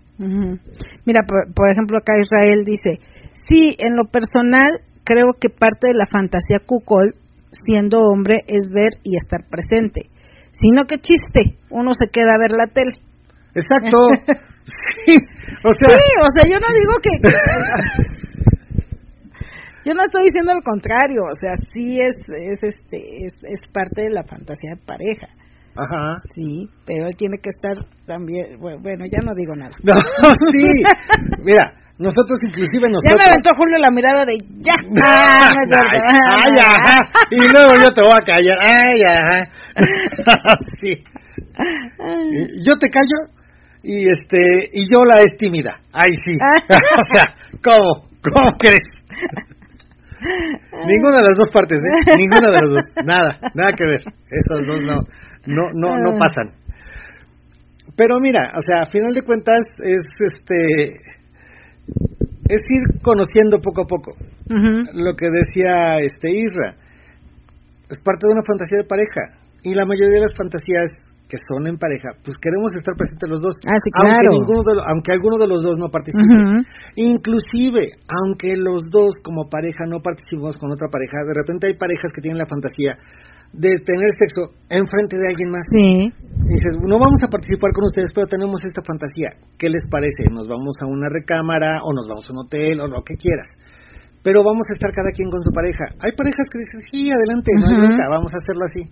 Mira, 1.05 1.23
por, 1.27 1.53
por 1.55 1.71
ejemplo, 1.71 1.99
acá 1.99 2.13
Israel 2.19 2.65
dice, 2.65 2.99
sí, 3.49 3.77
en 3.79 3.97
lo 3.97 4.05
personal 4.05 4.81
creo 5.05 5.33
que 5.39 5.49
parte 5.51 5.89
de 5.89 5.95
la 5.95 6.07
fantasía 6.07 6.59
cuckold, 6.65 7.15
siendo 7.51 7.99
hombre, 7.99 8.45
es 8.47 8.69
ver 8.73 9.01
y 9.03 9.17
estar 9.17 9.41
presente. 9.51 10.09
Sino 10.53 10.85
que 10.85 10.99
chiste, 10.99 11.59
uno 11.71 11.93
se 11.95 12.07
queda 12.07 12.35
a 12.35 12.41
ver 12.41 12.53
la 12.53 12.67
tele. 12.67 12.93
Exacto. 13.55 13.99
sí, 15.05 15.19
o 15.65 15.73
sea, 15.73 15.99
Sí, 15.99 16.13
o 16.23 16.31
sea, 16.31 16.45
yo 16.49 16.59
no 16.59 16.69
digo 16.79 16.95
que... 17.03 17.11
yo 19.85 19.95
no 19.95 20.05
estoy 20.05 20.25
diciendo 20.25 20.55
lo 20.55 20.63
contrario, 20.63 21.23
o 21.25 21.35
sea, 21.35 21.55
sí 21.73 21.99
es, 21.99 22.17
es, 22.29 22.63
este, 22.63 23.27
es, 23.27 23.35
es 23.49 23.61
parte 23.73 24.03
de 24.03 24.11
la 24.11 24.23
fantasía 24.25 24.75
de 24.75 24.85
pareja, 24.85 25.29
ajá. 25.77 26.19
sí, 26.35 26.69
pero 26.87 27.07
él 27.07 27.17
tiene 27.17 27.39
que 27.43 27.51
estar 27.51 27.77
también, 28.07 28.59
bueno, 28.59 29.05
ya 29.11 29.19
no 29.25 29.35
digo 29.35 29.55
nada. 29.55 29.73
No, 29.83 29.95
sí. 30.53 30.83
Mira, 31.43 31.73
nosotros 32.01 32.41
inclusive 32.49 32.89
Ya 32.89 32.89
nosotros 32.89 33.21
me 33.21 33.29
aventó 33.29 33.51
Julio 33.57 33.79
la 33.79 33.91
mirada 33.91 34.25
de 34.25 34.35
ya. 34.65 34.73
Ah, 35.05 35.53
no 35.53 35.61
es 35.61 35.73
ay, 35.73 36.01
ay, 36.43 36.59
ajá. 36.59 36.99
Y 37.31 37.49
luego 37.53 37.75
yo 37.77 37.93
te 37.93 38.01
voy 38.01 38.17
a 38.17 38.25
callar. 38.25 38.57
Ay, 38.65 39.03
ajá. 39.05 39.45
sí. 40.81 41.05
Yo 42.65 42.79
te 42.79 42.89
callo 42.89 43.37
y 43.83 44.09
este 44.11 44.39
y 44.73 44.91
yo 44.91 45.03
la 45.05 45.19
es 45.19 45.37
tímida. 45.37 45.79
Ay, 45.93 46.11
sí. 46.25 46.37
o 46.41 47.15
sea, 47.15 47.35
¿cómo? 47.63 48.09
¿Cómo 48.23 48.57
crees? 48.59 48.81
Ninguna 50.87 51.17
de 51.19 51.29
las 51.29 51.37
dos 51.37 51.51
partes, 51.51 51.79
¿eh? 51.79 52.17
Ninguna 52.17 52.51
de 52.51 52.61
las 52.61 52.71
dos. 52.71 53.05
Nada, 53.05 53.39
nada 53.55 53.71
que 53.77 53.87
ver. 53.87 54.01
Esos 54.31 54.67
dos 54.67 54.83
no, 54.83 55.01
no, 55.47 55.65
no, 55.75 55.89
no 55.97 56.19
pasan. 56.19 56.55
Pero 57.97 58.19
mira, 58.21 58.51
o 58.57 58.61
sea, 58.61 58.83
a 58.83 58.87
final 58.87 59.13
de 59.13 59.23
cuentas 59.23 59.59
es 59.83 60.01
este 60.19 60.93
es 62.49 62.61
ir 62.67 63.01
conociendo 63.03 63.59
poco 63.63 63.83
a 63.83 63.87
poco 63.87 64.13
lo 64.95 65.15
que 65.15 65.27
decía 65.31 65.97
este 66.03 66.31
Isra. 66.31 66.75
Es 67.89 67.99
parte 68.03 68.27
de 68.27 68.33
una 68.33 68.43
fantasía 68.47 68.79
de 68.83 68.89
pareja. 68.89 69.39
Y 69.63 69.75
la 69.75 69.85
mayoría 69.85 70.19
de 70.19 70.27
las 70.27 70.35
fantasías 70.35 70.91
que 71.31 71.37
son 71.47 71.69
en 71.71 71.79
pareja, 71.79 72.11
pues 72.27 72.35
queremos 72.43 72.75
estar 72.75 72.97
presentes 72.99 73.29
los 73.31 73.39
dos. 73.39 73.55
Ah, 73.71 73.79
sí, 73.79 73.91
aunque, 73.95 74.19
claro. 74.19 74.35
ninguno 74.35 74.63
de 74.67 74.75
lo- 74.75 74.83
aunque 74.91 75.13
alguno 75.15 75.37
de 75.39 75.47
los 75.47 75.63
dos 75.63 75.79
no 75.79 75.87
participe. 75.87 76.27
Inclusive, 76.99 77.87
aunque 78.11 78.57
los 78.59 78.83
dos 78.91 79.15
como 79.23 79.47
pareja 79.47 79.87
no 79.87 80.03
participemos 80.03 80.57
con 80.59 80.73
otra 80.75 80.89
pareja, 80.91 81.23
de 81.23 81.35
repente 81.39 81.69
hay 81.71 81.79
parejas 81.79 82.11
que 82.11 82.23
tienen 82.23 82.39
la 82.43 82.51
fantasía 82.51 82.99
de 83.53 83.71
tener 83.83 84.11
sexo 84.19 84.55
enfrente 84.71 85.19
de 85.19 85.27
alguien 85.27 85.51
más. 85.51 85.67
Sí. 85.71 86.07
Y 86.07 86.53
dices, 86.55 86.79
no 86.87 86.99
vamos 86.99 87.19
a 87.23 87.29
participar 87.29 87.71
con 87.75 87.85
ustedes, 87.85 88.11
pero 88.15 88.27
tenemos 88.27 88.63
esta 88.65 88.83
fantasía. 88.83 89.35
¿Qué 89.59 89.69
les 89.69 89.83
parece? 89.91 90.31
¿Nos 90.31 90.47
vamos 90.47 90.75
a 90.81 90.87
una 90.87 91.09
recámara 91.11 91.83
o 91.83 91.93
nos 91.93 92.07
vamos 92.07 92.25
a 92.29 92.33
un 92.33 92.47
hotel 92.47 92.81
o 92.81 92.87
lo 92.87 93.03
que 93.03 93.15
quieras? 93.19 93.49
Pero 94.23 94.45
vamos 94.45 94.65
a 94.69 94.75
estar 94.77 94.93
cada 94.93 95.11
quien 95.17 95.31
con 95.31 95.41
su 95.43 95.51
pareja. 95.51 95.97
Hay 95.99 96.13
parejas 96.13 96.47
que 96.47 96.61
dicen, 96.61 96.81
sí, 96.93 97.01
adelante, 97.11 97.51
no 97.57 97.67
hay 97.67 97.75
Ujú. 97.75 97.83
bronca, 97.89 98.05
vamos 98.09 98.31
a 98.33 98.39
hacerlo 98.39 98.65
así. 98.69 98.83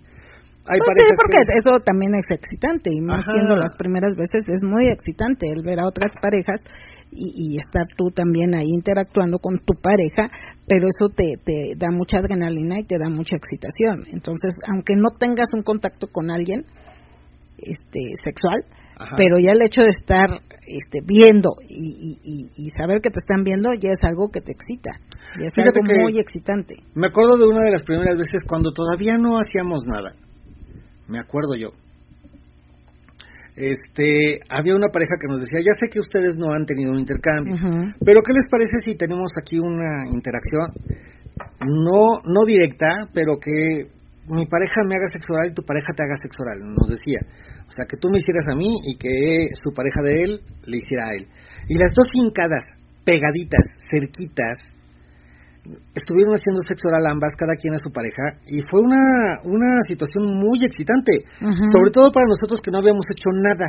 Hay 0.67 0.77
Pues 0.77 0.91
sí, 0.91 1.01
parejas 1.01 1.17
porque 1.23 1.41
que... 1.47 1.57
eso 1.57 1.71
también 1.81 2.11
es 2.19 2.27
excitante 2.29 2.89
y 2.91 2.99
más 3.01 3.23
Ajá. 3.23 3.31
siendo 3.31 3.55
las 3.55 3.73
primeras 3.77 4.13
veces 4.15 4.43
es 4.45 4.61
muy 4.67 4.89
excitante 4.89 5.47
el 5.49 5.63
ver 5.63 5.79
a 5.79 5.87
otras 5.87 6.11
parejas 6.21 6.59
y, 7.11 7.53
y 7.53 7.57
estar 7.57 7.85
tú 7.97 8.11
también 8.11 8.55
ahí 8.55 8.67
interactuando 8.67 9.39
con 9.39 9.59
tu 9.59 9.73
pareja, 9.81 10.29
pero 10.67 10.87
eso 10.87 11.09
te, 11.13 11.25
te 11.43 11.75
da 11.77 11.87
mucha 11.91 12.19
adrenalina 12.19 12.79
y 12.79 12.83
te 12.85 12.97
da 12.97 13.09
mucha 13.09 13.35
excitación. 13.35 14.05
Entonces, 14.13 14.53
aunque 14.71 14.95
no 14.95 15.09
tengas 15.19 15.49
un 15.53 15.63
contacto 15.63 16.07
con 16.11 16.29
alguien 16.31 16.65
este 17.57 17.99
sexual, 18.23 18.63
Ajá. 18.97 19.15
pero 19.17 19.37
ya 19.39 19.51
el 19.51 19.61
hecho 19.61 19.81
de 19.81 19.89
estar 19.89 20.29
este, 20.67 20.99
viendo 21.05 21.49
y, 21.67 22.19
y- 22.23 22.49
y- 22.55 22.71
saber 22.77 23.01
que 23.01 23.09
te 23.09 23.19
están 23.19 23.43
viendo 23.43 23.73
ya 23.73 23.89
es 23.91 24.03
algo 24.03 24.29
que 24.29 24.41
te 24.41 24.53
excita, 24.53 24.91
ya 25.39 25.45
es 25.47 25.53
Fíjate 25.55 25.79
algo 25.81 26.03
muy 26.03 26.19
excitante. 26.19 26.75
Me 26.95 27.07
acuerdo 27.07 27.37
de 27.37 27.47
una 27.47 27.61
de 27.63 27.71
las 27.71 27.83
primeras 27.83 28.15
veces 28.17 28.43
cuando 28.47 28.71
todavía 28.71 29.17
no 29.17 29.37
hacíamos 29.39 29.83
nada. 29.85 30.13
Me 31.07 31.19
acuerdo 31.19 31.55
yo. 31.57 31.69
Este, 33.59 34.39
había 34.47 34.73
una 34.73 34.87
pareja 34.87 35.19
que 35.19 35.27
nos 35.27 35.43
decía, 35.43 35.59
ya 35.59 35.75
sé 35.75 35.91
que 35.91 35.99
ustedes 35.99 36.39
no 36.39 36.53
han 36.55 36.65
tenido 36.65 36.93
un 36.93 36.99
intercambio, 37.03 37.59
pero 37.99 38.23
¿qué 38.23 38.31
les 38.31 38.47
parece 38.49 38.79
si 38.85 38.95
tenemos 38.95 39.35
aquí 39.35 39.59
una 39.59 40.07
interacción 40.07 40.71
no 41.67 42.23
no 42.23 42.45
directa, 42.47 43.11
pero 43.13 43.35
que 43.35 43.91
mi 44.31 44.45
pareja 44.47 44.87
me 44.87 44.95
haga 44.95 45.11
sexo 45.11 45.33
oral 45.35 45.51
y 45.51 45.53
tu 45.53 45.63
pareja 45.63 45.91
te 45.91 46.03
haga 46.03 46.15
sexo 46.23 46.39
oral? 46.39 46.71
Nos 46.71 46.87
decía. 46.87 47.19
O 47.67 47.71
sea, 47.71 47.83
que 47.83 47.97
tú 47.97 48.07
me 48.07 48.19
hicieras 48.19 48.47
a 48.47 48.55
mí 48.55 48.71
y 48.87 48.95
que 48.95 49.51
su 49.61 49.75
pareja 49.75 50.01
de 50.07 50.13
él 50.23 50.31
le 50.65 50.77
hiciera 50.77 51.11
a 51.11 51.15
él. 51.19 51.27
Y 51.67 51.75
las 51.75 51.91
dos 51.91 52.07
hincadas, 52.15 52.63
pegaditas, 53.03 53.75
cerquitas, 53.91 54.55
estuvieron 55.93 56.33
haciendo 56.33 56.61
sexo 56.65 56.89
oral 56.89 57.05
ambas, 57.05 57.33
cada 57.37 57.53
quien 57.53 57.73
a 57.73 57.81
su 57.81 57.91
pareja, 57.93 58.41
y 58.49 58.61
fue 58.65 58.81
una, 58.81 59.37
una 59.45 59.71
situación 59.85 60.25
muy 60.37 60.65
excitante, 60.65 61.13
sobre 61.69 61.91
todo 61.91 62.09
para 62.09 62.25
nosotros 62.25 62.61
que 62.61 62.71
no 62.71 62.79
habíamos 62.81 63.05
hecho 63.11 63.29
nada, 63.33 63.67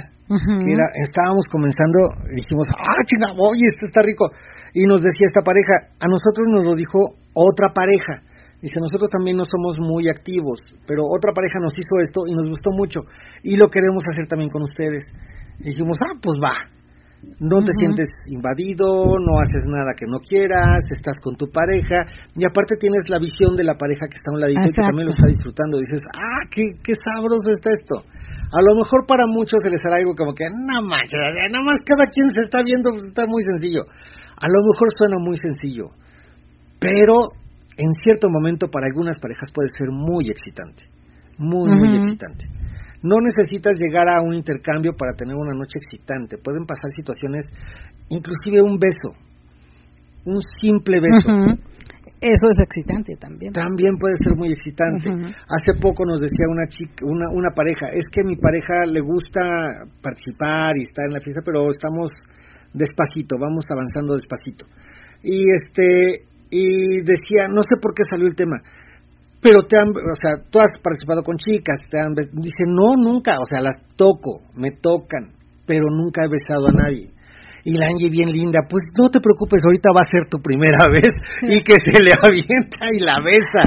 que 0.64 0.70
era, 0.72 0.86
estábamos 0.96 1.44
comenzando, 1.50 1.98
y 2.32 2.40
dijimos, 2.40 2.66
ah, 2.72 3.02
chinga, 3.04 3.36
oye, 3.36 3.66
esto 3.68 3.86
está 3.86 4.00
rico, 4.00 4.32
y 4.72 4.88
nos 4.88 5.02
decía 5.04 5.28
esta 5.28 5.42
pareja, 5.44 5.92
a 6.00 6.06
nosotros 6.08 6.44
nos 6.48 6.64
lo 6.64 6.74
dijo 6.74 7.20
otra 7.34 7.74
pareja, 7.76 8.24
dice, 8.62 8.80
nosotros 8.80 9.10
también 9.12 9.36
no 9.36 9.44
somos 9.44 9.76
muy 9.80 10.08
activos, 10.08 10.60
pero 10.86 11.04
otra 11.04 11.32
pareja 11.32 11.60
nos 11.60 11.76
hizo 11.76 12.00
esto 12.00 12.24
y 12.28 12.32
nos 12.32 12.48
gustó 12.48 12.70
mucho, 12.72 13.00
y 13.44 13.56
lo 13.56 13.68
queremos 13.68 14.00
hacer 14.08 14.26
también 14.26 14.48
con 14.48 14.62
ustedes, 14.62 15.04
y 15.60 15.76
dijimos, 15.76 15.96
ah, 16.00 16.16
pues 16.22 16.40
va, 16.40 16.56
no 17.40 17.60
te 17.60 17.72
sientes 17.76 18.08
invadido, 18.28 19.16
no 19.20 19.40
haces 19.40 19.64
nada 19.68 19.92
que 19.96 20.08
no 20.08 20.20
quieras, 20.20 20.84
estás 20.88 21.20
con 21.20 21.36
tu 21.36 21.48
pareja 21.52 22.08
y 22.36 22.44
aparte 22.44 22.76
tienes 22.80 23.08
la 23.08 23.18
visión 23.20 23.56
de 23.56 23.64
la 23.64 23.76
pareja 23.76 24.08
que 24.08 24.16
está 24.16 24.32
a 24.32 24.36
un 24.36 24.40
ladito 24.40 24.64
y 24.64 24.72
que 24.72 24.80
también 24.80 25.08
lo 25.08 25.12
está 25.12 25.28
disfrutando. 25.28 25.76
Dices, 25.76 26.00
ah, 26.16 26.48
qué, 26.48 26.76
qué 26.80 26.92
sabroso 26.96 27.48
está 27.52 27.68
esto. 27.76 28.04
A 28.52 28.60
lo 28.64 28.72
mejor 28.74 29.04
para 29.04 29.28
muchos 29.28 29.60
se 29.60 29.68
les 29.68 29.84
hará 29.84 30.00
algo 30.00 30.16
como 30.16 30.32
que, 30.32 30.48
no 30.48 30.80
manches, 30.82 31.20
nada 31.52 31.64
más 31.64 31.80
cada 31.84 32.08
quien 32.08 32.28
se 32.32 32.48
está 32.48 32.64
viendo, 32.64 32.90
pues, 32.90 33.04
está 33.04 33.28
muy 33.28 33.44
sencillo. 33.44 33.84
A 34.40 34.48
lo 34.48 34.60
mejor 34.72 34.88
suena 34.96 35.16
muy 35.20 35.36
sencillo, 35.36 35.92
pero 36.80 37.28
en 37.76 37.92
cierto 38.02 38.28
momento 38.28 38.68
para 38.68 38.88
algunas 38.88 39.18
parejas 39.20 39.52
puede 39.52 39.68
ser 39.76 39.92
muy 39.92 40.28
excitante, 40.28 40.88
muy, 41.36 41.68
muy 41.68 41.96
excitante. 42.00 42.48
No 43.02 43.16
necesitas 43.20 43.78
llegar 43.80 44.08
a 44.08 44.22
un 44.22 44.34
intercambio 44.34 44.92
para 44.96 45.12
tener 45.14 45.34
una 45.34 45.56
noche 45.56 45.78
excitante. 45.78 46.36
Pueden 46.38 46.66
pasar 46.66 46.90
situaciones, 46.94 47.46
inclusive 48.10 48.60
un 48.60 48.78
beso, 48.78 49.16
un 50.26 50.40
simple 50.60 51.00
beso. 51.00 51.66
Eso 52.20 52.46
es 52.52 52.58
excitante 52.60 53.16
también. 53.16 53.52
También 53.52 53.96
puede 53.96 54.14
ser 54.20 54.36
muy 54.36 54.52
excitante. 54.52 55.08
Hace 55.48 55.80
poco 55.80 56.04
nos 56.04 56.20
decía 56.20 56.44
una 56.50 56.68
chica, 56.68 57.06
una, 57.08 57.32
una 57.32 57.48
pareja, 57.56 57.88
es 57.88 58.04
que 58.12 58.20
mi 58.22 58.36
pareja 58.36 58.84
le 58.86 59.00
gusta 59.00 59.88
participar 60.02 60.76
y 60.76 60.82
estar 60.82 61.06
en 61.08 61.14
la 61.14 61.20
fiesta, 61.20 61.40
pero 61.42 61.70
estamos 61.70 62.12
despacito, 62.74 63.36
vamos 63.40 63.64
avanzando 63.70 64.14
despacito. 64.14 64.66
Y 65.22 65.44
este 65.52 66.28
y 66.50 67.00
decía, 67.02 67.46
no 67.48 67.62
sé 67.62 67.78
por 67.80 67.94
qué 67.94 68.02
salió 68.10 68.26
el 68.26 68.34
tema, 68.34 68.58
pero 69.40 69.60
te 69.66 69.76
han, 69.80 69.88
o 69.88 70.16
sea, 70.20 70.36
tú 70.50 70.60
has 70.60 70.76
participado 70.82 71.22
con 71.22 71.36
chicas, 71.36 71.78
te 71.90 71.98
han, 71.98 72.12
dice, 72.14 72.68
no, 72.68 72.92
nunca, 72.96 73.40
o 73.40 73.46
sea, 73.48 73.60
las 73.60 73.76
toco, 73.96 74.44
me 74.54 74.70
tocan, 74.80 75.32
pero 75.66 75.88
nunca 75.88 76.22
he 76.24 76.28
besado 76.28 76.68
a 76.68 76.76
nadie. 76.76 77.08
Y 77.64 77.76
la 77.76 77.88
Angie 77.88 78.08
bien 78.08 78.28
linda, 78.28 78.60
pues 78.68 78.82
no 78.96 79.08
te 79.08 79.20
preocupes, 79.20 79.60
ahorita 79.64 79.92
va 79.92 80.00
a 80.04 80.12
ser 80.12 80.28
tu 80.28 80.40
primera 80.40 80.88
vez 80.92 81.08
y 81.48 81.60
que 81.64 81.76
se 81.80 82.00
le 82.04 82.12
avienta 82.16 82.88
y 82.92 83.00
la 83.00 83.20
besa. 83.20 83.64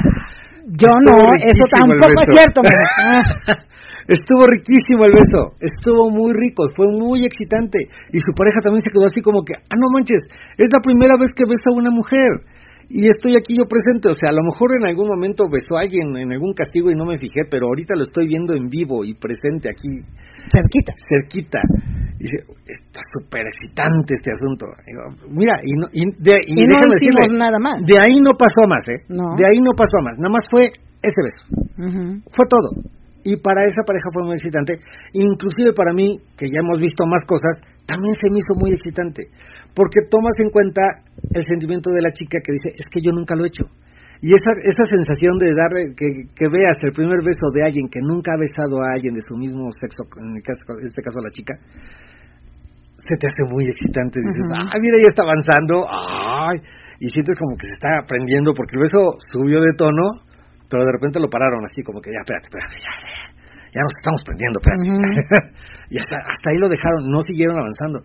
Yo 0.64 0.88
Estuvo 0.88 1.18
no, 1.18 1.28
eso 1.44 1.64
tampoco 1.74 2.22
es 2.22 2.30
cierto. 2.30 2.60
Estuvo 4.04 4.44
riquísimo 4.44 5.08
el 5.08 5.16
beso, 5.16 5.56
estuvo 5.64 6.10
muy 6.12 6.28
rico, 6.36 6.68
fue 6.76 6.84
muy 6.92 7.24
excitante. 7.24 7.88
Y 8.12 8.20
su 8.20 8.36
pareja 8.36 8.60
también 8.60 8.84
se 8.84 8.92
quedó 8.92 9.08
así 9.08 9.24
como 9.24 9.40
que, 9.40 9.56
ah, 9.56 9.76
no 9.80 9.88
manches, 9.96 10.20
es 10.60 10.68
la 10.68 10.80
primera 10.84 11.16
vez 11.16 11.32
que 11.32 11.48
besa 11.48 11.72
a 11.72 11.78
una 11.80 11.88
mujer. 11.88 12.44
Y 12.88 13.08
estoy 13.08 13.36
aquí 13.36 13.56
yo 13.56 13.64
presente, 13.64 14.08
o 14.08 14.16
sea, 14.16 14.30
a 14.30 14.36
lo 14.36 14.42
mejor 14.44 14.70
en 14.78 14.86
algún 14.88 15.08
momento 15.08 15.44
besó 15.50 15.76
a 15.78 15.82
alguien 15.82 16.08
en 16.16 16.32
algún 16.32 16.52
castigo 16.52 16.90
y 16.90 16.94
no 16.94 17.04
me 17.04 17.18
fijé, 17.18 17.44
pero 17.50 17.66
ahorita 17.68 17.94
lo 17.96 18.04
estoy 18.04 18.26
viendo 18.26 18.54
en 18.54 18.68
vivo 18.68 19.04
y 19.04 19.14
presente 19.14 19.68
aquí, 19.68 20.00
Cerquita. 20.52 20.92
cerquita. 21.08 21.60
Y 22.20 22.30
dice, 22.30 22.38
está 22.66 23.00
súper 23.16 23.46
excitante 23.48 24.14
este 24.14 24.30
asunto. 24.30 24.66
Digo, 24.86 25.02
mira, 25.30 25.54
y, 25.64 25.72
no, 25.76 25.86
y, 25.92 26.04
de, 26.22 26.36
y 26.46 26.62
Y 26.62 26.66
déjame 26.66 26.94
decirle, 27.00 27.38
nada 27.38 27.58
más. 27.58 27.82
de 27.84 27.98
ahí 27.98 28.20
no 28.20 28.32
pasó 28.38 28.64
a 28.64 28.68
más, 28.68 28.84
¿eh? 28.88 29.00
No. 29.08 29.34
De 29.36 29.44
ahí 29.48 29.58
no 29.58 29.72
pasó 29.76 29.98
más, 30.04 30.16
nada 30.18 30.30
más 30.30 30.44
fue 30.50 30.64
ese 31.02 31.20
beso 31.20 31.64
fue 31.76 32.46
todo. 32.48 32.82
Y 33.24 33.36
para 33.40 33.64
esa 33.66 33.82
pareja 33.86 34.04
fue 34.12 34.24
muy 34.24 34.34
excitante. 34.36 34.78
Inclusive 35.14 35.72
para 35.74 35.92
mí, 35.94 36.20
que 36.36 36.46
ya 36.46 36.60
hemos 36.60 36.78
visto 36.78 37.04
más 37.06 37.22
cosas, 37.24 37.56
también 37.86 38.12
se 38.20 38.28
me 38.30 38.38
hizo 38.38 38.52
muy 38.60 38.70
excitante. 38.70 39.22
Porque 39.74 40.06
tomas 40.08 40.34
en 40.38 40.50
cuenta 40.50 40.82
el 41.34 41.42
sentimiento 41.42 41.90
de 41.90 42.00
la 42.02 42.12
chica 42.14 42.38
que 42.38 42.52
dice, 42.54 42.70
es 42.78 42.86
que 42.86 43.02
yo 43.02 43.10
nunca 43.10 43.34
lo 43.34 43.44
he 43.44 43.48
hecho. 43.50 43.66
Y 44.22 44.30
esa, 44.32 44.54
esa 44.64 44.84
sensación 44.86 45.36
de 45.42 45.50
darle, 45.52 45.92
que, 45.98 46.30
que 46.32 46.46
veas 46.48 46.78
el 46.86 46.92
primer 46.94 47.20
beso 47.26 47.50
de 47.52 47.66
alguien 47.66 47.90
que 47.90 47.98
nunca 48.00 48.32
ha 48.32 48.38
besado 48.40 48.78
a 48.80 48.94
alguien 48.94 49.12
de 49.12 49.20
su 49.26 49.34
mismo 49.36 49.68
sexo, 49.82 50.06
en, 50.16 50.38
el 50.38 50.42
caso- 50.46 50.78
en 50.80 50.86
este 50.86 51.02
caso 51.02 51.18
la 51.20 51.28
chica, 51.34 51.52
se 52.96 53.14
te 53.20 53.26
hace 53.28 53.42
muy 53.52 53.68
excitante. 53.68 54.20
Dices, 54.22 54.48
Ujú. 54.48 54.64
ah, 54.64 54.78
mira, 54.80 54.96
ya 54.96 55.10
está 55.10 55.22
avanzando, 55.26 55.74
ay, 55.90 56.56
y 57.02 57.06
sientes 57.12 57.36
como 57.36 57.52
que 57.58 57.66
se 57.68 57.74
está 57.76 57.90
aprendiendo 58.00 58.54
porque 58.54 58.78
el 58.80 58.86
beso 58.88 59.00
subió 59.28 59.60
de 59.60 59.74
tono, 59.76 60.24
pero 60.70 60.86
de 60.86 60.92
repente 60.96 61.20
lo 61.20 61.28
pararon 61.28 61.60
así 61.66 61.82
como 61.84 62.00
que 62.00 62.08
ya, 62.14 62.22
espérate, 62.24 62.48
espérate, 62.48 62.76
ya, 62.80 62.92
ya, 63.04 63.18
ya 63.76 63.80
nos 63.84 63.92
estamos 63.98 64.20
prendiendo, 64.24 64.56
espérate. 64.62 64.86
Y 65.92 65.98
hasta, 66.00 66.16
hasta 66.16 66.46
ahí 66.50 66.56
lo 66.58 66.70
dejaron, 66.72 67.04
no 67.12 67.20
siguieron 67.20 67.60
avanzando. 67.60 68.00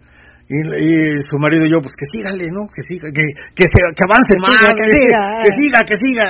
Y, 0.49 0.57
y 0.65 1.21
su 1.29 1.37
marido 1.37 1.65
y 1.65 1.71
yo, 1.71 1.77
pues 1.77 1.93
que 1.93 2.09
sígale, 2.09 2.49
¿no? 2.49 2.65
Que 2.73 2.81
siga, 2.89 3.05
que, 3.13 3.21
que, 3.53 3.65
se, 3.69 3.77
que 3.93 4.03
avance 4.09 4.33
Que 4.33 4.41
más, 4.41 4.57
siga, 4.57 4.73
que 4.73 4.85
siga. 4.89 5.23
que 5.45 5.51
siga, 5.53 5.79
que 5.85 5.97
siga. 6.01 6.27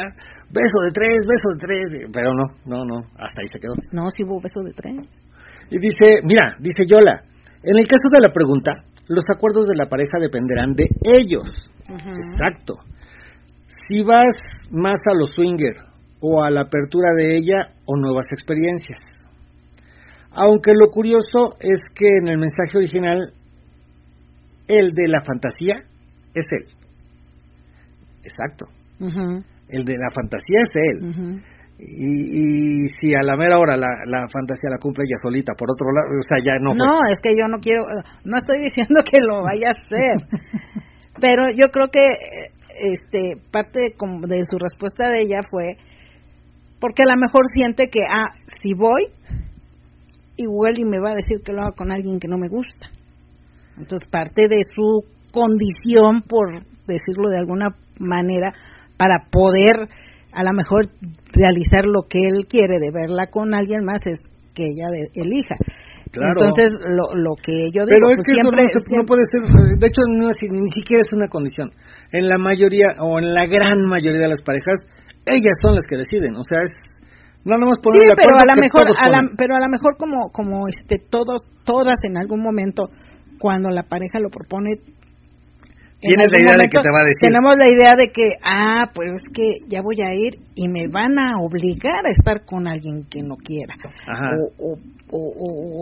Beso 0.51 0.77
de 0.83 0.91
tres, 0.91 1.23
beso 1.23 1.47
de 1.55 1.59
tres, 1.61 1.83
pero 2.11 2.33
no, 2.33 2.45
no, 2.65 2.83
no, 2.83 2.97
hasta 3.15 3.39
ahí 3.41 3.47
se 3.53 3.59
quedó. 3.59 3.73
No, 3.93 4.09
si 4.09 4.23
hubo 4.23 4.41
beso 4.41 4.59
de 4.61 4.73
tren. 4.73 5.07
Y 5.71 5.77
dice, 5.79 6.19
mira, 6.23 6.57
dice 6.59 6.83
Yola, 6.89 7.23
en 7.63 7.77
el 7.77 7.87
caso 7.87 8.09
de 8.11 8.19
la 8.19 8.33
pregunta, 8.33 8.83
los 9.07 9.23
acuerdos 9.33 9.67
de 9.67 9.77
la 9.77 9.87
pareja 9.87 10.19
dependerán 10.19 10.73
de 10.73 10.85
ellos. 11.03 11.71
Exacto. 11.87 12.75
Si 13.87 14.03
vas 14.03 14.35
más 14.71 14.99
a 15.05 15.17
los 15.17 15.29
swinger 15.35 15.77
o 16.19 16.43
a 16.43 16.51
la 16.51 16.61
apertura 16.61 17.13
de 17.15 17.37
ella 17.37 17.73
o 17.85 17.95
nuevas 17.95 18.25
experiencias. 18.31 18.99
Aunque 20.31 20.71
lo 20.73 20.89
curioso 20.91 21.55
es 21.59 21.79
que 21.95 22.07
en 22.21 22.27
el 22.27 22.37
mensaje 22.37 22.77
original 22.77 23.33
el 24.69 24.93
de 24.93 25.07
la 25.09 25.19
fantasía 25.25 25.75
es 26.33 26.45
él. 26.51 26.65
Exacto. 28.23 28.65
El 29.67 29.83
de 29.83 29.95
la 29.97 30.09
fantasía 30.13 30.59
es 30.61 30.69
él. 30.73 31.43
Y, 31.79 32.83
y 32.83 32.87
si 32.99 33.15
a 33.15 33.23
la 33.23 33.37
mera 33.37 33.57
hora 33.57 33.77
la, 33.77 33.87
la 34.05 34.27
fantasía 34.29 34.69
la 34.69 34.77
cumple 34.77 35.05
ella 35.07 35.15
solita, 35.23 35.53
por 35.57 35.71
otro 35.71 35.87
lado, 35.87 36.07
o 36.11 36.23
sea, 36.27 36.37
ya 36.43 36.59
no 36.59 36.71
fue. 36.71 36.85
No, 36.85 36.99
es 37.09 37.19
que 37.19 37.31
yo 37.37 37.47
no 37.47 37.59
quiero, 37.59 37.83
no 38.25 38.35
estoy 38.35 38.59
diciendo 38.63 38.99
que 39.09 39.17
lo 39.21 39.41
vaya 39.43 39.71
a 39.71 39.79
hacer, 39.79 40.27
pero 41.21 41.43
yo 41.55 41.71
creo 41.71 41.87
que 41.87 42.07
este 42.79 43.35
parte 43.51 43.93
como 43.97 44.21
de 44.27 44.43
su 44.43 44.57
respuesta 44.57 45.07
de 45.07 45.19
ella 45.19 45.39
fue 45.49 45.77
porque 46.79 47.03
a 47.03 47.13
lo 47.13 47.19
mejor 47.19 47.41
siente 47.53 47.89
que 47.89 47.99
ah 48.09 48.29
si 48.61 48.73
voy 48.73 49.07
igual 50.37 50.77
y 50.77 50.85
me 50.85 50.99
va 50.99 51.11
a 51.11 51.15
decir 51.15 51.41
que 51.43 51.51
lo 51.51 51.61
haga 51.61 51.75
con 51.75 51.91
alguien 51.91 52.19
que 52.19 52.27
no 52.29 52.37
me 52.37 52.47
gusta, 52.47 52.87
entonces 53.79 54.07
parte 54.09 54.47
de 54.49 54.61
su 54.63 55.03
condición 55.31 56.21
por 56.27 56.51
decirlo 56.87 57.29
de 57.29 57.37
alguna 57.37 57.69
manera 57.99 58.53
para 58.97 59.25
poder 59.31 59.87
a 60.33 60.43
lo 60.43 60.53
mejor 60.53 60.85
realizar 61.33 61.85
lo 61.85 62.03
que 62.09 62.19
él 62.19 62.45
quiere 62.47 62.77
de 62.79 62.91
verla 62.93 63.27
con 63.31 63.53
alguien 63.53 63.81
más 63.85 64.01
es 64.05 64.19
que 64.53 64.65
ella 64.65 64.89
de- 64.91 65.09
elija. 65.15 65.55
Claro. 66.11 66.33
Entonces, 66.41 66.73
lo, 66.89 67.13
lo 67.13 67.33
que 67.37 67.69
yo 67.69 67.85
digo, 67.85 67.93
Pero 67.93 68.09
es 68.09 68.17
pues 68.17 68.25
que 68.25 68.41
eso 68.41 68.49
siempre, 68.49 68.65
no, 68.65 68.97
no 68.97 69.05
puede 69.05 69.23
ser, 69.29 69.41
de 69.77 69.87
hecho 69.87 70.01
no 70.09 70.25
es- 70.25 70.41
ni 70.41 70.69
siquiera 70.73 71.01
es 71.05 71.13
una 71.13 71.27
condición. 71.29 71.69
En 72.11 72.25
la 72.25 72.37
mayoría 72.37 72.97
o 73.01 73.19
en 73.19 73.29
la 73.33 73.45
gran 73.45 73.85
mayoría 73.85 74.21
de 74.21 74.27
las 74.33 74.41
parejas, 74.41 74.81
ellas 75.29 75.53
son 75.61 75.75
las 75.75 75.85
que 75.85 75.97
deciden, 75.97 76.33
o 76.35 76.41
sea, 76.41 76.65
es 76.65 76.73
nada 77.45 77.61
más 77.61 77.77
poner 77.77 78.01
sí, 78.01 78.09
pero 78.17 78.37
a 78.41 78.45
lo 78.45 78.53
que 78.57 78.61
mejor, 78.61 78.85
a 78.89 79.09
la, 79.09 79.21
pero 79.37 79.55
a 79.55 79.61
lo 79.61 79.69
mejor 79.69 79.97
como, 79.97 80.29
como 80.33 80.67
este, 80.67 80.97
todos, 80.97 81.45
todas 81.63 81.97
en 82.03 82.17
algún 82.17 82.41
momento, 82.41 82.89
cuando 83.39 83.69
la 83.69 83.83
pareja 83.83 84.19
lo 84.19 84.29
propone, 84.29 84.73
en 86.01 86.15
Tienes 86.15 86.31
la 86.31 86.39
idea 86.39 86.55
de 86.55 86.63
que 86.71 86.79
te 86.79 86.91
va 86.95 86.99
a 87.03 87.03
decir. 87.11 87.19
Tenemos 87.27 87.55
la 87.59 87.67
idea 87.67 87.91
de 87.99 88.07
que, 88.13 88.23
ah, 88.41 88.87
pues 88.95 89.15
es 89.15 89.23
que 89.33 89.67
ya 89.67 89.81
voy 89.81 89.99
a 89.99 90.15
ir 90.15 90.31
y 90.55 90.69
me 90.69 90.87
van 90.87 91.19
a 91.19 91.35
obligar 91.43 92.05
a 92.05 92.09
estar 92.09 92.45
con 92.45 92.69
alguien 92.69 93.03
que 93.11 93.19
no 93.21 93.35
quiera. 93.35 93.75
Ajá. 94.07 94.31
O, 94.63 94.79
o, 95.11 95.19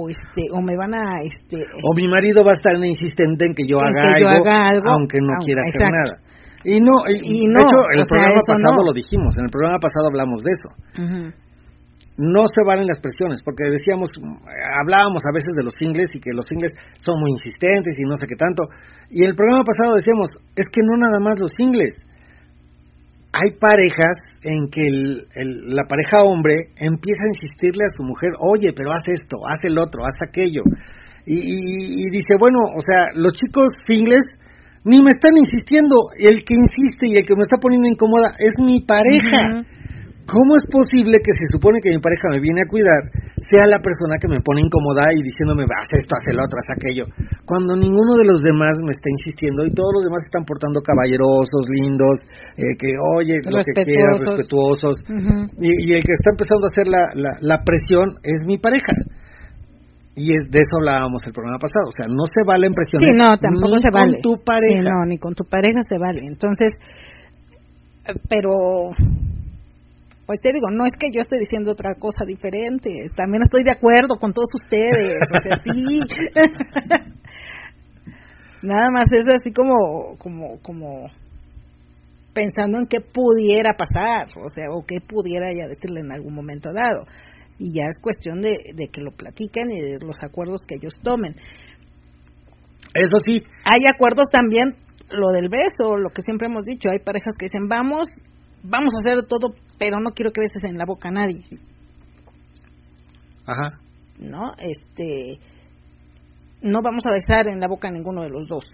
o, 0.01 0.09
este, 0.09 0.49
o 0.51 0.57
me 0.61 0.73
van 0.75 0.95
a, 0.95 1.21
este, 1.21 1.57
O 1.85 1.93
mi 1.95 2.07
marido 2.09 2.41
va 2.43 2.49
a 2.49 2.57
estar 2.57 2.73
insistente 2.83 3.45
en 3.45 3.53
que 3.53 3.67
yo, 3.69 3.77
En 3.77 3.93
haga, 3.93 4.15
que 4.15 4.21
yo 4.21 4.27
algo, 4.29 4.41
haga 4.49 4.69
algo, 4.69 4.89
aunque 4.89 5.17
no 5.21 5.37
aunque- 5.37 5.45
quiera 5.45 5.61
hacer 5.69 5.81
nada. 5.85 6.15
Y 6.65 6.79
no, 6.81 6.95
y, 7.13 7.21
Y 7.21 7.47
de 7.47 7.53
no, 7.53 7.59
hecho, 7.61 7.77
en 7.93 7.99
el 8.01 8.05
sea, 8.05 8.17
programa 8.17 8.41
pasado 8.41 8.75
no. 8.81 8.83
lo 8.89 8.93
dijimos, 8.97 9.37
en 9.37 9.43
el 9.45 9.51
programa 9.51 9.77
pasado 9.77 10.05
hablamos 10.09 10.41
de 10.41 10.51
eso. 10.57 10.69
Ujú. 10.97 11.21
No 12.17 12.49
se 12.49 12.65
valen 12.65 12.89
las 12.89 12.97
presiones, 12.97 13.41
porque 13.45 13.69
decíamos, 13.69 14.09
hablábamos 14.81 15.21
a 15.21 15.33
veces 15.33 15.53
de 15.53 15.63
los 15.63 15.75
singles 15.77 16.09
y 16.13 16.19
que 16.19 16.33
los 16.33 16.45
singles 16.49 16.73
son 16.97 17.21
muy 17.21 17.31
insistentes 17.37 17.93
y 17.93 18.03
no 18.09 18.17
sé 18.17 18.25
qué 18.25 18.33
tanto. 18.35 18.65
Y 19.13 19.21
el 19.23 19.35
programa 19.37 19.61
pasado 19.63 19.93
decíamos, 19.93 20.29
es 20.57 20.65
que 20.65 20.81
no 20.81 20.97
nada 20.97 21.21
más 21.21 21.37
los 21.39 21.53
singles. 21.55 21.93
Hay 23.37 23.53
parejas 23.59 24.17
en 24.41 24.65
que 24.73 24.81
el- 24.81 25.75
la 25.77 25.83
pareja 25.85 26.23
hombre 26.25 26.73
empieza 26.81 27.21
a 27.21 27.33
insistirle 27.37 27.85
a 27.85 27.93
su 27.95 28.01
mujer, 28.03 28.31
oye, 28.41 28.73
pero 28.73 28.91
haz 28.91 29.05
esto, 29.13 29.37
haz 29.45 29.59
el 29.63 29.77
otro, 29.77 30.01
haz 30.01 30.17
aquello. 30.25 30.63
Y, 31.25 31.37
y- 31.37 32.09
dice, 32.09 32.33
bueno, 32.39 32.57
o 32.73 32.81
sea, 32.81 33.13
los 33.13 33.33
chicos 33.33 33.67
singles 33.87 34.23
ni 34.85 34.97
me 35.03 35.11
están 35.13 35.35
insistiendo, 35.35 35.95
el 36.17 36.43
que 36.45 36.55
insiste 36.55 37.07
y 37.11 37.15
el 37.19 37.25
que 37.27 37.35
me 37.35 37.43
está 37.43 37.57
poniendo 37.59 37.87
incómoda 37.89 38.31
es 38.39 38.53
mi 38.57 38.81
pareja. 38.81 39.61
¿Cómo 40.27 40.59
es 40.59 40.67
posible 40.67 41.23
que 41.23 41.31
se 41.31 41.47
supone 41.55 41.79
que 41.79 41.95
mi 41.95 42.03
pareja 42.03 42.27
me 42.35 42.43
viene 42.43 42.61
a 42.61 42.69
cuidar 42.69 43.01
sea 43.47 43.63
la 43.63 43.79
persona 43.79 44.19
que 44.19 44.27
me 44.27 44.43
pone 44.43 44.59
incómoda 44.59 45.07
y 45.15 45.23
diciéndome 45.23 45.63
haz 45.71 45.87
esto, 45.95 46.11
haz 46.19 46.25
el 46.27 46.39
otro, 46.43 46.59
haz 46.59 46.69
aquello? 46.75 47.07
Cuando 47.47 47.79
ninguno 47.79 48.19
de 48.19 48.27
los 48.27 48.43
demás 48.43 48.75
me 48.83 48.91
está 48.91 49.07
insistiendo 49.07 49.63
y 49.63 49.71
todos 49.71 49.91
los 49.95 50.03
demás 50.03 50.27
se 50.27 50.29
están 50.35 50.43
portando 50.43 50.83
caballerosos, 50.83 51.63
lindos, 51.71 52.19
eh, 52.59 52.75
que 52.75 52.91
oye, 53.15 53.39
lo 53.47 53.55
que 53.63 53.87
quieras, 53.87 54.19
Respetuosos. 54.19 54.99
Y, 55.63 55.71
y 55.87 55.89
el 55.95 56.03
que 56.03 56.11
está 56.11 56.35
empezando 56.35 56.67
a 56.67 56.71
hacer 56.75 56.87
la, 56.91 57.03
la, 57.15 57.31
la 57.39 57.57
presión 57.63 58.19
es 58.21 58.43
mi 58.43 58.59
pareja. 58.59 58.91
Y 60.17 60.33
es, 60.33 60.49
de 60.49 60.59
eso 60.59 60.75
hablábamos 60.81 61.21
el 61.27 61.31
programa 61.31 61.59
pasado. 61.61 61.87
O 61.87 61.95
sea, 61.95 62.07
no 62.09 62.25
se 62.25 62.41
valen 62.43 62.73
presiones 62.73 63.15
Sí, 63.15 63.21
no, 63.21 63.37
tampoco 63.37 63.75
ni 63.77 63.81
se 63.85 63.91
vale. 63.93 64.17
con 64.17 64.21
tu 64.25 64.43
pareja. 64.43 64.81
Sí, 64.81 64.89
no, 64.91 65.05
ni 65.05 65.17
con 65.19 65.33
tu 65.35 65.45
pareja 65.45 65.79
se 65.87 65.97
vale. 66.01 66.19
Entonces, 66.25 66.73
eh, 68.03 68.17
pero, 68.27 68.91
pues 70.27 70.39
te 70.41 70.51
digo, 70.51 70.67
no 70.69 70.85
es 70.85 70.91
que 70.99 71.07
yo 71.09 71.21
esté 71.21 71.39
diciendo 71.39 71.71
otra 71.71 71.95
cosa 71.95 72.25
diferente. 72.25 72.89
También 73.15 73.41
estoy 73.41 73.63
de 73.63 73.71
acuerdo 73.71 74.19
con 74.19 74.33
todos 74.33 74.49
ustedes. 74.53 75.15
O 75.33 75.39
sea, 75.39 75.57
sí. 75.63 76.01
Nada 78.61 78.91
más 78.91 79.07
es 79.13 79.23
así 79.33 79.51
como, 79.53 80.17
como, 80.17 80.59
como 80.61 81.05
pensando 82.33 82.77
en 82.77 82.87
qué 82.87 82.99
pudiera 82.99 83.77
pasar, 83.77 84.27
o 84.43 84.49
sea, 84.49 84.65
o 84.69 84.83
qué 84.85 84.99
pudiera 84.99 85.47
ya 85.53 85.67
decirle 85.67 86.01
en 86.01 86.11
algún 86.11 86.35
momento 86.35 86.73
dado. 86.73 87.05
Y 87.57 87.73
ya 87.73 87.85
es 87.87 88.01
cuestión 88.01 88.41
de, 88.41 88.57
de 88.75 88.89
que 88.89 88.99
lo 88.99 89.11
platiquen 89.11 89.71
y 89.71 89.79
de 89.79 89.95
los 90.05 90.17
acuerdos 90.21 90.61
que 90.67 90.75
ellos 90.75 90.95
tomen. 91.01 91.35
Eso 92.93 93.17
sí, 93.25 93.43
Hay 93.63 93.81
acuerdos 93.93 94.27
también, 94.29 94.75
lo 95.09 95.29
del 95.29 95.47
beso, 95.49 95.95
lo 95.95 96.09
que 96.09 96.21
siempre 96.21 96.47
hemos 96.47 96.65
dicho, 96.65 96.89
hay 96.91 96.99
parejas 96.99 97.35
que 97.39 97.45
dicen, 97.45 97.67
vamos, 97.69 98.07
vamos 98.63 98.93
a 98.95 98.99
hacer 98.99 99.25
todo, 99.27 99.53
pero 99.77 99.99
no 99.99 100.11
quiero 100.11 100.31
que 100.31 100.41
beses 100.41 100.63
en 100.63 100.77
la 100.77 100.85
boca 100.85 101.09
a 101.09 101.11
nadie, 101.11 101.43
ajá. 103.45 103.79
¿no? 104.19 104.51
Este, 104.57 105.39
no 106.61 106.79
vamos 106.83 107.03
a 107.09 107.13
besar 107.13 107.47
en 107.47 107.59
la 107.59 107.67
boca 107.67 107.87
a 107.87 107.91
ninguno 107.91 108.23
de 108.23 108.29
los 108.29 108.47
dos. 108.47 108.65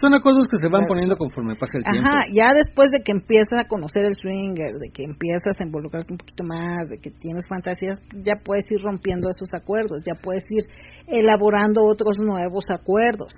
Son 0.00 0.14
acuerdos 0.14 0.46
que 0.48 0.58
se 0.58 0.68
van 0.68 0.82
Claro. 0.84 0.88
poniendo 0.88 1.16
conforme 1.16 1.54
pasa 1.54 1.78
el 1.78 1.84
tiempo. 1.84 2.08
Ajá, 2.08 2.20
ya 2.32 2.52
después 2.52 2.90
de 2.90 3.02
que 3.02 3.12
empiezas 3.12 3.58
a 3.60 3.64
conocer 3.66 4.04
el 4.04 4.14
swinger, 4.14 4.74
de 4.78 4.90
que 4.92 5.04
empiezas 5.04 5.54
a 5.58 5.64
involucrarte 5.64 6.12
un 6.12 6.18
poquito 6.18 6.44
más, 6.44 6.88
de 6.90 6.98
que 6.98 7.10
tienes 7.10 7.44
fantasías, 7.48 7.98
ya 8.22 8.34
puedes 8.44 8.70
ir 8.70 8.82
rompiendo 8.82 9.28
esos 9.30 9.48
acuerdos, 9.54 10.02
ya 10.06 10.14
puedes 10.14 10.42
ir 10.50 10.64
elaborando 11.06 11.82
otros 11.84 12.18
nuevos 12.18 12.64
acuerdos. 12.70 13.32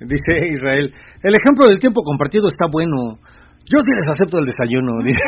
Dice 0.00 0.40
Israel, 0.46 0.94
el 1.22 1.34
ejemplo 1.34 1.68
del 1.68 1.78
tiempo 1.78 2.02
compartido 2.02 2.46
está 2.48 2.66
bueno. 2.72 3.18
Yo 3.70 3.78
sí 3.78 3.90
les 3.94 4.08
acepto 4.10 4.38
el 4.38 4.46
desayuno. 4.50 4.98
Dice. 5.06 5.22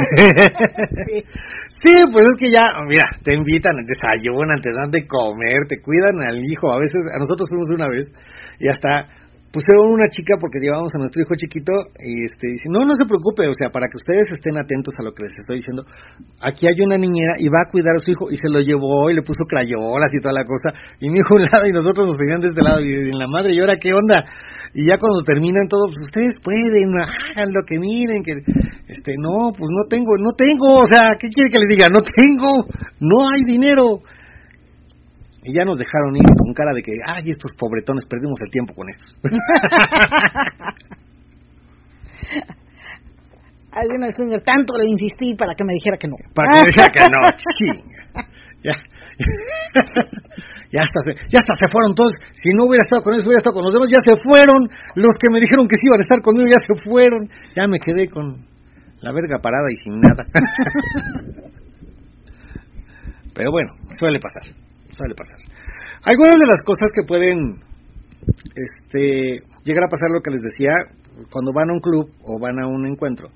sí, 1.68 1.94
pues 2.10 2.26
es 2.26 2.36
que 2.38 2.50
ya, 2.50 2.74
mira, 2.88 3.06
te 3.22 3.34
invitan, 3.34 3.72
desayunan, 3.86 4.60
te 4.60 4.74
dan 4.74 4.90
de 4.90 5.06
comer, 5.06 5.68
te 5.68 5.80
cuidan 5.80 6.18
al 6.26 6.42
hijo. 6.42 6.72
A 6.72 6.78
veces, 6.78 7.06
a 7.14 7.18
nosotros 7.18 7.48
fuimos 7.48 7.70
una 7.70 7.88
vez 7.88 8.10
y 8.58 8.68
hasta 8.68 9.21
pusieron 9.52 9.92
una 9.92 10.08
chica 10.08 10.40
porque 10.40 10.58
llevábamos 10.58 10.90
a 10.96 10.98
nuestro 10.98 11.20
hijo 11.20 11.36
chiquito 11.36 11.76
y 12.00 12.24
este 12.24 12.56
dice, 12.56 12.72
no, 12.72 12.88
no 12.88 12.96
se 12.96 13.04
preocupe, 13.04 13.44
o 13.46 13.54
sea, 13.54 13.68
para 13.68 13.86
que 13.86 14.00
ustedes 14.00 14.24
estén 14.32 14.56
atentos 14.56 14.96
a 14.96 15.04
lo 15.04 15.12
que 15.12 15.28
les 15.28 15.36
estoy 15.36 15.60
diciendo, 15.60 15.84
aquí 16.40 16.64
hay 16.64 16.80
una 16.80 16.96
niñera 16.96 17.36
y 17.36 17.52
va 17.52 17.62
a 17.62 17.70
cuidar 17.70 17.92
a 17.92 18.02
su 18.02 18.10
hijo 18.10 18.32
y 18.32 18.40
se 18.40 18.48
lo 18.48 18.64
llevó 18.64 19.12
y 19.12 19.14
le 19.14 19.22
puso 19.22 19.44
crayolas 19.44 20.08
y 20.10 20.24
toda 20.24 20.32
la 20.32 20.48
cosa 20.48 20.72
y 20.98 21.12
mi 21.12 21.20
hijo 21.20 21.36
a 21.36 21.38
un 21.38 21.44
lado 21.44 21.64
y 21.68 21.72
nosotros 21.76 22.08
nos 22.08 22.16
venían 22.16 22.40
de 22.40 22.48
este 22.48 22.64
lado 22.64 22.80
y 22.80 23.12
la 23.12 23.28
madre, 23.28 23.52
¿y 23.52 23.60
ahora 23.60 23.76
qué 23.76 23.92
onda? 23.92 24.24
Y 24.72 24.88
ya 24.88 24.96
cuando 24.96 25.20
terminan 25.20 25.68
todo, 25.68 25.84
pues 25.84 26.00
ustedes 26.08 26.40
pueden, 26.40 26.96
hagan 26.96 27.52
lo 27.52 27.60
que 27.60 27.76
miren, 27.76 28.24
que 28.24 28.40
este, 28.88 29.12
no, 29.20 29.52
pues 29.52 29.68
no 29.68 29.84
tengo, 29.84 30.16
no 30.16 30.32
tengo, 30.32 30.80
o 30.80 30.88
sea, 30.88 31.12
¿qué 31.20 31.28
quiere 31.28 31.52
que 31.52 31.60
les 31.60 31.68
diga? 31.68 31.92
No 31.92 32.00
tengo, 32.00 32.64
no 33.00 33.28
hay 33.28 33.44
dinero. 33.44 34.00
Y 35.44 35.52
ya 35.58 35.64
nos 35.64 35.76
dejaron 35.76 36.14
ir 36.14 36.22
con 36.38 36.54
cara 36.54 36.72
de 36.72 36.82
que, 36.82 36.92
ay, 37.04 37.24
estos 37.26 37.50
pobretones, 37.58 38.04
perdimos 38.06 38.38
el 38.40 38.50
tiempo 38.50 38.74
con 38.74 38.88
esto. 38.88 39.04
Alguien 43.72 44.04
al 44.04 44.14
swinger, 44.14 44.42
tanto 44.44 44.76
le 44.76 44.86
insistí 44.86 45.34
para 45.34 45.54
que 45.56 45.64
me 45.64 45.72
dijera 45.72 45.96
que 45.96 46.06
no. 46.06 46.14
Para 46.34 46.52
que 46.52 46.70
dijera 46.70 46.88
que 46.92 47.00
no, 47.10 47.26
chinga. 47.58 48.22
Ya, 48.62 48.78
ya, 50.70 50.82
hasta 50.86 51.00
se, 51.02 51.14
ya 51.26 51.38
hasta 51.40 51.54
se 51.58 51.66
fueron 51.66 51.94
todos. 51.96 52.14
Si 52.30 52.54
no 52.54 52.66
hubiera 52.66 52.82
estado 52.82 53.02
con 53.02 53.14
ellos, 53.14 53.26
hubiera 53.26 53.40
estado 53.42 53.54
con 53.54 53.64
los 53.64 53.74
demás. 53.74 53.90
Ya 53.90 53.98
se 53.98 54.14
fueron. 54.22 54.68
Los 54.94 55.16
que 55.18 55.28
me 55.32 55.40
dijeron 55.40 55.66
que 55.66 55.74
sí 55.74 55.86
iban 55.90 55.98
a 55.98 56.06
estar 56.06 56.22
conmigo 56.22 56.46
ya 56.46 56.62
se 56.62 56.74
fueron. 56.86 57.28
Ya 57.56 57.66
me 57.66 57.80
quedé 57.80 58.06
con 58.08 58.46
la 59.00 59.10
verga 59.10 59.40
parada 59.42 59.66
y 59.66 59.76
sin 59.82 59.98
nada. 59.98 60.22
Pero 63.34 63.50
bueno, 63.50 63.70
suele 63.98 64.20
pasar. 64.20 64.61
Suele 64.92 65.14
pasar. 65.14 65.36
Algunas 66.04 66.36
de 66.38 66.46
las 66.46 66.60
cosas 66.64 66.88
que 66.94 67.02
pueden 67.02 67.60
este, 68.54 69.42
llegar 69.64 69.84
a 69.84 69.88
pasar, 69.88 70.10
lo 70.10 70.20
que 70.22 70.30
les 70.30 70.40
decía, 70.40 70.70
cuando 71.30 71.52
van 71.52 71.70
a 71.70 71.74
un 71.74 71.80
club 71.80 72.10
o 72.24 72.40
van 72.40 72.60
a 72.60 72.66
un 72.66 72.86
encuentro, 72.86 73.28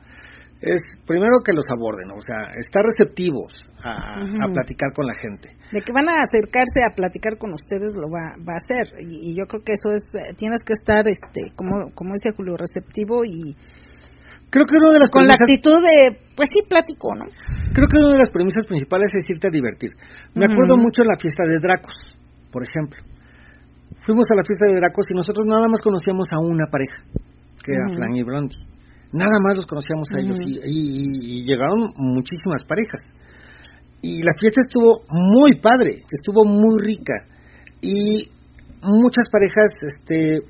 es 0.61 0.81
primero 1.07 1.45
que 1.45 1.53
los 1.53 1.65
aborden, 1.69 2.09
o 2.17 2.23
sea, 2.23 2.53
estar 2.57 2.83
receptivos 2.83 3.53
a, 3.83 4.25
a 4.25 4.53
platicar 4.53 4.93
con 4.95 5.07
la 5.07 5.15
gente. 5.15 5.51
De 5.71 5.81
que 5.81 5.93
van 5.93 6.09
a 6.09 6.17
acercarse 6.23 6.81
a 6.81 6.95
platicar 6.95 7.37
con 7.39 7.53
ustedes 7.53 7.93
lo 7.95 8.09
va, 8.09 8.35
va 8.41 8.55
a 8.55 8.63
hacer 8.63 8.97
y, 9.01 9.33
y 9.33 9.37
yo 9.37 9.45
creo 9.47 9.63
que 9.63 9.73
eso 9.73 9.93
es 9.93 10.03
eh, 10.15 10.33
tienes 10.37 10.61
que 10.65 10.73
estar 10.73 11.05
este 11.09 11.53
como 11.57 11.93
como 11.93 12.15
dice 12.15 12.35
Julio 12.37 12.57
receptivo 12.57 13.25
y 13.25 13.57
Creo 14.51 14.65
que 14.65 14.77
una 14.79 14.91
de 14.95 15.01
las 15.03 15.11
con 15.11 15.27
la 15.27 15.35
actitud 15.35 15.79
de 15.83 16.23
pues 16.37 16.49
sí 16.53 16.61
platico 16.69 17.15
no 17.15 17.25
creo 17.75 17.89
que 17.89 17.99
una 17.99 18.13
de 18.17 18.23
las 18.25 18.31
premisas 18.31 18.65
principales 18.65 19.11
es 19.13 19.29
irte 19.29 19.49
a 19.49 19.51
divertir. 19.51 19.91
Me 20.35 20.47
acuerdo 20.47 20.77
mucho 20.79 21.03
en 21.03 21.09
la 21.09 21.19
fiesta 21.21 21.45
de 21.45 21.59
Dracos, 21.61 21.93
por 22.51 22.63
ejemplo. 22.65 23.03
Fuimos 24.07 24.25
a 24.33 24.37
la 24.37 24.45
fiesta 24.45 24.65
de 24.71 24.77
Dracos 24.81 25.05
y 25.11 25.15
nosotros 25.15 25.45
nada 25.45 25.69
más 25.69 25.81
conocíamos 25.83 26.29
a 26.33 26.39
una 26.41 26.67
pareja, 26.73 27.05
que 27.63 27.73
era 27.75 27.87
Ujú. 27.91 27.97
Fran 28.01 28.17
y 28.17 28.23
Blondie. 28.23 28.65
Nada 29.13 29.37
más 29.45 29.57
los 29.59 29.67
conocíamos 29.67 30.09
a 30.15 30.21
ellos 30.21 30.39
Ujú. 30.41 30.49
y, 30.49 30.53
y- 30.65 31.21
y 31.21 31.35
llegaron 31.45 31.93
muchísimas 31.97 32.65
parejas. 32.65 33.03
Y 34.01 34.23
la 34.23 34.33
fiesta 34.39 34.63
estuvo 34.65 35.05
muy 35.11 35.61
padre, 35.61 36.01
estuvo 36.13 36.45
muy 36.45 36.77
rica. 36.81 37.15
Y 37.83 38.23
muchas 38.83 39.27
parejas 39.33 39.69
este, 39.85 40.41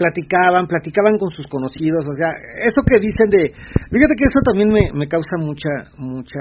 platicaban, 0.00 0.64
platicaban 0.64 1.20
con 1.20 1.28
sus 1.28 1.44
conocidos, 1.46 2.00
o 2.08 2.14
sea, 2.16 2.32
eso 2.64 2.80
que 2.80 2.96
dicen 2.96 3.28
de, 3.28 3.52
fíjate 3.92 4.16
que 4.16 4.24
eso 4.24 4.40
también 4.48 4.72
me, 4.72 4.88
me 4.96 5.04
causa 5.04 5.36
mucha, 5.36 5.68
mucha, 6.00 6.40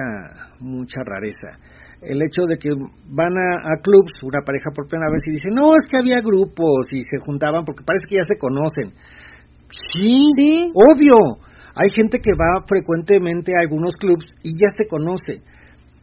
mucha 0.63 1.03
rareza. 1.03 1.59
El 1.99 2.23
hecho 2.23 2.47
de 2.47 2.55
que 2.55 2.71
van 3.11 3.35
a, 3.35 3.75
a 3.75 3.83
clubs, 3.83 4.15
una 4.23 4.39
pareja 4.47 4.71
por 4.71 4.87
primera 4.87 5.11
vez 5.11 5.19
y 5.27 5.35
dicen, 5.35 5.51
no, 5.59 5.75
es 5.75 5.83
que 5.91 5.99
había 5.99 6.23
grupos 6.23 6.87
y 6.95 7.03
se 7.03 7.19
juntaban 7.19 7.65
porque 7.67 7.83
parece 7.83 8.07
que 8.07 8.15
ya 8.15 8.23
se 8.23 8.39
conocen. 8.39 8.95
Sí, 9.67 10.31
Sí. 10.39 10.69
obvio. 10.73 11.43
Hay 11.75 11.91
gente 11.91 12.19
que 12.19 12.31
va 12.33 12.63
frecuentemente 12.67 13.51
a 13.55 13.61
algunos 13.61 13.95
clubs 13.95 14.25
y 14.43 14.51
ya 14.55 14.71
se 14.75 14.87
conoce. 14.87 15.43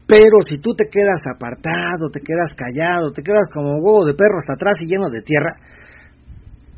Pero 0.07 0.39
si 0.49 0.61
tú 0.61 0.73
te 0.77 0.85
quedas 0.93 1.20
apartado, 1.35 2.09
te 2.12 2.20
quedas 2.20 2.53
callado, 2.55 3.11
te 3.11 3.23
quedas 3.23 3.49
como 3.53 3.73
huevo 3.81 4.05
de 4.07 4.15
perro 4.15 4.37
hasta 4.37 4.55
atrás 4.55 4.77
y 4.81 4.87
lleno 4.87 5.11
de 5.11 5.20
tierra, 5.24 5.51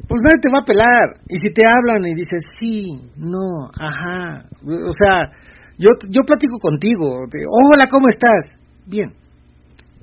pues 0.08 0.20
nadie 0.24 0.40
te 0.42 0.50
va 0.52 0.60
a 0.62 0.64
pelar. 0.64 1.06
Y 1.28 1.36
si 1.36 1.52
te 1.52 1.62
hablan 1.66 2.06
y 2.06 2.14
dices, 2.14 2.42
sí, 2.58 2.84
no, 3.16 3.68
ajá, 3.78 4.44
o 4.64 4.92
sea, 4.92 5.30
yo, 5.78 5.90
yo 6.08 6.22
platico 6.26 6.58
contigo, 6.58 7.24
te- 7.30 7.44
hola, 7.46 7.86
¿cómo 7.90 8.08
estás? 8.08 8.58
Bien. 8.86 9.12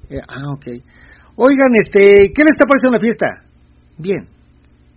Eh, 0.09 0.19
ah, 0.27 0.53
ok. 0.55 0.67
Oigan, 1.37 1.75
este, 1.75 2.31
¿qué 2.33 2.43
les 2.43 2.53
está 2.55 2.65
pareciendo 2.65 2.93
la 2.93 2.99
fiesta? 2.99 3.25
Bien. 3.97 4.27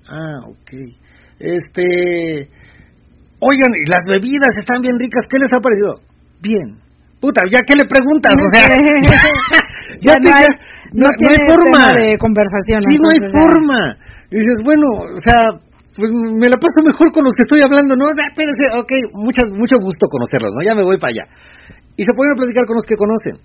Ah, 0.08 0.46
ok. 0.46 0.70
Este, 1.40 2.48
Oigan, 3.40 3.70
y 3.78 3.88
las 3.88 4.02
bebidas 4.06 4.50
están 4.58 4.82
bien 4.82 4.98
ricas, 4.98 5.22
¿qué 5.30 5.38
les 5.38 5.52
ha 5.52 5.60
parecido? 5.60 5.94
Bien. 6.42 6.76
Puta, 7.20 7.40
¿ya 7.50 7.60
qué 7.66 7.74
le 7.74 7.84
preguntas? 7.86 8.32
O 8.34 8.50
sea, 8.52 8.66
Ya 10.00 10.14
no 10.20 10.34
hay- 10.34 10.46
no 10.92 11.06
no, 11.06 11.06
no 11.06 11.16
tiene 11.18 11.34
hay 11.34 11.48
forma. 11.50 11.94
de 11.94 12.18
conversación, 12.18 12.80
Sí, 12.88 12.98
no 12.98 13.10
hay 13.10 13.20
forma. 13.30 13.96
Y 14.30 14.36
dices, 14.36 14.60
bueno, 14.64 14.86
o 15.16 15.20
sea, 15.20 15.40
pues 15.98 16.10
me 16.12 16.48
la 16.48 16.56
paso 16.56 16.78
mejor 16.84 17.10
con 17.10 17.24
los 17.24 17.34
que 17.34 17.42
estoy 17.42 17.58
hablando, 17.64 17.96
¿no? 17.96 18.06
Espérense, 18.12 18.70
ok, 18.76 18.92
muchas, 19.18 19.50
mucho 19.50 19.76
gusto 19.82 20.06
conocerlos, 20.06 20.54
¿no? 20.54 20.62
Ya 20.62 20.74
me 20.74 20.86
voy 20.86 20.98
para 20.98 21.10
allá. 21.10 21.24
Y 21.98 22.06
se 22.06 22.14
ponen 22.14 22.32
a 22.32 22.38
platicar 22.38 22.64
con 22.70 22.78
los 22.78 22.86
que 22.86 22.94
conocen. 22.94 23.42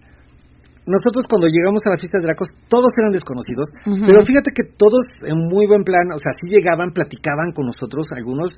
Nosotros 0.86 1.24
cuando 1.32 1.48
llegamos 1.48 1.82
a 1.88 1.96
la 1.96 1.98
fiesta 1.98 2.20
de 2.20 2.28
Dracos, 2.28 2.52
todos 2.68 2.92
eran 3.00 3.16
desconocidos, 3.16 3.72
pero 3.88 4.20
fíjate 4.28 4.52
que 4.52 4.76
todos 4.76 5.08
en 5.24 5.40
muy 5.48 5.66
buen 5.66 5.88
plan, 5.88 6.12
o 6.12 6.20
sea, 6.20 6.36
sí 6.36 6.52
llegaban, 6.52 6.92
platicaban 6.92 7.56
con 7.56 7.72
nosotros, 7.72 8.04
algunos, 8.12 8.52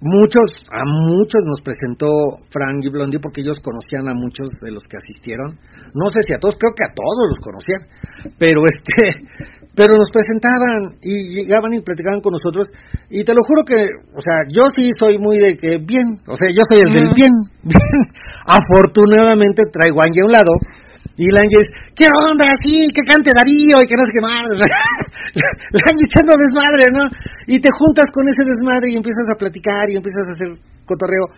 muchos, 0.00 0.44
a 0.70 0.84
muchos 0.84 1.40
nos 1.48 1.64
presentó 1.64 2.12
Frank 2.52 2.84
y 2.84 2.90
Blondie 2.92 3.18
porque 3.18 3.40
ellos 3.40 3.64
conocían 3.64 4.12
a 4.12 4.14
muchos 4.14 4.52
de 4.60 4.72
los 4.72 4.84
que 4.84 5.00
asistieron. 5.00 5.58
No 5.96 6.12
sé 6.12 6.20
si 6.28 6.34
a 6.34 6.38
todos, 6.38 6.60
creo 6.60 6.76
que 6.76 6.84
a 6.84 6.92
todos 6.92 7.24
los 7.32 7.40
conocían, 7.40 7.82
pero 8.38 8.60
este, 8.68 9.24
pero 9.78 9.94
nos 9.94 10.10
presentaban 10.10 10.98
y 11.06 11.38
llegaban 11.38 11.70
y 11.70 11.78
platicaban 11.86 12.18
con 12.18 12.34
nosotros 12.34 12.66
y 13.14 13.22
te 13.22 13.30
lo 13.30 13.46
juro 13.46 13.62
que, 13.62 13.78
o 14.10 14.18
sea, 14.18 14.42
yo 14.50 14.66
sí 14.74 14.90
soy 14.90 15.22
muy 15.22 15.38
de 15.38 15.54
que 15.54 15.78
bien, 15.78 16.18
o 16.26 16.34
sea, 16.34 16.50
yo 16.50 16.66
soy 16.66 16.82
el 16.82 16.90
del 16.90 17.14
bien, 17.14 17.30
bien. 17.62 17.94
Afortunadamente 18.42 19.70
traigo 19.70 20.02
a 20.02 20.10
Angie 20.10 20.26
a 20.26 20.26
un 20.26 20.34
lado 20.34 20.50
y 21.14 21.30
la 21.30 21.46
Angie 21.46 21.62
es, 21.62 21.70
¿qué 21.94 22.10
onda? 22.10 22.50
Sí, 22.58 22.90
que 22.90 23.06
cante 23.06 23.30
Darío 23.30 23.78
y 23.78 23.86
que 23.86 23.94
no 23.94 24.02
sé 24.02 24.10
qué 24.10 24.22
más. 24.26 24.50
la 24.58 25.86
Angie 25.86 26.10
echando 26.10 26.34
desmadre, 26.34 26.90
¿no? 26.90 27.06
Y 27.46 27.62
te 27.62 27.70
juntas 27.70 28.10
con 28.10 28.26
ese 28.26 28.42
desmadre 28.42 28.90
y 28.90 28.98
empiezas 28.98 29.30
a 29.30 29.38
platicar 29.38 29.86
y 29.94 30.02
empiezas 30.02 30.26
a 30.26 30.34
hacer 30.34 30.58
cotorreo. 30.90 31.30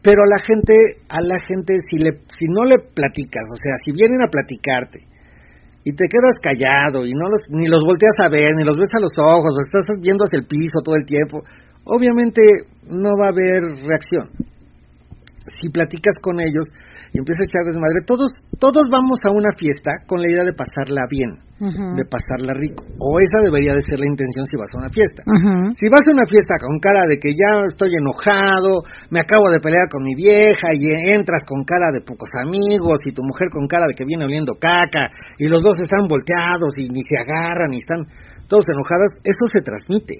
Pero 0.00 0.24
a 0.24 0.28
la 0.28 0.40
gente, 0.40 1.04
a 1.04 1.20
la 1.20 1.36
gente, 1.44 1.76
si, 1.84 2.00
le, 2.00 2.24
si 2.32 2.48
no 2.48 2.64
le 2.64 2.80
platicas, 2.80 3.44
o 3.44 3.60
sea, 3.60 3.76
si 3.84 3.92
vienen 3.92 4.24
a 4.24 4.32
platicarte 4.32 5.11
y 5.84 5.90
te 5.92 6.04
quedas 6.06 6.38
callado 6.40 7.06
y 7.06 7.12
no 7.12 7.28
los, 7.28 7.40
ni 7.48 7.66
los 7.66 7.82
volteas 7.84 8.14
a 8.22 8.28
ver, 8.28 8.54
ni 8.56 8.64
los 8.64 8.76
ves 8.76 8.90
a 8.94 9.00
los 9.00 9.12
ojos, 9.18 9.50
o 9.56 9.60
estás 9.60 9.86
viendo 10.00 10.24
hacia 10.24 10.38
el 10.38 10.46
piso 10.46 10.80
todo 10.84 10.94
el 10.94 11.04
tiempo, 11.04 11.42
obviamente 11.84 12.40
no 12.86 13.10
va 13.18 13.26
a 13.26 13.34
haber 13.34 13.82
reacción. 13.82 14.30
Si 15.60 15.68
platicas 15.70 16.14
con 16.22 16.40
ellos 16.40 16.66
y 17.12 17.20
empiezas 17.20 17.44
a 17.44 17.48
echar 17.48 17.64
desmadre, 17.68 18.00
todos, 18.08 18.32
todos 18.56 18.88
vamos 18.88 19.20
a 19.28 19.30
una 19.36 19.52
fiesta 19.52 20.00
con 20.08 20.24
la 20.24 20.32
idea 20.32 20.44
de 20.48 20.56
pasarla 20.56 21.04
bien, 21.12 21.36
de 21.60 22.04
pasarla 22.08 22.56
rico. 22.56 22.88
O 22.98 23.20
esa 23.20 23.44
debería 23.44 23.76
de 23.76 23.84
ser 23.84 24.00
la 24.00 24.08
intención 24.08 24.48
si 24.48 24.56
vas 24.56 24.72
a 24.72 24.80
una 24.80 24.88
fiesta. 24.88 25.20
Si 25.76 25.86
vas 25.92 26.02
a 26.08 26.16
una 26.16 26.24
fiesta 26.24 26.56
con 26.56 26.80
cara 26.80 27.04
de 27.04 27.20
que 27.20 27.36
ya 27.36 27.68
estoy 27.68 27.92
enojado, 27.92 28.82
me 29.12 29.20
acabo 29.20 29.52
de 29.52 29.60
pelear 29.60 29.92
con 29.92 30.02
mi 30.02 30.16
vieja 30.16 30.72
y 30.72 30.88
entras 31.12 31.44
con 31.44 31.62
cara 31.68 31.92
de 31.92 32.00
pocos 32.00 32.32
amigos 32.40 33.04
y 33.04 33.12
tu 33.12 33.22
mujer 33.22 33.52
con 33.52 33.68
cara 33.68 33.84
de 33.86 33.94
que 33.94 34.08
viene 34.08 34.24
oliendo 34.24 34.56
caca 34.56 35.12
y 35.36 35.52
los 35.52 35.60
dos 35.60 35.78
están 35.78 36.08
volteados 36.08 36.72
y 36.80 36.88
ni 36.88 37.04
se 37.04 37.20
agarran 37.20 37.76
y 37.76 37.84
están 37.84 38.08
todos 38.52 38.68
enojados, 38.68 39.16
eso 39.24 39.44
se 39.48 39.64
transmite. 39.64 40.12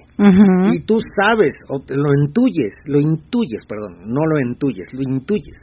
Y 0.73 0.81
tú 0.89 0.97
sabes, 1.21 1.53
o 1.69 1.77
lo 1.85 2.09
intuyes, 2.17 2.73
lo 2.89 2.97
intuyes, 2.97 3.61
perdón, 3.69 4.09
no 4.09 4.25
lo 4.25 4.41
intuyes, 4.41 4.89
lo 4.97 5.05
intuyes. 5.05 5.53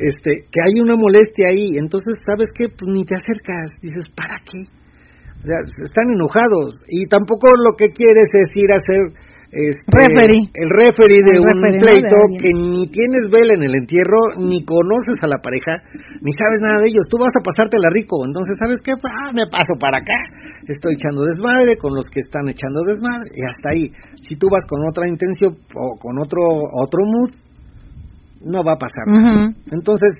Este, 0.00 0.48
que 0.48 0.60
hay 0.64 0.80
una 0.80 0.96
molestia 0.96 1.52
ahí, 1.52 1.76
entonces, 1.76 2.16
¿sabes 2.24 2.48
qué? 2.56 2.72
Pues 2.72 2.88
ni 2.88 3.04
te 3.04 3.20
acercas, 3.20 3.68
dices, 3.84 4.08
¿para 4.16 4.40
qué? 4.48 4.64
O 4.64 5.44
sea, 5.44 5.60
están 5.84 6.08
enojados 6.08 6.80
y 6.88 7.04
tampoco 7.04 7.52
lo 7.52 7.76
que 7.76 7.92
quieres 7.92 8.32
es 8.32 8.48
ir 8.56 8.72
a 8.72 8.80
ser 8.80 9.12
este, 9.52 9.86
Referee. 9.94 10.50
el 10.52 10.68
referee 10.74 11.22
de 11.22 11.34
El 11.38 11.46
un 11.46 11.56
referee, 11.62 11.78
¿no? 11.78 11.84
pleito 11.86 12.18
De 12.28 12.36
que 12.42 12.50
ni 12.54 12.82
tienes 12.90 13.24
vela 13.30 13.54
en 13.54 13.62
el 13.62 13.74
entierro, 13.78 14.20
ni 14.42 14.64
conoces 14.66 15.16
a 15.22 15.28
la 15.30 15.38
pareja, 15.38 15.78
ni 16.20 16.30
sabes 16.34 16.58
nada 16.60 16.82
de 16.82 16.90
ellos. 16.90 17.06
Tú 17.08 17.16
vas 17.16 17.30
a 17.32 17.42
pasártela 17.46 17.88
rico, 17.94 18.18
entonces, 18.26 18.58
¿sabes 18.60 18.78
qué? 18.82 18.92
Pues, 18.98 19.10
ah, 19.14 19.30
me 19.32 19.46
paso 19.46 19.78
para 19.78 19.98
acá, 20.02 20.18
estoy 20.66 20.94
echando 20.98 21.22
desmadre 21.24 21.78
con 21.78 21.94
los 21.94 22.04
que 22.10 22.20
están 22.20 22.48
echando 22.50 22.82
desmadre 22.84 23.26
y 23.32 23.40
hasta 23.46 23.66
ahí. 23.70 23.84
Si 24.20 24.34
tú 24.36 24.48
vas 24.50 24.66
con 24.66 24.82
otra 24.88 25.06
intención 25.06 25.54
o 25.74 25.94
con 25.98 26.18
otro 26.18 26.42
otro 26.82 27.00
mood, 27.06 27.30
no 28.42 28.60
va 28.62 28.74
a 28.74 28.78
pasar. 28.78 29.06
nada. 29.06 29.48
Ujú. 29.48 29.54
Entonces, 29.72 30.10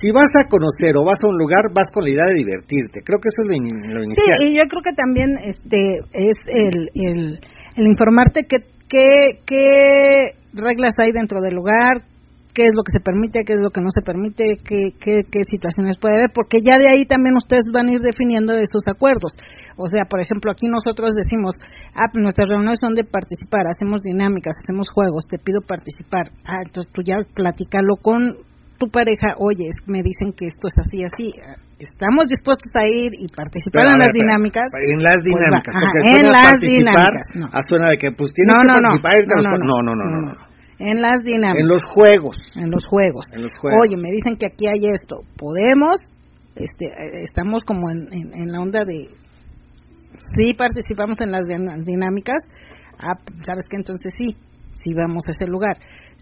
si 0.00 0.10
vas 0.10 0.28
a 0.38 0.48
conocer 0.48 0.96
o 0.96 1.04
vas 1.04 1.22
a 1.22 1.26
un 1.28 1.38
lugar, 1.38 1.70
vas 1.74 1.86
con 1.92 2.04
la 2.04 2.10
idea 2.10 2.26
de 2.26 2.34
divertirte. 2.34 3.00
Creo 3.04 3.18
que 3.20 3.28
eso 3.28 3.40
es 3.42 3.48
lo, 3.48 3.54
in- 3.56 3.94
lo 3.94 4.02
Sí, 4.02 4.10
inicial. 4.10 4.38
y 4.48 4.56
yo 4.56 4.62
creo 4.68 4.82
que 4.82 4.92
también 4.92 5.30
este 5.42 5.78
es 6.12 6.36
el, 6.46 6.90
el, 6.94 7.40
el 7.76 7.84
informarte 7.86 8.44
qué 8.48 8.56
qué 8.92 9.40
qué 9.46 10.36
reglas 10.52 10.92
hay 10.98 11.12
dentro 11.12 11.40
del 11.40 11.54
lugar, 11.54 12.04
qué 12.52 12.68
es 12.68 12.74
lo 12.76 12.84
que 12.84 12.92
se 12.92 13.00
permite, 13.00 13.44
qué 13.44 13.54
es 13.54 13.60
lo 13.60 13.70
que 13.70 13.80
no 13.80 13.88
se 13.88 14.02
permite, 14.04 14.60
qué, 14.60 14.92
qué, 15.00 15.24
qué 15.24 15.40
situaciones 15.48 15.96
puede 15.96 16.16
haber, 16.20 16.30
porque 16.34 16.58
ya 16.60 16.76
de 16.76 16.88
ahí 16.92 17.06
también 17.06 17.34
ustedes 17.36 17.64
van 17.72 17.88
a 17.88 17.92
ir 17.92 18.00
definiendo 18.00 18.52
esos 18.52 18.84
acuerdos. 18.86 19.32
O 19.76 19.88
sea, 19.88 20.04
por 20.04 20.20
ejemplo, 20.20 20.52
aquí 20.52 20.68
nosotros 20.68 21.16
decimos, 21.16 21.56
ah, 21.96 22.12
nuestras 22.12 22.50
reuniones 22.50 22.78
son 22.80 22.94
de 22.94 23.04
participar, 23.04 23.64
hacemos 23.66 24.02
dinámicas, 24.02 24.52
hacemos 24.60 24.88
juegos, 24.92 25.24
te 25.24 25.38
pido 25.38 25.62
participar. 25.62 26.28
Ah, 26.44 26.60
entonces 26.60 26.92
tú 26.92 27.00
ya 27.00 27.16
platícalo 27.34 27.96
con 27.96 28.36
tu 28.82 28.90
pareja, 28.90 29.38
oye, 29.38 29.70
me 29.86 30.02
dicen 30.02 30.34
que 30.34 30.50
esto 30.50 30.66
es 30.66 30.74
así, 30.82 31.04
así. 31.06 31.30
Estamos 31.78 32.26
dispuestos 32.26 32.66
a 32.74 32.82
ir 32.90 33.14
y 33.14 33.30
participar 33.30 33.86
Pero, 33.86 33.94
en 33.94 33.98
ver, 34.02 34.06
las 34.10 34.14
dinámicas. 34.18 34.66
En 34.74 34.98
las 35.02 35.18
Pues 35.22 35.30
dinámicas. 35.30 35.70
ajá, 35.74 35.86
porque 35.86 36.10
en 36.18 36.26
las 36.34 36.54
dinámicas, 36.58 37.26
no. 37.38 37.46
ah, 37.54 37.62
suena 37.68 37.86
de 37.94 37.98
que 37.98 38.08
pues 38.10 38.34
tienes 38.34 38.54
No, 38.54 38.62
que 38.62 38.66
no, 38.66 38.74
no, 38.82 38.98
participar. 38.98 39.38
no, 39.38 39.50
no, 39.54 39.58
no, 39.62 39.76
no, 39.86 39.92
no, 39.94 40.06
no, 40.10 40.20
no. 40.34 40.52
En 40.82 40.98
las 41.00 41.18
dinámicas. 41.22 41.62
En 41.62 41.68
los 41.68 41.82
juegos. 41.94 42.36
en 42.58 42.70
los 42.70 42.82
juegos. 42.84 43.24
En 43.30 43.42
los 43.46 43.54
juegos. 43.54 43.78
Oye, 43.86 43.96
me 43.96 44.10
dicen 44.10 44.34
que 44.34 44.46
aquí 44.50 44.66
hay 44.66 44.90
esto. 44.90 45.22
Podemos, 45.38 45.98
este, 46.58 46.86
eh, 46.90 47.22
estamos 47.22 47.62
como 47.62 47.90
en, 47.90 48.10
en, 48.12 48.34
en 48.34 48.50
la 48.50 48.58
onda 48.60 48.80
de, 48.84 49.06
sí 50.36 50.54
participamos 50.54 51.20
en 51.20 51.30
las 51.30 51.46
din- 51.46 51.84
dinámicas, 51.84 52.42
ah, 52.98 53.14
sabes 53.42 53.64
que 53.70 53.76
entonces 53.76 54.12
sí, 54.18 54.36
sí 54.72 54.90
vamos 54.94 55.24
a 55.28 55.30
ese 55.30 55.46
lugar. 55.46 55.76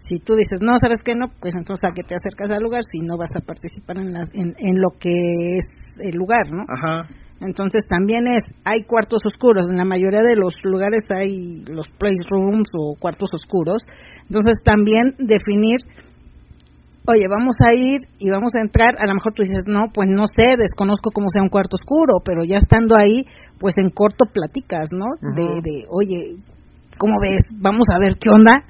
Si 0.09 0.17
tú 0.17 0.33
dices, 0.35 0.59
no, 0.61 0.77
sabes 0.77 0.99
que 1.03 1.13
no, 1.15 1.27
pues 1.39 1.53
entonces 1.55 1.87
a 1.87 1.93
qué 1.93 2.03
te 2.03 2.15
acercas 2.15 2.49
al 2.51 2.63
lugar 2.63 2.81
si 2.91 2.99
no 2.99 3.17
vas 3.17 3.35
a 3.35 3.41
participar 3.41 3.97
en, 3.97 4.11
las, 4.11 4.29
en, 4.33 4.55
en 4.57 4.81
lo 4.81 4.89
que 4.99 5.57
es 5.57 5.65
el 5.99 6.15
lugar, 6.15 6.49
¿no? 6.49 6.63
Ajá. 6.67 7.07
Entonces 7.41 7.85
también 7.89 8.27
es, 8.27 8.43
hay 8.63 8.83
cuartos 8.83 9.25
oscuros, 9.25 9.67
en 9.67 9.77
la 9.77 9.85
mayoría 9.85 10.21
de 10.21 10.35
los 10.35 10.53
lugares 10.63 11.03
hay 11.09 11.63
los 11.65 11.89
playrooms 11.89 12.69
o 12.77 12.95
cuartos 12.99 13.33
oscuros, 13.33 13.81
entonces 14.27 14.57
también 14.63 15.15
definir, 15.17 15.77
oye, 17.07 17.25
vamos 17.27 17.55
a 17.65 17.73
ir 17.73 17.97
y 18.19 18.29
vamos 18.29 18.53
a 18.53 18.61
entrar, 18.61 18.93
a 19.01 19.07
lo 19.07 19.15
mejor 19.15 19.33
tú 19.33 19.41
dices, 19.41 19.65
no, 19.65 19.89
pues 19.91 20.07
no 20.07 20.27
sé, 20.27 20.55
desconozco 20.55 21.09
cómo 21.11 21.29
sea 21.29 21.41
un 21.41 21.49
cuarto 21.49 21.77
oscuro, 21.81 22.21
pero 22.23 22.43
ya 22.43 22.57
estando 22.57 22.95
ahí, 22.95 23.25
pues 23.59 23.73
en 23.77 23.89
corto 23.89 24.25
platicas, 24.31 24.89
¿no? 24.91 25.05
de, 25.33 25.61
de, 25.61 25.85
oye, 25.89 26.37
¿cómo 26.99 27.13
ves? 27.19 27.41
Vamos 27.57 27.87
a 27.89 27.97
ver 27.97 28.17
qué 28.21 28.29
onda. 28.29 28.61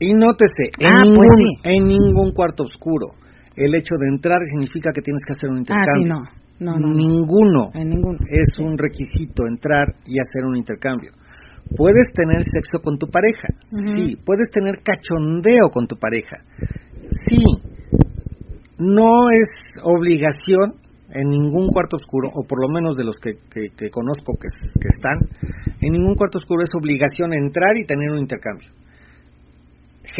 Y 0.00 0.14
nótese, 0.14 0.72
en, 0.80 0.88
Ah, 0.88 1.02
ningún, 1.04 1.16
pues 1.16 1.28
sí. 1.62 1.76
en 1.76 1.84
ningún 1.86 2.32
cuarto 2.32 2.64
oscuro, 2.64 3.06
el 3.54 3.74
hecho 3.76 3.94
de 4.00 4.08
entrar 4.08 4.38
significa 4.50 4.90
que 4.94 5.02
tienes 5.02 5.20
que 5.26 5.32
hacer 5.32 5.50
un 5.50 5.56
Ah, 5.56 5.60
intercambio. 5.60 6.02
sí, 6.02 6.08
no. 6.08 6.40
No, 6.60 6.72
no, 6.78 6.88
no. 6.88 6.94
Ninguno. 6.94 7.70
En 7.74 7.88
ninguno. 7.88 8.18
es 8.30 8.58
un 8.58 8.76
requisito 8.76 9.46
entrar 9.46 9.94
y 10.06 10.16
hacer 10.20 10.44
un 10.46 10.56
intercambio. 10.56 11.12
Puedes 11.76 12.06
tener 12.12 12.42
sexo 12.42 12.80
con 12.82 12.98
tu 12.98 13.06
pareja, 13.06 13.48
sí. 13.94 14.16
Puedes 14.26 14.48
tener 14.50 14.80
cachondeo 14.82 15.70
con 15.72 15.86
tu 15.86 15.96
pareja, 15.96 16.36
sí. 17.28 17.42
No 18.78 19.28
es 19.30 19.50
obligación 19.84 20.74
en 21.12 21.28
ningún 21.28 21.68
cuarto 21.68 21.96
oscuro, 21.96 22.28
o 22.32 22.46
por 22.46 22.58
lo 22.60 22.68
menos 22.72 22.96
de 22.96 23.04
los 23.04 23.16
que, 23.18 23.34
que- 23.50 23.70
que 23.76 23.90
conozco 23.90 24.34
que 24.38 24.88
están, 24.88 25.16
en 25.80 25.92
ningún 25.92 26.14
cuarto 26.14 26.38
oscuro 26.38 26.62
es 26.62 26.70
obligación 26.78 27.32
entrar 27.34 27.76
y 27.76 27.86
tener 27.86 28.10
un 28.10 28.18
intercambio. 28.18 28.68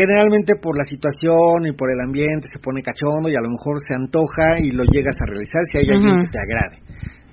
Generalmente 0.00 0.56
por 0.56 0.72
la 0.80 0.84
situación 0.88 1.68
y 1.68 1.76
por 1.76 1.92
el 1.92 2.00
ambiente 2.00 2.48
se 2.48 2.56
pone 2.56 2.80
cachondo 2.80 3.28
y 3.28 3.36
a 3.36 3.44
lo 3.44 3.52
mejor 3.52 3.76
se 3.84 3.92
antoja 3.92 4.56
y 4.56 4.72
lo 4.72 4.88
llegas 4.88 5.12
a 5.20 5.28
realizar 5.28 5.60
si 5.68 5.76
hay 5.76 5.92
alguien 5.92 6.24
que 6.24 6.32
te 6.32 6.40
agrade. 6.40 6.76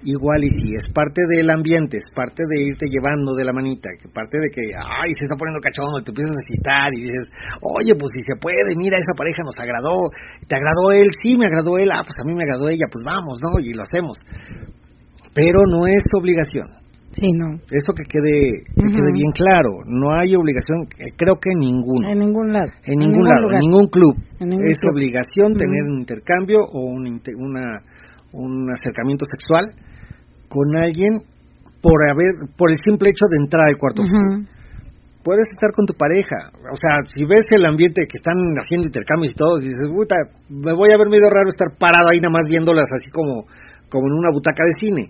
Igual 0.04 0.44
y 0.44 0.52
si 0.52 0.76
es 0.76 0.84
parte 0.92 1.24
del 1.32 1.48
ambiente, 1.48 1.96
es 1.96 2.12
parte 2.12 2.44
de 2.44 2.68
irte 2.68 2.92
llevando 2.92 3.40
de 3.40 3.48
la 3.48 3.56
manita, 3.56 3.88
que 3.96 4.12
parte 4.12 4.36
de 4.44 4.52
que, 4.52 4.68
ay, 4.76 5.16
se 5.16 5.32
está 5.32 5.40
poniendo 5.40 5.64
cachondo 5.64 5.96
y 6.00 6.04
te 6.04 6.12
empiezas 6.12 6.36
a 6.36 6.44
citar 6.44 6.92
y 6.92 7.08
dices, 7.08 7.24
oye, 7.64 7.96
pues 7.96 8.12
si 8.12 8.22
se 8.28 8.36
puede, 8.36 8.76
mira, 8.76 9.00
esa 9.00 9.16
pareja 9.16 9.48
nos 9.48 9.56
agradó, 9.56 10.12
¿te 10.44 10.60
agradó 10.60 10.92
él? 10.92 11.08
Sí, 11.24 11.40
me 11.40 11.48
agradó 11.48 11.80
él, 11.80 11.88
ah, 11.88 12.04
pues 12.04 12.20
a 12.20 12.28
mí 12.28 12.36
me 12.36 12.44
agradó 12.44 12.68
ella, 12.68 12.92
pues 12.92 13.00
vamos, 13.08 13.40
¿no? 13.40 13.64
Y 13.64 13.72
lo 13.72 13.88
hacemos. 13.88 14.20
Pero 15.32 15.64
no 15.72 15.88
es 15.88 16.04
obligación. 16.20 16.87
Sí, 17.12 17.32
no. 17.34 17.56
Eso 17.72 17.94
que 17.96 18.04
quede, 18.04 18.64
que 18.76 18.92
quede 18.94 19.12
bien 19.14 19.32
claro, 19.32 19.82
no 19.88 20.14
hay 20.14 20.36
obligación, 20.36 20.86
eh, 21.00 21.10
creo 21.18 21.36
que 21.42 21.50
ninguna. 21.56 22.12
En 22.12 22.20
ningún 22.20 22.54
lado. 22.54 22.72
En 22.86 23.00
ningún, 23.00 23.24
lado, 23.24 23.42
lugar. 23.44 23.56
en 23.56 23.60
ningún 23.62 23.88
club. 23.88 24.16
En 24.40 24.50
ningún 24.50 24.68
es 24.70 24.78
club. 24.78 24.94
obligación 24.94 25.56
tener 25.58 25.84
un 25.84 26.00
intercambio 26.00 26.58
o 26.62 26.86
un, 26.86 27.08
una, 27.08 27.82
un 28.34 28.70
acercamiento 28.72 29.26
sexual 29.26 29.66
con 30.48 30.78
alguien 30.78 31.18
por 31.82 31.98
haber 32.10 32.54
por 32.56 32.72
el 32.72 32.78
simple 32.86 33.10
hecho 33.10 33.26
de 33.30 33.38
entrar 33.44 33.68
al 33.68 33.78
cuarto. 33.78 34.04
Ujú. 34.04 34.46
puedes 35.24 35.48
estar 35.52 35.72
con 35.72 35.86
tu 35.86 35.94
pareja. 35.94 36.52
O 36.72 36.78
sea, 36.78 37.04
si 37.10 37.26
ves 37.26 37.46
el 37.52 37.66
ambiente 37.66 38.04
que 38.08 38.16
están 38.16 38.38
haciendo 38.62 38.88
intercambios 38.88 39.34
y 39.34 39.36
todo, 39.36 39.58
dices, 39.58 39.76
puta, 39.90 40.16
me 40.50 40.74
voy 40.74 40.92
a 40.94 40.98
ver 40.98 41.10
medio 41.10 41.30
raro 41.30 41.50
estar 41.50 41.68
parado 41.78 42.10
ahí 42.12 42.20
nada 42.20 42.32
más 42.32 42.46
viéndolas 42.48 42.88
así 42.96 43.10
como, 43.12 43.44
como 43.90 44.08
en 44.08 44.14
una 44.14 44.32
butaca 44.32 44.64
de 44.64 44.76
cine. 44.80 45.04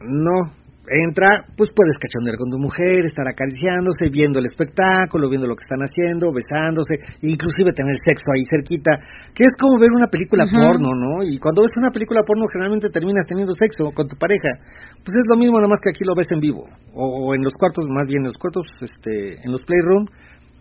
No, 0.00 0.55
entra, 0.86 1.50
pues 1.58 1.70
puedes 1.74 1.98
cachondear 1.98 2.38
con 2.38 2.50
tu 2.50 2.58
mujer, 2.58 3.02
estar 3.02 3.26
acariciándose, 3.26 4.06
viendo 4.10 4.38
el 4.38 4.46
espectáculo, 4.46 5.28
viendo 5.28 5.50
lo 5.50 5.58
que 5.58 5.66
están 5.66 5.82
haciendo, 5.82 6.30
besándose, 6.30 7.02
inclusive 7.26 7.74
tener 7.74 7.98
sexo 7.98 8.30
ahí 8.30 8.46
cerquita, 8.46 8.94
que 9.34 9.42
es 9.42 9.54
como 9.58 9.78
ver 9.82 9.90
una 9.90 10.06
película 10.06 10.46
porno, 10.46 10.94
¿no? 10.94 11.26
Y 11.26 11.38
cuando 11.42 11.62
ves 11.62 11.74
una 11.76 11.90
película 11.90 12.22
porno 12.22 12.46
generalmente 12.46 12.90
terminas 12.90 13.26
teniendo 13.26 13.54
sexo 13.54 13.90
con 13.90 14.06
tu 14.06 14.16
pareja. 14.16 14.62
Pues 15.02 15.14
es 15.18 15.26
lo 15.26 15.36
mismo, 15.36 15.58
nada 15.58 15.70
más 15.70 15.80
que 15.82 15.90
aquí 15.90 16.04
lo 16.06 16.14
ves 16.14 16.30
en 16.30 16.40
vivo, 16.40 16.62
o, 16.94 17.04
o 17.04 17.34
en 17.34 17.42
los 17.42 17.54
cuartos, 17.54 17.84
más 17.90 18.06
bien 18.06 18.22
en 18.22 18.30
los 18.30 18.38
cuartos, 18.38 18.66
este, 18.80 19.42
en 19.42 19.50
los 19.50 19.62
playroom, 19.66 20.06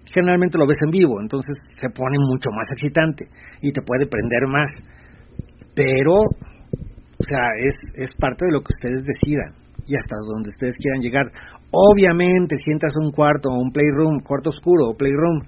generalmente 0.09 0.57
lo 0.57 0.65
ves 0.65 0.77
en 0.85 0.91
vivo, 0.91 1.21
entonces 1.21 1.53
se 1.77 1.89
pone 1.89 2.17
mucho 2.17 2.49
más 2.49 2.65
excitante 2.73 3.25
y 3.61 3.71
te 3.71 3.81
puede 3.81 4.05
prender 4.05 4.47
más. 4.49 4.69
Pero, 5.75 6.21
o 6.21 7.23
sea, 7.23 7.51
es, 7.59 7.75
es 7.95 8.09
parte 8.17 8.45
de 8.45 8.53
lo 8.53 8.61
que 8.61 8.73
ustedes 8.73 9.03
decidan 9.03 9.64
y 9.87 9.93
hasta 9.95 10.15
donde 10.25 10.49
ustedes 10.53 10.75
quieran 10.81 11.01
llegar. 11.01 11.31
Obviamente, 11.71 12.55
si 12.57 12.71
entras 12.71 12.93
a 12.95 13.03
un 13.05 13.11
cuarto 13.11 13.49
o 13.49 13.59
un 13.59 13.71
playroom, 13.71 14.19
cuarto 14.23 14.49
oscuro 14.49 14.85
o 14.89 14.97
playroom, 14.97 15.43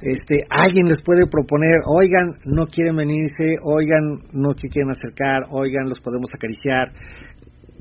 este, 0.00 0.44
alguien 0.48 0.86
les 0.88 1.02
puede 1.02 1.26
proponer, 1.26 1.76
oigan, 1.86 2.38
no 2.46 2.64
quieren 2.66 2.96
venirse, 2.96 3.58
oigan, 3.62 4.22
no 4.32 4.54
se 4.56 4.68
quieren 4.68 4.90
acercar, 4.90 5.50
oigan, 5.50 5.88
los 5.88 5.98
podemos 6.00 6.30
acariciar. 6.34 6.88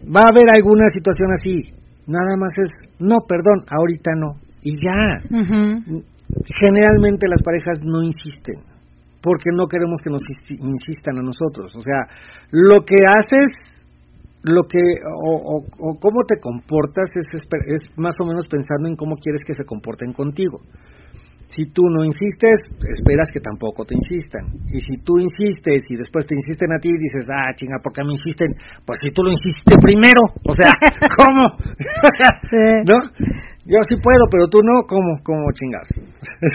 Va 0.03 0.25
a 0.25 0.31
haber 0.33 0.49
alguna 0.51 0.87
situación 0.91 1.29
así. 1.31 1.59
Nada 2.07 2.35
más 2.37 2.51
es, 2.57 2.71
no, 2.99 3.15
perdón, 3.27 3.63
ahorita 3.69 4.11
no. 4.19 4.41
Y 4.61 4.73
ya. 4.83 5.21
Generalmente 6.59 7.27
las 7.29 7.41
parejas 7.43 7.79
no 7.83 8.01
insisten, 8.01 8.59
porque 9.21 9.51
no 9.55 9.67
queremos 9.67 10.01
que 10.01 10.09
nos 10.09 10.21
insi- 10.23 10.57
insistan 10.59 11.19
a 11.19 11.21
nosotros. 11.21 11.71
O 11.75 11.81
sea, 11.81 12.09
lo 12.51 12.83
que 12.83 12.95
haces, 13.05 13.47
lo 14.43 14.63
que 14.67 14.79
o, 14.79 15.31
o- 15.35 15.65
o 15.65 15.99
cómo 15.99 16.23
te 16.27 16.39
comportas 16.39 17.07
es, 17.15 17.27
es 17.33 17.81
más 17.97 18.13
o 18.21 18.27
menos 18.27 18.45
pensando 18.49 18.87
en 18.89 18.95
cómo 18.95 19.15
quieres 19.15 19.41
que 19.45 19.53
se 19.53 19.63
comporten 19.65 20.11
contigo. 20.13 20.59
Si 21.53 21.69
tú 21.69 21.83
no 21.85 22.03
insistes, 22.03 22.65
esperas 22.81 23.29
que 23.31 23.39
tampoco 23.39 23.85
te 23.85 23.93
insistan. 23.93 24.57
Y 24.73 24.79
si 24.79 24.97
tú 25.05 25.19
insistes 25.19 25.83
y 25.87 25.95
después 25.97 26.25
te 26.25 26.33
insisten 26.33 26.71
a 26.73 26.79
ti, 26.81 26.89
dices, 26.97 27.29
ah, 27.29 27.53
chinga, 27.53 27.77
¿por 27.83 27.93
qué 27.93 28.01
me 28.03 28.13
insisten? 28.17 28.49
Pues 28.83 28.97
si 29.03 29.13
tú 29.13 29.21
lo 29.21 29.29
insististe 29.29 29.77
primero. 29.77 30.21
O 30.49 30.51
sea, 30.51 30.71
¿cómo? 31.17 31.45
Sí. 32.49 32.89
¿No? 32.89 32.97
Yo 33.63 33.79
sí 33.87 33.95
puedo, 33.95 34.27
pero 34.27 34.51
tú 34.51 34.59
no, 34.59 34.83
¿cómo? 34.83 35.15
¿Cómo 35.23 35.47
chingas? 35.55 35.87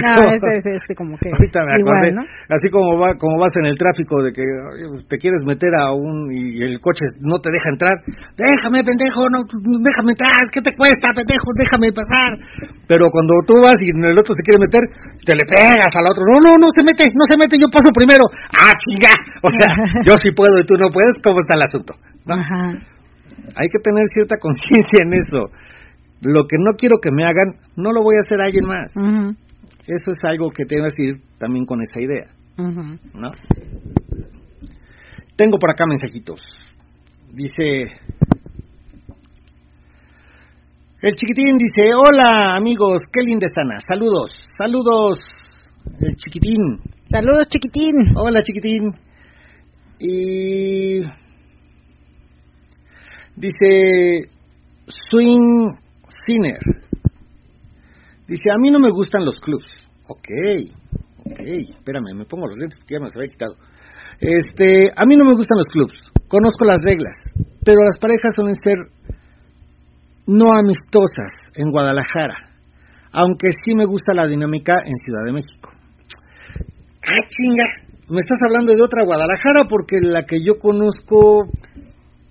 No, 0.04 0.28
ese 0.36 0.60
es 0.60 0.76
este 0.76 0.92
como 0.92 1.16
que 1.16 1.32
Ahorita 1.32 1.64
me 1.64 1.72
acordé, 1.80 2.12
igual, 2.12 2.20
¿no? 2.20 2.22
así 2.52 2.68
como 2.68 3.00
va, 3.00 3.16
como 3.16 3.40
vas 3.40 3.52
en 3.56 3.72
el 3.72 3.80
tráfico 3.80 4.20
de 4.20 4.28
que 4.28 4.44
oye, 4.44 5.08
te 5.08 5.16
quieres 5.16 5.40
meter 5.48 5.72
a 5.80 5.96
un 5.96 6.28
y 6.28 6.60
el 6.60 6.76
coche 6.84 7.08
no 7.24 7.40
te 7.40 7.48
deja 7.48 7.72
entrar, 7.72 7.96
déjame 8.36 8.84
pendejo, 8.84 9.24
no, 9.32 9.40
déjame 9.80 10.12
entrar, 10.12 10.52
¿qué 10.52 10.60
te 10.60 10.76
cuesta 10.76 11.08
pendejo? 11.16 11.48
Déjame 11.56 11.88
pasar. 11.96 12.36
Pero 12.84 13.08
cuando 13.08 13.40
tú 13.48 13.56
vas 13.56 13.80
y 13.80 13.88
el 13.88 14.18
otro 14.20 14.36
se 14.36 14.44
quiere 14.44 14.60
meter, 14.60 14.84
te 15.24 15.32
le 15.32 15.48
pegas 15.48 15.92
al 15.96 16.12
otro, 16.12 16.28
no, 16.28 16.44
no, 16.44 16.60
no 16.60 16.68
se 16.76 16.84
mete, 16.84 17.08
no 17.16 17.24
se 17.24 17.40
mete, 17.40 17.56
yo 17.56 17.72
paso 17.72 17.88
primero. 17.88 18.28
Ah, 18.52 18.76
chinga, 18.84 19.16
o 19.48 19.48
sea, 19.48 19.72
yo 20.04 20.12
sí 20.20 20.28
puedo 20.36 20.60
y 20.60 20.68
tú 20.68 20.76
no 20.76 20.92
puedes, 20.92 21.16
¿cómo 21.24 21.40
está 21.40 21.56
el 21.56 21.64
asunto? 21.64 21.96
¿No? 22.28 22.36
Ajá. 22.36 22.84
Hay 23.56 23.68
que 23.72 23.80
tener 23.80 24.04
cierta 24.12 24.36
conciencia 24.36 25.08
en 25.08 25.12
eso. 25.24 25.48
Lo 26.20 26.46
que 26.46 26.56
no 26.58 26.72
quiero 26.76 26.96
que 27.00 27.10
me 27.12 27.22
hagan, 27.24 27.60
no 27.76 27.92
lo 27.92 28.02
voy 28.02 28.16
a 28.16 28.20
hacer 28.20 28.40
a 28.40 28.44
alguien 28.44 28.66
más. 28.66 28.92
Eso 29.86 30.10
es 30.10 30.18
algo 30.24 30.50
que 30.50 30.64
tengo 30.64 30.86
que 30.94 31.04
ir 31.04 31.22
también 31.38 31.64
con 31.64 31.78
esa 31.80 32.00
idea. 32.00 32.34
¿no? 32.56 33.30
Tengo 35.36 35.58
por 35.58 35.70
acá 35.70 35.84
mensajitos. 35.88 36.40
Dice... 37.32 37.84
El 41.00 41.14
chiquitín 41.14 41.56
dice, 41.56 41.94
hola 41.94 42.56
amigos, 42.56 43.02
qué 43.12 43.22
linda 43.22 43.46
están. 43.46 43.68
Saludos, 43.88 44.32
saludos, 44.56 45.20
el 46.00 46.16
chiquitín. 46.16 46.82
Saludos, 47.08 47.46
chiquitín. 47.46 47.94
Hola 48.16 48.42
chiquitín. 48.42 48.92
Y... 50.00 51.00
Dice 53.36 54.28
Swing 55.08 55.78
Dice, 58.26 58.50
a 58.50 58.58
mí 58.60 58.70
no 58.70 58.78
me 58.78 58.90
gustan 58.90 59.24
los 59.24 59.36
clubs. 59.36 59.66
Ok, 60.08 60.28
ok, 61.24 61.40
espérame, 61.76 62.14
me 62.14 62.24
pongo 62.24 62.46
los 62.46 62.58
lentes 62.58 62.78
porque 62.78 62.94
ya 62.94 63.00
me 63.00 63.06
los 63.06 63.16
había 63.16 63.28
quitado. 63.28 63.54
Este, 64.20 64.90
a 64.94 65.04
mí 65.06 65.16
no 65.16 65.24
me 65.24 65.34
gustan 65.34 65.58
los 65.58 65.66
clubs. 65.66 66.12
Conozco 66.28 66.64
las 66.66 66.80
reglas, 66.84 67.14
pero 67.64 67.82
las 67.84 67.98
parejas 67.98 68.32
suelen 68.36 68.54
ser 68.54 68.76
no 70.26 70.44
amistosas 70.52 71.32
en 71.56 71.70
Guadalajara, 71.70 72.52
aunque 73.12 73.48
sí 73.64 73.74
me 73.74 73.86
gusta 73.86 74.12
la 74.12 74.28
dinámica 74.28 74.74
en 74.84 74.96
Ciudad 74.96 75.24
de 75.24 75.32
México. 75.32 75.70
Ah, 77.00 77.24
chinga, 77.28 77.64
me 78.10 78.18
estás 78.18 78.38
hablando 78.44 78.74
de 78.76 78.82
otra 78.82 79.04
Guadalajara 79.04 79.64
porque 79.68 79.96
la 80.02 80.24
que 80.24 80.44
yo 80.44 80.58
conozco, 80.60 81.48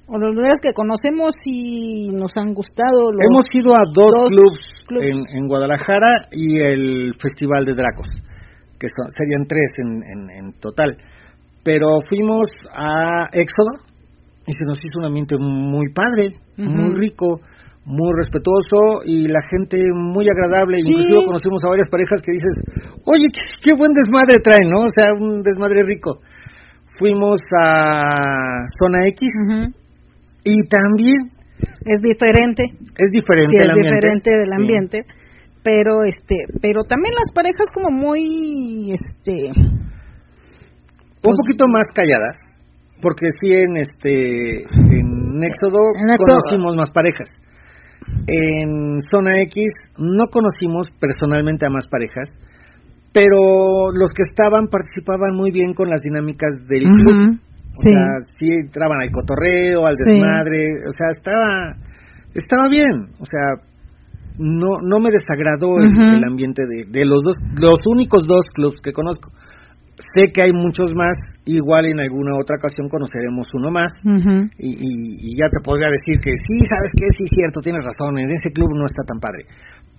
O 0.10 0.18
los 0.18 0.34
lugares 0.34 0.60
que 0.64 0.74
conocemos 0.74 1.36
y 1.46 2.10
nos 2.12 2.32
han 2.38 2.54
gustado. 2.54 3.12
Los... 3.12 3.22
hemos 3.28 3.44
ido 3.54 3.76
a 3.76 3.84
dos, 3.94 4.14
dos 4.16 4.30
clubs, 4.30 4.60
clubs. 4.88 5.04
En, 5.04 5.18
en 5.42 5.48
Guadalajara 5.48 6.28
y 6.32 6.60
el 6.60 7.14
Festival 7.20 7.66
de 7.66 7.76
Dracos, 7.76 8.08
que 8.80 8.88
son- 8.88 9.12
serían 9.12 9.46
tres 9.48 9.70
en, 9.84 9.92
en, 10.08 10.30
en 10.46 10.54
total. 10.62 10.96
Pero 11.64 12.00
fuimos 12.08 12.48
a 12.74 13.28
Éxodo 13.34 13.84
y 14.48 14.54
se 14.54 14.64
nos 14.66 14.78
hizo 14.80 15.00
un 15.00 15.06
ambiente 15.08 15.36
muy 15.38 15.92
padre, 15.92 16.30
muy 16.56 16.94
rico, 16.96 17.42
muy 17.84 18.12
respetuoso 18.16 19.04
y 19.06 19.28
la 19.28 19.42
gente 19.52 19.78
muy 19.94 20.30
agradable. 20.30 20.78
Sí. 20.80 20.88
Inclusive 20.92 21.26
conocimos 21.26 21.62
a 21.66 21.70
varias 21.70 21.88
parejas 21.90 22.22
que 22.22 22.32
dices, 22.32 22.54
oye, 23.04 23.26
qué, 23.28 23.42
qué 23.62 23.72
buen 23.76 23.92
desmadre 23.92 24.40
traen, 24.40 24.70
¿no? 24.72 24.84
O 24.88 24.92
sea, 24.96 25.12
un 25.20 25.44
desmadre 25.44 25.84
rico. 25.84 26.20
Fuimos 26.98 27.40
a 27.62 28.64
Zona 28.80 29.04
X. 29.08 29.28
y 30.48 30.68
también 30.68 31.20
Es 31.86 32.00
diferente. 32.02 32.64
es 32.64 33.10
diferente 33.12 33.52
sí, 33.52 33.58
el 33.58 33.66
es 33.66 33.72
ambiente. 33.72 33.96
diferente 33.96 34.32
del 34.32 34.50
Sí. 34.50 34.56
ambiente. 34.62 34.98
Pero 35.64 36.04
este, 36.08 36.36
pero 36.62 36.84
también 36.84 37.14
las 37.16 37.30
parejas 37.36 37.66
como 37.74 37.90
muy, 37.92 38.92
este, 38.94 39.52
un 39.52 41.36
poquito 41.36 41.66
más 41.68 41.86
calladas, 41.94 42.38
porque 43.02 43.28
sí 43.42 43.52
en 43.52 43.76
este 43.78 44.62
en 44.64 45.44
Éxodo 45.44 45.80
En 46.02 46.10
Éxodo. 46.12 46.40
conocimos 46.40 46.76
más 46.78 46.92
parejas. 46.92 47.28
En 48.28 49.02
Zona 49.12 49.42
X 49.42 49.66
no 49.98 50.24
conocimos 50.32 50.88
personalmente 51.00 51.66
a 51.68 51.70
más 51.70 51.86
parejas, 51.92 52.30
pero 53.12 53.92
los 53.94 54.12
que 54.12 54.22
estaban 54.30 54.68
participaban 54.68 55.36
muy 55.36 55.52
bien 55.52 55.74
con 55.74 55.90
las 55.90 56.00
dinámicas 56.02 56.54
del 56.70 56.84
club. 56.84 57.40
Ujú. 57.78 57.82
O 57.82 57.84
Sí. 57.84 57.92
sea, 57.94 58.08
sí 58.40 58.48
entraban 58.66 58.98
al 59.02 59.12
cotorreo, 59.12 59.86
al 59.86 59.96
Sí. 59.98 60.04
desmadre, 60.12 60.60
o 60.88 60.92
sea, 60.92 61.08
estaba 61.12 61.78
estaba 62.34 62.64
bien, 62.70 63.14
o 63.20 63.26
sea, 63.26 63.62
no 64.38 64.78
no 64.84 65.00
me 65.00 65.10
desagradó 65.10 65.78
el, 65.82 66.24
ambiente 66.24 66.62
de, 66.68 66.86
de 66.92 67.06
los 67.06 67.22
dos 67.24 67.36
los 67.60 67.80
únicos 67.94 68.28
dos 68.28 68.44
clubs 68.54 68.80
que 68.82 68.92
conozco. 68.92 69.32
Sé 70.14 70.30
que 70.32 70.44
hay 70.44 70.54
muchos 70.54 70.94
más, 70.94 71.18
igual 71.46 71.88
en 71.88 72.00
alguna 72.00 72.38
otra 72.38 72.58
ocasión 72.62 72.88
conoceremos 72.88 73.50
uno 73.56 73.72
más 73.72 73.90
y, 74.60 74.70
y- 74.70 75.18
y 75.26 75.38
ya 75.42 75.50
te 75.50 75.60
podría 75.60 75.90
decir 75.90 76.22
que 76.22 76.30
sí, 76.38 76.54
sabes 76.70 76.92
que 76.94 77.08
sí 77.18 77.26
cierto, 77.34 77.62
tienes 77.62 77.84
razón, 77.84 78.20
en 78.20 78.30
ese 78.30 78.54
club 78.54 78.70
no 78.78 78.86
está 78.86 79.02
tan 79.08 79.18
padre. 79.20 79.46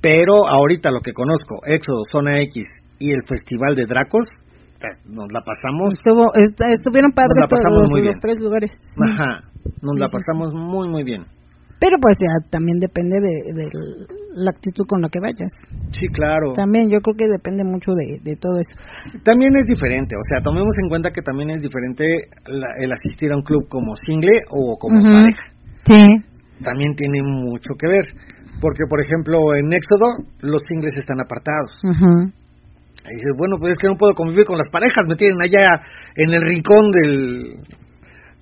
Pero 0.00 0.46
ahorita 0.46 0.92
lo 0.92 1.00
que 1.00 1.12
conozco, 1.12 1.58
Éxodo, 1.66 2.02
Zona 2.12 2.38
X 2.42 2.64
y 3.00 3.10
el 3.10 3.22
Festival 3.26 3.74
de 3.74 3.86
Dracos, 3.86 4.28
nos 5.06 5.26
la 5.32 5.40
pasamos, 5.42 5.92
Estuvo, 5.94 6.26
est- 6.34 6.60
estuvieron 6.78 7.12
padres 7.12 7.34
Nos 7.36 7.44
la 7.44 7.48
pasamos 7.48 7.80
los, 7.82 7.90
muy 7.90 8.02
los 8.06 8.16
tres 8.20 8.40
lugares. 8.40 8.72
Ajá, 9.10 9.30
nos 9.82 9.96
la 9.98 10.08
pasamos 10.08 10.54
muy 10.54 10.88
muy 10.88 11.04
bien. 11.04 11.22
Pero 11.80 11.94
pues 12.02 12.16
ya 12.18 12.26
también 12.50 12.80
depende 12.80 13.20
de, 13.22 13.34
de 13.54 13.70
la 14.34 14.50
actitud 14.50 14.82
con 14.88 15.00
la 15.00 15.08
que 15.08 15.20
vayas. 15.20 15.46
Sí, 15.94 16.08
claro. 16.10 16.50
También 16.52 16.90
yo 16.90 16.98
creo 16.98 17.14
que 17.14 17.26
depende 17.30 17.62
mucho 17.62 17.92
de, 17.94 18.18
de 18.18 18.34
todo 18.34 18.58
eso. 18.58 18.74
También 19.22 19.54
es 19.54 19.66
diferente, 19.66 20.16
o 20.18 20.24
sea, 20.26 20.42
tomemos 20.42 20.74
en 20.82 20.88
cuenta 20.88 21.10
que 21.10 21.22
también 21.22 21.50
es 21.50 21.62
diferente 21.62 22.04
la- 22.50 22.74
el 22.82 22.90
asistir 22.90 23.30
a 23.30 23.36
un 23.36 23.42
club 23.42 23.68
como 23.68 23.94
single 24.06 24.40
o 24.50 24.76
como 24.76 24.98
pareja. 25.22 25.42
Sí. 25.86 26.02
También 26.64 26.94
tiene 26.96 27.22
mucho 27.22 27.74
que 27.78 27.86
ver, 27.86 28.06
porque 28.60 28.82
por 28.90 28.98
ejemplo 28.98 29.38
en 29.54 29.72
Éxodo 29.72 30.26
los 30.42 30.60
singles 30.66 30.94
están 30.98 31.20
apartados. 31.22 31.70
Y 33.10 33.14
dices, 33.14 33.32
bueno, 33.36 33.56
pues 33.58 33.72
es 33.72 33.78
que 33.78 33.88
no 33.88 33.96
puedo 33.96 34.14
convivir 34.14 34.44
con 34.44 34.58
las 34.58 34.68
parejas, 34.68 35.06
me 35.08 35.16
tienen 35.16 35.40
allá 35.40 35.80
en 36.16 36.28
el 36.32 36.42
rincón 36.46 36.90
del 36.92 37.56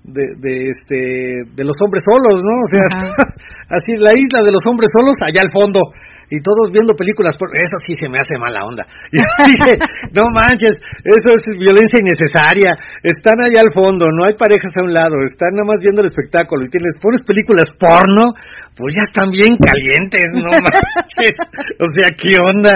de, 0.07 0.23
de 0.39 0.53
este 0.71 1.51
de 1.51 1.63
los 1.67 1.75
hombres 1.83 2.01
solos, 2.07 2.39
¿no? 2.43 2.53
O 2.63 2.69
sea, 2.71 2.85
Ajá. 3.11 3.23
así 3.75 3.97
la 3.99 4.13
isla 4.15 4.39
de 4.45 4.51
los 4.51 4.63
hombres 4.65 4.87
solos 4.95 5.15
allá 5.25 5.41
al 5.43 5.51
fondo 5.51 5.81
y 6.29 6.39
todos 6.43 6.71
viendo 6.75 6.91
películas, 6.95 7.35
por 7.39 7.47
eso 7.55 7.75
sí 7.87 7.95
se 7.99 8.07
me 8.11 8.19
hace 8.19 8.35
mala 8.39 8.63
onda. 8.67 8.83
Y 9.15 9.19
dije, 9.51 9.79
no 10.11 10.27
manches, 10.31 10.75
eso 11.03 11.27
es 11.31 11.41
violencia 11.59 11.99
innecesaria, 12.03 12.71
están 13.03 13.39
allá 13.39 13.63
al 13.63 13.71
fondo, 13.71 14.07
no 14.11 14.25
hay 14.27 14.33
parejas 14.35 14.71
a 14.75 14.83
un 14.83 14.91
lado, 14.93 15.15
están 15.23 15.55
nada 15.55 15.67
más 15.67 15.79
viendo 15.79 16.01
el 16.03 16.07
espectáculo 16.11 16.63
y 16.67 16.69
tienes, 16.71 16.95
pones 17.01 17.23
películas 17.27 17.67
porno, 17.79 18.31
pues 18.75 18.95
ya 18.95 19.03
están 19.07 19.31
bien 19.31 19.55
calientes, 19.55 20.27
no 20.35 20.51
manches, 20.67 21.35
o 21.79 21.87
sea, 21.95 22.09
¿qué 22.15 22.35
onda? 22.39 22.75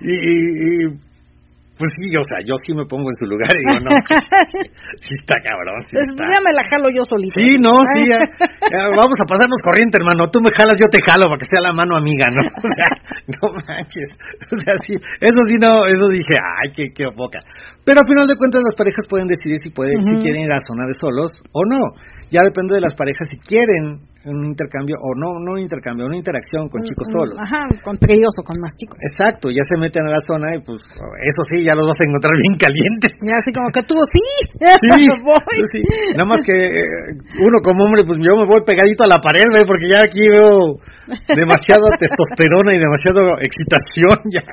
Y, 0.00 0.14
y- 0.14 0.54
y, 0.62 1.13
pues 1.74 1.90
sí, 1.98 2.06
o 2.14 2.22
sea, 2.22 2.38
yo 2.46 2.54
sí 2.62 2.70
me 2.70 2.86
pongo 2.86 3.10
en 3.10 3.18
su 3.18 3.26
lugar 3.26 3.50
y 3.50 3.58
digo, 3.58 3.82
no, 3.82 3.90
pues, 4.06 4.22
sí, 4.54 4.62
sí 4.94 5.12
está 5.18 5.42
cabrón, 5.42 5.82
sí 5.82 5.98
Pues 5.98 6.06
está. 6.06 6.22
ya 6.30 6.38
me 6.38 6.54
la 6.54 6.62
jalo 6.70 6.86
yo 6.94 7.02
solita. 7.02 7.34
Sí, 7.34 7.58
no, 7.58 7.74
sí, 7.94 8.06
ya, 8.06 8.22
ya, 8.74 8.94
vamos 8.94 9.18
a 9.18 9.26
pasarnos 9.26 9.58
corriente, 9.58 9.98
hermano. 9.98 10.30
Tú 10.30 10.38
me 10.38 10.54
jalas, 10.54 10.78
yo 10.78 10.86
te 10.86 11.02
jalo 11.02 11.26
para 11.26 11.40
que 11.42 11.50
sea 11.50 11.62
la 11.66 11.74
mano 11.74 11.98
amiga, 11.98 12.30
¿no? 12.30 12.42
O 12.64 12.70
sea, 12.70 12.90
no 13.26 13.44
manches. 13.58 14.08
O 14.50 14.56
sea, 14.62 14.74
sí, 14.86 14.94
eso 15.18 15.40
sí, 15.50 15.56
no, 15.58 15.84
eso 15.90 16.06
dije, 16.08 16.34
ay, 16.38 16.70
qué, 16.70 16.94
qué 16.94 17.10
poca. 17.10 17.42
Pero 17.84 18.00
al 18.00 18.08
final 18.08 18.26
de 18.26 18.38
cuentas, 18.38 18.62
las 18.64 18.74
parejas 18.78 19.04
pueden 19.10 19.28
decidir 19.28 19.58
si 19.58 19.70
pueden, 19.70 19.98
si 20.02 20.16
quieren 20.22 20.46
ir 20.46 20.52
a 20.52 20.58
zona 20.62 20.86
de 20.86 20.94
solos 20.94 21.30
o 21.52 21.60
no. 21.68 21.82
Ya 22.30 22.40
depende 22.42 22.74
de 22.78 22.80
las 22.86 22.94
parejas 22.94 23.28
si 23.30 23.38
quieren 23.38 24.08
un 24.24 24.44
intercambio 24.48 24.96
o 25.00 25.12
no, 25.14 25.36
no 25.40 25.52
un 25.56 25.62
intercambio, 25.62 26.06
una 26.06 26.16
interacción 26.16 26.68
con 26.72 26.80
chicos 26.80 27.06
solos. 27.12 27.36
Ajá, 27.36 27.68
con 27.84 27.98
tríos 28.00 28.32
o 28.40 28.42
con 28.42 28.56
más 28.60 28.72
chicos. 28.80 28.96
Exacto, 29.00 29.52
ya 29.52 29.60
se 29.68 29.76
meten 29.76 30.08
a 30.08 30.16
la 30.16 30.22
zona 30.24 30.48
y 30.56 30.64
pues, 30.64 30.80
eso 30.80 31.40
sí, 31.52 31.60
ya 31.64 31.76
los 31.76 31.84
vas 31.84 32.00
a 32.00 32.08
encontrar 32.08 32.32
bien 32.40 32.56
calientes. 32.56 33.12
Ya 33.20 33.36
así 33.36 33.50
como 33.52 33.68
que 33.68 33.82
tú, 33.84 33.96
sí, 34.08 34.24
Sí, 34.56 35.04
voy. 35.28 35.56
sí, 35.68 35.80
nada 36.16 36.28
más 36.28 36.40
que 36.40 36.56
eh, 36.56 37.08
uno 37.40 37.56
como 37.60 37.84
hombre, 37.84 38.04
pues 38.08 38.16
yo 38.18 38.32
me 38.40 38.48
voy 38.48 38.64
pegadito 38.64 39.04
a 39.04 39.12
la 39.12 39.20
pared, 39.20 39.44
porque 39.68 39.92
ya 39.92 40.02
aquí 40.02 40.24
veo 40.24 40.80
demasiada 41.36 41.84
testosterona 42.00 42.72
y 42.72 42.80
demasiada 42.80 43.20
excitación 43.44 44.16
ya. 44.32 44.44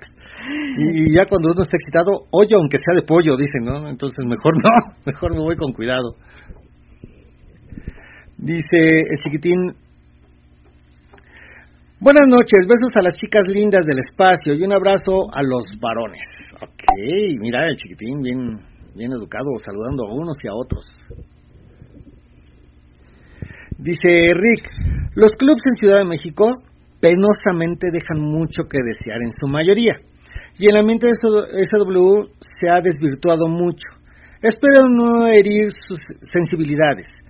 Y, 0.76 1.12
y 1.12 1.16
ya 1.16 1.26
cuando 1.26 1.50
uno 1.54 1.62
está 1.62 1.78
excitado, 1.78 2.28
hoyo 2.32 2.58
aunque 2.60 2.78
sea 2.78 2.96
de 2.96 3.04
pollo, 3.08 3.38
dicen, 3.38 3.64
¿no? 3.64 3.88
Entonces 3.88 4.20
mejor 4.28 4.54
no, 4.60 4.74
mejor 5.06 5.32
me 5.32 5.44
voy 5.44 5.56
con 5.56 5.72
cuidado. 5.72 6.16
Dice 8.42 9.06
el 9.08 9.18
chiquitín, 9.24 9.76
buenas 12.00 12.26
noches, 12.26 12.66
besos 12.68 12.90
a 12.98 13.04
las 13.04 13.14
chicas 13.14 13.44
lindas 13.48 13.86
del 13.86 14.00
espacio 14.00 14.56
y 14.58 14.64
un 14.64 14.74
abrazo 14.74 15.30
a 15.32 15.44
los 15.44 15.62
varones. 15.80 16.26
Ok, 16.60 16.82
mira 17.40 17.68
el 17.70 17.78
chiquitín 17.78 18.24
bien, 18.24 18.40
bien 18.96 19.12
educado, 19.12 19.46
saludando 19.64 20.08
a 20.08 20.16
unos 20.16 20.38
y 20.42 20.48
a 20.48 20.56
otros. 20.56 20.84
Dice 23.78 24.10
Rick, 24.10 24.72
los 25.14 25.34
clubs 25.34 25.62
en 25.64 25.74
Ciudad 25.76 26.00
de 26.00 26.10
México 26.10 26.50
penosamente 27.00 27.90
dejan 27.94 28.26
mucho 28.26 28.64
que 28.64 28.80
desear 28.84 29.20
en 29.22 29.34
su 29.40 29.48
mayoría 29.48 30.00
y 30.58 30.68
el 30.68 30.78
ambiente 30.78 31.06
de 31.06 31.14
SW 31.14 32.26
se 32.58 32.70
ha 32.74 32.82
desvirtuado 32.82 33.48
mucho. 33.48 33.86
Espero 34.42 34.90
no 34.90 35.28
herir 35.28 35.70
sus 35.86 36.00
sensibilidades. 36.22 37.21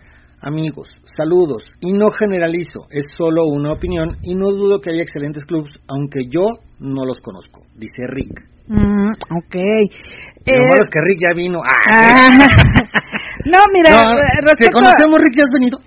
Amigos, 0.43 0.87
saludos 1.15 1.63
y 1.81 1.93
no 1.93 2.09
generalizo, 2.09 2.87
es 2.89 3.05
solo 3.15 3.45
una 3.45 3.73
opinión 3.73 4.17
y 4.23 4.33
no 4.33 4.47
dudo 4.47 4.79
que 4.81 4.89
haya 4.91 5.03
excelentes 5.03 5.43
clubs, 5.43 5.69
aunque 5.87 6.21
yo 6.29 6.41
no 6.79 7.05
los 7.05 7.17
conozco, 7.21 7.61
dice 7.77 8.07
Rick. 8.09 8.41
Mm, 8.67 9.11
ok. 9.37 9.53
Lo 9.53 10.53
Eh, 10.53 10.57
malo 10.57 10.81
es 10.81 10.87
que 10.89 11.01
Rick 11.01 11.19
ya 11.21 11.35
vino. 11.35 11.59
Ah, 11.61 11.75
ah, 11.91 12.29
no, 13.45 13.59
mira, 13.71 13.91
no, 13.91 14.11
eh, 14.13 14.15
¿Te 14.33 14.41
respecto, 14.41 14.77
a, 14.79 14.81
conocemos, 14.81 15.19
Rick? 15.21 15.33
¿Ya 15.37 15.43
has 15.43 15.53
venido? 15.53 15.77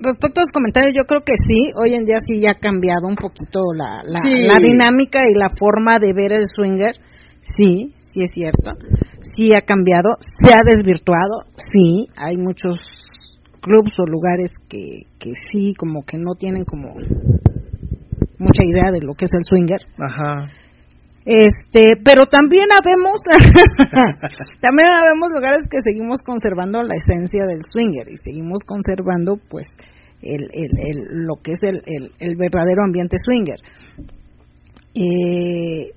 respecto 0.00 0.40
a 0.40 0.42
los 0.42 0.50
comentarios, 0.52 0.94
yo 0.96 1.04
creo 1.06 1.20
que 1.22 1.34
sí, 1.46 1.70
hoy 1.78 1.94
en 1.94 2.04
día 2.04 2.16
sí 2.26 2.40
ya 2.40 2.52
ha 2.52 2.58
cambiado 2.58 3.06
un 3.06 3.14
poquito 3.14 3.60
la, 3.76 4.00
la, 4.02 4.18
Sí. 4.24 4.34
la 4.48 4.58
dinámica 4.58 5.20
y 5.28 5.34
la 5.38 5.48
forma 5.50 5.98
de 6.00 6.12
ver 6.14 6.32
el 6.32 6.46
swinger. 6.46 6.96
Sí, 7.56 7.92
sí 8.00 8.22
es 8.22 8.30
cierto. 8.34 8.72
Sí 9.36 9.54
ha 9.54 9.60
cambiado, 9.62 10.16
se 10.42 10.52
ha 10.54 10.58
desvirtuado, 10.64 11.44
sí, 11.72 12.08
hay 12.16 12.36
muchos 12.36 12.76
clubs 13.62 13.92
o 13.98 14.04
lugares 14.10 14.50
que, 14.68 15.06
que 15.18 15.32
sí, 15.50 15.72
como 15.74 16.02
que 16.04 16.18
no 16.18 16.34
tienen 16.38 16.64
como 16.64 16.92
mucha 18.38 18.62
idea 18.68 18.90
de 18.92 19.00
lo 19.00 19.14
que 19.14 19.24
es 19.24 19.30
el 19.32 19.44
swinger. 19.48 19.80
Ajá. 19.98 20.50
Este, 21.24 21.94
pero 22.04 22.26
también 22.26 22.66
habemos, 22.72 23.22
también 24.60 24.88
habemos 24.90 25.30
lugares 25.32 25.62
que 25.70 25.78
seguimos 25.84 26.20
conservando 26.26 26.82
la 26.82 26.94
esencia 26.96 27.44
del 27.46 27.60
swinger 27.62 28.08
y 28.10 28.16
seguimos 28.24 28.58
conservando, 28.66 29.36
pues, 29.48 29.68
el, 30.20 30.42
el, 30.52 30.70
el- 30.78 31.24
lo 31.26 31.36
que 31.42 31.52
es 31.52 31.60
el, 31.62 31.82
el, 31.86 32.10
el 32.18 32.36
verdadero 32.36 32.82
ambiente 32.84 33.16
swinger. 33.24 33.60
Eh, 34.94 35.92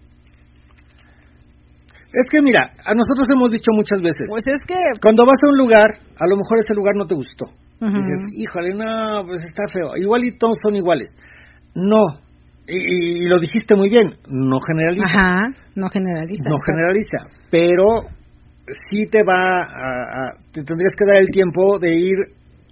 Es 2.16 2.28
que 2.32 2.42
mira, 2.42 2.72
a 2.86 2.94
nosotros 2.96 3.28
hemos 3.34 3.52
dicho 3.52 3.72
muchas 3.76 4.00
veces, 4.02 4.28
pues 4.30 4.48
es 4.48 4.60
que, 4.66 4.76
cuando 5.02 5.26
vas 5.26 5.36
a 5.44 5.50
un 5.52 5.58
lugar, 5.58 5.90
a 6.18 6.26
lo 6.28 6.36
mejor 6.38 6.60
ese 6.60 6.74
lugar 6.74 6.96
no 6.96 7.06
te 7.06 7.16
gustó. 7.16 7.46
Dices, 8.00 8.20
híjole, 8.40 8.74
no, 8.74 9.26
pues 9.28 9.42
está 9.44 9.64
feo. 9.72 9.96
Igual 9.98 10.24
y 10.24 10.38
todos 10.38 10.58
son 10.64 10.76
iguales. 10.76 11.10
No. 11.76 12.24
Y, 12.68 13.24
y 13.24 13.26
lo 13.28 13.38
dijiste 13.40 13.76
muy 13.76 13.90
bien, 13.90 14.16
no 14.28 14.60
generaliza. 14.62 15.06
ajá, 15.12 15.54
no 15.76 15.88
generaliza. 15.90 16.50
no 16.50 16.56
generaliza, 16.66 17.18
pero 17.52 17.86
sí 18.90 19.06
te 19.12 19.20
va 19.28 19.38
a, 19.38 19.92
a- 20.02 20.34
te 20.52 20.64
tendrías 20.64 20.94
que 20.98 21.06
dar 21.06 21.22
el 21.22 21.30
tiempo 21.30 21.78
de 21.78 21.94
ir 21.94 22.16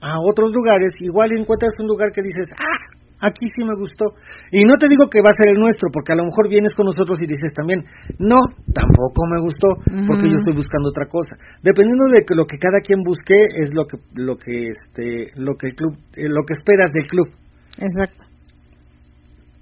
a 0.01 0.17
otros 0.19 0.51
lugares, 0.51 0.93
igual 0.99 1.31
encuentras 1.37 1.73
un 1.79 1.87
lugar 1.87 2.09
que 2.11 2.21
dices, 2.23 2.47
ah, 2.57 3.02
aquí 3.23 3.47
sí 3.55 3.63
me 3.63 3.75
gustó. 3.79 4.11
Y 4.51 4.67
no 4.67 4.75
te 4.75 4.91
digo 4.91 5.07
que 5.07 5.23
va 5.23 5.31
a 5.31 5.39
ser 5.39 5.55
el 5.55 5.59
nuestro, 5.59 5.87
porque 5.91 6.11
a 6.11 6.19
lo 6.19 6.27
mejor 6.27 6.51
vienes 6.51 6.75
con 6.75 6.85
nosotros 6.85 7.17
y 7.23 7.27
dices 7.27 7.55
también, 7.55 7.79
no, 8.19 8.37
tampoco 8.75 9.23
me 9.31 9.39
gustó, 9.39 9.79
porque 10.07 10.27
yo 10.27 10.37
estoy 10.43 10.53
buscando 10.53 10.91
otra 10.91 11.07
cosa. 11.07 11.39
Dependiendo 11.63 12.11
de 12.11 12.27
que 12.27 12.35
lo 12.35 12.45
que 12.45 12.59
cada 12.59 12.83
quien 12.83 12.99
busque 13.01 13.35
es 13.35 13.71
lo 13.73 13.87
que 13.87 13.97
lo 14.15 14.35
que 14.35 14.67
este 14.67 15.31
lo 15.39 15.55
que 15.55 15.71
el 15.71 15.75
club 15.75 15.93
eh, 16.19 16.27
lo 16.27 16.43
que 16.43 16.53
esperas 16.53 16.91
del 16.91 17.07
club. 17.07 17.27
Exacto. 17.79 18.27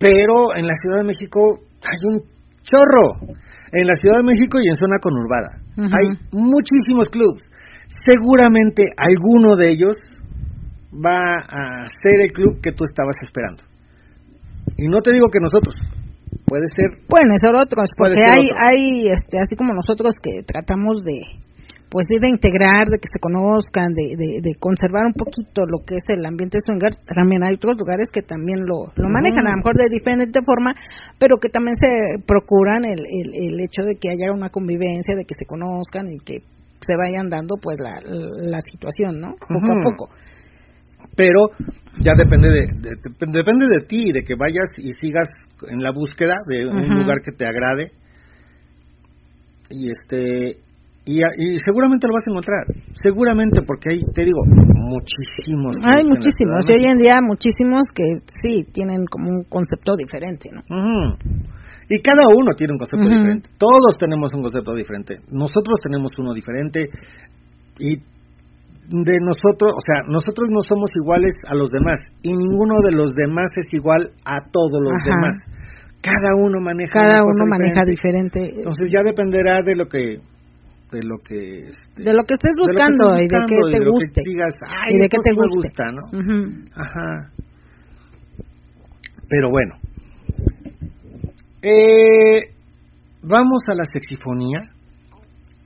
Pero 0.02 0.58
en 0.58 0.66
la 0.66 0.74
Ciudad 0.74 1.06
de 1.06 1.08
México 1.14 1.62
hay 1.86 2.00
un 2.10 2.26
chorro. 2.66 3.38
En 3.72 3.88
la 3.88 3.96
Ciudad 3.96 4.18
de 4.18 4.28
México 4.28 4.60
y 4.60 4.68
en 4.68 4.76
zona 4.76 4.98
conurbada. 5.00 5.62
Hay 5.78 6.12
muchísimos 6.34 7.08
clubs. 7.08 7.42
Seguramente 8.04 8.84
alguno 8.98 9.56
de 9.56 9.72
ellos 9.72 9.96
va 10.94 11.20
a 11.48 11.88
ser 11.88 12.22
el 12.22 12.32
club 12.32 12.60
que 12.62 12.72
tú 12.72 12.84
estabas 12.84 13.16
esperando. 13.24 13.64
Y 14.78 14.88
no 14.88 15.02
te 15.02 15.12
digo 15.12 15.28
que 15.32 15.40
nosotros. 15.40 15.76
Puede 16.46 16.68
ser. 16.76 17.08
Pueden 17.08 17.38
ser 17.38 17.56
otros, 17.56 17.90
porque 17.98 18.16
ser 18.16 18.26
hay, 18.26 18.46
otro. 18.52 18.58
hay, 18.60 19.08
este, 19.10 19.40
así 19.40 19.56
como 19.56 19.74
nosotros 19.74 20.16
que 20.22 20.44
tratamos 20.44 21.04
de, 21.04 21.24
pues 21.90 22.08
de 22.08 22.28
integrar, 22.28 22.88
de 22.88 23.00
que 23.00 23.12
se 23.12 23.20
conozcan, 23.20 23.92
de, 23.92 24.16
de, 24.16 24.40
de 24.40 24.56
conservar 24.56 25.06
un 25.06 25.14
poquito 25.14 25.66
lo 25.66 25.84
que 25.84 25.96
es 25.96 26.04
el 26.08 26.26
ambiente 26.26 26.60
swinger, 26.64 26.92
también 27.04 27.44
hay 27.44 27.56
otros 27.56 27.76
lugares 27.78 28.08
que 28.12 28.22
también 28.22 28.60
lo, 28.64 28.92
lo 28.96 29.10
manejan, 29.10 29.48
a 29.48 29.52
lo 29.52 29.58
mejor 29.58 29.76
de 29.76 29.92
diferente 29.92 30.40
forma, 30.44 30.72
pero 31.20 31.36
que 31.38 31.50
también 31.50 31.76
se 31.76 32.24
procuran 32.26 32.86
el, 32.86 33.00
el, 33.00 33.32
el 33.36 33.60
hecho 33.60 33.84
de 33.84 33.96
que 33.96 34.10
haya 34.10 34.32
una 34.32 34.50
convivencia, 34.50 35.16
de 35.16 35.26
que 35.26 35.36
se 35.36 35.46
conozcan 35.46 36.12
y 36.12 36.20
que 36.20 36.44
se 36.80 36.96
vayan 36.96 37.28
dando 37.28 37.56
pues 37.62 37.78
la, 37.80 38.00
la 38.08 38.60
situación, 38.62 39.20
¿no? 39.20 39.36
Poco 39.36 39.72
a 39.72 39.80
poco. 39.84 40.10
Pero 41.16 41.50
ya 42.00 42.14
depende 42.18 42.50
de, 42.50 42.62
de- 42.62 42.96
de- 43.04 43.32
depende 43.32 43.66
de 43.70 43.86
ti, 43.86 44.12
de 44.14 44.24
que 44.24 44.36
vayas 44.36 44.70
y 44.78 44.92
sigas 45.00 45.28
en 45.70 45.84
la 45.84 45.92
búsqueda 45.92 46.36
de 46.48 46.66
un 46.68 46.88
lugar 47.00 47.22
que 47.22 47.32
te 47.32 47.46
agrade. 47.46 47.92
Y 49.70 49.88
este 49.90 50.58
y, 51.04 51.18
y 51.18 51.58
seguramente 51.66 52.06
lo 52.08 52.14
vas 52.14 52.24
a 52.28 52.32
encontrar, 52.32 52.64
seguramente 53.02 53.62
porque 53.66 53.90
hay, 53.90 54.00
te 54.14 54.24
digo, 54.24 54.38
muchísimos. 54.46 55.76
Hay 55.90 56.04
muchísimos, 56.06 56.62
y 56.70 56.74
hoy 56.74 56.86
en 56.86 56.98
día 56.98 57.18
muchísimos 57.26 57.88
que 57.94 58.22
sí 58.44 58.64
tienen 58.72 59.06
como 59.10 59.32
un 59.32 59.44
concepto 59.50 59.96
diferente, 59.96 60.50
¿no? 60.54 60.62
Ujú. 60.62 61.18
Y 61.90 62.02
cada 62.04 62.22
uno 62.30 62.54
tiene 62.56 62.74
un 62.74 62.78
concepto 62.80 63.10
diferente. 63.10 63.50
Todos 63.58 63.98
tenemos 63.98 64.32
un 64.36 64.44
concepto 64.44 64.76
diferente. 64.76 65.16
Nosotros 65.32 65.80
tenemos 65.82 66.12
uno 66.20 66.34
diferente. 66.34 66.88
Y 67.80 67.98
de 68.90 69.18
nosotros, 69.22 69.72
o 69.76 69.82
sea, 69.86 70.04
nosotros 70.08 70.50
no 70.52 70.62
somos 70.68 70.92
iguales 71.02 71.34
a 71.48 71.56
los 71.56 71.70
demás. 71.72 72.00
Y 72.24 72.36
ninguno 72.36 72.82
de 72.86 72.92
los 72.92 73.14
demás 73.14 73.50
es 73.56 73.72
igual 73.74 74.12
a 74.26 74.40
todos 74.52 74.80
los 74.82 74.94
Ajá. 74.94 75.10
demás. 75.16 75.36
Cada 76.02 76.34
uno 76.36 76.60
maneja 76.60 76.92
Cada 76.94 77.22
uno 77.22 77.46
maneja 77.48 77.84
diferente. 77.86 78.40
diferente. 78.40 78.58
Entonces 78.60 78.90
ya 78.92 79.04
dependerá 79.04 79.62
de 79.64 79.76
lo 79.76 79.86
que 79.88 80.20
de 80.92 81.00
lo 81.08 81.20
que 81.24 81.70
este, 81.70 82.04
de 82.04 82.12
lo 82.12 82.24
que 82.24 82.34
estés 82.34 82.52
de 82.52 82.56
que 82.56 82.62
buscando 82.68 83.16
estés 83.16 83.30
de 83.30 83.38
buscando 83.38 83.48
qué 83.48 83.56
y 83.56 83.72
te 83.72 83.80
de 83.80 83.86
que 83.86 83.90
guste 83.92 84.22
digas, 84.26 84.54
"Ay, 84.68 84.94
y 84.94 84.98
de 85.00 85.08
qué 85.08 85.18
te 85.24 85.32
guste. 85.32 85.56
gusta. 85.56 85.84
Ajá. 86.76 87.32
Pero 89.30 89.50
bueno. 89.50 89.76
Eh, 91.62 92.52
vamos 93.24 93.62
a 93.70 93.76
la 93.76 93.86
sexifonía. 93.86 94.60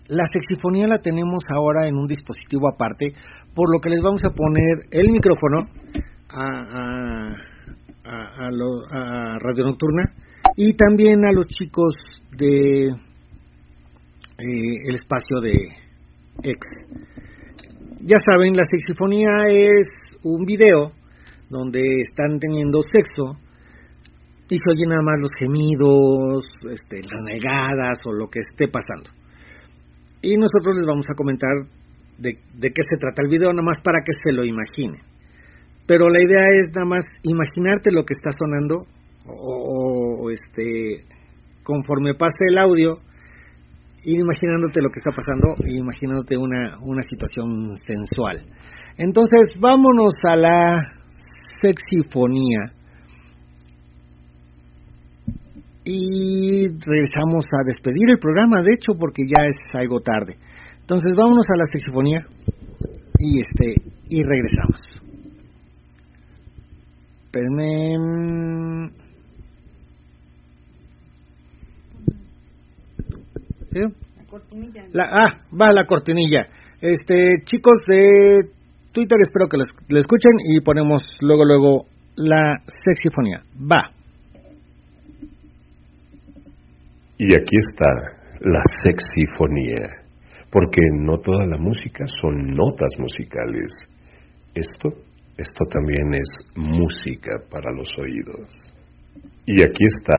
La 0.07 0.25
sexifonía 0.31 0.85
la 0.85 0.99
tenemos 0.99 1.43
ahora 1.49 1.87
en 1.87 1.95
un 1.95 2.05
dispositivo 2.05 2.69
aparte, 2.71 3.13
por 3.55 3.73
lo 3.73 3.79
que 3.79 3.89
les 3.89 4.01
vamos 4.01 4.21
a 4.23 4.29
poner 4.29 4.85
el 4.91 5.11
micrófono 5.11 5.65
a, 6.29 7.35
Radio 9.39 9.65
Nocturna 9.65 10.03
y 10.55 10.75
también 10.75 11.25
a 11.25 11.31
los 11.31 11.47
chicos 11.47 11.95
de 12.37 12.83
eh, 12.85 12.95
el 14.37 14.95
espacio 14.95 15.39
de 15.41 15.53
X. 16.43 16.59
Ya 18.01 18.17
saben, 18.23 18.53
la 18.53 18.65
sexifonía 18.69 19.47
es 19.49 19.87
un 20.21 20.45
video 20.45 20.91
donde 21.49 21.81
están 22.01 22.37
teniendo 22.37 22.81
sexo 22.83 23.39
y 24.49 24.57
se 24.57 24.71
oyen 24.71 24.89
nada 24.89 25.01
más 25.01 25.15
los 25.19 25.31
gemidos, 25.39 26.43
este, 26.69 27.01
las 27.01 27.23
negadas 27.23 27.97
o 28.05 28.13
lo 28.13 28.27
que 28.27 28.41
esté 28.41 28.67
pasando. 28.67 29.24
Y 30.25 30.37
nosotros 30.37 30.73
les 30.79 30.87
vamos 30.87 31.05
a 31.07 31.13
comentar 31.13 31.53
de, 32.17 32.33
qué 32.33 32.81
se 32.81 32.97
trata 32.97 33.21
el 33.21 33.29
video, 33.29 33.53
nada 33.53 33.61
más 33.61 33.79
para 33.79 33.99
que 34.03 34.11
se 34.11 34.33
lo 34.33 34.43
imaginen. 34.43 35.01
Pero 35.85 36.09
la 36.09 36.17
idea 36.17 36.49
es 36.49 36.73
nada 36.73 36.87
más 36.89 37.03
imaginarte 37.21 37.91
lo 37.91 38.03
que 38.03 38.13
está 38.17 38.31
sonando 38.33 38.89
o, 39.27 40.31
este 40.31 41.05
conforme 41.63 42.15
pase 42.15 42.45
el 42.49 42.57
audio 42.57 42.93
ir 44.03 44.19
imaginándote 44.19 44.81
lo 44.81 44.89
que 44.89 44.97
está 44.97 45.11
pasando 45.11 45.55
y 45.65 45.77
imaginándote 45.77 46.37
una, 46.37 46.77
una 46.81 47.01
situación 47.03 47.77
sensual. 47.85 48.41
Entonces, 48.97 49.53
vámonos 49.59 50.13
a 50.27 50.35
la 50.35 50.83
sexifonía. 51.61 52.73
Y 55.85 56.65
regresamos 56.65 57.45
a 57.53 57.63
despedir 57.63 58.09
el 58.09 58.19
programa, 58.19 58.63
de 58.63 58.73
hecho, 58.73 58.93
porque 58.99 59.21
ya 59.27 59.45
es 59.45 59.55
algo 59.75 59.99
tarde. 59.99 60.35
Entonces, 60.81 61.11
vámonos 61.15 61.45
a 61.47 61.57
la 61.57 61.65
sexifonía 61.71 62.21
y 63.19 63.39
este 63.39 63.73
y 64.09 64.23
regresamos. 64.23 64.81
Espérenme. 67.25 68.91
¿Sí? 73.71 73.81
La 74.17 74.25
cortinilla. 74.27 74.85
La, 74.91 75.03
ah, 75.11 75.39
va 75.53 75.67
la 75.71 75.85
cortinilla. 75.85 76.47
Este, 76.81 77.39
chicos 77.43 77.81
de 77.87 78.49
Twitter, 78.91 79.19
espero 79.21 79.47
que 79.47 79.57
lo 79.57 79.99
escuchen 79.99 80.31
y 80.47 80.61
ponemos 80.61 81.01
luego, 81.21 81.45
luego 81.45 81.85
la 82.15 82.61
sexifonía. 82.65 83.43
Va. 83.59 83.91
Y 87.17 87.33
aquí 87.33 87.57
está 87.57 87.89
la 88.41 88.61
sexifonía, 88.83 90.03
porque 90.51 90.81
no 90.99 91.17
toda 91.17 91.45
la 91.45 91.57
música 91.57 92.05
son 92.21 92.37
notas 92.55 92.93
musicales. 92.99 93.71
Esto, 94.53 94.89
esto 95.37 95.65
también 95.69 96.13
es 96.13 96.27
música 96.55 97.39
para 97.49 97.71
los 97.71 97.87
oídos. 97.97 98.49
Y 99.45 99.61
aquí 99.61 99.85
está 99.85 100.15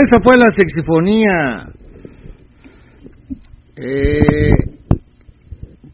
Esa 0.00 0.18
fue 0.22 0.38
la 0.38 0.46
sexifonía. 0.56 1.68
Eh, 3.76 4.50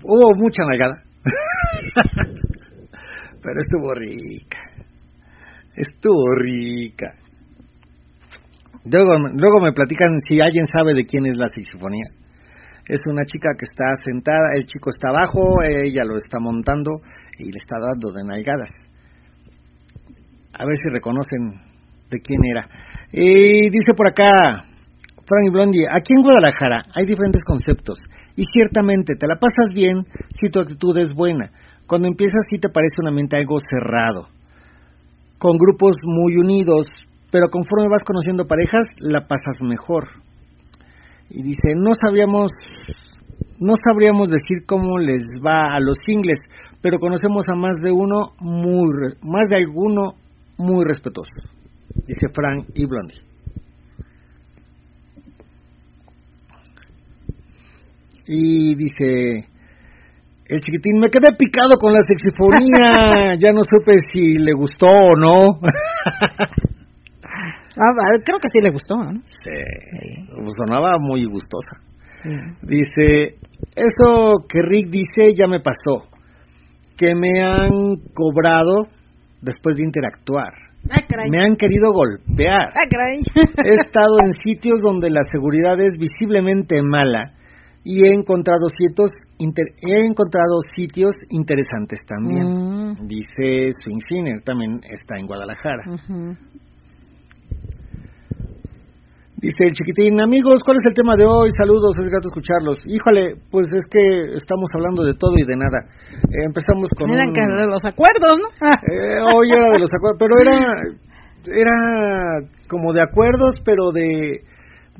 hubo 0.04 0.36
mucha 0.36 0.62
nalgada. 0.62 1.02
Pero 3.42 3.60
estuvo 3.64 3.92
rica. 3.94 4.58
Estuvo 5.74 6.34
rica. 6.36 7.16
Luego, 8.84 9.18
luego 9.34 9.60
me 9.60 9.72
platican 9.72 10.20
si 10.28 10.40
alguien 10.40 10.66
sabe 10.66 10.94
de 10.94 11.04
quién 11.04 11.26
es 11.26 11.36
la 11.36 11.48
sexifonía. 11.48 12.06
Es 12.86 13.00
una 13.10 13.24
chica 13.24 13.50
que 13.58 13.64
está 13.64 13.86
sentada, 14.04 14.52
el 14.54 14.66
chico 14.66 14.90
está 14.90 15.08
abajo, 15.08 15.42
ella 15.64 16.04
lo 16.04 16.14
está 16.14 16.38
montando 16.38 16.92
y 17.38 17.46
le 17.46 17.58
está 17.58 17.74
dando 17.80 18.12
de 18.14 18.22
nalgadas. 18.24 18.70
A 20.52 20.64
ver 20.64 20.76
si 20.76 20.88
reconocen 20.90 21.75
de 22.10 22.20
quién 22.20 22.40
era. 22.44 22.68
Y 23.12 23.70
dice 23.70 23.92
por 23.96 24.08
acá, 24.08 24.66
Frank 25.26 25.52
Blondie, 25.52 25.86
aquí 25.90 26.14
en 26.14 26.22
Guadalajara 26.22 26.84
hay 26.94 27.04
diferentes 27.04 27.42
conceptos 27.42 27.98
y 28.36 28.42
ciertamente 28.52 29.14
te 29.18 29.26
la 29.26 29.40
pasas 29.40 29.74
bien 29.74 30.04
si 30.34 30.50
tu 30.50 30.60
actitud 30.60 30.96
es 30.98 31.10
buena. 31.14 31.50
Cuando 31.86 32.08
empiezas 32.08 32.46
sí 32.50 32.58
te 32.58 32.68
parece 32.68 33.02
un 33.02 33.08
ambiente 33.08 33.36
algo 33.36 33.58
cerrado, 33.58 34.28
con 35.38 35.56
grupos 35.58 35.96
muy 36.02 36.36
unidos, 36.36 36.86
pero 37.32 37.48
conforme 37.50 37.88
vas 37.90 38.04
conociendo 38.04 38.46
parejas 38.46 38.86
la 39.00 39.26
pasas 39.26 39.60
mejor. 39.62 40.04
Y 41.28 41.42
dice, 41.42 41.74
no 41.74 41.90
sabíamos, 42.00 42.52
no 43.58 43.74
sabríamos 43.82 44.28
decir 44.30 44.64
cómo 44.64 44.98
les 44.98 45.22
va 45.44 45.74
a 45.74 45.80
los 45.80 45.96
singles, 46.06 46.38
pero 46.80 46.98
conocemos 46.98 47.46
a 47.52 47.56
más 47.56 47.80
de 47.82 47.90
uno 47.90 48.32
muy, 48.38 49.14
más 49.22 49.48
de 49.48 49.56
alguno 49.56 50.14
muy 50.56 50.84
respetuoso 50.84 51.55
dice 52.04 52.26
Frank 52.32 52.66
y 52.74 52.86
Blondie. 52.86 53.22
Y 58.28 58.74
dice 58.74 59.48
el 60.48 60.60
chiquitín, 60.60 61.00
me 61.00 61.08
quedé 61.08 61.34
picado 61.36 61.76
con 61.80 61.92
la 61.92 62.00
sexifonía, 62.06 63.34
ya 63.38 63.50
no 63.50 63.62
supe 63.62 63.98
si 64.12 64.34
le 64.34 64.52
gustó 64.54 64.86
o 64.86 65.16
no. 65.16 65.60
Ah, 67.78 67.92
creo 68.24 68.38
que 68.38 68.48
sí 68.50 68.62
le 68.62 68.70
gustó, 68.70 68.96
¿no? 68.96 69.20
Sí, 69.26 70.46
sonaba 70.56 70.96
muy 70.98 71.26
gustosa. 71.26 71.82
Sí. 72.22 72.30
Dice, 72.62 73.36
eso 73.74 74.46
que 74.48 74.62
Rick 74.62 74.88
dice 74.88 75.34
ya 75.38 75.46
me 75.46 75.60
pasó, 75.60 76.08
que 76.96 77.12
me 77.14 77.44
han 77.44 77.96
cobrado 78.14 78.86
después 79.42 79.76
de 79.76 79.84
interactuar. 79.84 80.54
Ah, 80.90 81.02
me 81.30 81.38
han 81.38 81.56
querido 81.56 81.92
golpear. 81.92 82.72
Ah, 82.74 82.86
he 83.64 83.72
estado 83.86 84.18
en 84.22 84.32
sitios 84.42 84.80
donde 84.82 85.10
la 85.10 85.22
seguridad 85.30 85.80
es 85.80 85.98
visiblemente 85.98 86.80
mala 86.82 87.34
y 87.84 88.06
he 88.06 88.12
encontrado 88.12 88.66
sitios 88.68 89.10
inter 89.38 89.66
he 89.82 90.00
encontrado 90.06 90.60
sitios 90.74 91.14
interesantes 91.30 92.00
también. 92.06 92.46
Mm. 92.46 93.06
Dice 93.06 93.72
Swing 93.82 94.00
Sinner, 94.08 94.40
también 94.42 94.80
está 94.84 95.18
en 95.18 95.26
Guadalajara. 95.26 95.82
Uh 95.86 95.96
-huh. 95.96 96.36
Dice 99.36 99.68
el 99.68 99.72
chiquitín, 99.72 100.16
amigos, 100.18 100.64
¿cuál 100.64 100.78
es 100.80 100.88
el 100.88 100.96
tema 100.96 101.12
de 101.16 101.26
hoy? 101.28 101.50
Saludos, 101.52 101.92
es 102.00 102.08
grato 102.08 102.28
escucharlos. 102.32 102.78
Híjole, 102.88 103.36
pues 103.50 103.68
es 103.68 103.84
que 103.84 104.32
estamos 104.32 104.70
hablando 104.72 105.04
de 105.04 105.12
todo 105.12 105.36
y 105.36 105.44
de 105.44 105.56
nada. 105.60 105.76
Eh, 106.24 106.48
empezamos 106.48 106.88
con... 106.96 107.12
Eran 107.12 107.28
un... 107.28 107.34
de 107.34 107.68
los 107.68 107.84
acuerdos, 107.84 108.40
¿no? 108.40 108.48
Eh, 108.88 109.20
hoy 109.36 109.52
era 109.52 109.72
de 109.72 109.78
los 109.78 109.92
acuerdos, 109.92 110.16
pero 110.18 110.34
era, 110.40 110.56
era 111.52 111.76
como 112.66 112.94
de 112.94 113.02
acuerdos, 113.02 113.60
pero 113.62 113.92
de, 113.92 114.40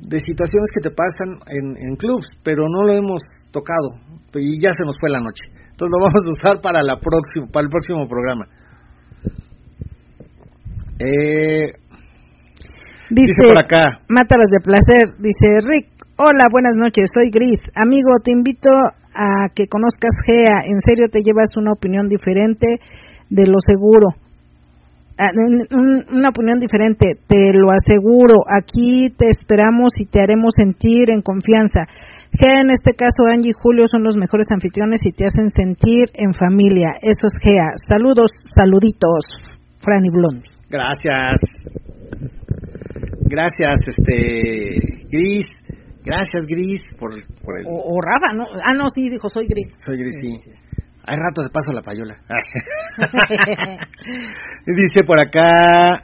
de 0.05 0.19
situaciones 0.21 0.69
que 0.69 0.85
te 0.85 0.93
pasan 0.93 1.41
en, 1.49 1.73
en 1.89 1.95
clubs, 1.95 2.29
pero 2.43 2.69
no 2.69 2.85
lo 2.85 2.93
hemos 2.93 3.21
tocado 3.49 3.97
y 4.37 4.61
ya 4.61 4.71
se 4.71 4.85
nos 4.85 4.99
fue 4.99 5.09
la 5.09 5.19
noche. 5.19 5.49
Entonces 5.49 5.89
lo 5.89 5.97
vamos 5.97 6.13
a 6.13 6.29
usar 6.29 6.61
para, 6.61 6.83
la 6.83 6.99
próxima, 6.99 7.47
para 7.51 7.65
el 7.65 7.69
próximo 7.69 8.07
programa. 8.07 8.45
Eh, 10.99 11.69
Dice, 13.09 13.31
dice 13.33 13.47
por 13.47 13.59
acá. 13.59 13.83
Mátalas 14.09 14.49
de 14.49 14.59
placer. 14.63 15.05
Dice 15.19 15.59
Rick, 15.63 15.87
Hola, 16.19 16.45
buenas 16.51 16.75
noches, 16.81 17.11
soy 17.13 17.29
Gris. 17.29 17.61
Amigo, 17.75 18.09
te 18.23 18.31
invito 18.31 18.69
a 19.13 19.49
que 19.53 19.67
conozcas 19.67 20.09
GEA. 20.25 20.65
En 20.65 20.81
serio, 20.81 21.09
te 21.11 21.21
llevas 21.21 21.49
una 21.57 21.71
opinión 21.73 22.07
diferente 22.09 22.79
de 23.29 23.45
lo 23.45 23.57
seguro. 23.61 24.07
Ah, 25.19 25.29
un- 25.35 25.65
un- 25.77 26.05
Una 26.17 26.29
opinión 26.29 26.57
diferente, 26.59 27.13
te 27.27 27.53
lo 27.53 27.69
aseguro. 27.69 28.41
Aquí 28.49 29.09
te 29.15 29.29
esperamos 29.29 29.93
y 30.01 30.05
te 30.05 30.19
haremos 30.21 30.53
sentir 30.57 31.09
en 31.13 31.21
confianza. 31.21 31.85
GEA, 32.33 32.61
en 32.61 32.71
este 32.71 32.93
caso, 32.93 33.25
Angie 33.31 33.51
y 33.51 33.57
Julio 33.61 33.85
son 33.87 34.01
los 34.03 34.17
mejores 34.17 34.47
anfitriones 34.51 35.01
y 35.05 35.11
te 35.11 35.25
hacen 35.25 35.49
sentir 35.49 36.05
en 36.15 36.33
familia. 36.33 36.93
Eso 37.01 37.27
es 37.29 37.33
GEA. 37.43 37.77
Saludos, 37.87 38.31
saluditos, 38.55 39.53
Franny 39.81 40.09
Blondi. 40.09 40.49
Gracias. 40.69 41.41
Gracias, 43.29 43.79
este, 43.85 44.79
Gris. 45.11 45.47
Gracias, 46.03 46.45
Gris, 46.47 46.81
por, 46.97 47.11
por 47.43 47.59
el... 47.59 47.65
O, 47.67 47.95
o 47.95 48.01
Rafa, 48.01 48.33
¿no? 48.33 48.45
Ah, 48.63 48.73
no, 48.77 48.89
sí, 48.89 49.09
dijo, 49.09 49.29
soy 49.29 49.45
Gris. 49.45 49.67
Soy 49.77 49.97
Gris, 49.97 50.15
sí. 50.21 50.31
Hay 51.05 51.17
rato 51.17 51.43
de 51.43 51.49
paso 51.49 51.73
la 51.73 51.81
payola. 51.81 52.15
Dice 54.65 55.03
por 55.05 55.19
acá, 55.19 55.99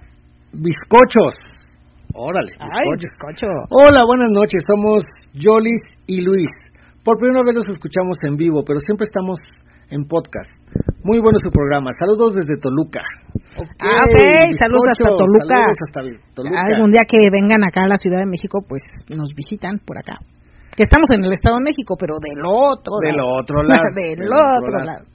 bizcochos. 0.52 1.36
Órale, 2.14 2.52
Ay, 2.60 2.92
bizcochos. 2.96 3.10
bizcocho. 3.10 3.48
Hola, 3.70 4.02
buenas 4.06 4.32
noches. 4.32 4.62
Somos 4.68 5.04
Jolis 5.34 5.82
y 6.08 6.22
Luis. 6.22 6.50
Por 7.04 7.18
primera 7.18 7.42
vez 7.46 7.56
los 7.56 7.68
escuchamos 7.70 8.18
en 8.24 8.38
vivo, 8.38 8.64
pero 8.66 8.80
siempre 8.80 9.04
estamos 9.04 9.40
en 9.94 10.06
podcast. 10.10 10.50
Muy 11.04 11.20
bueno 11.22 11.38
su 11.38 11.52
programa. 11.52 11.92
Saludos 11.94 12.34
desde 12.34 12.58
Toluca. 12.58 13.02
Ah, 13.82 14.02
ok, 14.10 14.18
saludos 14.58 14.90
hasta 14.90 15.10
Toluca. 15.14 15.54
Saludos 15.54 15.78
hasta 15.86 16.00
Toluca. 16.34 16.58
Algún 16.74 16.92
día 16.92 17.06
que 17.06 17.30
vengan 17.30 17.64
acá 17.64 17.84
a 17.84 17.88
la 17.88 17.98
Ciudad 17.98 18.20
de 18.20 18.26
México, 18.26 18.60
pues 18.68 18.82
nos 19.16 19.30
visitan 19.36 19.78
por 19.86 19.98
acá. 19.98 20.18
Que 20.76 20.84
estamos 20.84 21.10
en 21.12 21.24
el 21.24 21.32
Estado 21.34 21.58
de 21.62 21.70
México, 21.70 21.94
pero 22.00 22.18
del 22.18 22.42
otro 22.42 22.98
Del 23.06 23.18
lado. 23.18 23.30
otro 23.38 23.62
lado. 23.62 23.86
del, 23.96 24.18
Del 24.18 24.34
otro, 24.34 24.58
otro 24.60 24.78
lado. 24.82 25.06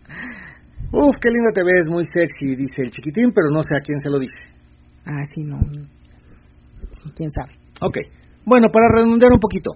Uf, 0.93 1.17
qué 1.21 1.29
linda 1.29 1.51
te 1.53 1.63
ves, 1.65 1.89
muy 1.91 2.05
sexy, 2.05 2.55
dice 2.55 2.81
el 2.87 2.91
chiquitín, 2.91 3.33
pero 3.35 3.51
no 3.51 3.61
sé 3.63 3.75
a 3.77 3.81
quién 3.83 3.99
se 3.99 4.09
lo 4.09 4.19
dice. 4.21 4.41
Ah, 5.05 5.25
sí, 5.35 5.43
no. 5.43 5.59
¿Quién 7.17 7.31
sabe? 7.31 7.53
Ok, 7.81 7.97
bueno, 8.45 8.69
para 8.73 8.89
redondear 8.95 9.33
un 9.35 9.41
poquito. 9.41 9.73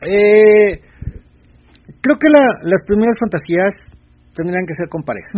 Eh, 0.00 0.80
creo 2.00 2.16
que 2.18 2.28
la- 2.30 2.58
las 2.62 2.82
primeras 2.86 3.14
fantasías 3.20 3.74
tendrían 4.36 4.68
que 4.68 4.76
ser 4.76 4.88
con 4.92 5.02
pareja. 5.02 5.32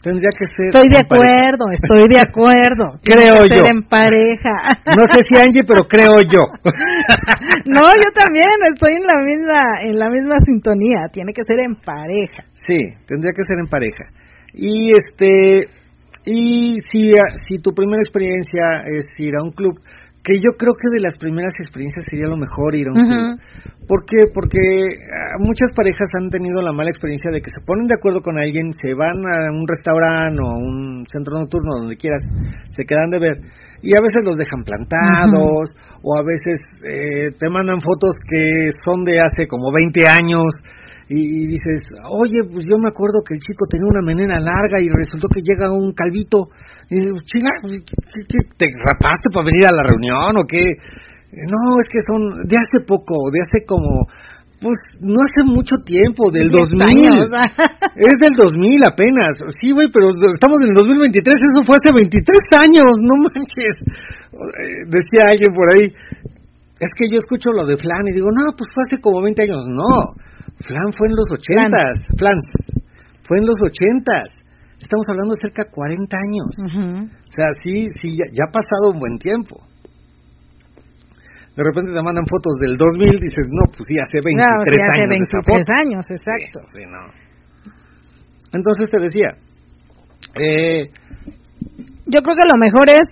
Tendría 0.00 0.32
que 0.32 0.46
ser 0.56 0.72
Estoy 0.72 0.88
de 0.88 1.04
pareja. 1.04 1.52
acuerdo, 1.52 1.64
estoy 1.68 2.04
de 2.08 2.20
acuerdo. 2.20 2.86
Creo 3.04 3.44
que 3.44 3.52
ser 3.52 3.60
yo. 3.60 3.64
en 3.68 3.82
pareja. 3.84 4.54
No 4.96 5.04
sé 5.12 5.20
si 5.28 5.34
Angie, 5.36 5.64
pero 5.68 5.84
creo 5.84 6.16
yo. 6.24 6.42
no, 7.68 7.84
yo 7.92 8.08
también 8.16 8.50
estoy 8.72 8.96
en 8.96 9.06
la 9.06 9.18
misma 9.20 9.60
en 9.84 9.96
la 10.00 10.08
misma 10.08 10.36
sintonía. 10.48 11.12
Tiene 11.12 11.32
que 11.36 11.44
ser 11.44 11.60
en 11.60 11.76
pareja. 11.76 12.42
Sí, 12.66 12.80
tendría 13.06 13.32
que 13.36 13.44
ser 13.44 13.60
en 13.60 13.68
pareja. 13.68 14.04
Y 14.54 14.96
este 14.96 15.68
y 16.24 16.80
si 16.90 17.12
si 17.46 17.60
tu 17.60 17.72
primera 17.72 18.00
experiencia 18.00 18.82
es 18.86 19.04
ir 19.18 19.36
a 19.36 19.42
un 19.42 19.52
club, 19.52 19.78
que 20.22 20.36
yo 20.36 20.56
creo 20.58 20.74
que 20.74 20.90
de 20.92 21.00
las 21.00 21.16
primeras 21.18 21.52
experiencias 21.60 22.04
sería 22.08 22.28
lo 22.28 22.36
mejor 22.36 22.74
ir 22.74 22.88
a 22.88 22.92
un 22.92 23.00
Ujú. 23.00 23.08
club. 23.08 23.40
¿Por 23.88 24.04
qué? 24.06 24.30
Porque 24.32 24.60
ah, 24.60 25.36
muchas 25.40 25.72
parejas 25.74 26.06
han 26.20 26.30
tenido 26.30 26.62
la 26.62 26.72
mala 26.72 26.90
experiencia 26.90 27.30
de 27.32 27.40
que 27.40 27.50
se 27.50 27.64
ponen 27.64 27.86
de 27.88 27.96
acuerdo 27.98 28.20
con 28.20 28.38
alguien, 28.38 28.70
se 28.72 28.94
van 28.94 29.18
a 29.26 29.50
un 29.50 29.66
restaurante 29.66 30.38
o 30.38 30.46
a 30.46 30.56
un 30.56 31.04
centro 31.10 31.38
nocturno, 31.38 31.80
donde 31.80 31.96
quieras, 31.96 32.22
se 32.70 32.84
quedan 32.84 33.10
de 33.10 33.18
ver 33.18 33.36
y 33.82 33.96
a 33.96 34.00
veces 34.00 34.22
los 34.24 34.36
dejan 34.36 34.62
plantados 34.62 35.72
o 36.02 36.16
a 36.16 36.22
veces 36.22 36.60
eh, 36.84 37.32
te 37.38 37.48
mandan 37.48 37.80
fotos 37.80 38.14
que 38.28 38.68
son 38.84 39.04
de 39.04 39.18
hace 39.18 39.46
como 39.48 39.72
20 39.72 40.06
años 40.06 40.52
y, 41.10 41.46
dices, 41.50 41.82
oye, 42.06 42.46
pues 42.46 42.62
yo 42.70 42.78
me 42.78 42.86
acuerdo 42.86 43.18
que 43.26 43.34
el 43.34 43.40
chico 43.42 43.66
tenía 43.66 43.90
una 43.90 44.06
menena 44.06 44.38
larga 44.38 44.78
y 44.78 44.86
resultó 44.86 45.26
que 45.26 45.42
llega 45.42 45.66
un 45.74 45.90
calvito. 45.92 46.54
Y 46.88 47.02
digo, 47.02 47.18
chinga, 47.26 47.50
pues, 47.60 47.82
¿qué- 47.82 48.24
qué- 48.30 48.46
¿te 48.56 48.66
rapaste 48.78 49.26
para 49.34 49.46
venir 49.50 49.66
a 49.66 49.74
la 49.74 49.82
reunión 49.82 50.38
o 50.38 50.46
qué? 50.46 50.62
No, 51.50 51.78
es 51.82 51.86
que 51.90 51.98
son 52.06 52.46
de 52.46 52.56
hace 52.58 52.86
poco, 52.86 53.30
de 53.34 53.38
hace 53.42 53.66
como, 53.66 54.06
pues 54.62 54.78
no 55.02 55.18
hace 55.18 55.42
mucho 55.46 55.74
tiempo, 55.82 56.30
del 56.30 56.50
Diez 56.50 56.66
2000. 56.78 56.82
años. 56.86 57.26
Es 57.96 58.14
del 58.22 58.34
2000 58.38 58.78
apenas. 58.86 59.34
Sí, 59.58 59.72
güey, 59.74 59.90
pero 59.90 60.10
estamos 60.30 60.58
en 60.62 60.70
el 60.70 60.74
2023, 60.78 61.34
eso 61.42 61.66
fue 61.66 61.74
hace 61.82 61.90
23 61.94 62.38
años, 62.58 62.86
no 63.02 63.14
manches. 63.18 63.76
Decía 64.86 65.30
alguien 65.30 65.50
por 65.54 65.66
ahí, 65.74 65.90
es 66.78 66.90
que 66.96 67.10
yo 67.10 67.18
escucho 67.18 67.50
lo 67.50 67.66
de 67.66 67.76
Flan 67.76 68.06
y 68.08 68.12
digo, 68.14 68.28
no, 68.30 68.54
pues 68.56 68.68
fue 68.72 68.82
hace 68.86 69.02
como 69.02 69.22
20 69.22 69.42
años. 69.42 69.66
No, 69.68 70.14
Flan 70.64 70.88
fue 70.96 71.08
en 71.08 71.14
los 71.16 71.28
80s. 71.30 72.18
Flan. 72.18 72.34
Fue 73.22 73.38
en 73.38 73.46
los 73.46 73.58
80s. 73.58 74.28
Estamos 74.80 75.06
hablando 75.08 75.34
de 75.34 75.40
cerca 75.42 75.64
de 75.64 75.70
40 75.70 76.16
años. 76.16 76.48
Ujú. 76.56 77.04
O 77.06 77.32
sea, 77.32 77.46
sí, 77.62 77.86
sí, 78.00 78.16
ya, 78.16 78.24
ya 78.32 78.44
ha 78.48 78.52
pasado 78.52 78.92
un 78.92 78.98
buen 79.00 79.18
tiempo. 79.18 79.56
De 81.56 81.62
repente 81.64 81.92
te 81.92 82.02
mandan 82.02 82.24
fotos 82.26 82.56
del 82.60 82.76
2000, 82.76 83.20
dices, 83.20 83.46
no, 83.50 83.64
pues 83.70 83.84
sí, 83.88 83.98
hace 83.98 84.20
23 84.22 84.46
No, 84.46 84.64
sí, 84.64 84.70
hace 84.80 85.02
años. 85.02 85.20
esa 85.20 85.40
23 85.44 85.44
foto. 85.44 85.72
años, 85.80 86.04
exacto. 86.10 86.58
Sí, 86.72 86.78
sí, 86.80 86.84
no. 86.88 87.02
Entonces 88.52 88.88
te 88.88 88.98
decía, 89.00 89.28
eh, 90.40 90.86
Yo 92.06 92.22
creo 92.22 92.36
que 92.36 92.48
lo 92.48 92.56
mejor 92.58 92.88
es 92.88 93.06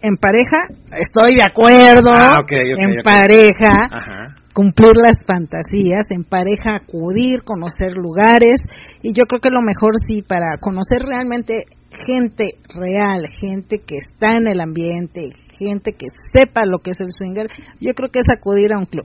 en 0.00 0.16
pareja, 0.16 0.58
estoy 0.96 1.36
de 1.36 1.42
acuerdo, 1.42 2.10
Ah, 2.12 2.38
ok, 2.40 2.52
ok, 2.52 2.78
en 2.78 2.90
ok. 2.98 3.04
pareja, 3.04 3.72
ajá, 3.90 4.34
cumplir 4.54 4.92
las 4.94 5.16
fantasías, 5.26 6.06
en 6.10 6.24
pareja 6.24 6.76
acudir, 6.76 7.42
conocer 7.42 7.92
lugares 7.92 8.60
y 9.02 9.12
yo 9.12 9.24
creo 9.26 9.40
que 9.40 9.50
lo 9.50 9.60
mejor 9.60 9.92
sí 10.06 10.22
para 10.22 10.56
conocer 10.60 11.02
realmente 11.02 11.64
gente 12.06 12.58
real, 12.72 13.26
gente 13.28 13.78
que 13.78 13.98
está 13.98 14.36
en 14.36 14.46
el 14.46 14.60
ambiente, 14.60 15.30
gente 15.58 15.92
que 15.92 16.06
sepa 16.32 16.62
lo 16.64 16.78
que 16.78 16.90
es 16.90 17.00
el 17.00 17.10
swinger, 17.10 17.48
yo 17.80 17.92
creo 17.94 18.10
que 18.10 18.20
es 18.20 18.30
acudir 18.30 18.72
a 18.72 18.78
un 18.78 18.86
club. 18.86 19.04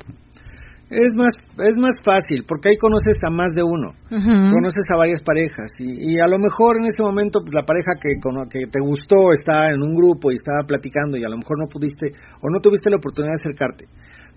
es 0.89 1.13
más, 1.13 1.33
es 1.65 1.77
más 1.77 1.97
fácil, 2.03 2.45
porque 2.47 2.69
ahí 2.69 2.77
conoces 2.77 3.17
a 3.25 3.29
más 3.29 3.51
de 3.53 3.61
uno. 3.61 3.93
Conoces 4.09 4.85
a 4.93 4.97
varias 4.97 5.21
parejas 5.21 5.69
y, 5.79 6.13
y 6.13 6.19
a 6.19 6.27
lo 6.27 6.37
mejor 6.39 6.77
en 6.77 6.85
ese 6.85 7.01
momento 7.01 7.41
pues, 7.41 7.53
la 7.53 7.65
pareja 7.65 7.93
que, 8.01 8.17
que 8.49 8.65
te 8.71 8.79
gustó 8.81 9.33
está 9.33 9.69
en 9.69 9.81
un 9.81 9.93
grupo 9.93 10.31
y 10.31 10.35
estaba 10.35 10.65
platicando 10.65 11.17
y 11.17 11.23
a 11.23 11.29
lo 11.29 11.37
mejor 11.37 11.57
no 11.59 11.67
pudiste 11.69 12.13
o 12.41 12.49
no 12.49 12.59
tuviste 12.59 12.89
la 12.89 12.97
oportunidad 12.97 13.33
de 13.33 13.41
acercarte. 13.41 13.85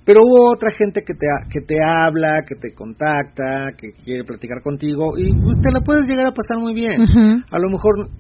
Pero 0.05 0.21
hubo 0.21 0.53
otra 0.53 0.71
gente 0.77 1.03
que 1.07 1.15
te, 1.15 1.27
que 1.49 1.61
te 1.61 1.77
habla, 1.83 2.43
que 2.47 2.57
te 2.57 2.75
contacta, 2.75 3.71
que 3.79 3.93
quiere 4.05 4.25
platicar 4.25 4.61
contigo 4.61 5.13
y 5.17 5.31
te 5.63 5.71
la 5.73 5.81
puedes 5.81 6.09
llegar 6.09 6.27
a 6.27 6.35
pasar 6.35 6.59
muy 6.59 6.75
bien. 6.75 7.01
A 7.51 7.59
lo 7.59 7.69
mejor 7.71 8.11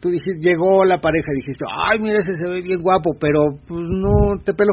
tú 0.00 0.08
dijiste, 0.08 0.40
llegó 0.40 0.84
la 0.84 0.98
pareja 0.98 1.32
y 1.32 1.40
dijiste, 1.40 1.64
ay, 1.68 1.98
mira, 2.00 2.18
ese 2.18 2.32
se 2.40 2.48
ve 2.50 2.60
bien 2.62 2.80
guapo, 2.80 3.10
pero 3.20 3.58
pues 3.66 3.82
no 3.84 4.40
te 4.44 4.54
peló. 4.54 4.72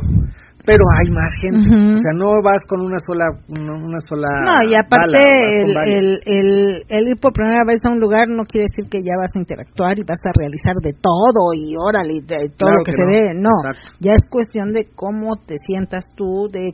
Pero 0.66 0.80
hay 0.96 1.12
más 1.12 1.32
gente. 1.42 1.68
O 1.94 1.98
sea, 1.98 2.14
no 2.16 2.40
vas 2.42 2.64
con 2.70 2.80
una 2.80 2.98
sola, 3.06 3.26
una, 3.50 3.74
una 3.84 4.00
sola. 4.08 4.30
No, 4.48 4.56
y 4.64 4.72
aparte 4.80 5.20
bala, 5.20 5.84
el, 5.92 5.92
el, 5.92 6.20
el, 6.26 6.84
el 6.88 7.08
ir 7.10 7.20
por 7.20 7.34
primera 7.34 7.66
vez 7.68 7.80
a 7.84 7.92
un 7.92 8.00
lugar 8.00 8.30
no 8.30 8.46
quiere 8.46 8.68
decir 8.72 8.90
que 8.90 9.00
ya 9.04 9.14
vas 9.20 9.32
a 9.36 9.40
interactuar 9.40 10.00
y 10.00 10.04
vas 10.08 10.24
a 10.24 10.32
realizar 10.40 10.76
de 10.82 10.92
todo 11.02 11.52
y 11.54 11.76
órale, 11.76 12.22
de 12.24 12.48
todo 12.56 12.70
Claro 12.72 12.78
lo 12.80 12.84
que, 12.86 12.92
que 12.96 13.04
no. 13.04 13.12
dé. 13.12 13.34
No, 13.36 13.52
ya 14.00 14.12
es 14.16 14.24
cuestión 14.30 14.72
de 14.72 14.88
cómo 14.96 15.36
te 15.36 15.56
sientas 15.68 16.06
tú, 16.16 16.48
de 16.50 16.72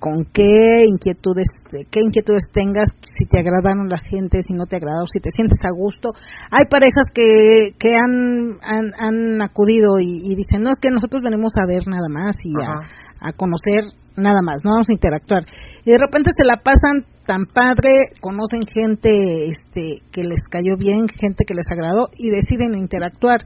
con 0.00 0.24
qué 0.34 0.82
inquietudes, 0.86 1.46
de 1.72 1.86
qué 1.90 2.00
inquietudes 2.04 2.44
tengas, 2.52 2.88
si 3.00 3.24
te 3.24 3.38
agradaron 3.38 3.88
la 3.88 3.96
gente, 4.10 4.40
si 4.46 4.52
no 4.52 4.66
te 4.66 4.76
agradaron, 4.76 5.06
si 5.06 5.18
te 5.18 5.30
sientes 5.30 5.56
a 5.64 5.70
gusto. 5.74 6.10
Hay 6.50 6.66
parejas 6.68 7.06
que, 7.14 7.72
que 7.78 7.88
han, 7.96 8.58
han, 8.60 8.92
han 8.98 9.40
acudido 9.40 9.98
y, 10.00 10.20
y 10.28 10.34
dicen, 10.34 10.62
no, 10.62 10.70
es 10.70 10.78
que 10.82 10.90
nosotros 10.90 11.22
venimos 11.22 11.54
a 11.56 11.66
ver 11.66 11.88
nada 11.88 12.08
más 12.10 12.36
y 12.44 12.52
Ajá. 12.60 12.80
a 12.84 13.03
conocer 13.32 13.84
nada 14.16 14.40
más, 14.42 14.58
no 14.64 14.72
vamos 14.72 14.90
a 14.90 14.92
interactuar. 14.92 15.42
Y 15.84 15.90
de 15.90 15.98
repente 15.98 16.30
se 16.36 16.44
la 16.44 16.58
pasan 16.62 17.04
tan 17.26 17.46
padre, 17.46 18.12
conocen 18.20 18.60
gente 18.68 19.48
este, 19.48 20.02
que 20.12 20.22
les 20.22 20.40
cayó 20.50 20.76
bien, 20.76 21.08
gente 21.08 21.44
que 21.46 21.54
les 21.54 21.66
agradó 21.70 22.08
y 22.16 22.30
deciden 22.30 22.74
interactuar. 22.78 23.38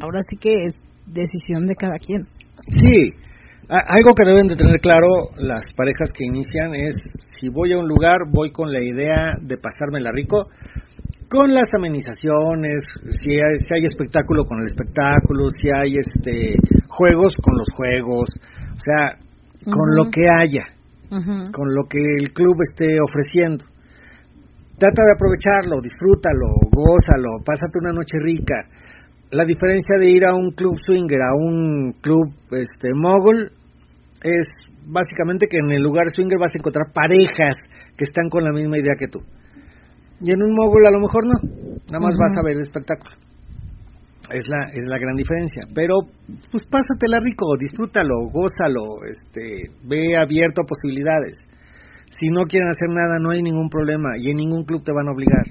Ahora 0.00 0.20
sí 0.28 0.36
que 0.36 0.52
es 0.66 0.72
decisión 1.06 1.66
de 1.66 1.74
cada 1.76 1.98
quien. 1.98 2.22
Sí, 2.68 3.08
a- 3.68 3.84
algo 3.94 4.14
que 4.16 4.24
deben 4.26 4.48
de 4.48 4.56
tener 4.56 4.80
claro 4.80 5.30
las 5.36 5.62
parejas 5.76 6.10
que 6.12 6.24
inician 6.24 6.74
es 6.74 6.94
si 7.38 7.48
voy 7.50 7.72
a 7.72 7.78
un 7.78 7.86
lugar 7.88 8.18
voy 8.30 8.50
con 8.52 8.72
la 8.72 8.82
idea 8.82 9.32
de 9.42 9.56
pasármela 9.56 10.10
rico 10.12 10.46
con 11.28 11.52
las 11.54 11.66
amenizaciones, 11.74 12.82
si 13.22 13.30
hay, 13.30 13.56
si 13.66 13.74
hay 13.74 13.84
espectáculo 13.86 14.44
con 14.44 14.58
el 14.60 14.66
espectáculo, 14.66 15.48
si 15.56 15.68
hay 15.74 15.94
este 15.96 16.54
juegos 16.88 17.32
con 17.42 17.54
los 17.56 17.68
juegos, 17.74 18.28
sea, 18.82 19.18
con 19.70 19.94
lo 19.94 20.10
que 20.10 20.26
haya, 20.28 20.66
con 21.52 21.74
lo 21.74 21.84
que 21.88 22.00
el 22.20 22.32
club 22.32 22.56
esté 22.62 22.86
ofreciendo. 23.00 23.64
Trata 24.76 25.02
de 25.04 25.12
aprovecharlo, 25.14 25.80
disfrútalo, 25.80 26.48
gózalo, 26.72 27.44
pásate 27.44 27.78
una 27.80 27.92
noche 27.92 28.18
rica. 28.18 28.56
La 29.30 29.44
diferencia 29.44 29.96
de 29.98 30.10
ir 30.10 30.26
a 30.26 30.34
un 30.34 30.50
club 30.52 30.76
swinger, 30.84 31.20
a 31.22 31.34
un 31.34 31.94
club 32.00 32.34
este 32.50 32.88
mogul, 32.94 33.52
es 34.22 34.46
básicamente 34.86 35.46
que 35.46 35.58
en 35.58 35.70
el 35.70 35.82
lugar 35.82 36.06
swinger 36.12 36.38
vas 36.38 36.50
a 36.54 36.58
encontrar 36.58 36.92
parejas 36.92 37.54
que 37.96 38.04
están 38.04 38.28
con 38.28 38.44
la 38.44 38.52
misma 38.52 38.78
idea 38.78 38.94
que 38.98 39.08
tú. 39.08 39.20
Y 40.20 40.30
en 40.32 40.42
un 40.42 40.54
mogul 40.54 40.86
a 40.86 40.90
lo 40.90 41.00
mejor 41.00 41.26
no, 41.26 41.34
nada 41.90 42.00
más 42.00 42.14
vas 42.18 42.32
a 42.38 42.44
ver 42.44 42.56
el 42.56 42.62
espectáculo. 42.62 43.21
Es 44.32 44.48
la, 44.48 44.64
es 44.72 44.84
la 44.88 44.98
gran 44.98 45.16
diferencia. 45.16 45.68
Pero, 45.74 45.94
pues 46.50 46.64
pásatela 46.64 47.20
rico, 47.20 47.46
disfrútalo, 47.58 48.28
gózalo, 48.32 49.04
este, 49.04 49.70
ve 49.84 50.16
abierto 50.16 50.62
a 50.62 50.66
posibilidades. 50.66 51.36
Si 52.18 52.28
no 52.28 52.44
quieren 52.44 52.68
hacer 52.68 52.88
nada, 52.90 53.18
no 53.20 53.30
hay 53.30 53.42
ningún 53.42 53.68
problema 53.68 54.10
y 54.18 54.30
en 54.30 54.36
ningún 54.36 54.64
club 54.64 54.82
te 54.84 54.92
van 54.92 55.08
a 55.08 55.12
obligar. 55.12 55.46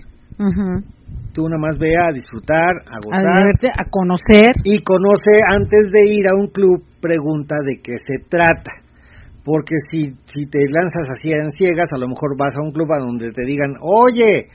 Tú 1.33 1.43
nada 1.43 1.61
más 1.61 1.77
ve 1.77 1.93
a 1.95 2.11
disfrutar, 2.13 2.81
a 2.87 2.97
A 2.97 2.99
gozar 3.03 3.23
divertirte, 3.23 3.69
a 3.71 3.85
conocer. 3.89 4.51
y 4.63 4.79
conoce 4.83 5.33
antes 5.47 5.83
de 5.91 6.13
ir 6.13 6.27
a 6.27 6.35
un 6.35 6.47
club, 6.47 6.83
pregunta 7.01 7.55
de 7.65 7.81
qué 7.81 7.93
se 8.07 8.25
trata. 8.27 8.71
Porque 9.43 9.75
si, 9.89 10.13
si 10.25 10.45
te 10.49 10.59
lanzas 10.69 11.05
así 11.17 11.29
en 11.33 11.49
ciegas, 11.51 11.89
a 11.93 11.97
lo 11.97 12.07
mejor 12.07 12.37
vas 12.37 12.53
a 12.55 12.61
un 12.61 12.71
club 12.71 12.91
a 12.93 12.99
donde 12.99 13.31
te 13.31 13.43
digan, 13.45 13.73
oye, 13.81 14.49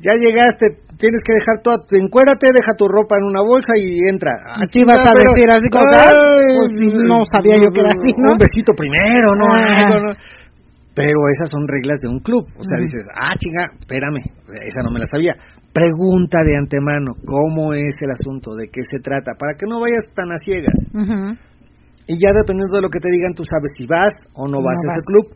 ya 0.00 0.12
llegaste, 0.18 0.82
tienes 0.98 1.20
que 1.26 1.34
dejar 1.38 1.62
toda, 1.62 1.78
encuérate, 1.98 2.50
deja 2.52 2.72
tu 2.76 2.86
ropa 2.88 3.16
en 3.18 3.24
una 3.30 3.40
bolsa 3.42 3.74
y 3.76 3.98
entra. 4.08 4.32
Ah, 4.46 4.62
tú 4.70 4.80
ibas 4.82 5.00
a 5.00 5.12
pero- 5.14 5.32
decir 5.32 5.50
así 5.50 5.68
como, 5.70 5.86
Ay, 5.90 6.44
pues 6.58 6.70
no 7.08 7.18
sabía 7.24 7.56
yo 7.58 7.68
que 7.70 7.80
era 7.80 7.90
así, 7.94 8.10
¿no? 8.18 8.32
Un 8.32 8.38
besito 8.38 8.72
primero, 8.76 9.34
¿no? 9.38 9.46
Ah. 9.50 10.14
Pero 10.94 11.18
esas 11.34 11.50
son 11.50 11.66
reglas 11.66 12.00
de 12.00 12.08
un 12.08 12.20
club. 12.20 12.46
O 12.56 12.62
sea, 12.62 12.78
dices, 12.78 13.02
ah, 13.18 13.34
chinga, 13.36 13.66
espérame, 13.80 14.22
esa 14.62 14.82
no 14.82 14.90
me 14.94 15.00
la 15.00 15.06
sabía. 15.06 15.34
Pregunta 15.74 16.38
de 16.46 16.54
antemano, 16.56 17.18
¿cómo 17.26 17.72
es 17.74 17.94
el 18.00 18.10
asunto? 18.14 18.54
¿De 18.54 18.68
qué 18.70 18.82
se 18.88 19.00
trata? 19.02 19.32
Para 19.36 19.54
que 19.58 19.66
no 19.66 19.80
vayas 19.80 20.04
tan 20.14 20.30
a 20.30 20.36
ciegas. 20.38 20.74
Y 22.06 22.14
ya 22.14 22.30
dependiendo 22.30 22.76
de 22.76 22.82
lo 22.82 22.90
que 22.90 23.00
te 23.00 23.10
digan, 23.10 23.34
tú 23.34 23.42
sabes 23.42 23.72
si 23.76 23.86
vas 23.88 24.14
o 24.34 24.46
no 24.46 24.58
No 24.60 24.64
vas 24.64 24.78
a 24.78 24.86
ese 24.86 24.94
vas. 24.94 25.06
club. 25.08 25.26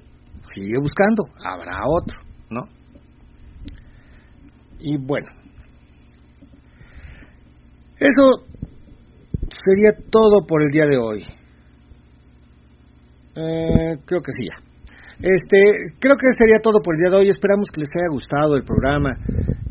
Sigue 0.55 0.78
buscando, 0.80 1.24
habrá 1.43 1.82
otro. 1.90 2.16
Y 4.80 4.96
bueno, 4.96 5.26
eso 7.98 8.46
sería 9.64 9.90
todo 10.10 10.46
por 10.46 10.62
el 10.62 10.70
día 10.70 10.86
de 10.86 10.96
hoy. 10.98 11.24
Eh, 13.34 13.96
creo 14.05 14.22
que 14.22 14.32
sí 14.32 14.44
ya. 14.44 14.62
Este, 15.20 15.59
creo 15.98 16.16
que 16.16 16.30
sería 16.36 16.60
todo 16.62 16.80
por 16.80 16.94
el 16.94 17.00
día 17.00 17.10
de 17.10 17.16
hoy. 17.22 17.28
Esperamos 17.28 17.68
que 17.70 17.80
les 17.80 17.88
haya 17.90 18.09
gustado 18.10 18.56
el 18.56 18.62
programa. 18.62 19.10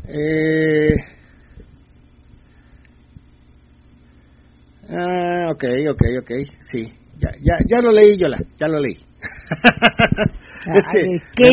Eh, 0.08 0.92
ah, 4.90 5.50
ok, 5.52 5.64
ok, 5.90 6.02
ok. 6.20 6.30
Sí, 6.70 6.84
ya, 7.18 7.30
ya, 7.40 7.58
ya 7.66 7.80
lo 7.82 7.92
leí, 7.92 8.16
Yola, 8.18 8.38
ya 8.58 8.68
lo 8.68 8.78
leí. 8.78 8.94
Es 10.76 10.84
que 10.92 10.98
Ay, 11.00 11.18
¿qué? 11.36 11.50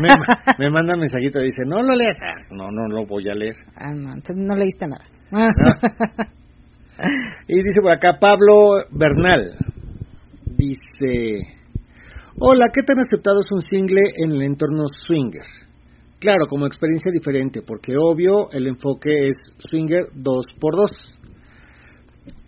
Me, 0.00 0.08
me, 0.08 0.14
me 0.58 0.70
manda 0.70 0.94
un 0.94 1.00
mensajito 1.00 1.40
y 1.40 1.44
dice, 1.44 1.62
no 1.66 1.76
lo 1.78 1.94
leas. 1.94 2.16
Ah, 2.20 2.34
No, 2.50 2.70
no 2.70 2.86
lo 2.94 3.06
voy 3.06 3.24
a 3.28 3.34
leer. 3.34 3.54
Ah, 3.76 3.92
no, 3.94 4.12
entonces 4.12 4.36
no 4.36 4.54
leíste 4.56 4.86
nada. 4.86 5.04
Y 7.48 7.54
dice 7.54 7.80
por 7.80 7.92
acá 7.92 8.18
Pablo 8.20 8.84
Bernal. 8.90 9.56
Dice, 10.44 11.38
hola, 12.38 12.66
¿qué 12.74 12.82
tan 12.82 12.98
aceptado 12.98 13.40
es 13.40 13.50
un 13.52 13.62
single 13.62 14.02
en 14.16 14.32
el 14.32 14.42
entorno 14.42 14.84
swinger? 15.06 15.46
Claro, 16.18 16.46
como 16.50 16.66
experiencia 16.66 17.10
diferente, 17.10 17.62
porque 17.66 17.94
obvio 17.98 18.50
el 18.52 18.66
enfoque 18.66 19.28
es 19.28 19.34
swinger 19.70 20.08
2 20.12 20.46
por 20.60 20.76
2 20.76 20.90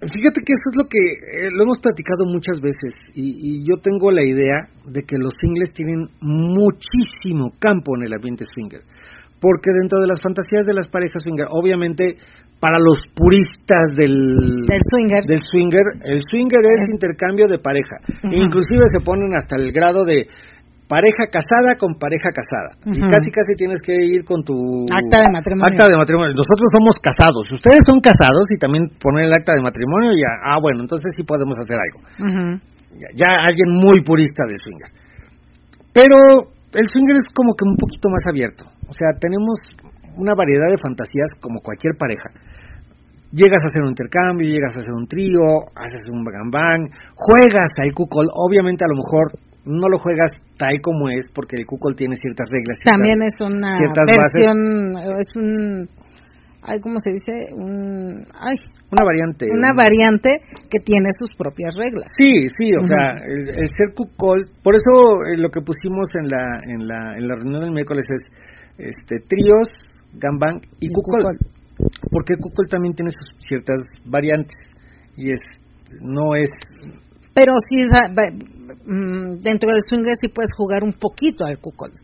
Fíjate 0.02 0.42
que 0.44 0.52
eso 0.52 0.66
es 0.70 0.76
lo 0.76 0.84
que 0.88 0.98
eh, 0.98 1.48
lo 1.50 1.62
hemos 1.64 1.78
platicado 1.78 2.24
muchas 2.26 2.58
veces 2.60 2.94
y, 3.14 3.32
y 3.38 3.64
yo 3.64 3.76
tengo 3.78 4.10
la 4.10 4.22
idea 4.22 4.68
de 4.84 5.00
que 5.02 5.16
los 5.16 5.32
singles 5.40 5.72
tienen 5.72 6.04
muchísimo 6.20 7.52
campo 7.58 7.92
en 7.96 8.06
el 8.06 8.12
ambiente 8.12 8.44
swinger, 8.52 8.82
porque 9.40 9.70
dentro 9.80 10.00
de 10.00 10.06
las 10.08 10.20
fantasías 10.20 10.64
de 10.66 10.74
las 10.74 10.88
parejas 10.88 11.22
swinger, 11.22 11.46
obviamente 11.50 12.16
para 12.60 12.78
los 12.78 12.98
puristas 13.14 13.82
del, 13.96 14.14
Del 14.68 14.80
swinger. 14.90 15.24
del 15.26 15.40
swinger, 15.40 15.82
el 16.04 16.20
swinger 16.30 16.60
es 16.62 16.82
intercambio 16.92 17.48
de 17.48 17.58
pareja, 17.58 17.96
Ujú. 18.22 18.34
inclusive 18.34 18.86
se 18.86 19.00
ponen 19.04 19.34
hasta 19.34 19.56
el 19.56 19.72
grado 19.72 20.04
de 20.04 20.26
pareja 20.92 21.24
casada 21.32 21.80
con 21.80 21.96
pareja 21.96 22.28
casada 22.36 22.76
y 22.84 23.00
casi 23.08 23.32
casi 23.32 23.56
tienes 23.56 23.80
que 23.80 23.96
ir 23.96 24.28
con 24.28 24.44
tu 24.44 24.84
Acta 24.92 25.24
de 25.24 25.32
matrimonio. 25.32 25.72
acta 25.72 25.88
de 25.88 25.96
matrimonio. 25.96 26.36
Nosotros 26.36 26.68
somos 26.68 27.00
casados, 27.00 27.48
ustedes 27.48 27.80
son 27.88 28.04
casados 28.04 28.44
y 28.52 28.60
también 28.60 28.92
ponen 29.00 29.24
el 29.24 29.32
acta 29.32 29.56
de 29.56 29.64
matrimonio 29.64 30.12
y 30.12 30.20
ya, 30.20 30.36
ah 30.44 30.60
bueno, 30.60 30.84
entonces 30.84 31.08
sí 31.16 31.24
podemos 31.24 31.56
hacer 31.56 31.80
algo. 31.80 31.98
Ya, 32.92 33.08
ya 33.16 33.30
alguien 33.40 33.72
muy 33.80 34.04
purista 34.04 34.44
del 34.44 34.60
swinger. 34.60 34.92
Pero 35.96 36.16
el 36.76 36.86
swinger 36.92 37.16
es 37.16 37.28
como 37.32 37.56
que 37.56 37.64
un 37.64 37.76
poquito 37.80 38.12
más 38.12 38.28
abierto. 38.28 38.68
O 38.84 38.92
sea, 38.92 39.16
tenemos 39.16 39.56
una 40.20 40.36
variedad 40.36 40.68
de 40.68 40.76
fantasías 40.76 41.32
como 41.40 41.64
cualquier 41.64 41.96
pareja. 41.96 42.36
Llegas 43.32 43.64
a 43.64 43.68
hacer 43.72 43.80
un 43.80 43.96
intercambio, 43.96 44.44
llegas 44.44 44.76
a 44.76 44.84
hacer 44.84 44.92
un 44.92 45.08
trío, 45.08 45.72
haces 45.72 46.04
un 46.12 46.20
gambang, 46.20 46.84
juegas 47.16 47.72
al 47.80 47.96
cuckold. 47.96 48.28
Obviamente 48.36 48.84
a 48.84 48.92
lo 48.92 49.00
mejor 49.00 49.32
no 49.64 49.88
lo 49.88 49.98
juegas 49.98 50.30
tal 50.58 50.74
como 50.82 51.08
es 51.08 51.26
porque 51.34 51.56
el 51.58 51.66
cuckold 51.66 51.96
tiene 51.96 52.14
ciertas 52.16 52.48
reglas. 52.50 52.76
ciertas- 52.82 52.92
También 52.92 53.22
es 53.22 53.34
una 53.40 53.74
ciertas 53.76 54.06
versión, 54.06 54.58
es 55.18 55.28
un, 55.36 55.88
ay, 56.62 56.80
¿cómo 56.80 56.98
se 56.98 57.10
dice? 57.12 57.54
Un, 57.54 58.26
ay, 58.34 58.56
Una 58.90 59.04
variante. 59.04 59.46
una 59.50 59.70
un- 59.70 59.76
variante 59.76 60.30
que 60.70 60.80
tiene 60.84 61.08
sus 61.18 61.34
propias 61.36 61.74
reglas. 61.76 62.06
Sí, 62.16 62.32
sí, 62.58 62.68
o 62.78 62.82
sea, 62.82 63.12
el, 63.24 63.48
el 63.48 63.68
ser 63.68 63.94
cuckold, 63.94 64.50
por 64.62 64.74
eso 64.74 64.92
eh, 65.32 65.38
lo 65.38 65.48
que 65.50 65.60
pusimos 65.62 66.10
en 66.16 66.26
la 66.28 66.44
en 66.66 66.86
la 66.86 67.16
en 67.18 67.28
la 67.28 67.34
reunión 67.36 67.62
del 67.62 67.72
miércoles 67.72 68.06
es 68.08 68.30
este 68.78 69.16
tríos, 69.28 69.68
gambang 70.14 70.60
y, 70.80 70.86
Y 70.86 70.92
cuckold. 70.92 71.38
porque 72.10 72.34
cuckold 72.36 72.68
también 72.70 72.94
tiene 72.94 73.10
sus 73.10 73.36
ciertas 73.46 73.80
variantes 74.04 74.54
y 75.16 75.30
es 75.32 75.40
no 76.02 76.34
es 76.36 76.48
Pero 77.34 77.54
sí, 77.68 77.82
dentro 79.40 79.70
del 79.70 79.82
swinger 79.88 80.14
sí 80.20 80.28
puedes 80.28 80.50
jugar 80.56 80.84
un 80.84 80.92
poquito 80.92 81.44
al 81.44 81.58
cuckold. 81.58 81.94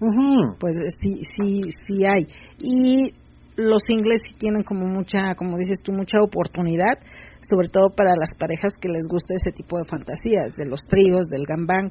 Pues 0.59 0.77
eh, 0.77 0.91
sí, 1.01 1.23
sí, 1.37 1.61
sí 1.87 2.05
hay. 2.05 2.27
Y 2.61 3.15
los 3.57 3.83
singles 3.87 4.21
sí 4.25 4.35
tienen 4.39 4.63
como 4.63 4.87
mucha, 4.87 5.35
como 5.37 5.59
dices 5.59 5.83
tú, 5.83 5.93
mucha 5.93 6.19
oportunidad, 6.23 6.99
sobre 7.41 7.69
todo 7.69 7.91
para 7.95 8.15
las 8.17 8.31
parejas 8.39 8.73
que 8.81 8.89
les 8.89 9.07
gusta 9.09 9.35
ese 9.35 9.53
tipo 9.53 9.79
de 9.79 9.85
fantasías, 9.85 10.55
de 10.57 10.67
los 10.67 10.81
tríos, 10.87 11.27
del 11.27 11.45
gambang, 11.45 11.91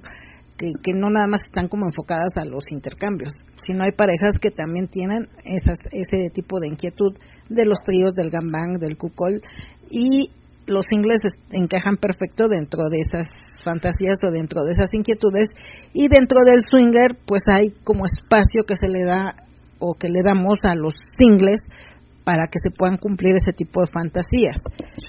que, 0.58 0.72
que 0.82 0.94
no 0.94 1.10
nada 1.10 1.28
más 1.28 1.42
están 1.46 1.68
como 1.68 1.86
enfocadas 1.86 2.32
a 2.38 2.46
los 2.46 2.64
intercambios, 2.72 3.34
sino 3.58 3.84
hay 3.84 3.92
parejas 3.92 4.34
que 4.42 4.50
también 4.50 4.88
tienen 4.88 5.28
esas, 5.44 5.78
ese 5.92 6.30
tipo 6.32 6.60
de 6.60 6.68
inquietud 6.68 7.14
de 7.50 7.66
los 7.66 7.80
tríos, 7.84 8.14
del 8.14 8.32
gambang, 8.32 8.80
del 8.80 8.98
cuckold, 8.98 9.42
y 9.92 10.32
los 10.68 10.86
singles 10.90 11.20
es- 11.24 11.40
encajan 11.52 11.98
perfecto 11.98 12.48
dentro 12.48 12.84
de 12.90 12.98
esas 13.00 13.28
fantasías 13.64 14.18
o 14.26 14.32
dentro 14.32 14.64
de 14.64 14.72
esas 14.72 14.94
inquietudes 14.94 15.50
y 15.94 16.08
dentro 16.08 16.42
del 16.46 16.60
swinger 16.70 17.18
pues 17.26 17.44
hay 17.52 17.72
como 17.84 18.06
espacio 18.06 18.64
que 18.68 18.76
se 18.76 18.88
le 18.88 19.04
da 19.04 19.36
o 19.80 19.96
que 19.96 20.10
le 20.10 20.20
damos 20.24 20.60
a 20.64 20.76
los 20.76 20.94
singles 21.18 21.62
para 22.26 22.48
que 22.48 22.60
se 22.62 22.72
puedan 22.72 22.98
cumplir 22.98 23.36
ese 23.36 23.54
tipo 23.56 23.82
de 23.82 23.88
fantasías. 23.88 24.58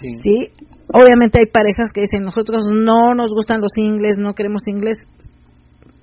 sí. 0.00 0.14
¿sí? 0.22 0.52
Obviamente 0.92 1.38
hay 1.40 1.46
parejas 1.52 1.90
que 1.92 2.02
dicen, 2.02 2.22
nosotros 2.22 2.62
no 2.72 3.12
nos 3.14 3.34
gustan 3.34 3.60
los 3.60 3.72
singles, 3.74 4.16
no 4.18 4.32
queremos 4.34 4.62
singles. 4.64 4.96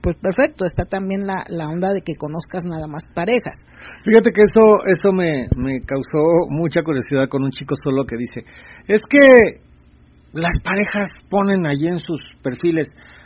Pues 0.05 0.17
perfecto, 0.21 0.65
está 0.65 0.85
también 0.85 1.25
la, 1.25 1.45
la 1.49 1.65
onda 1.65 1.91
de 1.91 2.01
que 2.01 2.13
conozcas 2.13 2.61
nada 2.63 2.85
más 2.85 3.01
parejas. 3.15 3.55
Fíjate 4.05 4.29
que 4.29 4.43
eso 4.45 4.61
eso 4.85 5.11
me 5.11 5.49
me 5.57 5.79
causó 5.81 6.45
mucha 6.47 6.83
curiosidad 6.83 7.27
con 7.27 7.43
un 7.43 7.49
chico 7.49 7.73
solo 7.83 8.05
que 8.05 8.15
dice, 8.15 8.45
"Es 8.85 9.01
que 9.09 9.65
las 10.31 10.61
parejas 10.63 11.09
ponen 11.27 11.65
allí 11.65 11.87
en 11.87 11.97
sus 11.97 12.21
perfiles 12.43 12.85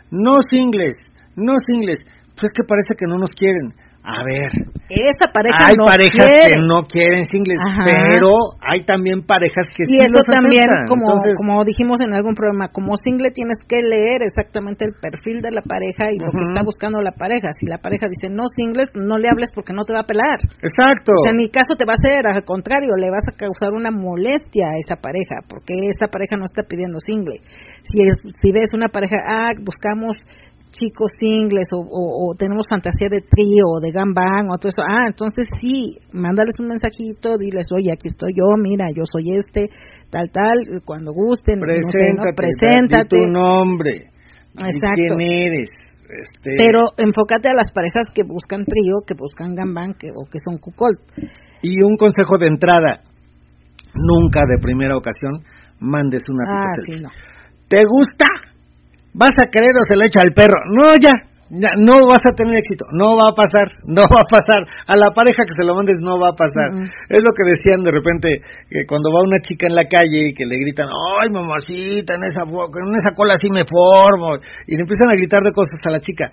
no 0.09 0.39
singles, 0.49 0.95
no 1.35 1.51
singles, 1.67 1.99
pues 2.31 2.47
es 2.47 2.51
que 2.55 2.63
parece 2.63 2.95
que 2.97 3.07
no 3.07 3.17
nos 3.17 3.31
quieren." 3.31 3.75
A 4.01 4.23
ver, 4.23 4.49
pareja 5.33 5.69
hay 5.69 5.75
no 5.77 5.85
parejas 5.85 6.25
quiere. 6.25 6.55
que 6.55 6.61
no 6.65 6.87
quieren 6.87 7.23
singles, 7.23 7.59
Ajá. 7.61 7.83
pero 7.85 8.31
hay 8.61 8.83
también 8.85 9.21
parejas 9.23 9.67
que 9.69 9.83
y 9.83 9.91
sí 9.91 9.97
eso 9.99 10.23
los 10.23 10.25
también, 10.25 10.67
aceptan. 10.69 10.87
como, 10.87 11.03
Entonces, 11.05 11.33
como 11.37 11.63
dijimos 11.63 11.99
en 12.01 12.13
algún 12.13 12.33
programa, 12.33 12.69
como 12.69 12.95
single 12.95 13.31
tienes 13.31 13.57
que 13.67 13.81
leer 13.81 14.23
exactamente 14.23 14.85
el 14.85 14.93
perfil 14.97 15.41
de 15.41 15.51
la 15.51 15.61
pareja 15.61 16.11
y 16.11 16.17
lo 16.19 16.31
que 16.31 16.43
está 16.43 16.61
buscando 16.63 17.01
la 17.01 17.11
pareja. 17.11 17.49
Si 17.53 17.65
la 17.67 17.77
pareja 17.77 18.07
dice 18.09 18.33
no 18.33 18.47
singles, 18.55 18.89
no 18.95 19.17
le 19.17 19.29
hables 19.29 19.51
porque 19.53 19.73
no 19.73 19.83
te 19.85 19.93
va 19.93 20.01
a 20.03 20.09
pelar. 20.09 20.39
exacto. 20.61 21.13
O 21.15 21.23
sea, 21.23 21.33
ni 21.33 21.49
caso 21.49 21.75
te 21.77 21.85
va 21.85 21.93
a 21.93 21.99
hacer, 21.99 22.25
al 22.25 22.43
contrario, 22.43 22.95
le 22.97 23.09
vas 23.09 23.25
a 23.29 23.35
causar 23.37 23.73
una 23.73 23.91
molestia 23.91 24.73
a 24.73 24.77
esa 24.77 24.95
pareja, 24.99 25.43
porque 25.47 25.91
esa 25.91 26.07
pareja 26.07 26.35
no 26.37 26.45
está 26.45 26.63
pidiendo 26.63 26.99
single. 26.99 27.39
Si, 27.83 28.03
si 28.41 28.51
ves 28.51 28.71
una 28.73 28.89
pareja, 28.89 29.17
ah, 29.27 29.51
buscamos 29.61 30.17
chicos 30.71 31.09
singles 31.19 31.67
o, 31.73 31.79
o- 31.81 32.29
o 32.29 32.35
tenemos 32.35 32.65
fantasía 32.69 33.09
de 33.09 33.21
trío 33.21 33.65
o 33.65 33.79
de 33.81 33.91
gambang 33.91 34.49
o 34.51 34.57
todo 34.57 34.69
eso, 34.69 34.83
ah, 34.87 35.05
entonces 35.07 35.49
sí, 35.59 35.97
mándales 36.13 36.55
un 36.59 36.67
mensajito, 36.67 37.37
diles, 37.37 37.67
oye, 37.73 37.91
aquí 37.91 38.07
estoy 38.07 38.33
yo, 38.35 38.45
mira, 38.57 38.85
yo 38.95 39.03
soy 39.05 39.33
este, 39.33 39.69
tal, 40.09 40.29
tal, 40.31 40.81
cuando 40.85 41.11
gusten, 41.13 41.59
no 41.59 41.65
sé, 41.67 41.79
¿no? 42.15 42.23
preséntate, 42.33 42.35
preséntate. 42.35 43.17
di 43.17 43.25
tu 43.25 43.31
nombre, 43.31 43.91
di 44.53 44.65
Exacto. 44.69 45.15
quién 45.17 45.31
eres. 45.31 45.69
Este, 46.09 46.57
Pero 46.57 46.89
enfócate 46.97 47.49
a 47.49 47.53
las 47.53 47.69
parejas 47.73 48.05
que 48.13 48.23
buscan 48.23 48.65
trío, 48.65 49.01
que 49.05 49.13
buscan 49.13 49.53
gambán 49.53 49.93
que, 49.93 50.09
o 50.09 50.25
que 50.25 50.39
son 50.43 50.57
cuckold. 50.57 50.97
Y 51.61 51.83
un 51.83 51.97
consejo 51.97 52.37
de 52.39 52.47
entrada, 52.47 53.01
nunca 53.93 54.41
de 54.47 54.57
primera 54.61 54.97
ocasión 54.97 55.43
mandes 55.79 56.23
una 56.29 56.43
Ah, 56.47 56.65
sí, 56.87 56.99
no. 57.01 57.09
¿Te 57.67 57.83
gusta? 57.85 58.25
¿Vas 59.13 59.35
a 59.37 59.49
querer 59.49 59.71
o 59.73 59.87
se 59.87 59.95
lo 59.95 60.05
echa 60.05 60.21
al 60.21 60.33
perro? 60.33 60.59
No, 60.69 60.93
ya, 61.01 61.09
ya, 61.49 61.73
no 61.81 62.05
vas 62.05 62.21
a 62.29 62.35
tener 62.37 62.61
éxito, 62.61 62.85
no 62.93 63.17
va 63.17 63.33
a 63.33 63.33
pasar, 63.33 63.73
no 63.89 64.05
va 64.05 64.21
a 64.21 64.29
pasar. 64.29 64.61
A 64.85 64.93
la 64.95 65.09
pareja 65.09 65.41
que 65.49 65.57
se 65.57 65.65
lo 65.65 65.73
mandes 65.73 65.97
no 65.97 66.21
va 66.21 66.29
a 66.29 66.37
pasar. 66.37 66.77
Es 67.09 67.21
lo 67.25 67.33
que 67.33 67.41
decían 67.41 67.81
de 67.81 67.89
repente, 67.89 68.37
que 68.69 68.85
cuando 68.85 69.09
va 69.09 69.25
una 69.25 69.41
chica 69.41 69.65
en 69.65 69.73
la 69.73 69.89
calle 69.89 70.29
y 70.29 70.33
que 70.33 70.45
le 70.45 70.61
gritan, 70.61 70.85
ay 70.85 71.33
mamacita, 71.33 72.13
en 72.21 72.23
esa, 72.29 72.45
en 72.45 72.93
esa 73.01 73.17
cola 73.17 73.33
sí 73.41 73.49
me 73.49 73.65
formo, 73.65 74.37
y 74.69 74.77
le 74.77 74.85
empiezan 74.85 75.09
a 75.09 75.17
gritar 75.17 75.41
de 75.41 75.51
cosas 75.51 75.81
a 75.85 75.89
la 75.89 75.99
chica. 75.99 76.29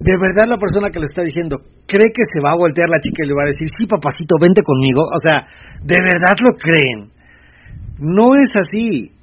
De 0.00 0.16
verdad 0.16 0.48
la 0.48 0.56
persona 0.56 0.88
que 0.88 0.98
le 1.02 1.10
está 1.10 1.22
diciendo, 1.22 1.58
¿cree 1.86 2.08
que 2.08 2.24
se 2.24 2.40
va 2.42 2.52
a 2.52 2.56
voltear 2.56 2.88
la 2.88 3.02
chica 3.02 3.26
y 3.26 3.28
le 3.28 3.34
va 3.34 3.42
a 3.44 3.52
decir, 3.52 3.68
sí 3.68 3.84
papacito, 3.84 4.38
vente 4.40 4.62
conmigo? 4.62 5.02
O 5.02 5.20
sea, 5.20 5.42
¿de 5.82 5.98
verdad 5.98 6.38
lo 6.38 6.56
creen? 6.56 7.10
No 7.98 8.32
es 8.38 8.48
así. 8.54 9.19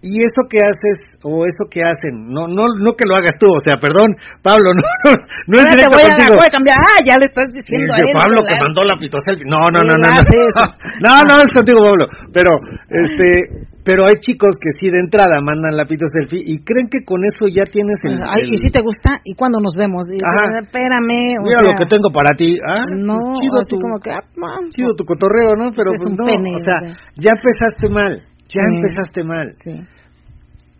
Y 0.00 0.22
eso 0.22 0.46
que 0.48 0.62
haces 0.62 1.18
o 1.26 1.42
eso 1.42 1.66
que 1.66 1.80
hacen, 1.82 2.30
no 2.30 2.46
no 2.46 2.70
no 2.78 2.94
que 2.94 3.02
lo 3.04 3.16
hagas 3.18 3.34
tú, 3.34 3.50
o 3.50 3.58
sea, 3.66 3.76
perdón, 3.82 4.14
Pablo, 4.42 4.70
no 4.78 4.78
no, 4.78 5.12
no 5.50 5.54
es 5.58 5.74
directo 5.74 5.90
voy 5.96 6.06
a, 6.06 6.14
contigo. 6.14 6.34
voy 6.38 6.46
a 6.46 6.54
cambiar. 6.54 6.76
Ah, 6.78 6.98
ya 7.02 7.18
le 7.18 7.24
estás 7.26 7.48
diciendo 7.50 7.94
a 7.94 7.96
Dice 7.98 8.10
él. 8.10 8.16
Pablo 8.16 8.38
que 8.46 8.54
mandó 8.62 8.80
la 8.86 8.94
pitoselfie. 8.94 9.42
No, 9.50 9.58
no, 9.74 9.82
no, 9.82 9.98
no, 9.98 10.06
la 10.06 10.22
no. 10.22 10.64
No, 11.02 11.12
no, 11.26 11.34
es 11.42 11.50
contigo, 11.50 11.82
Pablo. 11.82 12.06
Pero, 12.30 12.50
este, 12.86 13.66
pero 13.82 14.06
hay 14.06 14.22
chicos 14.22 14.54
que 14.62 14.70
sí 14.78 14.86
de 14.90 15.00
entrada 15.02 15.40
mandan 15.42 15.74
la 15.74 15.84
pitoselfie 15.84 16.46
y 16.46 16.62
creen 16.62 16.86
que 16.86 17.02
con 17.04 17.18
eso 17.26 17.50
ya 17.50 17.64
tienes 17.66 17.98
el. 18.06 18.22
Ay, 18.22 18.46
el- 18.46 18.54
¿y 18.54 18.56
si 18.58 18.70
te 18.70 18.78
gusta? 18.80 19.18
¿Y 19.24 19.34
cuándo 19.34 19.58
nos 19.58 19.74
vemos? 19.74 20.06
Y, 20.14 20.22
Ajá. 20.22 20.62
Espérame. 20.62 21.42
o 21.42 21.42
Mira 21.42 21.58
sea, 21.58 21.70
lo 21.70 21.74
que 21.74 21.86
tengo 21.90 22.10
para 22.14 22.30
ti. 22.38 22.54
Ah, 22.62 22.86
No, 22.94 23.18
pues 23.18 23.40
chido 23.42 23.58
así 23.58 23.74
tu, 23.74 23.78
como 23.82 23.98
que... 23.98 24.10
ah, 24.14 24.22
no, 24.38 24.46
chido 24.70 24.94
tu 24.94 25.04
cotorreo, 25.04 25.58
¿no? 25.58 25.74
Pero 25.74 25.90
Es 25.90 26.00
pues 26.06 26.14
no, 26.14 26.22
pene, 26.24 26.54
o 26.54 26.58
sea, 26.62 26.78
o 26.78 26.86
sea. 26.86 26.96
ya 27.18 27.30
empezaste 27.34 27.88
mal. 27.90 28.22
Ya 28.48 28.62
Sí. 28.64 28.74
empezaste 28.76 29.24
mal. 29.24 29.52
sí. 29.62 29.76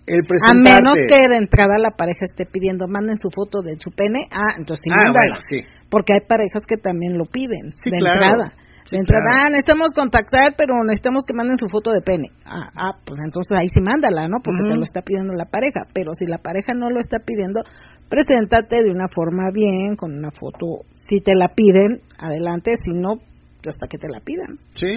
El 0.09 0.25
A 0.25 0.55
menos 0.57 0.97
que 1.05 1.29
de 1.29 1.37
entrada 1.37 1.77
la 1.77 1.91
pareja 1.91 2.25
esté 2.25 2.47
pidiendo, 2.47 2.89
manden 2.89 3.19
su 3.19 3.29
foto 3.29 3.61
de 3.61 3.77
su 3.79 3.91
pene, 3.93 4.25
ah, 4.33 4.57
entonces 4.57 4.81
sí, 4.83 4.89
Ah, 4.91 5.05
mándala. 5.05 5.37
bueno, 5.37 5.37
sí. 5.45 5.61
Porque 5.91 6.15
hay 6.17 6.25
parejas 6.27 6.63
que 6.67 6.79
también 6.79 7.19
lo 7.19 7.27
piden, 7.27 7.77
Sí, 7.77 7.91
de 7.93 7.99
claro. 7.99 8.17
entrada. 8.17 8.57
Sí, 8.89 8.97
de 8.97 9.01
entrada, 9.05 9.21
claro. 9.29 9.37
ah, 9.45 9.49
necesitamos 9.53 9.93
contactar, 9.93 10.57
pero 10.57 10.81
necesitamos 10.83 11.25
que 11.29 11.35
manden 11.37 11.59
su 11.61 11.69
foto 11.69 11.93
de 11.93 12.01
pene. 12.01 12.33
Ah, 12.49 12.73
ah, 12.73 12.93
pues 13.05 13.21
entonces 13.21 13.53
ahí 13.55 13.69
sí 13.69 13.85
mándala, 13.85 14.29
¿no? 14.33 14.41
Porque 14.43 14.65
te 14.65 14.73
Ujú. 14.73 14.81
lo 14.81 14.85
está 14.89 15.03
pidiendo 15.05 15.35
la 15.37 15.45
pareja. 15.45 15.85
Pero 15.93 16.15
si 16.17 16.25
la 16.25 16.39
pareja 16.41 16.73
no 16.73 16.89
lo 16.89 17.01
está 17.05 17.19
pidiendo, 17.21 17.61
preséntate 18.09 18.81
de 18.81 18.89
una 18.91 19.09
forma 19.13 19.51
bien, 19.53 19.93
con 19.95 20.17
una 20.17 20.31
foto. 20.33 20.89
Si 21.07 21.21
te 21.21 21.37
la 21.37 21.53
piden, 21.53 22.01
adelante. 22.17 22.73
Si 22.81 22.97
no, 22.97 23.21
hasta 23.61 23.87
que 23.93 23.99
te 23.99 24.09
la 24.09 24.21
pidan. 24.25 24.57
Sí. 24.73 24.97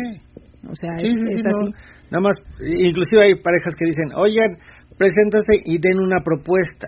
O 0.71 0.75
sea, 0.79 0.95
es, 0.95 1.03
sí, 1.03 1.15
sí, 1.19 1.35
es 1.35 1.41
no. 1.43 1.75
Nada 2.11 2.21
más, 2.21 2.35
inclusive 2.59 3.23
hay 3.23 3.35
parejas 3.41 3.73
que 3.73 3.85
dicen, 3.87 4.11
oigan, 4.15 4.59
preséntase 4.97 5.63
y 5.65 5.79
den 5.79 5.97
una 5.99 6.19
propuesta. 6.19 6.87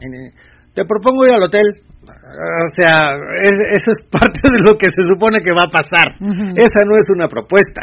Eh, 0.00 0.30
Te 0.74 0.84
propongo 0.86 1.26
ir 1.26 1.32
al 1.34 1.42
hotel. 1.42 1.66
O 2.02 2.70
sea, 2.74 3.12
es- 3.42 3.68
eso 3.82 3.90
es 3.92 4.00
parte 4.10 4.40
de 4.50 4.62
lo 4.64 4.78
que 4.78 4.86
se 4.94 5.04
supone 5.10 5.40
que 5.42 5.52
va 5.52 5.66
a 5.68 5.70
pasar. 5.70 6.14
Esa 6.56 6.84
no 6.86 6.94
es 6.96 7.06
una 7.14 7.28
propuesta. 7.28 7.82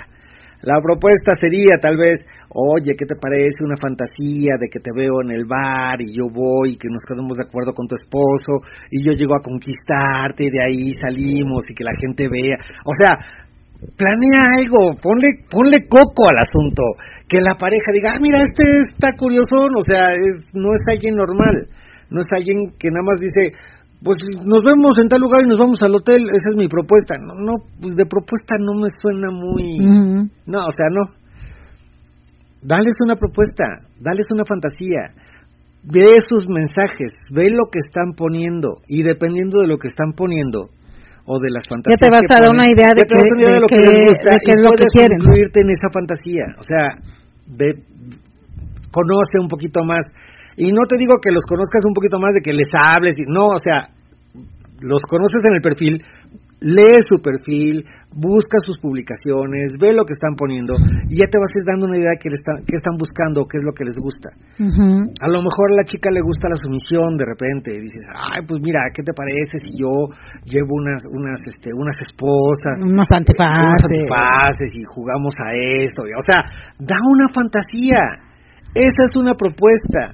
La 0.64 0.82
propuesta 0.82 1.32
sería 1.40 1.78
tal 1.80 1.96
vez, 1.96 2.20
oye, 2.50 2.92
¿qué 2.98 3.06
te 3.06 3.16
parece 3.16 3.64
una 3.64 3.78
fantasía 3.80 4.60
de 4.60 4.68
que 4.68 4.80
te 4.82 4.92
veo 4.94 5.22
en 5.24 5.32
el 5.32 5.46
bar 5.46 6.02
y 6.02 6.12
yo 6.18 6.26
voy 6.28 6.72
y 6.74 6.78
que 6.78 6.90
nos 6.92 7.04
quedamos 7.08 7.38
de 7.38 7.46
acuerdo 7.48 7.72
con 7.74 7.88
tu 7.88 7.96
esposo 7.96 8.60
y 8.92 9.06
yo 9.08 9.14
llego 9.14 9.36
a 9.40 9.42
conquistarte 9.44 10.48
y 10.48 10.52
de 10.52 10.62
ahí 10.62 10.94
salimos 10.96 11.64
y 11.70 11.74
que 11.74 11.86
la 11.86 11.96
gente 11.96 12.28
vea? 12.28 12.58
O 12.84 12.92
sea, 12.94 13.16
planea 13.80 14.60
algo, 14.60 15.00
ponle, 15.02 15.30
ponle 15.50 15.88
coco 15.88 16.28
al 16.28 16.38
asunto, 16.38 16.84
que 17.28 17.40
la 17.40 17.56
pareja 17.56 17.92
diga, 17.94 18.12
ah, 18.16 18.20
mira, 18.22 18.44
este 18.44 18.64
está 18.92 19.16
curioso, 19.18 19.68
o 19.72 19.84
sea, 19.84 20.12
es, 20.12 20.44
no 20.54 20.74
es 20.74 20.82
alguien 20.92 21.16
normal, 21.16 21.68
no 22.10 22.20
es 22.20 22.28
alguien 22.36 22.58
que 22.78 22.90
nada 22.90 23.06
más 23.06 23.20
dice, 23.20 23.56
pues 24.04 24.18
nos 24.36 24.62
vemos 24.64 24.96
en 25.02 25.10
tal 25.10 25.22
lugar 25.22 25.44
y 25.46 25.50
nos 25.50 25.60
vamos 25.60 25.80
al 25.82 25.96
hotel, 25.96 26.24
esa 26.32 26.52
es 26.52 26.58
mi 26.58 26.68
propuesta. 26.68 27.16
No, 27.20 27.36
no, 27.36 27.54
pues 27.82 27.96
de 27.96 28.06
propuesta 28.06 28.56
no 28.60 28.80
me 28.80 28.88
suena 28.96 29.28
muy... 29.32 29.78
No, 30.46 30.60
o 30.60 30.72
sea, 30.72 30.88
no. 30.88 31.04
Dales 32.62 32.96
una 33.04 33.16
propuesta, 33.16 33.64
dales 34.00 34.26
una 34.32 34.44
fantasía, 34.46 35.16
ve 35.84 36.20
sus 36.20 36.48
mensajes, 36.48 37.12
ve 37.32 37.50
lo 37.52 37.66
que 37.72 37.80
están 37.80 38.14
poniendo 38.16 38.80
y 38.88 39.04
dependiendo 39.04 39.60
de 39.60 39.68
lo 39.68 39.78
que 39.78 39.88
están 39.88 40.14
poniendo 40.16 40.70
o 41.30 41.38
de 41.38 41.50
las 41.54 41.62
fantasías 41.70 42.02
te 42.02 42.10
vas 42.10 42.26
que 42.26 42.34
a 42.34 42.42
dar 42.42 42.50
una 42.50 42.66
idea 42.66 42.90
de 42.98 43.06
ya 43.06 43.06
te 43.06 43.14
vas 43.14 43.22
a 43.22 43.30
que- 43.30 43.30
dar 43.30 43.38
una 43.38 43.46
idea 43.46 43.54
de 43.54 43.62
lo 43.62 43.70
que 43.70 43.78
que- 43.78 43.86
les 43.86 44.02
gusta 44.10 44.30
de 44.34 44.40
qué 44.42 44.50
y 44.50 44.56
es 44.58 44.62
lo 44.66 44.70
que 44.74 44.78
puedes 44.82 44.94
quieren. 44.98 45.18
incluirte 45.22 45.58
en 45.62 45.70
esa 45.70 45.88
fantasía, 45.94 46.46
o 46.58 46.64
sea, 46.66 46.84
ve, 47.54 47.68
conoce 48.90 49.36
un 49.40 49.48
poquito 49.48 49.80
más. 49.86 50.04
Y 50.58 50.72
no 50.74 50.82
te 50.90 50.98
digo 50.98 51.16
que 51.22 51.32
los 51.32 51.46
conozcas 51.46 51.86
un 51.86 51.94
poquito 51.94 52.18
más 52.20 52.34
de 52.34 52.42
que 52.42 52.52
les 52.52 52.68
hables, 52.74 53.14
y- 53.18 53.30
no, 53.30 53.46
o 53.54 53.62
sea, 53.62 53.94
los 54.82 55.02
conoces 55.06 55.40
en 55.48 55.54
el 55.56 55.62
perfil, 55.62 55.94
lee 56.62 57.00
su 57.08 57.22
perfil, 57.22 57.84
busca 58.12 58.58
sus 58.66 58.78
publicaciones, 58.84 59.72
ve 59.80 59.94
lo 59.96 60.04
que 60.04 60.12
están 60.18 60.36
poniendo 60.36 60.76
y 61.08 61.16
ya 61.20 61.28
te 61.32 61.40
vas 61.40 61.48
a 61.54 61.60
ir 61.62 61.66
dando 61.66 61.86
una 61.88 61.96
idea 61.98 62.12
de 62.14 62.20
qué, 62.20 62.28
le 62.30 62.36
están, 62.36 62.58
qué 62.68 62.76
están 62.76 62.98
buscando, 63.00 63.48
qué 63.48 63.58
es 63.58 63.66
lo 63.66 63.72
que 63.72 63.86
les 63.88 63.96
gusta. 63.96 64.30
A 65.24 65.28
lo 65.32 65.40
mejor 65.40 65.72
a 65.72 65.80
la 65.80 65.86
chica 65.88 66.10
le 66.12 66.20
gusta 66.22 66.50
la 66.52 66.60
sumisión 66.60 67.16
de 67.16 67.26
repente, 67.26 67.72
y 67.72 67.80
dices, 67.80 68.04
ay, 68.12 68.44
pues 68.44 68.60
mira, 68.60 68.82
¿qué 68.92 69.04
te 69.04 69.14
parece 69.16 69.56
si 69.64 69.80
yo 69.80 70.12
llevo 70.44 70.76
unas, 70.84 71.00
unas, 71.16 71.40
este, 71.48 71.72
unas 71.72 71.96
esposas, 72.02 72.76
Unos 72.84 73.08
unos 73.08 73.10
antifaces. 73.16 73.88
antifaces 73.88 74.70
y 74.76 74.84
jugamos 74.84 75.34
a 75.40 75.56
esto? 75.56 76.04
y- 76.08 76.16
O 76.18 76.24
sea, 76.26 76.44
da 76.80 77.00
una 77.14 77.28
fantasía. 77.32 78.04
Esa 78.76 79.02
es 79.08 79.14
una 79.16 79.34
propuesta. 79.34 80.14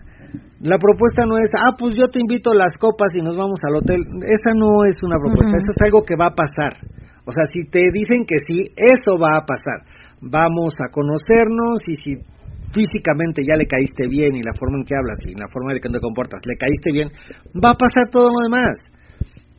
La 0.60 0.78
propuesta 0.78 1.26
no 1.26 1.38
es, 1.38 1.50
ah, 1.58 1.76
pues 1.78 1.96
yo 1.96 2.08
te 2.08 2.20
invito 2.20 2.52
a 2.52 2.56
las 2.56 2.74
copas 2.80 3.12
y 3.14 3.22
nos 3.22 3.36
vamos 3.36 3.60
al 3.68 3.76
hotel. 3.78 4.02
Esa 4.26 4.56
no 4.56 4.84
es 4.88 4.96
una 5.04 5.20
propuesta, 5.20 5.58
eso 5.58 5.72
es 5.76 5.82
algo 5.84 6.04
que 6.04 6.16
va 6.16 6.28
a 6.28 6.36
pasar. 6.36 6.74
O 7.26 7.32
sea, 7.32 7.46
si 7.50 7.66
te 7.70 7.82
dicen 7.92 8.26
que 8.26 8.38
sí, 8.46 8.64
eso 8.76 9.18
va 9.18 9.38
a 9.38 9.46
pasar. 9.46 9.82
Vamos 10.22 10.74
a 10.80 10.92
conocernos 10.92 11.82
y 11.88 11.96
si 11.96 12.12
físicamente 12.74 13.42
ya 13.48 13.58
le 13.58 13.68
caíste 13.68 14.08
bien 14.08 14.36
y 14.36 14.44
la 14.44 14.54
forma 14.54 14.78
en 14.78 14.86
que 14.86 14.96
hablas 14.96 15.20
y 15.26 15.34
la 15.34 15.48
forma 15.48 15.74
en 15.74 15.80
que 15.80 15.90
te 15.90 16.00
comportas, 16.00 16.42
le 16.46 16.56
caíste 16.56 16.92
bien, 16.92 17.10
va 17.56 17.72
a 17.72 17.78
pasar 17.78 18.10
todo 18.12 18.32
lo 18.32 18.40
demás. 18.44 18.95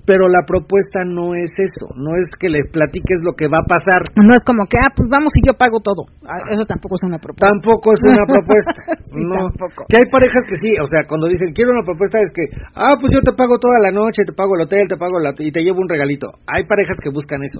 Pero 0.06 0.30
la 0.30 0.46
propuesta 0.46 1.02
no 1.02 1.34
es 1.34 1.50
eso, 1.58 1.90
no 1.98 2.14
es 2.14 2.30
que 2.38 2.46
le 2.48 2.62
platiques 2.70 3.18
lo 3.26 3.34
que 3.34 3.50
va 3.50 3.58
a 3.58 3.66
pasar, 3.66 4.06
No 4.14 4.30
es 4.32 4.42
como 4.46 4.64
que, 4.70 4.78
ah, 4.78 4.94
pues 4.94 5.10
vamos 5.10 5.34
y 5.34 5.42
yo 5.42 5.58
pago 5.58 5.82
todo. 5.82 6.06
Ah, 6.22 6.38
Eso 6.54 6.62
tampoco 6.64 6.94
es 6.94 7.02
una 7.02 7.18
propuesta. 7.18 7.50
tampoco 7.50 7.90
es 7.90 8.00
una 8.06 8.24
propuesta. 8.24 8.80
Sí, 9.06 9.22
no. 9.22 9.50
tampoco. 9.50 9.86
Que 9.90 9.96
hay 10.02 10.06
parejas 10.10 10.42
que 10.46 10.56
sí, 10.62 10.70
o 10.82 10.86
sea, 10.86 11.02
cuando 11.06 11.26
dicen 11.26 11.50
quiero 11.54 11.70
una 11.74 11.82
propuesta 11.86 12.18
es 12.22 12.30
que, 12.34 12.44
ah, 12.74 12.94
pues 12.98 13.10
yo 13.14 13.20
te 13.22 13.34
pago 13.34 13.58
toda 13.58 13.78
la 13.82 13.90
noche, 13.90 14.22
te 14.26 14.34
pago 14.34 14.54
el 14.54 14.66
hotel, 14.66 14.86
te 14.88 14.96
pago 14.96 15.18
la, 15.18 15.34
y 15.38 15.50
te 15.50 15.62
llevo 15.62 15.82
un 15.82 15.88
regalito. 15.90 16.26
Hay 16.46 16.66
parejas 16.66 16.98
que 17.02 17.10
buscan 17.10 17.42
eso. 17.42 17.58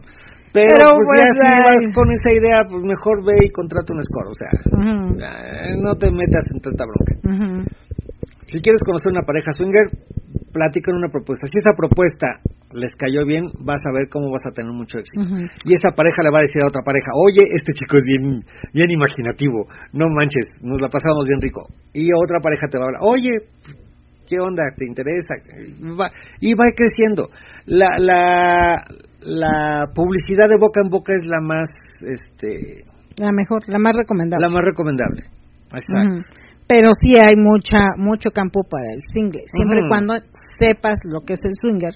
Pero, 0.54 0.70
Pero, 0.70 0.86
pues, 1.02 1.18
ya 1.18 1.26
pues, 1.26 1.42
si 1.42 1.50
vas 1.66 1.84
con 1.94 2.06
esa 2.14 2.30
idea, 2.30 2.58
pues 2.64 2.82
mejor 2.86 3.16
ve 3.26 3.36
y 3.42 3.50
contrata 3.50 3.92
un 3.92 4.02
score, 4.02 4.30
o 4.30 4.36
sea, 4.38 4.50
eh, 4.54 5.74
no 5.82 5.94
te 5.98 6.08
metas 6.10 6.44
en 6.54 6.60
tanta 6.62 6.84
bronca. 6.86 7.12
Si 8.50 8.60
quieres 8.62 8.80
conocer 8.86 9.12
una 9.12 9.22
pareja 9.26 9.52
swinger, 9.52 9.86
platican 10.56 10.96
una 10.96 11.08
propuesta. 11.12 11.44
Si 11.46 11.56
esa 11.60 11.76
propuesta 11.76 12.40
les 12.72 12.90
cayó 12.96 13.24
bien, 13.28 13.44
vas 13.64 13.80
a 13.84 13.92
ver 13.92 14.08
cómo 14.08 14.32
vas 14.32 14.44
a 14.48 14.52
tener 14.56 14.72
mucho 14.72 14.96
éxito. 14.98 15.20
Y 15.68 15.76
esa 15.76 15.92
pareja 15.92 16.24
le 16.24 16.30
va 16.32 16.40
a 16.40 16.46
decir 16.48 16.64
a 16.64 16.68
otra 16.72 16.80
pareja, 16.82 17.12
oye, 17.28 17.44
este 17.52 17.72
chico 17.76 17.96
es 18.00 18.04
bien, 18.08 18.40
bien 18.72 18.90
imaginativo, 18.90 19.68
no 19.92 20.08
manches, 20.08 20.44
nos 20.64 20.80
la 20.80 20.88
pasamos 20.88 21.28
bien 21.28 21.40
rico. 21.44 21.60
Y 21.92 22.08
otra 22.16 22.40
pareja 22.40 22.66
te 22.72 22.78
va 22.80 22.84
a 22.84 22.86
hablar, 22.88 23.02
oye, 23.04 23.32
¿qué 24.26 24.36
onda? 24.40 24.64
¿Te 24.76 24.84
interesa? 24.88 25.34
Va- 26.00 26.10
y 26.40 26.54
va 26.56 26.64
creciendo. 26.74 27.28
La, 27.66 27.88
la, 28.00 28.80
la 29.20 29.86
publicidad 29.94 30.48
de 30.48 30.56
boca 30.58 30.80
en 30.82 30.90
boca 30.90 31.12
es 31.12 31.24
la 31.28 31.40
más, 31.44 31.68
este, 32.00 32.82
La 33.22 33.30
mejor, 33.32 33.62
la 33.68 33.78
más 33.78 33.96
recomendable. 33.96 34.46
la 34.46 34.52
más 34.52 34.64
recomendable. 34.64 35.22
Exacto. 35.70 36.14
Ujú. 36.14 36.45
Pero 36.68 36.90
sí 37.00 37.14
hay 37.16 37.36
mucha 37.36 37.94
mucho 37.96 38.30
campo 38.30 38.62
para 38.68 38.86
el 38.92 39.00
single, 39.12 39.42
siempre 39.46 39.78
y 39.78 39.82
Ujú. 39.82 39.88
cuando 39.88 40.14
sepas 40.58 40.98
lo 41.04 41.20
que 41.20 41.34
es 41.34 41.40
el 41.44 41.52
swinger, 41.60 41.94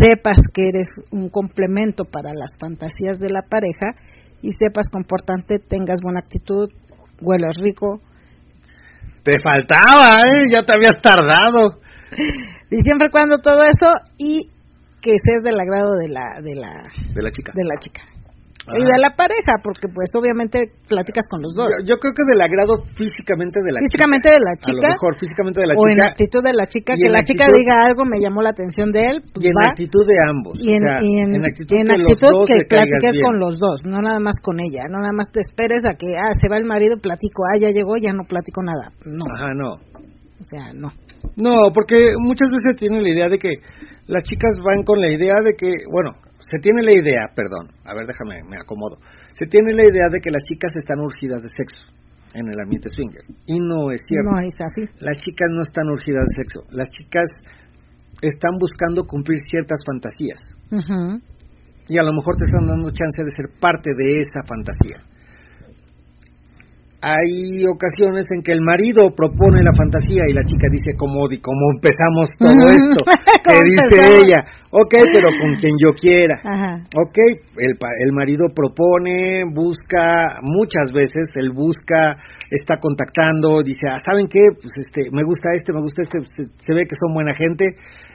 sepas 0.00 0.36
que 0.52 0.68
eres 0.68 0.88
un 1.10 1.28
complemento 1.30 2.04
para 2.04 2.34
las 2.34 2.52
fantasías 2.60 3.18
de 3.18 3.30
la 3.30 3.42
pareja 3.48 3.92
y 4.42 4.50
sepas 4.58 4.88
comportarte, 4.92 5.58
tengas 5.58 6.00
buena 6.02 6.20
actitud, 6.20 6.68
huelas 7.20 7.56
rico 7.62 8.00
Te 9.22 9.40
faltaba, 9.42 10.18
¿eh? 10.26 10.50
Ya 10.52 10.64
te 10.64 10.72
habías 10.76 11.00
tardado. 11.00 11.80
y 12.70 12.78
siempre 12.82 13.06
y 13.08 13.10
cuando 13.10 13.38
todo 13.38 13.62
eso 13.62 13.92
y 14.18 14.50
que 15.00 15.14
seas 15.24 15.42
del 15.42 15.58
agrado 15.58 15.92
de 15.96 16.08
la 16.08 16.40
de 16.42 16.54
la 16.56 16.72
De 17.14 17.22
la 17.22 17.30
chica. 17.30 17.52
de 17.54 17.64
la 17.64 17.76
chica. 17.80 18.02
Y 18.62 18.78
de 18.86 18.94
la 19.02 19.10
pareja, 19.18 19.58
porque 19.58 19.90
pues 19.90 20.06
obviamente 20.14 20.70
platicas 20.86 21.26
con 21.26 21.42
los 21.42 21.50
dos. 21.50 21.66
Yo, 21.82 21.92
yo 21.92 21.94
creo 21.98 22.14
que 22.14 22.22
del 22.30 22.38
agrado 22.38 22.78
físicamente 22.94 23.58
de 23.66 23.72
la 23.74 23.82
Físicamente 23.82 24.30
chica. 24.30 24.38
de 24.38 24.44
la 24.46 24.52
A 24.54 24.62
chica. 24.62 24.86
lo 24.86 24.94
mejor 24.94 25.12
físicamente 25.18 25.58
de 25.58 25.66
la 25.66 25.74
o 25.74 25.82
en 25.90 25.96
chica. 25.98 26.08
actitud 26.14 26.42
de 26.46 26.52
la 26.54 26.66
chica, 26.70 26.90
que 26.94 27.06
en 27.10 27.12
la 27.12 27.22
chica 27.26 27.44
actitud- 27.50 27.58
diga 27.58 27.74
algo 27.82 28.02
me 28.06 28.22
llamó 28.22 28.38
la 28.42 28.54
atención 28.54 28.94
de 28.94 29.02
él, 29.02 29.16
pues 29.34 29.42
y 29.42 29.48
en 29.50 29.56
va. 29.58 29.74
actitud 29.74 30.04
de 30.06 30.16
ambos. 30.30 30.54
Y 30.62 30.68
en, 30.78 30.82
o 30.82 30.86
sea, 30.86 30.98
y 31.02 31.10
en- 31.18 31.34
en 31.34 31.42
actitud, 31.42 31.74
y 31.74 31.78
en 31.82 31.86
que, 31.90 31.96
actitud 32.06 32.34
que 32.46 32.56
caigas 32.70 32.86
platiques 32.86 33.14
bien. 33.18 33.24
con 33.26 33.34
los 33.42 33.54
dos, 33.58 33.76
no 33.82 33.98
nada 33.98 34.20
más 34.22 34.36
con 34.38 34.56
ella, 34.62 34.86
no 34.86 35.02
nada 35.02 35.12
más 35.12 35.26
te 35.34 35.40
esperes 35.42 35.82
a 35.90 35.98
que, 35.98 36.14
ah, 36.14 36.30
se 36.38 36.46
va 36.46 36.54
el 36.56 36.64
marido, 36.70 37.02
platico, 37.02 37.42
ah, 37.50 37.58
ya 37.58 37.70
llegó, 37.74 37.98
ya 37.98 38.14
no 38.14 38.22
platico 38.30 38.62
nada. 38.62 38.94
No, 39.02 39.26
Ajá, 39.26 39.50
no. 39.58 39.70
o 39.74 40.44
sea, 40.46 40.70
no. 40.74 40.94
No, 41.34 41.70
porque 41.74 42.14
muchas 42.18 42.46
veces 42.50 42.78
tienen 42.78 43.02
la 43.02 43.10
idea 43.10 43.28
de 43.28 43.38
que 43.38 43.58
las 44.06 44.22
chicas 44.22 44.54
van 44.64 44.82
con 44.84 45.00
la 45.00 45.08
idea 45.10 45.34
de 45.42 45.54
que, 45.58 45.70
bueno, 45.90 46.10
se 46.52 46.60
tiene 46.60 46.82
la 46.84 46.92
idea, 46.92 47.32
perdón, 47.34 47.72
a 47.88 47.96
ver, 47.96 48.04
déjame, 48.04 48.44
me 48.44 48.60
acomodo. 48.60 49.00
Se 49.32 49.46
tiene 49.46 49.72
la 49.72 49.88
idea 49.88 50.12
de 50.12 50.20
que 50.20 50.28
las 50.28 50.42
chicas 50.44 50.70
están 50.76 51.00
urgidas 51.00 51.40
de 51.40 51.48
sexo 51.48 51.80
en 52.34 52.44
el 52.44 52.60
ambiente 52.60 52.92
swinger. 52.92 53.24
Y 53.46 53.56
no 53.56 53.88
es 53.88 54.04
cierto. 54.04 54.28
No 54.28 54.40
es 54.44 54.52
así. 54.60 54.84
Las 55.00 55.16
chicas 55.16 55.48
no 55.56 55.62
están 55.62 55.88
urgidas 55.88 56.28
de 56.28 56.34
sexo. 56.44 56.60
Las 56.76 56.92
chicas 56.92 57.24
están 58.20 58.52
buscando 58.60 59.06
cumplir 59.06 59.40
ciertas 59.48 59.80
fantasías. 59.80 60.40
Y 61.88 61.96
a 61.96 62.04
lo 62.04 62.12
mejor 62.12 62.36
te 62.36 62.44
están 62.44 62.68
dando 62.68 62.92
chance 62.92 63.24
de 63.24 63.32
ser 63.32 63.48
parte 63.58 63.88
de 63.96 64.20
esa 64.20 64.44
fantasía. 64.44 65.00
Hay 67.02 67.66
ocasiones 67.66 68.26
en 68.30 68.42
que 68.42 68.52
el 68.52 68.62
marido 68.62 69.10
propone 69.10 69.58
la 69.62 69.74
fantasía 69.76 70.22
y 70.28 70.32
la 70.32 70.44
chica 70.46 70.70
dice, 70.70 70.94
como, 70.96 71.26
como 71.42 71.64
empezamos 71.74 72.30
todo 72.38 72.62
esto? 72.70 73.02
que 73.42 73.50
¿Cómo 73.50 73.66
dice 73.66 73.82
empezamos? 73.90 74.22
ella, 74.22 74.40
ok, 74.70 74.94
pero 75.10 75.28
con 75.42 75.50
quien 75.58 75.74
yo 75.82 75.90
quiera. 75.98 76.38
Ajá. 76.38 76.86
Ok, 76.94 77.18
el, 77.58 77.74
el 78.06 78.12
marido 78.12 78.46
propone, 78.54 79.42
busca, 79.50 80.38
muchas 80.42 80.92
veces 80.94 81.26
él 81.34 81.50
busca, 81.50 82.14
está 82.50 82.78
contactando, 82.78 83.62
dice, 83.62 83.90
ah, 83.90 83.98
¿saben 83.98 84.28
qué? 84.30 84.40
Pues 84.54 84.72
este, 84.78 85.10
me 85.10 85.24
gusta 85.26 85.50
este, 85.54 85.72
me 85.72 85.80
gusta 85.80 86.02
este, 86.06 86.18
se, 86.22 86.42
se 86.54 86.70
ve 86.74 86.86
que 86.86 86.94
son 86.94 87.14
buena 87.14 87.34
gente, 87.34 87.66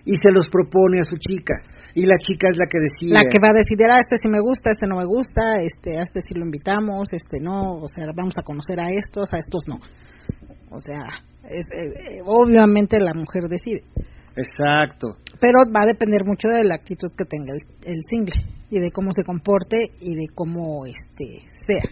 y 0.06 0.16
se 0.16 0.32
los 0.32 0.48
propone 0.50 1.00
a 1.00 1.04
su 1.04 1.16
chica. 1.18 1.54
Y 1.96 2.06
la 2.06 2.16
chica 2.18 2.48
es 2.52 2.58
la 2.60 2.68
que 2.70 2.78
decide. 2.80 3.14
La 3.18 3.28
que 3.30 3.40
va 3.42 3.50
a 3.50 3.58
decidir, 3.58 3.88
ah, 3.90 3.98
este 4.00 4.18
sí 4.18 4.30
me 4.30 4.40
gusta, 4.40 4.70
este 4.70 4.86
no 4.88 4.98
me 4.98 5.06
gusta, 5.06 5.56
este, 5.62 5.98
a 5.98 6.04
este 6.04 6.22
sí 6.22 6.36
lo 6.36 6.46
invitamos, 6.46 7.12
este 7.12 7.40
no, 7.42 7.82
o 7.82 7.88
sea, 7.88 8.06
vamos 8.16 8.36
a 8.38 8.44
conocer 8.44 8.80
a 8.80 8.92
estos, 8.92 9.34
a 9.34 9.38
estos 9.40 9.64
no. 9.68 9.76
O 10.70 10.80
sea, 10.80 11.02
es- 11.50 11.68
eh, 11.74 12.18
eh, 12.18 12.22
obviamente 12.26 13.00
la 13.00 13.14
mujer 13.14 13.44
decide. 13.50 13.82
Exacto. 14.36 15.18
Pero 15.42 15.66
va 15.74 15.84
a 15.84 15.88
depender 15.88 16.24
mucho 16.24 16.50
de 16.50 16.64
la 16.64 16.76
actitud 16.76 17.10
que 17.18 17.26
tenga 17.26 17.54
el, 17.56 17.62
el 17.92 18.00
single 18.08 18.36
y 18.70 18.80
de 18.80 18.92
cómo 18.92 19.10
se 19.12 19.24
comporte 19.24 19.78
y 20.00 20.14
de 20.14 20.28
cómo 20.36 20.86
este 20.86 21.42
sea. 21.66 21.90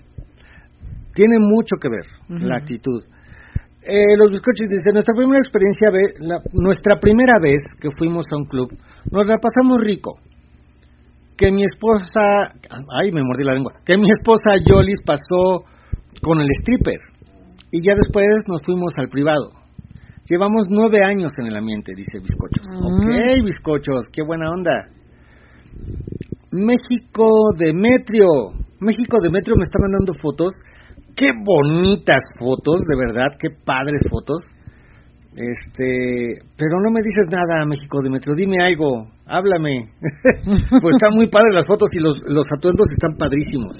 Tiene 1.16 1.36
mucho 1.40 1.78
que 1.82 1.90
ver 1.90 2.06
la 2.28 2.58
actitud. 2.58 3.02
Eh, 3.86 4.18
los 4.18 4.32
bizcochos 4.32 4.66
dicen, 4.68 4.94
nuestra 4.94 5.14
primera 5.14 5.38
experiencia, 5.38 5.90
la- 6.26 6.42
nuestra 6.54 6.98
primera 7.00 7.38
vez 7.40 7.62
que 7.80 7.90
fuimos 7.98 8.26
a 8.34 8.38
un 8.38 8.46
club, 8.46 8.70
nos 9.12 9.28
la 9.28 9.38
pasamos 9.38 9.80
rico. 9.82 10.18
Que 11.38 11.52
mi 11.52 11.64
esposa, 11.64 12.50
ay, 13.04 13.12
me 13.12 13.22
mordí 13.22 13.44
la 13.44 13.54
lengua, 13.54 13.74
que 13.86 13.98
mi 13.98 14.10
esposa 14.10 14.56
Yolis 14.66 15.00
pasó 15.06 15.68
con 16.24 16.40
el 16.42 16.48
stripper 16.62 17.00
y 17.72 17.82
ya 17.86 17.94
después 17.94 18.26
nos 18.48 18.62
fuimos 18.66 18.94
al 18.98 19.10
privado. 19.10 19.52
Llevamos 20.28 20.66
nueve 20.70 21.00
años 21.06 21.32
en 21.40 21.48
el 21.48 21.56
ambiente, 21.58 21.92
dice 21.96 22.18
Bizcochos. 22.18 22.66
Mm. 22.72 22.86
Ok, 22.88 23.46
Bizcochos, 23.46 24.04
qué 24.12 24.24
buena 24.26 24.50
onda. 24.50 24.72
México 26.52 27.26
Demetrio. 27.58 28.28
México 28.80 29.18
Demetrio 29.22 29.56
me 29.58 29.64
está 29.64 29.78
mandando 29.80 30.14
fotos. 30.22 30.52
Qué 31.16 31.28
bonitas 31.44 32.22
fotos, 32.40 32.82
de 32.88 32.98
verdad, 32.98 33.32
qué 33.40 33.50
padres 33.66 34.02
fotos. 34.10 34.44
Este, 35.36 36.40
pero 36.56 36.80
no 36.86 36.92
me 36.94 37.02
dices 37.02 37.28
nada, 37.30 37.66
México 37.68 38.02
Demetrio, 38.02 38.36
dime 38.38 38.56
algo, 38.62 39.12
háblame. 39.26 39.90
pues 40.82 40.96
están 40.96 41.16
muy 41.16 41.28
padres 41.30 41.54
las 41.56 41.66
fotos 41.68 41.90
y 41.92 42.00
los, 42.00 42.18
los 42.28 42.46
atuendos 42.58 42.88
están 42.92 43.18
padrísimos. 43.18 43.76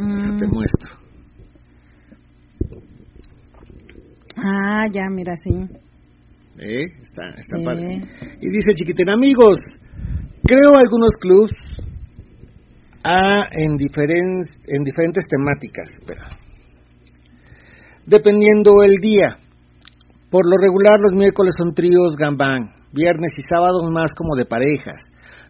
Mm. 0.00 0.38
Te 0.38 0.46
muestro. 0.46 0.90
Ah, 4.36 4.86
ya, 4.92 5.02
mira, 5.10 5.34
sí. 5.36 5.50
¿Eh? 6.58 6.84
Está, 7.02 7.28
está 7.36 7.58
Sí. 7.58 7.64
padre. 7.64 8.02
Y 8.40 8.50
dice 8.50 8.74
Chiquitín, 8.74 9.08
amigos, 9.10 9.58
creo 10.44 10.76
algunos 10.76 11.10
clubs 11.20 11.50
ah, 13.04 13.46
en, 13.52 13.76
diferen- 13.78 14.46
en 14.68 14.84
diferentes 14.84 15.24
temáticas. 15.26 15.88
Dependiendo 18.06 18.82
el 18.82 18.94
día. 19.00 19.36
Por 20.30 20.46
lo 20.48 20.56
regular 20.62 20.94
los 21.00 21.12
miércoles 21.18 21.54
son 21.58 21.74
tríos 21.74 22.14
gambán, 22.16 22.70
viernes 22.92 23.32
y 23.36 23.42
sábados 23.42 23.90
más 23.90 24.10
como 24.16 24.36
de 24.36 24.44
parejas. 24.46 25.00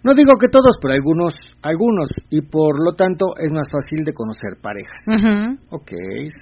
No 0.03 0.15
digo 0.15 0.33
que 0.41 0.49
todos, 0.49 0.77
pero 0.81 0.95
algunos, 0.95 1.35
algunos, 1.61 2.09
y 2.31 2.41
por 2.41 2.83
lo 2.83 2.95
tanto 2.97 3.27
es 3.39 3.53
más 3.53 3.69
fácil 3.71 4.01
de 4.07 4.15
conocer 4.15 4.57
parejas. 4.63 5.01
Ujú, 5.07 5.59
Ok, 5.77 5.91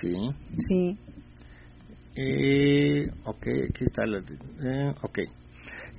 sí. 0.00 0.14
Sí. 0.68 0.98
Eh, 2.16 3.06
ok, 3.24 3.46
aquí 3.70 3.84
está 3.84 4.06
la... 4.06 4.18
eh, 4.18 4.94
ok. 5.02 5.18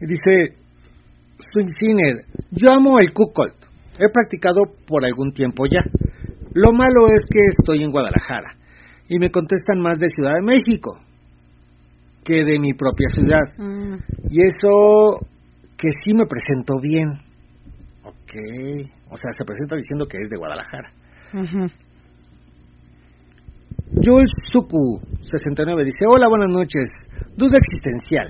Y 0.02 0.06
dice, 0.08 0.56
Swing 1.52 1.70
Sinner, 1.78 2.16
yo 2.52 2.72
amo 2.72 2.98
el 3.02 3.12
cuckold. 3.14 3.54
He 4.00 4.10
practicado 4.10 4.62
por 4.88 5.04
algún 5.06 5.32
tiempo 5.34 5.64
ya. 5.70 5.84
Lo 6.54 6.72
malo 6.72 7.08
es 7.08 7.22
que 7.30 7.40
estoy 7.48 7.84
en 7.84 7.92
Guadalajara 7.92 8.56
y 9.08 9.20
me 9.20 9.30
contestan 9.30 9.80
más 9.82 10.00
de 10.00 10.08
Ciudad 10.10 10.34
de 10.36 10.42
México 10.42 10.98
que 12.24 12.44
de 12.44 12.60
mi 12.60 12.74
propia 12.74 13.08
ciudad. 13.14 13.46
Mm, 13.58 13.96
Y 14.30 14.46
eso 14.46 15.26
que 15.78 15.90
sí 16.04 16.14
me 16.14 16.26
presentó 16.26 16.76
bien. 16.82 17.10
Ok. 18.04 18.34
O 19.10 19.18
sea, 19.18 19.32
se 19.38 19.46
presenta 19.46 19.76
diciendo 19.76 20.06
que 20.08 20.18
es 20.18 20.30
de 20.30 20.38
Guadalajara. 20.38 20.92
ujú. 21.34 21.68
Jules 24.04 24.30
Suku, 24.52 25.00
69, 25.32 25.84
dice, 25.84 26.06
hola, 26.08 26.28
buenas 26.30 26.50
noches. 26.50 26.88
Duda 27.36 27.58
existencial. 27.58 28.28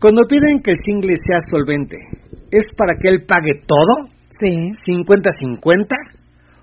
Cuando 0.00 0.22
piden 0.28 0.62
que 0.62 0.70
el 0.72 0.76
single 0.84 1.14
sea 1.16 1.38
solvente, 1.50 1.96
¿es 2.52 2.64
para 2.76 2.94
que 3.00 3.08
él 3.08 3.24
pague 3.26 3.62
todo? 3.66 4.13
Sí. 4.40 4.70
¿50-50? 4.86 5.86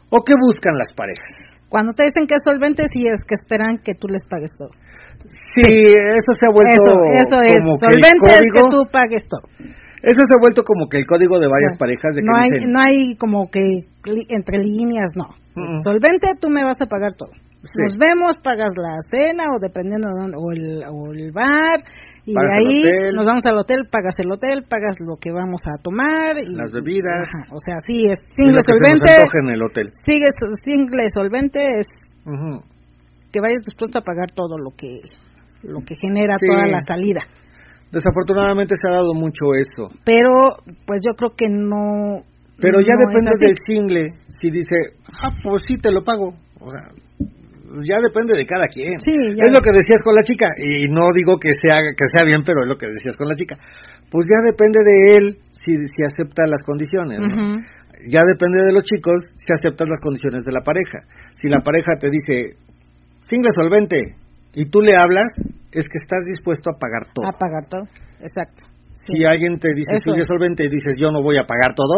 ¿O 0.10 0.24
qué 0.26 0.34
buscan 0.42 0.76
las 0.78 0.94
parejas? 0.94 1.56
Cuando 1.70 1.94
te 1.94 2.04
dicen 2.06 2.28
que 2.28 2.36
es 2.36 2.42
solvente, 2.44 2.84
sí 2.94 3.08
es 3.08 3.24
que 3.24 3.36
esperan 3.36 3.80
que 3.84 3.96
tú 3.96 4.08
les 4.10 4.24
pagues 4.28 4.52
todo. 4.58 4.70
Sí, 5.56 5.64
eso 5.64 6.32
se 6.36 6.46
ha 6.48 6.52
vuelto 6.52 6.74
Eso, 6.76 6.92
eso 7.16 7.38
es. 7.42 7.64
como 7.64 7.76
que 7.80 7.96
el 7.96 8.02
Solvente 8.04 8.28
es 8.28 8.48
que 8.52 8.60
código- 8.60 8.70
tú 8.70 8.80
pagues 8.92 9.24
todo. 9.28 9.46
Eso 10.02 10.20
se 10.28 10.34
ha 10.36 10.42
vuelto 10.42 10.64
como 10.64 10.90
que 10.90 10.98
el 10.98 11.06
código 11.06 11.38
de 11.40 11.48
varias 11.48 11.74
O 11.74 11.76
sea, 11.78 11.80
parejas 11.80 12.16
de 12.16 12.22
que 12.22 12.28
no 12.28 12.36
hay, 12.36 12.50
dicen, 12.52 12.72
no 12.74 12.80
hay 12.82 13.16
como 13.16 13.48
que 13.52 13.62
entre 14.36 14.58
líneas, 14.64 15.12
no. 15.16 15.30
Solvente, 15.84 16.28
tú 16.42 16.50
me 16.50 16.64
vas 16.64 16.82
a 16.82 16.88
pagar 16.88 17.14
todo. 17.16 17.30
Sí. 17.62 17.78
Nos 17.78 17.94
vemos, 17.94 18.40
pagas 18.44 18.74
la 18.76 18.98
cena 19.12 19.44
o 19.56 19.60
dependiendo 19.62 20.10
de 20.10 20.20
dónde- 20.20 20.38
o 20.42 20.52
el, 20.52 20.84
o 20.90 21.12
el 21.14 21.32
bar 21.32 21.80
y 22.32 22.34
Pagas 22.34 22.54
el 22.56 22.68
ahí 22.68 22.80
hotel. 22.88 23.16
nos 23.16 23.26
vamos 23.28 23.46
al 23.46 23.58
hotel, 23.60 23.80
pagas 23.92 24.16
el 24.24 24.32
hotel, 24.32 24.64
pagas 24.64 24.96
lo 25.04 25.18
que 25.20 25.32
vamos 25.32 25.60
a 25.68 25.82
tomar 25.84 26.38
y 26.40 26.56
Las 26.56 26.72
bebidas. 26.72 27.28
Ajá, 27.28 27.44
o 27.52 27.60
sea, 27.60 27.76
sí 27.86 28.08
es 28.08 28.20
"Y 28.32 28.36
single 28.48 28.62
solvente, 28.64 29.12
en 29.44 29.50
el 29.50 29.62
hotel. 29.64 29.92
sigue 30.06 30.28
single 30.64 31.06
solvente 31.14 31.60
es 31.80 31.86
que 33.32 33.40
vayas 33.42 33.62
dispuesto 33.66 34.00
a 34.00 34.02
pagar 34.04 34.32
todo 34.32 34.58
lo 34.58 34.72
que 34.76 35.00
lo 35.64 35.80
que 35.86 35.96
genera 35.96 36.36
Sí. 36.40 36.46
toda 36.48 36.66
la 36.68 36.80
salida. 36.82 37.22
Desafortunadamente 37.92 38.76
se 38.82 38.88
ha 38.88 38.92
dado 38.92 39.14
mucho 39.14 39.54
eso. 39.54 39.90
Pero 40.06 40.32
pues 40.88 41.02
yo 41.06 41.14
creo 41.16 41.32
que 41.36 41.48
no 41.50 42.24
Pero 42.60 42.78
ya 42.80 42.94
no 42.96 43.10
depende 43.10 43.32
del 43.40 43.56
single. 43.66 44.10
Si 44.30 44.50
dice, 44.50 44.76
ah, 45.24 45.32
pues 45.44 45.64
sí, 45.68 45.78
te 45.78 45.92
lo 45.92 46.04
pago. 46.04 46.34
O 46.60 46.70
sea, 46.70 46.82
ya 47.88 47.98
depende 48.02 48.36
de 48.36 48.46
cada 48.46 48.68
quien. 48.68 49.00
Sí. 49.00 49.16
Es 49.16 49.52
lo 49.52 49.62
que 49.62 49.72
decías 49.72 50.02
con 50.04 50.16
la 50.16 50.24
chica. 50.24 50.48
Y 50.58 50.88
no 50.90 51.08
digo 51.14 51.38
que 51.40 51.54
sea, 51.56 51.78
que 51.96 52.06
sea 52.14 52.24
bien, 52.24 52.44
pero 52.46 52.64
es 52.64 52.68
lo 52.70 52.78
que 52.78 52.88
decías 52.88 53.16
con 53.16 53.28
la 53.28 53.36
chica. 53.36 53.56
Pues 54.10 54.28
ya 54.28 54.40
depende 54.44 54.80
de 54.84 55.18
él 55.18 55.26
si, 55.52 55.78
si 55.78 56.04
acepta 56.04 56.44
las 56.48 56.62
condiciones. 56.66 57.22
¿no? 57.22 57.62
Ya 58.10 58.22
depende 58.26 58.60
de 58.66 58.74
los 58.74 58.84
chicos 58.84 59.14
si 59.38 59.54
aceptas 59.54 59.88
las 59.88 60.00
condiciones 60.00 60.44
de 60.44 60.52
la 60.52 60.62
pareja. 60.62 61.06
Si 61.36 61.48
la 61.48 61.62
pareja 61.62 61.96
te 62.00 62.10
dice, 62.10 62.58
single 63.22 63.52
solvente, 63.56 63.98
y 64.54 64.66
tú 64.66 64.82
le 64.82 64.92
hablas, 64.98 65.32
es 65.72 65.86
que 65.86 65.98
estás 66.02 66.26
dispuesto 66.28 66.72
a 66.72 66.78
pagar 66.80 67.08
todo. 67.14 67.26
a 67.28 67.32
pagar 67.32 67.68
todo. 67.70 67.84
Exacto. 68.20 68.66
Sí. 69.06 69.18
Si 69.18 69.24
alguien 69.26 69.58
te 69.60 69.70
dice 69.74 69.98
single 70.00 70.24
solvente 70.28 70.66
y 70.66 70.70
dices, 70.70 70.96
yo 70.98 71.10
no 71.12 71.22
voy 71.24 71.38
a 71.38 71.46
pagar 71.46 71.74
todo, 71.76 71.96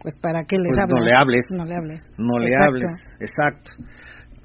Pues 0.00 0.14
para 0.14 0.44
qué 0.44 0.56
les 0.56 0.70
Pues 0.70 0.76
no 0.88 0.96
hablas? 0.96 1.04
le 1.04 1.12
hables. 1.18 1.44
No 1.50 1.64
le 1.64 1.74
hables. 1.74 2.02
no 2.18 2.38
le 2.38 2.46
Exacto. 2.46 2.64
hables. 2.64 2.84
Exacto. 3.20 3.70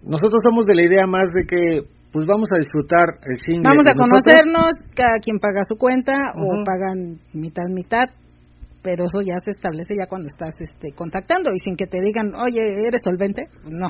Nosotros 0.04 0.42
somos 0.44 0.66
de 0.66 0.76
la 0.76 0.84
idea 0.84 1.06
más 1.06 1.30
de 1.34 1.46
que, 1.46 1.86
pues 2.12 2.26
vamos 2.26 2.50
a 2.54 2.58
disfrutar 2.58 3.22
el 3.24 3.38
single. 3.46 3.70
Vamos 3.70 3.86
a 3.86 3.94
nosotros. 3.94 4.10
conocernos, 4.10 4.72
cada 4.96 5.20
quien 5.20 5.40
paga 5.40 5.62
su 5.68 5.78
cuenta 5.78 6.14
o 6.36 6.64
pagan 6.66 7.20
mitad 7.34 7.70
mitad 7.70 8.10
pero 8.82 9.06
eso 9.06 9.22
ya 9.22 9.38
se 9.44 9.52
establece 9.52 9.94
ya 9.98 10.08
cuando 10.08 10.28
estás 10.28 10.54
este 10.60 10.92
contactando 10.94 11.52
y 11.54 11.60
sin 11.64 11.76
que 11.76 11.86
te 11.86 12.00
digan, 12.02 12.34
"Oye, 12.36 12.62
¿eres 12.86 13.02
solvente?" 13.04 13.44
No. 13.70 13.90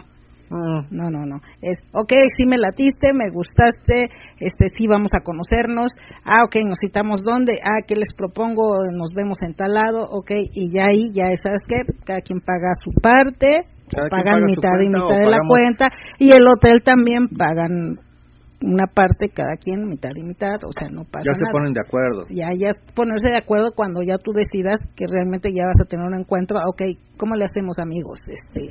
Mm. 0.52 0.92
No, 0.92 1.10
no, 1.10 1.26
no. 1.26 1.38
Es, 1.62 1.78
ok, 1.94 2.12
sí 2.36 2.46
me 2.46 2.58
latiste, 2.58 3.14
me 3.14 3.32
gustaste, 3.32 4.10
este, 4.38 4.66
sí 4.68 4.86
vamos 4.86 5.12
a 5.16 5.24
conocernos. 5.24 5.92
Ah, 6.26 6.42
ok, 6.46 6.58
nos 6.68 6.78
citamos 6.82 7.22
dónde. 7.24 7.54
Ah, 7.64 7.80
¿qué 7.88 7.96
les 7.96 8.12
propongo? 8.18 8.84
Nos 8.92 9.14
vemos 9.16 9.42
en 9.44 9.54
tal 9.54 9.76
lado. 9.76 10.04
Ok, 10.12 10.32
y 10.52 10.68
ya 10.76 10.88
ahí, 10.88 11.14
ya 11.14 11.32
sabes 11.42 11.62
qué, 11.66 11.78
cada 12.04 12.20
quien 12.20 12.42
paga 12.42 12.72
su 12.84 12.92
parte, 13.02 13.64
Cada 13.94 14.08
pagan 14.10 14.42
mitad 14.44 14.80
y 14.82 14.88
mitad 14.88 15.20
de 15.26 15.32
la 15.32 15.38
cuenta, 15.48 15.88
y 16.18 16.32
el 16.32 16.48
hotel 16.48 16.82
también 16.84 17.28
pagan 17.28 18.00
una 18.64 18.86
parte 18.86 19.30
cada 19.30 19.56
quien, 19.58 19.88
mitad 19.90 20.12
y 20.16 20.24
mitad, 20.24 20.56
o 20.64 20.72
sea, 20.72 20.88
no 20.90 21.04
pasa 21.04 21.26
Ya 21.26 21.34
se 21.34 21.42
nada. 21.42 21.52
ponen 21.52 21.74
de 21.74 21.82
acuerdo. 21.82 22.24
Ya, 22.30 22.48
ya 22.56 22.70
ponerse 22.96 23.32
de 23.32 23.38
acuerdo 23.38 23.72
cuando 23.76 24.02
ya 24.04 24.18
tú 24.18 24.32
decidas 24.34 24.80
que 24.96 25.06
realmente 25.12 25.50
ya 25.52 25.66
vas 25.66 25.82
a 25.82 25.90
tener 25.90 26.06
un 26.06 26.16
encuentro. 26.16 26.60
Ah, 26.60 26.70
Ok, 26.70 26.82
¿cómo 27.18 27.36
le 27.36 27.44
hacemos 27.44 27.80
amigos? 27.80 28.20
Este, 28.30 28.70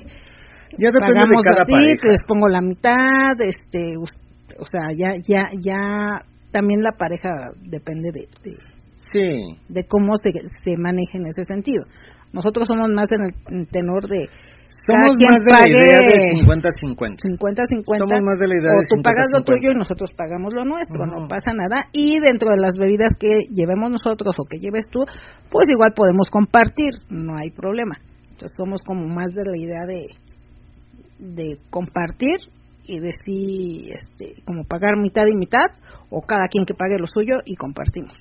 Ya 0.79 0.91
depende 0.95 1.11
pagamos 1.13 1.43
de 1.43 1.51
cada 1.51 1.63
así, 1.63 1.73
pareja. 1.73 2.09
les 2.09 2.23
pongo 2.23 2.49
la 2.49 2.61
mitad, 2.61 3.35
este, 3.43 3.97
o 3.99 4.65
sea, 4.65 4.89
ya, 4.97 5.11
ya, 5.27 5.43
ya, 5.61 6.25
también 6.53 6.83
la 6.83 6.93
pareja 6.97 7.51
depende 7.63 8.11
de, 8.13 8.29
de, 8.45 8.57
Sí. 9.13 9.57
de 9.69 9.85
cómo 9.89 10.17
se, 10.17 10.31
se 10.33 10.77
maneje 10.77 11.19
en 11.19 11.27
ese 11.27 11.43
sentido. 11.43 11.85
Nosotros 12.33 12.69
somos 12.69 12.89
más 12.91 13.09
en 13.11 13.23
el, 13.25 13.35
en 13.49 13.67
tenor 13.67 14.07
de 14.09 14.29
Somos 14.87 15.17
quien 15.17 15.31
más 15.31 15.43
de 15.45 15.53
la 15.53 15.69
idea 15.69 15.99
de 16.01 16.19
50-50. 16.41 17.21
50-50, 17.21 17.99
Somos 17.99 18.21
más 18.25 18.39
de 18.39 18.49
la 18.49 18.57
idea 18.59 18.73
o 18.73 18.81
de 18.81 18.87
tú 18.89 19.03
pagas 19.03 19.27
lo 19.31 19.41
50-50. 19.41 19.45
tuyo 19.45 19.69
y 19.73 19.75
nosotros 19.75 20.11
pagamos 20.17 20.55
lo 20.55 20.65
nuestro, 20.65 21.07
no 21.07 21.29
pasa 21.29 21.53
nada. 21.53 21.89
Y 21.93 22.21
dentro 22.21 22.51
de 22.51 22.61
las 22.61 22.79
bebidas 22.79 23.13
que 23.19 23.29
llevemos 23.53 23.91
nosotros 23.91 24.35
o 24.39 24.45
que 24.45 24.59
lleves 24.59 24.89
tú, 24.91 25.01
pues 25.51 25.69
igual 25.69 25.93
podemos 25.95 26.29
compartir, 26.31 26.93
no 27.11 27.37
hay 27.37 27.51
problema. 27.51 27.97
Entonces 28.31 28.57
somos 28.57 28.81
como 28.83 29.07
más 29.07 29.33
de 29.35 29.45
la 29.45 29.57
idea 29.57 29.85
de, 29.87 30.07
de 31.19 31.59
compartir 31.69 32.39
y 32.87 32.99
de 32.99 33.11
sí, 33.13 33.91
este, 33.93 34.43
como 34.45 34.65
pagar 34.65 34.97
mitad 34.97 35.25
y 35.31 35.37
mitad, 35.37 35.71
o 36.11 36.23
cada 36.23 36.47
quien 36.49 36.65
que 36.65 36.75
pague 36.75 36.99
lo 36.99 37.07
suyo 37.07 37.37
y 37.45 37.55
compartimos. 37.55 38.17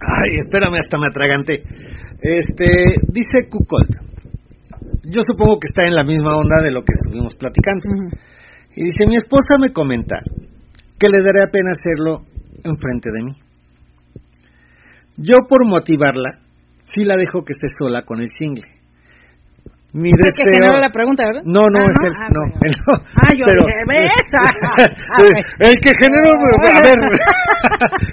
Ay, 0.00 0.38
espérame, 0.38 0.78
hasta 0.78 0.98
me 0.98 1.08
atraganté. 1.08 1.62
Este, 2.20 2.94
dice 3.08 3.48
Kukold. 3.50 4.10
Yo 5.02 5.22
supongo 5.26 5.58
que 5.58 5.68
está 5.68 5.86
en 5.86 5.94
la 5.94 6.04
misma 6.04 6.36
onda 6.36 6.62
de 6.62 6.72
lo 6.72 6.82
que 6.82 6.92
estuvimos 6.92 7.34
platicando. 7.34 7.86
Y 8.76 8.84
dice, 8.84 9.06
mi 9.08 9.16
esposa 9.16 9.56
me 9.60 9.72
comenta 9.72 10.16
que 10.98 11.08
le 11.08 11.18
daría 11.24 11.50
pena 11.50 11.70
hacerlo 11.70 12.26
enfrente 12.64 13.10
de 13.10 13.24
mí. 13.24 13.32
Yo 15.16 15.46
por 15.48 15.66
motivarla, 15.66 16.40
sí 16.82 17.04
la 17.04 17.14
dejo 17.16 17.44
que 17.44 17.52
esté 17.52 17.68
sola 17.78 18.04
con 18.04 18.20
el 18.20 18.28
single. 18.28 18.79
Mi 19.92 20.08
Es 20.10 20.14
el 20.14 20.32
que 20.32 20.44
deseo... 20.46 20.54
generó 20.62 20.78
la 20.78 20.90
pregunta, 20.90 21.24
¿verdad? 21.26 21.42
No, 21.44 21.66
no, 21.66 21.80
Ah, 21.82 21.90
es 21.90 21.96
el, 22.06 22.12
Ah, 22.14 22.28
no, 22.30 22.40
bueno. 22.46 22.60
el 22.62 22.72
no. 22.86 22.92
Ah, 23.16 23.32
yo 23.34 23.44
Pero- 23.46 23.66
dije, 23.66 23.82
¿ves? 23.88 24.10
Ah, 25.10 25.66
el 25.66 25.74
que 25.82 25.90
generó, 25.98 26.30
a 26.74 26.80
ver, 26.80 26.98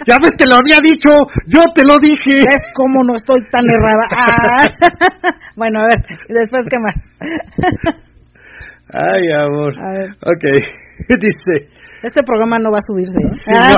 ya 0.07 0.15
ves, 0.21 0.31
te 0.37 0.45
lo 0.49 0.55
había 0.55 0.79
dicho, 0.81 1.09
yo 1.45 1.61
te 1.75 1.83
lo 1.85 1.99
dije. 1.99 2.33
¿Ves 2.49 2.63
cómo 2.73 3.03
no 3.03 3.13
estoy 3.15 3.39
tan 3.51 3.63
errada? 3.69 4.05
Ah. 4.17 5.31
bueno, 5.55 5.81
a 5.81 5.87
ver, 5.87 5.99
¿y 6.29 6.33
después 6.33 6.61
qué 6.69 6.77
más? 6.83 6.95
Ay, 8.93 9.23
amor. 9.37 9.73
A 9.77 9.91
ver. 9.91 10.09
Ok, 10.25 10.43
dice, 11.09 11.69
Este 12.03 12.23
programa 12.23 12.57
no 12.57 12.71
va 12.71 12.77
a 12.77 12.81
subirse. 12.87 13.19
¿eh? 13.19 13.31
Sí, 13.43 13.51
no. 13.53 13.77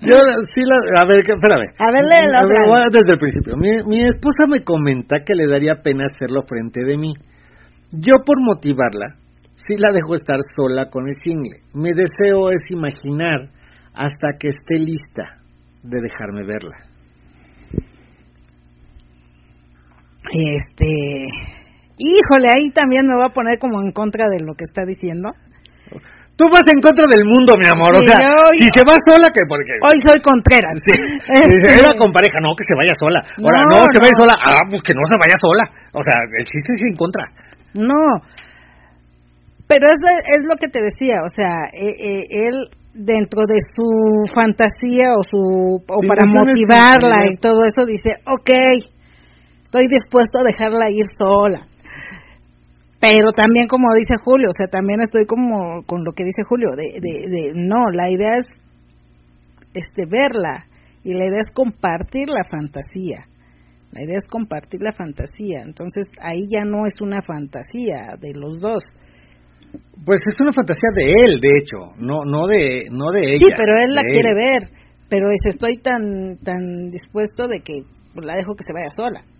Yo 0.00 0.16
sí 0.54 0.62
la... 0.66 0.76
A 1.02 1.06
ver, 1.08 1.22
que- 1.22 1.34
espérame. 1.34 1.66
A 1.78 1.90
ver, 1.92 2.02
léela 2.10 2.38
A 2.40 2.46
ver, 2.46 2.68
voy. 2.68 2.82
Desde 2.92 3.12
el 3.12 3.18
principio. 3.18 3.54
Mi, 3.56 3.70
mi 3.86 4.02
esposa 4.04 4.48
me 4.48 4.62
comenta 4.64 5.20
que 5.24 5.34
le 5.34 5.46
daría 5.46 5.82
pena 5.82 6.04
hacerlo 6.04 6.42
frente 6.46 6.84
de 6.84 6.96
mí. 6.96 7.14
Yo 7.92 8.14
por 8.26 8.40
motivarla, 8.42 9.06
sí 9.54 9.76
la 9.78 9.92
dejo 9.92 10.14
estar 10.14 10.38
sola 10.56 10.90
con 10.90 11.06
el 11.06 11.14
single. 11.22 11.60
Mi 11.74 11.90
deseo 11.90 12.50
es 12.50 12.62
imaginar 12.70 13.50
hasta 13.94 14.36
que 14.38 14.48
esté 14.48 14.78
lista 14.78 15.40
de 15.82 16.00
dejarme 16.00 16.44
verla. 16.44 16.76
Este. 20.32 21.28
Híjole, 21.96 22.48
ahí 22.50 22.70
también 22.70 23.06
me 23.06 23.14
voy 23.14 23.26
a 23.28 23.32
poner 23.32 23.58
como 23.58 23.80
en 23.80 23.92
contra 23.92 24.28
de 24.28 24.40
lo 24.44 24.54
que 24.54 24.64
está 24.64 24.84
diciendo. 24.84 25.30
Tú 26.36 26.44
vas 26.50 26.66
en 26.66 26.80
contra 26.82 27.06
del 27.06 27.22
mundo, 27.24 27.54
mi 27.58 27.68
amor. 27.70 27.94
o 27.94 28.02
sea, 28.02 28.18
yo- 28.18 28.50
si 28.58 28.66
se 28.74 28.82
va 28.82 28.98
sola, 29.06 29.30
que 29.30 29.42
porque... 29.46 29.78
Hoy 29.78 29.96
soy 30.02 30.18
Contreras. 30.20 30.74
Sí. 30.82 30.92
Este, 31.30 31.78
Era 31.78 31.94
con 31.94 32.10
pareja, 32.10 32.38
no, 32.42 32.50
que 32.58 32.64
se 32.66 32.74
vaya 32.74 32.90
sola. 32.98 33.20
Ahora, 33.38 33.62
No, 33.70 33.86
no, 33.86 33.92
se 33.92 33.98
no. 33.98 34.02
vaya 34.02 34.16
sola. 34.18 34.34
Ah, 34.42 34.62
pues 34.68 34.82
que 34.82 34.94
no 34.98 35.02
se 35.06 35.14
vaya 35.20 35.36
sola. 35.38 35.64
O 35.94 36.02
sea, 36.02 36.14
el 36.26 36.44
chiste 36.44 36.74
es 36.74 36.82
en 36.90 36.96
contra. 36.98 37.22
No. 37.74 38.02
Pero 39.66 39.86
es, 39.86 40.00
es 40.36 40.42
lo 40.46 40.54
que 40.56 40.68
te 40.68 40.80
decía, 40.82 41.16
o 41.24 41.30
sea, 41.30 41.54
eh, 41.72 41.96
eh, 41.98 42.48
él 42.50 42.68
dentro 42.92 43.42
de 43.46 43.58
su 43.62 44.26
fantasía 44.34 45.14
o 45.18 45.22
su 45.22 45.82
o 45.86 45.98
Sí, 46.00 46.06
para 46.06 46.26
motivarla 46.26 47.26
y 47.32 47.36
todo 47.38 47.64
eso 47.64 47.86
dice, 47.86 48.18
ok, 48.26 48.50
estoy 49.64 49.86
dispuesto 49.88 50.38
a 50.40 50.42
dejarla 50.44 50.90
ir 50.90 51.06
sola. 51.16 51.66
Pero 53.04 53.32
también 53.36 53.68
como 53.68 53.92
dice 53.94 54.16
Julio, 54.24 54.48
o 54.48 54.56
sea, 54.56 54.66
también 54.66 55.00
estoy 55.00 55.26
como 55.26 55.82
con 55.84 56.00
lo 56.04 56.12
que 56.12 56.24
dice 56.24 56.42
Julio, 56.48 56.68
de, 56.74 56.96
de, 57.00 57.28
de 57.28 57.52
no, 57.52 57.90
la 57.92 58.10
idea 58.10 58.38
es 58.38 58.46
este 59.74 60.06
verla 60.06 60.64
y 61.02 61.12
la 61.12 61.26
idea 61.26 61.40
es 61.40 61.52
compartir 61.54 62.30
la 62.30 62.44
fantasía. 62.48 63.28
La 63.92 64.02
idea 64.02 64.16
es 64.16 64.24
compartir 64.24 64.82
la 64.82 64.92
fantasía. 64.92 65.60
Entonces 65.62 66.08
ahí 66.18 66.48
ya 66.48 66.64
no 66.64 66.86
es 66.86 66.94
una 67.00 67.20
fantasía 67.20 68.16
de 68.18 68.32
los 68.34 68.58
dos. 68.58 68.82
Pues 70.04 70.20
es 70.26 70.34
una 70.40 70.52
fantasía 70.52 70.90
de 70.96 71.04
él, 71.26 71.40
de 71.40 71.50
hecho, 71.60 71.76
no 71.98 72.24
no 72.24 72.46
de 72.46 72.88
no 72.90 73.12
de 73.12 73.20
ella. 73.20 73.46
sí, 73.46 73.52
pero 73.56 73.76
él 73.76 73.94
la 73.94 74.02
quiere 74.02 74.32
ver. 74.34 74.62
Pero 75.10 75.28
es, 75.28 75.40
estoy 75.44 75.76
tan 75.76 76.38
tan 76.38 76.90
dispuesto 76.90 77.48
de 77.48 77.60
que 77.60 77.84
la 78.16 78.34
dejo 78.34 78.54
que 78.54 78.64
se 78.64 78.72
vaya 78.72 78.88
sola. 78.88 79.33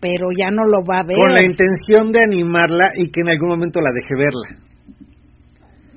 Pero 0.00 0.28
ya 0.36 0.50
no 0.50 0.64
lo 0.64 0.84
va 0.84 1.00
a 1.00 1.06
ver. 1.06 1.16
Con 1.16 1.32
la 1.32 1.44
intención 1.44 2.12
de 2.12 2.20
animarla 2.20 2.92
y 2.94 3.10
que 3.10 3.20
en 3.20 3.30
algún 3.30 3.48
momento 3.48 3.80
la 3.80 3.90
deje 3.90 4.14
verla. 4.14 4.68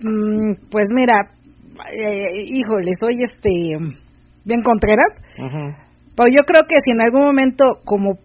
Mm, 0.02 0.70
pues 0.72 0.88
mira, 0.90 1.32
eh, 1.92 2.46
híjole, 2.48 2.92
soy 3.00 3.22
este 3.22 3.78
bien 4.44 4.62
contreras. 4.64 5.20
Pero 5.38 6.30
yo 6.36 6.44
creo 6.46 6.64
que 6.68 6.76
si 6.84 6.92
en 6.92 7.02
algún 7.02 7.22
momento, 7.22 7.66
como 7.86 8.18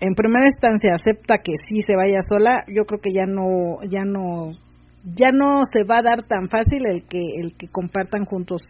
en 0.00 0.14
primera 0.14 0.46
instancia 0.46 0.94
acepta 0.94 1.38
que 1.38 1.52
sí 1.68 1.80
se 1.82 1.96
vaya 1.96 2.20
sola, 2.28 2.64
yo 2.68 2.84
creo 2.84 3.00
que 3.00 3.12
ya 3.12 3.26
no, 3.26 3.78
ya 3.88 4.04
no, 4.04 4.52
ya 5.04 5.32
no 5.32 5.62
se 5.64 5.84
va 5.84 5.98
a 5.98 6.02
dar 6.02 6.22
tan 6.22 6.48
fácil 6.48 6.86
el 6.86 7.02
que, 7.08 7.20
el 7.40 7.56
que 7.56 7.68
compartan 7.68 8.24
juntos 8.24 8.62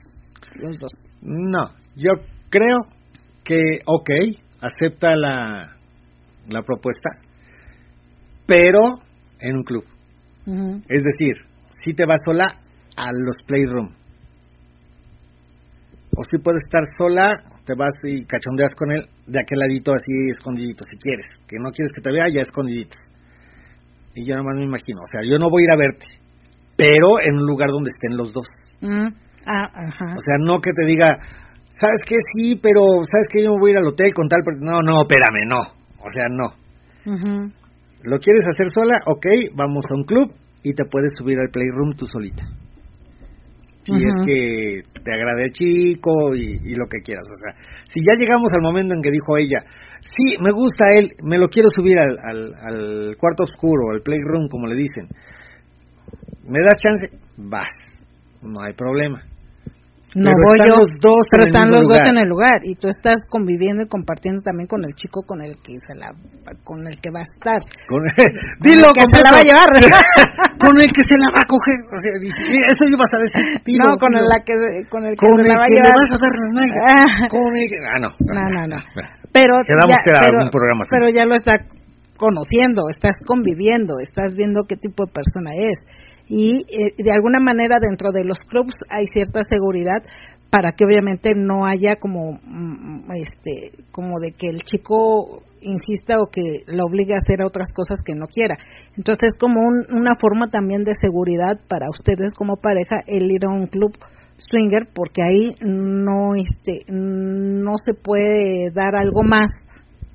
los 0.55 0.79
dos. 0.79 0.93
No, 1.23 1.71
yo 1.97 2.13
creo 2.49 2.79
que, 3.45 3.81
ok, 3.87 4.11
acepta 4.61 5.15
la, 5.15 5.76
la 6.51 6.63
propuesta, 6.63 7.11
pero 8.47 8.81
en 9.41 9.57
un 9.57 9.63
club. 9.63 9.85
Es 10.89 11.03
decir, 11.03 11.35
si 11.85 11.93
te 11.95 12.07
vas 12.07 12.21
sola 12.25 12.47
a 12.97 13.11
los 13.13 13.37
playroom. 13.47 13.95
O 16.17 16.23
si 16.31 16.39
puedes 16.39 16.63
estar 16.65 16.83
sola, 16.97 17.35
te 17.67 17.75
vas 17.75 17.93
y 18.05 18.25
cachondeas 18.25 18.75
con 18.75 18.91
él 18.91 19.07
de 19.27 19.41
aquel 19.41 19.59
ladito 19.59 19.93
así 19.93 20.15
escondidito, 20.31 20.85
si 20.91 20.97
quieres. 20.99 21.27
Que 21.47 21.59
no 21.59 21.71
quieres 21.71 21.93
que 21.95 22.01
te 22.01 22.11
vea, 22.11 22.27
ya 22.33 22.41
escondiditos. 22.41 22.99
Y 24.15 24.25
yo 24.25 24.35
nomás 24.37 24.55
me 24.57 24.65
imagino, 24.65 25.03
o 25.03 25.11
sea, 25.13 25.21
yo 25.29 25.37
no 25.37 25.51
voy 25.51 25.63
a 25.63 25.65
ir 25.65 25.71
a 25.73 25.77
verte, 25.77 26.07
pero 26.77 27.21
en 27.21 27.35
un 27.35 27.47
lugar 27.47 27.69
donde 27.69 27.91
estén 27.93 28.17
los 28.17 28.33
dos. 28.33 28.47
Mm. 28.81 29.13
Ah. 29.47 29.69
O 30.17 30.21
sea, 30.25 30.37
no 30.41 30.61
que 30.61 30.73
te 30.73 30.87
diga, 30.87 31.19
¿sabes 31.69 32.01
qué? 32.09 32.17
Sí, 32.33 32.57
pero 32.57 32.81
¿sabes 33.05 33.29
qué? 33.31 33.45
Yo 33.45 33.53
me 33.53 33.61
voy 33.61 33.71
a 33.71 33.75
ir 33.75 33.79
al 33.79 33.87
hotel 33.87 34.11
con 34.15 34.27
tal... 34.29 34.41
per-". 34.43 34.63
No, 34.63 34.81
no, 34.81 35.03
espérame, 35.03 35.45
no. 35.47 35.61
O 36.07 36.11
sea, 36.11 36.27
no. 36.31 36.55
¿Lo 38.05 38.19
quieres 38.19 38.45
hacer 38.47 38.71
sola? 38.71 38.97
Ok, 39.07 39.27
vamos 39.55 39.85
a 39.91 39.95
un 39.95 40.05
club 40.05 40.33
y 40.63 40.75
te 40.75 40.85
puedes 40.85 41.13
subir 41.17 41.39
al 41.39 41.51
playroom 41.51 41.97
tú 41.97 42.07
solita. 42.07 42.45
Si 43.83 43.95
es 43.95 44.17
que 44.27 44.83
te 45.03 45.13
agrade 45.15 45.45
el 45.45 45.53
chico 45.53 46.35
y, 46.35 46.43
y 46.43 46.75
lo 46.75 46.87
que 46.91 46.99
quieras. 47.05 47.25
O 47.27 47.37
sea, 47.39 47.65
si 47.85 48.01
ya 48.01 48.19
llegamos 48.19 48.51
al 48.57 48.63
momento 48.63 48.95
en 48.95 49.01
que 49.03 49.13
dijo 49.13 49.37
ella, 49.39 49.59
sí, 50.01 50.37
me 50.41 50.51
gusta 50.51 50.91
él, 50.93 51.13
me 51.23 51.39
lo 51.39 51.47
quiero 51.47 51.69
subir 51.75 51.99
al, 51.99 52.17
al, 52.19 52.53
al 52.55 53.17
cuarto 53.17 53.45
oscuro, 53.45 53.91
al 53.93 54.03
playroom, 54.03 54.49
como 54.49 54.67
le 54.67 54.75
dicen. 54.75 55.07
¿Me 56.49 56.61
das 56.61 56.79
chance? 56.79 57.17
Vas, 57.37 57.73
no 58.43 58.61
hay 58.61 58.73
problema. 58.75 59.23
No 60.17 60.33
Pero 60.33 60.41
voy 60.49 60.57
están 60.57 60.69
yo, 60.73 60.77
los 60.81 60.91
dos 61.05 61.21
en 61.21 61.29
pero 61.31 61.43
el 61.45 61.49
están 61.53 61.65
mismo 61.69 61.77
los 61.77 61.85
dos 61.87 61.99
lugar. 62.01 62.09
en 62.09 62.19
el 62.25 62.29
lugar 62.33 62.57
y 62.65 62.73
tú 62.81 62.87
estás 62.89 63.19
conviviendo 63.29 63.81
y 63.85 63.89
compartiendo 63.93 64.41
también 64.41 64.65
con 64.67 64.81
el 64.89 64.93
chico 64.97 65.21
con 65.29 65.45
el 65.45 65.53
que 65.61 65.77
se 65.85 65.93
la 65.93 66.09
con 66.65 66.81
el 66.89 66.97
que 66.99 67.11
va 67.13 67.21
a 67.21 67.29
estar. 67.29 67.61
Con- 67.85 68.01
Con 68.01 68.05
Dilo 68.65 68.89
el 68.89 68.97
que 68.97 69.05
se 69.13 69.21
la 69.21 69.31
va 69.31 69.41
a 69.41 69.47
llevar. 69.47 69.69
con 70.65 70.75
el 70.81 70.89
que 70.89 71.03
se 71.05 71.17
la 71.21 71.29
va 71.37 71.41
a 71.45 71.47
coger. 71.47 71.79
O 71.85 71.97
sea, 72.01 72.13
eso 72.17 72.83
ibas 72.89 73.13
a 73.13 73.19
decir. 73.21 73.45
dilo, 73.69 73.85
no, 73.87 74.01
con 74.01 74.11
dilo. 74.11 74.25
el, 74.25 74.29
la 74.33 74.39
que, 74.41 74.55
con 74.89 75.01
el 75.05 75.13
que 75.15 75.21
Con 75.21 75.37
se 75.37 75.45
el 75.45 75.49
la 75.53 75.57
va 75.61 75.65
a 75.65 75.69
que 75.69 75.77
le 75.77 75.85
llevar. 75.85 76.01
vas 76.01 76.11
a 76.11 76.19
dar 76.25 76.35
las 76.41 76.53
nalgas. 76.57 76.83
Ah. 76.89 77.29
Con 77.29 77.51
el 77.53 77.67
que... 77.69 77.77
Ah, 77.85 77.99
no. 78.01 78.11
No, 78.25 78.43
no, 78.57 78.63
no. 78.73 78.79
Pero 79.37 79.53
Quedamos 79.69 79.93
ya, 79.93 80.21
pero, 80.25 80.37
un 80.45 80.51
programa 80.51 80.81
así. 80.83 80.91
pero 80.97 81.07
ya 81.13 81.25
lo 81.29 81.35
está 81.37 81.53
conociendo, 82.17 82.89
estás 82.89 83.17
conviviendo, 83.27 84.01
estás 84.01 84.35
viendo 84.37 84.65
qué 84.65 84.77
tipo 84.77 85.05
de 85.05 85.13
persona 85.13 85.51
es 85.53 85.77
y 86.29 86.65
eh, 86.69 86.93
de 86.97 87.13
alguna 87.13 87.39
manera 87.41 87.77
dentro 87.81 88.11
de 88.13 88.25
los 88.25 88.39
clubs 88.41 88.75
hay 88.91 89.07
cierta 89.07 89.41
seguridad 89.49 90.03
para 90.51 90.73
que 90.73 90.85
obviamente 90.85 91.33
no 91.37 91.67
haya 91.67 91.97
como 92.01 92.33
mm, 92.43 93.11
este 93.13 93.83
como 93.91 94.19
de 94.21 94.33
que 94.33 94.49
el 94.49 94.61
chico 94.63 95.43
insista 95.61 96.21
o 96.21 96.27
que 96.31 96.63
lo 96.67 96.85
obligue 96.87 97.15
a 97.15 97.17
hacer 97.17 97.45
otras 97.45 97.69
cosas 97.75 97.99
que 98.05 98.15
no 98.15 98.27
quiera. 98.27 98.57
Entonces 98.97 99.33
es 99.35 99.39
como 99.39 99.61
un- 99.61 99.87
una 99.99 100.13
forma 100.21 100.49
también 100.49 100.85
de 100.85 100.93
seguridad 100.95 101.59
para 101.69 101.89
ustedes 101.89 102.33
como 102.35 102.57
pareja 102.57 102.97
el 103.07 103.31
ir 103.31 103.41
a 103.47 103.53
un 103.53 103.67
club 103.67 103.93
swinger 104.39 104.89
porque 104.95 105.23
ahí 105.23 105.55
no 105.63 106.35
este 106.35 106.85
no 106.93 107.73
se 107.85 107.95
puede 107.95 108.71
dar 108.73 108.95
algo 108.95 109.23
más 109.23 109.51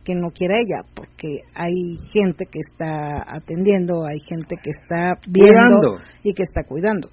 que 0.03 0.15
no 0.15 0.30
quiera 0.32 0.56
ella 0.57 0.82
porque 0.94 1.41
hay 1.53 1.98
gente 2.11 2.45
que 2.45 2.60
está 2.60 3.23
atendiendo 3.28 4.06
hay 4.06 4.19
gente 4.19 4.56
que 4.61 4.69
está 4.69 5.19
viendo 5.28 5.78
Cuidando. 5.80 5.98
y 6.23 6.34
que 6.34 6.44
está 6.44 6.64
cuidando 6.64 7.10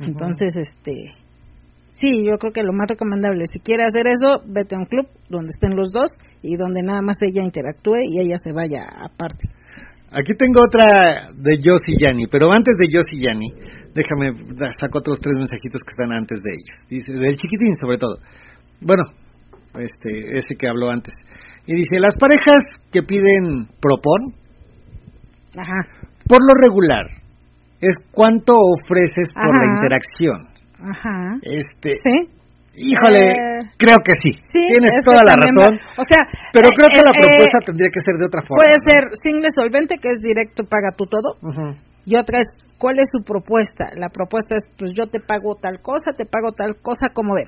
entonces 0.00 0.54
este 0.56 1.12
sí 1.90 2.24
yo 2.24 2.36
creo 2.38 2.52
que 2.52 2.62
lo 2.62 2.72
más 2.72 2.88
recomendable 2.88 3.44
si 3.52 3.60
quiere 3.60 3.84
hacer 3.84 4.12
eso 4.12 4.42
vete 4.46 4.74
a 4.74 4.78
un 4.78 4.86
club 4.86 5.06
donde 5.28 5.50
estén 5.50 5.76
los 5.76 5.92
dos 5.92 6.10
y 6.42 6.56
donde 6.56 6.82
nada 6.82 7.02
más 7.02 7.16
ella 7.20 7.42
interactúe 7.42 7.98
y 8.08 8.20
ella 8.20 8.36
se 8.42 8.52
vaya 8.52 8.84
aparte 8.84 9.48
Aquí 10.14 10.36
tengo 10.36 10.60
otra 10.60 11.32
de 11.32 11.56
Josie 11.56 11.96
Yanni, 11.96 12.26
pero 12.26 12.52
antes 12.52 12.74
de 12.76 12.84
Josie 12.92 13.24
Yanni, 13.24 13.48
déjame, 13.94 14.36
saco 14.78 14.98
otros 14.98 15.18
tres 15.18 15.36
mensajitos 15.36 15.80
que 15.80 15.92
están 15.96 16.12
antes 16.12 16.38
de 16.44 16.50
ellos. 16.52 16.76
Dice, 16.90 17.18
del 17.18 17.36
chiquitín 17.36 17.74
sobre 17.80 17.96
todo. 17.96 18.18
Bueno, 18.82 19.04
este, 19.74 20.36
ese 20.38 20.54
que 20.58 20.68
habló 20.68 20.90
antes. 20.90 21.12
Y 21.66 21.74
dice, 21.76 21.96
las 22.00 22.14
parejas 22.18 22.62
que 22.90 23.02
piden 23.02 23.68
propon, 23.80 24.34
ajá 25.58 25.86
por 26.28 26.38
lo 26.46 26.54
regular, 26.54 27.06
es 27.80 27.94
cuánto 28.12 28.54
ofreces 28.54 29.28
por 29.34 29.50
la 29.58 29.74
interacción. 29.74 30.38
ajá 30.78 31.36
Este, 31.42 31.98
sí 32.04 32.30
híjole, 32.74 33.20
Eh, 33.26 33.68
creo 33.76 33.98
que 34.04 34.12
sí. 34.22 34.32
sí 34.40 34.62
Tienes 34.70 34.94
toda 35.04 35.22
la 35.24 35.34
razón. 35.36 35.76
va- 35.76 35.92
o 35.98 36.04
sea 36.08 36.22
Pero 36.54 36.68
eh, 36.68 36.72
creo 36.74 36.88
que 36.94 37.00
eh, 37.00 37.04
la 37.04 37.10
eh, 37.10 37.20
propuesta 37.20 37.58
tendría 37.66 37.90
que 37.92 38.00
ser 38.00 38.14
de 38.16 38.26
otra 38.26 38.40
forma. 38.42 38.62
puede 38.64 38.78
ser 38.86 39.02
single 39.20 39.48
solvente 39.54 39.96
que 40.00 40.08
es 40.08 40.18
directo 40.22 40.64
paga 40.64 40.94
tú 40.96 41.04
todo. 41.06 41.36
Y 42.06 42.16
otra 42.16 42.38
es, 42.40 42.48
¿cuál 42.78 42.96
es 42.96 43.08
su 43.12 43.22
propuesta? 43.22 43.86
La 43.94 44.08
propuesta 44.08 44.56
es, 44.56 44.64
pues 44.78 44.92
yo 44.96 45.06
te 45.06 45.20
pago 45.20 45.54
tal 45.60 45.82
cosa, 45.82 46.12
te 46.16 46.24
pago 46.24 46.50
tal 46.52 46.76
cosa, 46.80 47.08
como 47.12 47.34
ven. 47.34 47.46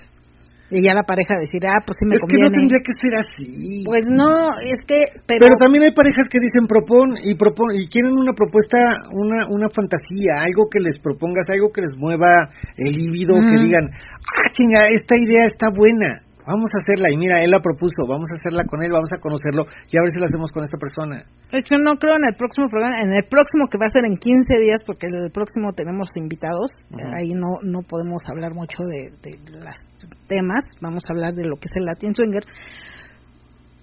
Y 0.75 0.83
ya 0.83 0.93
la 0.93 1.07
pareja 1.07 1.39
decir, 1.39 1.63
ah, 1.71 1.79
pues 1.87 1.95
sí 1.95 2.05
me 2.05 2.19
Es 2.19 2.23
que 2.27 2.35
no 2.35 2.51
tendría 2.51 2.83
que 2.83 2.95
ser 2.99 3.15
así. 3.15 3.87
Pues 3.87 4.11
no, 4.11 4.51
es 4.59 4.83
que, 4.83 4.99
pero, 5.23 5.47
Pero, 5.47 5.55
también 5.55 5.87
hay 5.87 5.95
parejas 5.95 6.27
que 6.27 6.43
dicen 6.43 6.67
propon 6.67 7.15
y 7.23 7.39
propon 7.39 7.79
y 7.79 7.87
quieren 7.87 8.19
una 8.19 8.35
propuesta, 8.35 9.07
una 9.15 9.47
una 9.47 9.71
fantasía, 9.71 10.43
algo 10.43 10.67
que 10.67 10.83
les 10.83 10.99
propongas, 10.99 11.47
algo 11.47 11.71
que 11.71 11.87
les 11.87 11.95
mueva 11.95 12.51
el 12.75 12.91
líbido, 12.91 13.39
que 13.39 13.57
digan, 13.63 13.87
ah, 13.87 14.51
chinga, 14.51 14.91
esta 14.91 15.15
idea 15.15 15.47
está 15.47 15.71
buena, 15.71 16.27
vamos 16.47 16.69
a 16.73 16.81
hacerla 16.81 17.11
y 17.11 17.17
mira, 17.17 17.41
él 17.41 17.51
la 17.51 17.61
propuso, 17.61 18.07
vamos 18.07 18.29
a 18.31 18.37
hacerla 18.37 18.65
con 18.65 18.83
él, 18.83 18.93
vamos 18.93 19.11
a 19.13 19.21
conocerlo 19.21 19.65
y 19.89 19.99
a 19.99 20.03
ver 20.05 20.11
si 20.13 20.21
la 20.21 20.27
hacemos 20.29 20.53
con 20.53 20.65
esta 20.65 20.79
persona. 20.79 21.25
de 21.51 21.59
hecho 21.59 21.77
no 21.81 21.97
creo 21.97 22.17
en 22.17 22.25
el 22.29 22.37
próximo 22.37 22.69
programa, 22.69 23.01
en 23.01 23.13
el 23.17 23.25
próximo 23.25 23.67
que 23.69 23.79
va 23.79 23.87
a 23.87 23.95
ser 23.97 24.05
en 24.07 24.17
15 24.17 24.45
días, 24.61 24.81
porque 24.87 25.07
el 25.09 25.31
próximo 25.33 25.73
tenemos 25.73 26.17
invitados, 26.17 26.71
ahí 27.17 27.33
no 27.33 27.61
no 27.63 27.81
podemos 27.83 28.23
hablar 28.29 28.55
mucho 28.55 28.85
de, 28.85 29.11
de 29.25 29.39
los 29.59 29.77
temas, 30.29 30.65
vamos 30.81 31.03
a 31.09 31.13
hablar 31.13 31.33
de 31.33 31.45
lo 31.49 31.57
que 31.57 31.67
es 31.67 31.77
el 31.77 31.85
Latin 31.85 32.15
Swinger. 32.15 32.45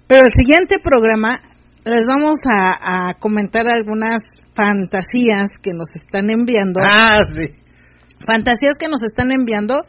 Pero 0.07 0.23
el 0.27 0.33
siguiente 0.37 0.75
programa 0.83 1.37
les 1.85 2.03
vamos 2.05 2.37
a, 2.45 3.09
a 3.09 3.13
comentar 3.15 3.67
algunas 3.67 4.21
fantasías 4.53 5.49
que 5.63 5.71
nos 5.71 5.87
están 5.95 6.29
enviando. 6.29 6.79
Ah, 6.83 7.21
sí. 7.35 7.47
fantasías 8.25 8.75
que 8.77 8.87
nos 8.87 9.01
están 9.03 9.31
enviando 9.31 9.81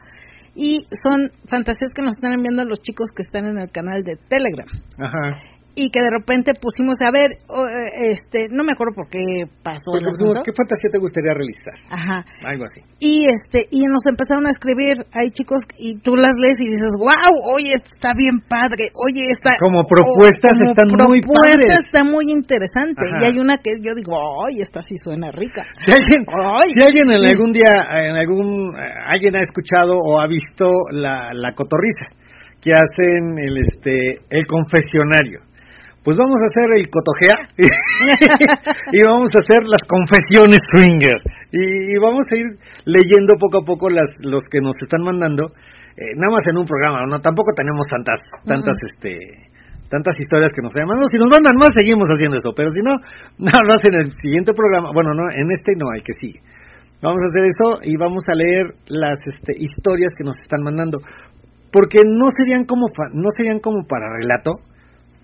y 0.54 0.78
son 1.02 1.30
fantasías 1.46 1.92
que 1.94 2.02
nos 2.02 2.16
están 2.16 2.32
enviando 2.32 2.64
los 2.64 2.80
chicos 2.80 3.10
que 3.14 3.22
están 3.22 3.46
en 3.46 3.58
el 3.58 3.70
canal 3.70 4.02
de 4.02 4.16
Telegram 4.28 4.68
Ajá. 4.98 5.42
Y 5.74 5.90
que 5.90 6.00
de 6.00 6.10
repente 6.10 6.52
pusimos 6.60 6.96
a 7.00 7.10
ver 7.10 7.32
eh, 7.38 8.12
este 8.12 8.48
no 8.50 8.64
me 8.64 8.72
acuerdo 8.72 8.94
por 8.94 9.08
qué 9.08 9.48
pasó 9.62 9.92
dijimos, 9.96 10.16
asunto. 10.36 10.42
¿qué 10.44 10.52
fantasía 10.52 10.90
te 10.92 10.98
gustaría 10.98 11.32
realizar? 11.32 11.76
ajá 11.88 12.18
Algo 12.44 12.64
así. 12.68 12.80
y 13.00 13.26
este 13.30 13.66
y 13.70 13.84
nos 13.88 14.04
empezaron 14.04 14.46
a 14.46 14.50
escribir 14.50 15.00
hay 15.16 15.30
chicos 15.32 15.60
y 15.78 15.96
tú 16.00 16.16
las 16.16 16.34
lees 16.36 16.58
y 16.60 16.68
dices 16.76 16.92
wow 16.98 17.32
oye 17.56 17.74
está 17.80 18.12
bien 18.16 18.40
padre 18.48 18.92
oye 18.94 19.24
está 19.32 19.56
Como 19.60 19.84
propuestas 19.88 20.56
como 20.60 20.70
están 20.76 20.88
muy 21.08 21.20
padres. 21.24 21.66
está 21.88 22.04
muy 22.04 22.28
interesante 22.30 23.04
Ajá. 23.08 23.18
y 23.20 23.24
hay 23.32 23.36
una 23.40 23.56
que 23.58 23.72
yo 23.80 23.96
digo 23.96 24.12
ay 24.44 24.60
esta 24.60 24.80
sí 24.82 24.96
suena 24.98 25.30
rica 25.32 25.62
Si 25.72 25.92
alguien, 25.92 26.24
si 26.74 26.80
alguien 26.84 27.06
en 27.10 27.24
algún 27.28 27.52
día, 27.52 27.72
en 28.08 28.16
algún, 28.16 28.76
eh, 28.76 28.88
alguien 29.08 29.36
ha 29.36 29.40
escuchado 29.40 29.96
o 29.96 30.20
ha 30.20 30.26
visto 30.26 30.68
la, 30.92 31.30
la 31.32 31.52
cotorriza 31.52 32.06
que 32.60 32.70
hacen 32.72 33.38
el, 33.42 33.56
este, 33.58 34.18
el 34.30 34.46
confesionario, 34.46 35.40
pues 36.04 36.16
vamos 36.18 36.34
a 36.40 36.46
hacer 36.50 36.68
el 36.78 36.86
cotojea 36.90 37.36
y 38.92 39.02
vamos 39.02 39.30
a 39.34 39.38
hacer 39.38 39.62
las 39.70 39.82
confesiones 39.86 40.58
swinger 40.74 41.18
y, 41.52 41.94
y 41.94 41.98
vamos 42.02 42.24
a 42.30 42.34
ir 42.36 42.46
leyendo 42.86 43.34
poco 43.38 43.62
a 43.62 43.64
poco 43.64 43.88
las, 43.90 44.10
los 44.24 44.42
que 44.50 44.60
nos 44.60 44.74
están 44.82 45.02
mandando, 45.02 45.46
eh, 45.96 46.14
nada 46.16 46.32
más 46.34 46.42
en 46.50 46.58
un 46.58 46.66
programa, 46.66 47.02
no 47.06 47.20
tampoco 47.20 47.52
tenemos 47.54 47.86
tantas, 47.86 48.18
tantas, 48.44 48.76
este, 48.90 49.14
tantas 49.92 50.14
historias 50.18 50.50
que 50.56 50.62
nos 50.64 50.74
hayan 50.74 50.88
mandado. 50.88 51.06
Si 51.12 51.18
nos 51.20 51.28
mandan 51.28 51.52
más, 51.60 51.68
seguimos 51.76 52.08
haciendo 52.08 52.38
eso. 52.40 52.50
Pero 52.56 52.70
si 52.72 52.80
no, 52.80 52.96
lo 53.38 53.72
hacen 53.76 53.92
en 53.94 54.08
el 54.08 54.12
siguiente 54.16 54.54
programa. 54.56 54.88
Bueno, 54.94 55.12
no, 55.12 55.28
en 55.28 55.52
este 55.52 55.76
no, 55.76 55.92
hay 55.92 56.00
que 56.00 56.16
sí. 56.16 56.32
Vamos 57.04 57.20
a 57.20 57.28
hacer 57.28 57.44
eso 57.44 57.66
y 57.84 57.96
vamos 58.00 58.24
a 58.26 58.34
leer 58.34 58.72
las 58.88 59.20
este, 59.20 59.52
historias 59.60 60.16
que 60.16 60.24
nos 60.24 60.38
están 60.40 60.64
mandando. 60.64 60.98
Porque 61.70 62.00
no 62.08 62.26
serían 62.32 62.64
como 62.64 62.88
fa- 62.88 63.12
no 63.12 63.28
serían 63.36 63.60
como 63.60 63.84
para 63.84 64.08
relato, 64.16 64.52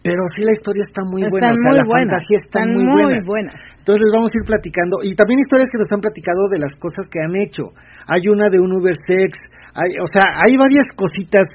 pero 0.02 0.22
sí 0.36 0.44
la 0.44 0.52
historia 0.52 0.84
está 0.86 1.02
muy 1.04 1.22
buena. 1.26 1.52
O 1.52 1.56
sea, 1.56 1.72
la 1.74 1.84
buenas 1.84 2.14
fantasía 2.14 2.38
está 2.38 2.60
están 2.62 2.68
muy, 2.74 2.84
muy 2.84 3.02
buena. 3.02 3.24
buenas 3.26 3.54
Entonces 3.78 4.00
les 4.04 4.12
vamos 4.12 4.30
a 4.30 4.36
ir 4.36 4.44
platicando 4.44 4.94
y 5.02 5.10
también 5.16 5.40
historias 5.40 5.68
que 5.72 5.80
nos 5.80 5.90
han 5.90 6.02
platicado 6.04 6.42
de 6.52 6.58
las 6.60 6.74
cosas 6.76 7.04
que 7.08 7.18
han 7.24 7.34
hecho. 7.36 7.72
Hay 8.06 8.28
una 8.28 8.46
de 8.52 8.60
un 8.60 8.70
Uber 8.76 8.94
Sex, 8.94 9.32
hay, 9.74 9.96
o 9.98 10.08
sea, 10.08 10.28
hay 10.44 10.56
varias 10.56 10.86
cositas 10.92 11.46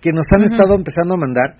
que 0.00 0.10
nos 0.10 0.26
han 0.34 0.42
estado 0.48 0.74
empezando 0.74 1.14
a 1.14 1.20
mandar 1.20 1.56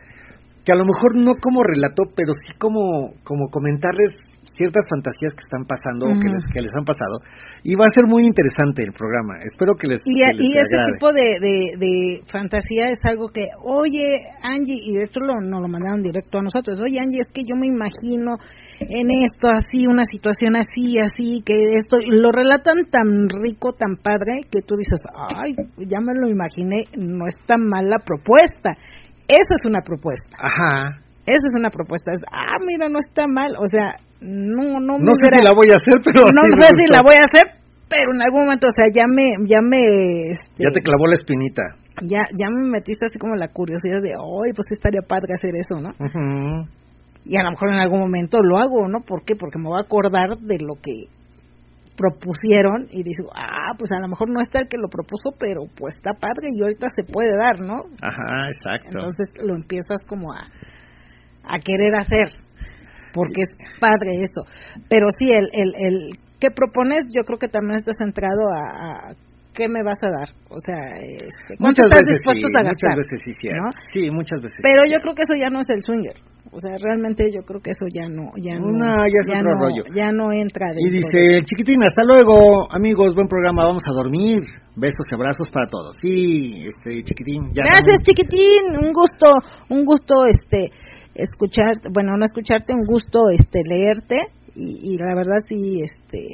que 0.64 0.72
a 0.72 0.78
lo 0.78 0.86
mejor 0.86 1.18
no 1.18 1.34
como 1.38 1.62
relato, 1.62 2.10
pero 2.14 2.32
sí 2.32 2.54
como 2.58 3.14
como 3.22 3.50
comentarles 3.50 4.31
ciertas 4.54 4.84
fantasías 4.88 5.32
que 5.32 5.44
están 5.44 5.64
pasando 5.64 6.06
o 6.06 6.14
que 6.20 6.28
les, 6.28 6.44
que 6.52 6.60
les 6.60 6.72
han 6.76 6.84
pasado 6.84 7.20
y 7.62 7.74
va 7.74 7.84
a 7.86 7.94
ser 7.94 8.06
muy 8.08 8.26
interesante 8.26 8.82
el 8.82 8.92
programa. 8.92 9.38
Espero 9.42 9.74
que 9.74 9.86
les, 9.86 10.00
Y, 10.04 10.18
que 10.18 10.34
les 10.34 10.42
y 10.42 10.58
ese 10.58 10.76
tipo 10.92 11.12
de, 11.12 11.38
de, 11.40 11.56
de 11.78 12.22
fantasía 12.26 12.90
es 12.90 12.98
algo 13.04 13.28
que, 13.28 13.46
oye, 13.62 14.26
Angie, 14.42 14.80
y 14.82 14.94
de 14.98 15.04
hecho 15.06 15.20
lo, 15.20 15.40
nos 15.40 15.62
lo 15.62 15.68
mandaron 15.68 16.02
directo 16.02 16.38
a 16.38 16.42
nosotros, 16.42 16.80
oye, 16.82 16.98
Angie, 16.98 17.20
es 17.22 17.30
que 17.32 17.44
yo 17.44 17.54
me 17.56 17.66
imagino 17.66 18.36
en 18.80 19.06
esto, 19.22 19.48
así, 19.48 19.86
una 19.86 20.02
situación 20.04 20.56
así, 20.56 20.94
así, 20.98 21.42
que 21.44 21.54
esto, 21.78 21.98
y 22.00 22.10
lo 22.10 22.30
relatan 22.32 22.90
tan 22.90 23.28
rico, 23.28 23.72
tan 23.72 23.96
padre, 23.96 24.42
que 24.50 24.62
tú 24.62 24.76
dices, 24.76 25.00
ay, 25.36 25.54
ya 25.78 26.00
me 26.00 26.14
lo 26.14 26.28
imaginé, 26.28 26.86
no 26.96 27.26
es 27.26 27.34
tan 27.46 27.62
mal 27.66 27.88
la 27.88 27.98
propuesta. 27.98 28.72
Esa 29.28 29.54
es 29.54 29.66
una 29.66 29.80
propuesta, 29.80 30.36
Ajá. 30.36 31.00
esa 31.24 31.46
es 31.46 31.54
una 31.56 31.70
propuesta, 31.70 32.10
es, 32.12 32.20
ah, 32.30 32.58
mira, 32.66 32.88
no 32.88 32.98
está 32.98 33.26
mal, 33.28 33.54
o 33.56 33.66
sea, 33.66 33.96
no, 34.22 34.80
no 34.80 34.98
No 34.98 35.12
sé 35.14 35.26
hubiera- 35.26 35.38
si 35.38 35.44
la 35.44 35.52
voy 35.54 35.68
a 35.70 35.76
hacer, 35.76 35.96
pero 36.04 36.24
no 36.26 36.42
sé 36.56 36.66
si 36.72 36.84
gustó. 36.86 36.94
la 36.96 37.02
voy 37.02 37.16
a 37.18 37.24
hacer, 37.26 37.46
pero 37.90 38.08
en 38.14 38.22
algún 38.22 38.40
momento, 38.46 38.68
o 38.68 38.74
sea, 38.74 38.86
ya 38.94 39.04
me, 39.06 39.34
ya 39.46 39.60
me, 39.60 39.82
este, 40.32 40.64
Ya 40.64 40.70
te 40.72 40.80
clavó 40.80 41.06
la 41.06 41.14
espinita. 41.14 41.62
ya, 42.02 42.20
ya 42.38 42.48
me 42.50 42.68
metiste 42.70 43.06
así 43.06 43.18
como 43.18 43.34
la 43.36 43.48
curiosidad 43.48 44.00
de, 44.00 44.12
ay, 44.14 44.50
pues 44.54 44.66
estaría 44.70 45.02
padre 45.02 45.34
hacer 45.34 45.52
eso, 45.58 45.76
¿no? 45.80 45.90
Ujú. 45.98 46.68
Y 47.24 47.36
a 47.36 47.42
lo 47.44 47.50
mejor 47.50 47.68
en 47.70 47.78
algún 47.80 48.00
momento 48.00 48.38
lo 48.42 48.58
hago, 48.58 48.88
¿no? 48.88 49.00
¿Por 49.06 49.24
qué? 49.24 49.36
Porque 49.36 49.58
me 49.58 49.68
voy 49.68 49.78
a 49.78 49.84
acordar 49.84 50.38
de 50.40 50.58
lo 50.58 50.74
que 50.82 51.06
propusieron 51.96 52.86
y 52.90 53.02
digo, 53.02 53.30
ah, 53.36 53.74
pues 53.78 53.92
a 53.92 54.00
lo 54.00 54.08
mejor 54.08 54.30
no 54.30 54.40
está 54.40 54.58
el 54.60 54.68
que 54.68 54.78
lo 54.78 54.88
propuso, 54.88 55.30
pero 55.38 55.60
pues 55.76 55.94
está 55.96 56.12
padre 56.18 56.48
y 56.56 56.62
ahorita 56.62 56.88
se 56.96 57.04
puede 57.04 57.30
dar, 57.36 57.60
¿no? 57.60 57.76
Ajá, 58.00 58.48
exacto. 58.48 58.88
Entonces 58.94 59.28
lo 59.44 59.54
empiezas 59.54 60.00
como 60.08 60.32
a, 60.32 60.40
a 61.44 61.58
querer 61.58 61.94
hacer, 61.94 62.41
porque 63.12 63.42
es 63.42 63.50
padre 63.80 64.18
eso. 64.18 64.42
Pero 64.88 65.06
sí, 65.18 65.30
el, 65.30 65.48
el, 65.52 65.72
el 65.76 66.12
que 66.40 66.50
propones, 66.50 67.02
yo 67.14 67.22
creo 67.24 67.38
que 67.38 67.48
también 67.48 67.76
está 67.76 67.92
centrado 67.92 68.50
a, 68.50 69.12
a 69.12 69.14
¿qué 69.54 69.68
me 69.68 69.82
vas 69.84 70.00
a 70.02 70.10
dar? 70.10 70.28
O 70.48 70.58
sea, 70.58 70.80
este, 70.98 71.54
Muchas 71.60 71.60
¿cuánto 71.60 71.82
estás 71.84 72.02
veces 72.02 72.14
dispuestos 72.18 72.50
sí, 72.50 72.58
a 72.58 72.62
gastar? 72.64 72.90
muchas 72.92 73.02
veces 73.04 73.18
sí. 73.22 73.48
Sí, 73.92 74.02
muchas 74.10 74.38
veces. 74.40 74.58
Pero 74.62 74.80
sí, 74.84 74.92
yo 74.92 74.98
creo 75.00 75.14
que 75.14 75.22
eso 75.22 75.36
ya 75.36 75.48
no 75.52 75.60
es 75.60 75.70
el 75.70 75.82
swinger. 75.82 76.16
O 76.52 76.60
sea, 76.60 76.76
realmente 76.76 77.30
yo 77.32 77.40
creo 77.48 77.62
que 77.62 77.70
eso 77.70 77.86
ya 77.88 78.08
no, 78.12 78.28
ya 78.36 78.58
no, 78.58 78.66
No, 78.68 78.92
ya 79.08 79.20
es 79.24 79.28
otro 79.30 79.54
no, 79.56 79.60
rollo. 79.60 79.82
ya 79.94 80.12
no 80.12 80.32
entra 80.32 80.68
Y 80.76 80.90
dice, 80.90 81.40
chiquitín, 81.48 81.80
hasta 81.82 82.04
luego, 82.04 82.68
amigos, 82.72 83.14
buen 83.14 83.28
programa, 83.28 83.64
vamos 83.64 83.82
a 83.88 83.94
dormir. 83.94 84.42
Besos 84.76 85.06
y 85.10 85.14
abrazos 85.14 85.48
para 85.48 85.66
todos. 85.68 85.96
Sí, 86.02 86.64
este, 86.66 87.04
chiquitín, 87.04 87.52
ya 87.54 87.62
Gracias, 87.64 88.02
chiquitín. 88.04 88.68
Un 88.84 88.92
gusto, 88.92 89.32
un 89.70 89.84
gusto, 89.84 90.26
este, 90.28 90.68
escuchar, 91.14 91.74
bueno, 91.92 92.16
no 92.16 92.24
escucharte, 92.24 92.74
un 92.74 92.84
gusto, 92.86 93.30
este, 93.30 93.60
leerte 93.66 94.16
y, 94.54 94.94
y 94.94 94.98
la 94.98 95.14
verdad 95.14 95.38
sí, 95.48 95.82
este, 95.82 96.26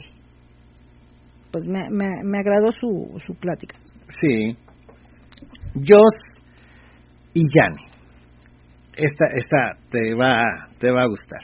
pues 1.50 1.64
me, 1.66 1.88
me, 1.90 2.06
me 2.24 2.38
agradó 2.38 2.70
su, 2.70 3.18
su 3.18 3.34
plática. 3.34 3.76
Sí. 4.20 4.56
Joss 5.74 6.42
y 7.34 7.42
Yanni. 7.54 7.84
Esta, 8.96 9.26
esta 9.36 9.78
te 9.90 10.14
va, 10.14 10.44
te 10.78 10.90
va 10.92 11.02
a 11.02 11.08
gustar. 11.08 11.40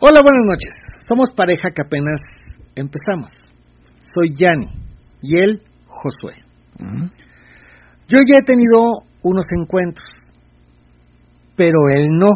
Hola, 0.00 0.20
buenas 0.22 0.42
noches. 0.44 0.74
Somos 1.06 1.30
pareja 1.30 1.70
que 1.70 1.82
apenas 1.82 2.20
empezamos. 2.74 3.30
Soy 4.14 4.30
Yanni 4.34 4.66
y 5.20 5.38
él, 5.38 5.62
Josué. 5.86 6.34
Yo 8.08 8.18
ya 8.26 8.40
he 8.40 8.44
tenido 8.44 9.04
unos 9.22 9.46
encuentros, 9.56 10.08
pero 11.56 11.78
él 11.94 12.08
no. 12.10 12.30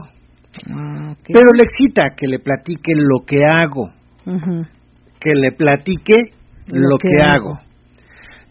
Pero 1.27 1.51
le 1.55 1.63
excita 1.63 2.15
que 2.17 2.27
le 2.27 2.39
platique 2.39 2.95
lo 2.95 3.25
que 3.27 3.45
hago, 3.49 3.93
que 5.21 5.35
le 5.35 5.53
platique 5.53 6.15
lo, 6.69 6.91
Lo 6.91 6.99
que, 6.99 7.11
que 7.11 7.23
hago. 7.23 7.59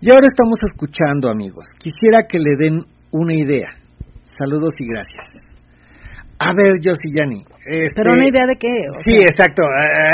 Y 0.02 0.10
ahora 0.12 0.28
estamos 0.28 0.58
escuchando, 0.72 1.30
amigos. 1.30 1.66
Quisiera 1.80 2.28
que 2.30 2.38
le 2.40 2.56
den 2.58 2.82
una 3.12 3.34
idea. 3.34 3.68
Saludos 4.24 4.74
y 4.80 4.86
gracias. 4.88 5.26
A 6.38 6.52
ver, 6.56 6.76
Josie 6.84 7.12
Yanni. 7.16 7.42
este, 7.66 7.96
Pero 7.96 8.12
una 8.12 8.28
idea 8.28 8.46
de 8.46 8.58
qué. 8.58 8.70
Sí, 9.00 9.14
sea, 9.14 9.24
exacto. 9.24 9.64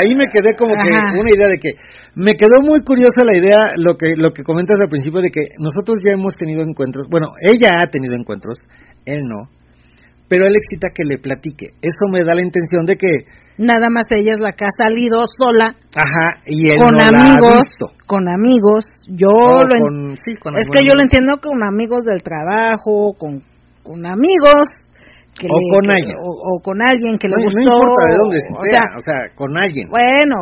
Ahí 0.00 0.14
me 0.14 0.26
quedé 0.32 0.54
como 0.54 0.74
Ajá. 0.74 1.12
que 1.14 1.20
una 1.20 1.30
idea 1.30 1.48
de 1.48 1.58
que 1.58 1.72
me 2.14 2.32
quedó 2.32 2.62
muy 2.62 2.80
curiosa 2.80 3.24
la 3.24 3.36
idea 3.36 3.58
lo 3.76 3.96
que 3.96 4.14
lo 4.16 4.30
que 4.30 4.44
comentas 4.44 4.78
al 4.80 4.88
principio 4.88 5.20
de 5.20 5.30
que 5.30 5.40
nosotros 5.58 5.98
ya 6.06 6.14
hemos 6.14 6.34
tenido 6.34 6.62
encuentros. 6.62 7.06
Bueno, 7.10 7.26
ella 7.42 7.82
ha 7.82 7.86
tenido 7.88 8.14
encuentros, 8.16 8.56
él 9.04 9.18
no. 9.22 9.50
Pero 10.32 10.46
él 10.48 10.56
excita 10.56 10.88
que 10.94 11.04
le 11.04 11.18
platique. 11.18 11.76
Eso 11.84 12.08
me 12.10 12.24
da 12.24 12.32
la 12.34 12.40
intención 12.40 12.86
de 12.86 12.96
que, 12.96 13.28
nada 13.58 13.90
más 13.90 14.06
ella 14.10 14.32
es 14.32 14.40
la 14.40 14.52
que 14.52 14.64
ha 14.64 14.72
salido 14.72 15.20
sola, 15.28 15.76
ajá, 15.94 16.40
y 16.46 16.72
él 16.72 16.78
con 16.80 16.92
no 16.94 16.98
la 16.98 17.04
ha 17.04 17.08
amigos, 17.36 17.64
visto. 17.68 17.86
con 18.06 18.28
amigos. 18.28 18.84
Yo 19.08 19.28
O 19.28 19.62
lo 19.64 19.76
con- 19.76 20.16
sí, 20.24 20.36
con 20.40 20.56
es 20.56 20.64
que 20.72 20.80
yo 20.88 20.94
lo 20.94 21.02
entiendo 21.02 21.36
con 21.36 21.62
amigos 21.62 22.04
del 22.04 22.22
trabajo, 22.22 23.12
con, 23.18 23.42
con 23.82 24.06
amigos. 24.06 24.68
Que 25.38 25.48
O 25.50 25.56
le- 25.60 25.68
con 25.76 25.84
que- 25.84 25.92
alguien. 26.00 26.16
O, 26.16 26.56
o 26.56 26.60
con 26.62 26.80
alguien 26.80 27.18
que 27.18 27.28
le 27.28 27.36
gustó. 27.42 27.60
no 27.60 27.76
importa 27.76 28.04
de 28.08 28.16
dónde 28.16 28.36
o 28.36 28.62
sea, 28.62 28.72
sea, 28.72 28.96
o 28.96 29.00
sea, 29.00 29.34
con 29.34 29.56
alguien. 29.56 29.88
Bueno, 29.90 30.36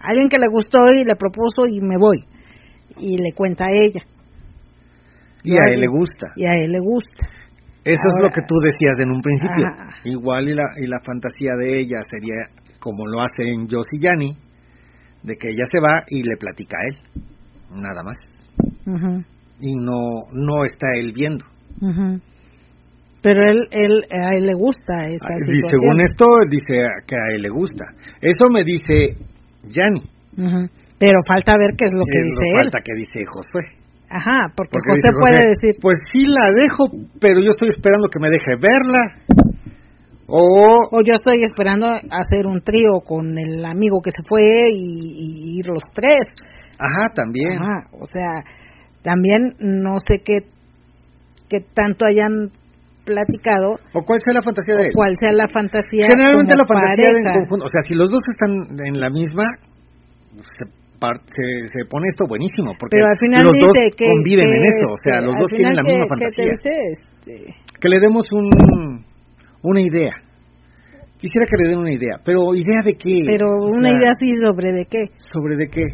alguien 0.00 0.28
que 0.28 0.38
le 0.38 0.48
gustó 0.48 0.78
y 0.92 1.04
le 1.04 1.16
propuso 1.16 1.66
y 1.66 1.80
me 1.80 1.96
voy. 1.98 2.24
Y 2.98 3.16
le 3.16 3.32
cuenta 3.32 3.64
a 3.64 3.72
ella. 3.72 4.00
y 5.44 5.52
a 5.56 5.70
él 5.72 5.80
le 5.80 5.88
gusta. 5.88 6.26
Y 6.36 6.46
a 6.46 6.52
él 6.54 6.70
le 6.72 6.78
gusta. 6.78 7.26
Eso 7.84 8.06
es 8.08 8.14
lo 8.22 8.28
que 8.30 8.40
tú 8.46 8.54
decías 8.62 8.96
en 9.00 9.10
un 9.12 9.20
principio. 9.20 9.66
Ajá. 9.66 9.90
Igual 10.04 10.48
y 10.48 10.54
la, 10.54 10.64
y 10.76 10.86
la 10.86 11.00
fantasía 11.04 11.52
de 11.58 11.80
ella 11.80 12.00
sería 12.08 12.46
como 12.78 13.06
lo 13.06 13.20
hacen 13.20 13.66
Joss 13.70 13.86
y 13.92 14.02
Yanni, 14.04 14.36
de 15.22 15.36
que 15.36 15.48
ella 15.48 15.64
se 15.70 15.80
va 15.80 16.02
y 16.08 16.22
le 16.22 16.36
platica 16.36 16.76
a 16.78 16.88
él, 16.88 16.96
nada 17.80 18.02
más. 18.02 18.16
Y 19.60 19.74
no, 19.76 20.26
no 20.32 20.64
está 20.64 20.86
él 20.98 21.12
viendo. 21.14 21.44
Pero 23.22 23.40
él, 23.44 23.58
él, 23.70 24.02
a 24.10 24.34
él 24.34 24.46
le 24.46 24.54
gusta 24.54 25.06
esa 25.06 25.30
Ah, 25.30 25.36
Y 25.38 25.54
situación. 25.54 25.80
según 25.80 26.00
esto, 26.00 26.26
dice 26.50 26.74
que 27.06 27.14
a 27.14 27.34
él 27.36 27.42
le 27.42 27.48
gusta. 27.50 27.84
Eso 28.20 28.46
me 28.52 28.64
dice 28.64 29.14
Yanni. 29.62 30.02
Pero 30.98 31.18
falta 31.26 31.54
ver 31.56 31.74
qué 31.76 31.84
es 31.86 31.94
lo 31.94 32.02
que 32.04 32.18
dice 32.22 32.46
él. 32.50 32.58
falta 32.62 32.78
que 32.82 32.94
dice 32.94 33.24
Josué. 33.30 33.81
Ajá, 34.12 34.52
porque, 34.54 34.76
Porque 34.76 34.92
José 34.92 35.08
dice 35.08 35.18
puede 35.18 35.40
decir, 35.48 35.72
Pues 35.80 35.98
sí 36.12 36.24
la 36.28 36.46
dejo, 36.52 37.08
pero 37.18 37.40
yo 37.40 37.48
estoy 37.48 37.68
esperando 37.68 38.08
que 38.12 38.20
me 38.20 38.28
deje 38.28 38.60
verla. 38.60 39.02
O 40.28 40.68
o 40.92 41.02
yo 41.02 41.14
estoy 41.14 41.42
esperando 41.42 41.86
hacer 41.88 42.46
un 42.46 42.60
trío 42.60 43.00
con 43.04 43.36
el 43.38 43.64
amigo 43.64 44.00
que 44.02 44.10
se 44.10 44.22
fue 44.26 44.68
y, 44.70 44.84
y 45.16 45.58
ir 45.58 45.66
los 45.66 45.82
tres. 45.94 46.24
Ajá, 46.78 47.12
también. 47.14 47.52
Ajá, 47.54 47.88
o 48.00 48.06
sea, 48.06 48.44
también 49.02 49.54
no 49.58 49.96
sé 49.98 50.20
qué, 50.24 50.46
qué 51.48 51.58
tanto 51.74 52.06
hayan 52.06 52.50
platicado, 53.04 53.76
¿O 53.94 54.04
cuál 54.04 54.20
sea 54.24 54.32
la 54.34 54.42
fantasía 54.42 54.76
de 54.76 54.82
él? 54.84 54.90
cuál 54.94 55.16
sea 55.16 55.32
la 55.32 55.48
fantasía. 55.48 56.06
Generalmente 56.06 56.54
como 56.54 56.62
la 56.62 56.68
fantasía 56.68 57.04
en 57.08 57.24
pareja. 57.24 57.38
conjunto, 57.40 57.64
o 57.64 57.68
sea, 57.68 57.80
si 57.88 57.94
los 57.94 58.10
dos 58.10 58.22
están 58.30 58.52
en 58.86 59.00
la 59.00 59.10
misma, 59.10 59.42
se, 61.08 61.66
se, 61.66 61.84
pone 61.88 62.06
esto 62.08 62.26
buenísimo, 62.26 62.74
porque 62.78 62.94
Pero 62.96 63.06
al 63.06 63.18
final 63.18 63.44
los 63.44 63.58
dos 63.58 63.72
que 63.74 64.06
conviven 64.06 64.48
que, 64.50 64.56
en 64.56 64.64
eso, 64.64 64.86
o 64.92 64.96
sea, 65.02 65.14
este, 65.18 65.26
los 65.26 65.34
dos 65.36 65.48
tienen 65.50 65.76
la 65.76 65.82
misma 65.82 66.06
fantasía. 66.08 66.52
este, 66.52 67.54
Que 67.80 67.88
le 67.88 67.98
demos 68.00 68.24
un, 68.32 69.04
una 69.62 69.80
idea. 69.82 70.14
Quisiera 71.18 71.46
que 71.46 71.54
le 71.62 71.68
den 71.70 71.78
una 71.78 71.92
idea, 71.92 72.18
pero 72.24 72.50
¿idea 72.54 72.82
de 72.84 72.92
qué? 72.98 73.22
pero 73.26 73.46
O 73.54 73.70
una 73.78 73.90
sea, 73.90 73.98
idea 73.98 74.10
así 74.10 74.32
sobre 74.42 74.72
de 74.72 74.84
qué. 74.90 75.02
¿Sobre 75.32 75.54
de 75.56 75.66
qué? 75.70 75.84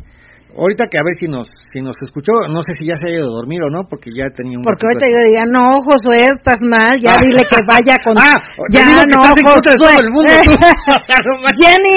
Ahorita 0.56 0.88
que 0.90 0.98
a 0.98 1.04
ver 1.04 1.12
si 1.20 1.28
nos 1.28 1.46
si 1.70 1.78
nos 1.84 1.94
escuchó, 2.00 2.32
no 2.48 2.58
sé 2.64 2.72
si 2.80 2.88
ya 2.88 2.96
se 2.96 3.06
ha 3.06 3.12
ido 3.12 3.28
a 3.28 3.36
dormir 3.36 3.60
o 3.62 3.68
no, 3.70 3.84
porque 3.86 4.08
ya 4.10 4.26
tenía 4.32 4.56
un... 4.56 4.64
Porque 4.64 4.88
ahorita 4.88 5.06
yo 5.06 5.20
diría, 5.28 5.44
no, 5.46 5.84
Josué, 5.84 6.24
estás 6.32 6.58
mal, 6.64 6.96
ya 6.98 7.14
Ah. 7.14 7.20
dile 7.20 7.44
que 7.44 7.60
vaya 7.68 7.94
con... 8.04 8.16
Ah, 8.16 8.40
ya 8.72 8.80
digo 8.88 9.04
que 9.04 9.12
no, 9.12 9.20
estás 9.20 9.36
en 9.38 9.44
contra 9.44 9.70
de 9.70 9.76
Josué. 9.76 9.92
todo 9.92 10.00
el 10.00 10.10
mundo, 10.10 10.32
tú. 10.48 10.52
Jenny, 11.60 11.94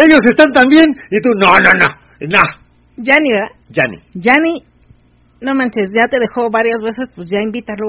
Ellos 0.00 0.22
están 0.24 0.50
también 0.50 0.88
y 1.12 1.20
tú, 1.20 1.28
no, 1.38 1.52
no, 1.52 1.70
no, 1.84 1.88
no, 2.20 2.42
Jenny, 2.96 3.30
¿verdad? 3.32 3.54
Yanni. 3.70 3.98
Jenny, 4.14 4.62
no 5.40 5.54
manches, 5.54 5.90
ya 5.94 6.06
te 6.08 6.18
dejó 6.18 6.48
varias 6.50 6.78
veces, 6.82 7.06
pues 7.14 7.28
ya 7.28 7.38
invítalo, 7.44 7.86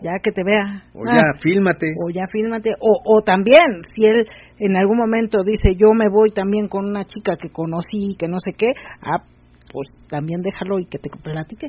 ya 0.00 0.12
que 0.22 0.30
te 0.32 0.42
vea. 0.44 0.84
O 0.94 1.02
Ah, 1.06 1.16
ya, 1.16 1.40
fílmate. 1.40 1.86
o 1.98 2.10
ya 2.12 2.22
fílmate, 2.30 2.70
o, 2.80 3.00
o 3.04 3.20
también, 3.22 3.80
si 3.94 4.06
él 4.06 4.24
en 4.58 4.76
algún 4.76 4.98
momento 4.98 5.38
dice, 5.44 5.74
yo 5.74 5.88
me 5.94 6.08
voy 6.08 6.30
también 6.30 6.68
con 6.68 6.86
una 6.86 7.04
chica 7.04 7.36
que 7.36 7.50
conocí, 7.50 8.16
que 8.18 8.28
no 8.28 8.38
sé 8.38 8.52
qué, 8.56 8.68
ah, 9.02 9.24
pues 9.72 9.88
también 10.08 10.40
déjalo 10.42 10.78
y 10.78 10.86
que 10.86 10.98
te 10.98 11.10
platique. 11.22 11.66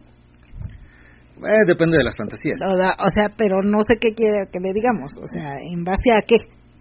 Eh, 1.43 1.65
depende 1.65 1.97
de 1.97 2.03
las 2.03 2.15
fantasías. 2.15 2.59
O 2.63 3.09
sea, 3.09 3.27
pero 3.35 3.63
no 3.63 3.79
sé 3.87 3.95
qué 3.99 4.13
quiere 4.13 4.45
que 4.51 4.59
le 4.59 4.73
digamos, 4.73 5.11
o 5.19 5.25
sea, 5.25 5.55
en 5.57 5.83
base 5.83 6.11
a 6.15 6.21
qué. 6.21 6.35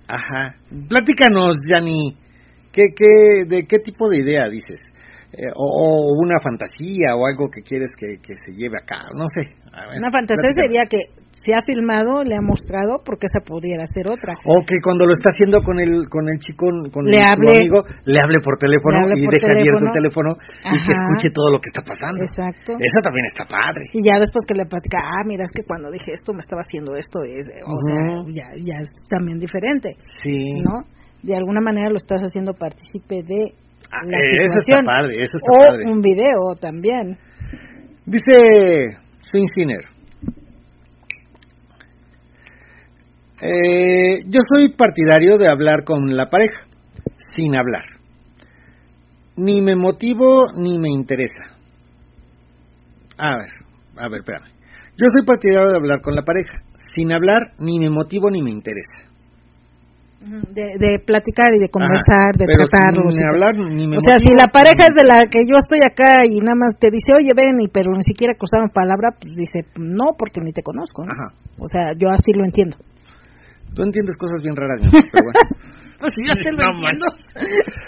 Ajá. 0.07 0.57
Platícanos, 0.89 1.57
Yanni. 1.71 2.17
¿Qué, 2.73 2.85
qué, 2.95 3.45
¿De 3.47 3.67
qué 3.67 3.79
tipo 3.79 4.09
de 4.09 4.19
idea 4.23 4.49
dices? 4.51 4.79
Eh, 5.33 5.47
o, 5.55 5.63
o 5.63 6.19
una 6.19 6.41
fantasía 6.43 7.15
o 7.15 7.23
algo 7.25 7.47
que 7.55 7.63
quieres 7.63 7.91
que, 7.95 8.19
que 8.19 8.35
se 8.45 8.51
lleve 8.59 8.75
a 8.83 8.85
cabo, 8.85 9.15
no 9.15 9.27
sé. 9.31 9.55
A 9.71 9.87
ver, 9.87 10.03
Una 10.03 10.11
fantasía 10.11 10.51
sería 10.59 10.83
que 10.91 10.99
se 11.31 11.55
ha 11.55 11.63
filmado, 11.63 12.27
le 12.27 12.35
ha 12.35 12.43
mostrado, 12.43 12.99
porque 13.07 13.31
esa 13.31 13.39
pudiera 13.47 13.87
ser 13.87 14.11
otra. 14.11 14.35
O 14.43 14.59
que 14.67 14.83
cuando 14.83 15.07
lo 15.07 15.15
está 15.15 15.31
haciendo 15.31 15.63
con 15.63 15.79
el 15.79 16.11
con 16.11 16.27
el 16.27 16.35
chico, 16.43 16.67
con 16.91 17.07
Le 17.07 17.23
hable- 17.23 17.63
amigo, 17.63 17.87
le 18.11 18.19
hable 18.19 18.43
por 18.43 18.59
teléfono 18.59 19.07
hable 19.07 19.15
y 19.15 19.23
por 19.23 19.35
deje 19.39 19.47
abierto 19.55 19.87
el 19.87 19.95
teléfono. 19.95 20.31
y 20.67 20.77
que 20.83 20.91
escuche 20.91 21.31
todo 21.31 21.55
lo 21.55 21.63
que 21.63 21.71
está 21.71 21.87
pasando. 21.87 22.19
Exacto. 22.27 22.75
Eso 22.75 22.99
también 22.99 23.27
está 23.31 23.47
padre. 23.47 23.87
Y 23.95 24.03
ya 24.03 24.19
después 24.19 24.43
que 24.43 24.59
le 24.59 24.67
platica, 24.67 24.99
ah, 24.99 25.23
mira, 25.23 25.47
es 25.47 25.55
que 25.55 25.63
cuando 25.63 25.95
dije 25.95 26.11
esto 26.11 26.35
me 26.35 26.43
estaba 26.43 26.67
haciendo 26.67 26.99
esto, 26.99 27.23
eh, 27.23 27.39
o 27.63 27.79
sea, 27.87 28.27
ya, 28.35 28.51
ya 28.59 28.83
es 28.83 28.91
también 29.07 29.39
diferente, 29.39 29.95
Sí. 30.27 30.67
¿no? 30.67 30.83
De 31.23 31.37
alguna 31.37 31.61
manera 31.61 31.91
lo 31.91 31.97
estás 31.97 32.23
haciendo 32.23 32.55
partícipe 32.55 33.23
de 33.23 33.55
Ah, 33.93 34.05
la 34.07 34.19
eso 34.19 34.41
está 34.43 34.59
situación. 34.61 34.85
padre, 34.85 35.15
eso 35.23 35.33
está 35.37 35.53
o 35.53 35.71
padre. 35.71 35.85
un 35.91 36.01
video 36.01 36.55
también. 36.61 37.19
Dice 38.07 38.99
Swing 39.23 39.47
Sinner. 39.53 39.85
Eh, 43.43 44.23
yo 44.27 44.41
soy 44.53 44.69
partidario 44.75 45.39
de 45.39 45.47
hablar 45.51 45.85
con 45.85 46.07
la 46.15 46.27
pareja, 46.29 46.67
sin 47.31 47.57
hablar. 47.57 47.85
Ni 49.37 49.63
me 49.63 49.75
motivo 49.77 50.41
ni 50.59 50.79
me 50.79 50.91
interesa. 50.91 51.57
A 53.17 53.39
ver, 53.39 53.51
a 53.97 54.09
ver, 54.09 54.21
espérame. 54.21 54.51
Yo 54.99 55.07
soy 55.17 55.25
partidario 55.25 55.71
de 55.71 55.77
hablar 55.79 56.01
con 56.03 56.15
la 56.15 56.23
pareja, 56.23 56.63
sin 56.95 57.13
hablar 57.13 57.43
ni 57.59 57.79
me 57.79 57.89
motivo 57.89 58.31
ni 58.31 58.43
me 58.43 58.51
interesa. 58.51 59.10
De, 60.21 60.77
de 60.77 61.01
platicar 61.01 61.49
y 61.57 61.59
de 61.59 61.73
conversar, 61.73 62.37
Ajá, 62.37 62.37
de 62.37 62.45
tratarlos. 62.45 63.17
Ni 63.17 63.25
hablar 63.25 63.57
ni 63.57 63.89
me 63.89 63.97
o 63.97 64.01
sea, 64.05 64.21
si 64.21 64.37
la 64.37 64.53
pareja 64.53 64.85
es 64.85 64.95
de 64.95 65.09
la 65.09 65.25
que 65.25 65.41
yo 65.49 65.57
estoy 65.57 65.81
acá 65.81 66.21
y 66.29 66.37
nada 66.45 66.61
más 66.61 66.77
te 66.77 66.93
dice, 66.93 67.17
oye, 67.17 67.33
ven, 67.33 67.57
y 67.65 67.69
pero 67.73 67.89
ni 67.97 68.05
siquiera 68.05 68.37
cruzaron 68.37 68.69
palabra, 68.69 69.17
pues 69.17 69.33
dice, 69.33 69.65
no, 69.81 70.13
porque 70.21 70.45
ni 70.45 70.53
te 70.53 70.61
conozco. 70.63 71.09
¿no? 71.09 71.13
Ajá. 71.13 71.33
O 71.57 71.65
sea, 71.67 71.97
yo 71.97 72.13
así 72.13 72.37
lo 72.37 72.45
entiendo. 72.45 72.77
Tú 73.73 73.81
entiendes 73.81 74.13
cosas 74.21 74.43
bien 74.45 74.57
raras, 74.57 74.85
amor, 74.85 75.01
pero 75.09 75.25
bueno. 75.25 75.41
pues 76.05 76.13
ya 76.21 76.35
se 76.37 76.53
lo 76.53 76.69
No 76.69 76.71
entiendo. 76.77 77.07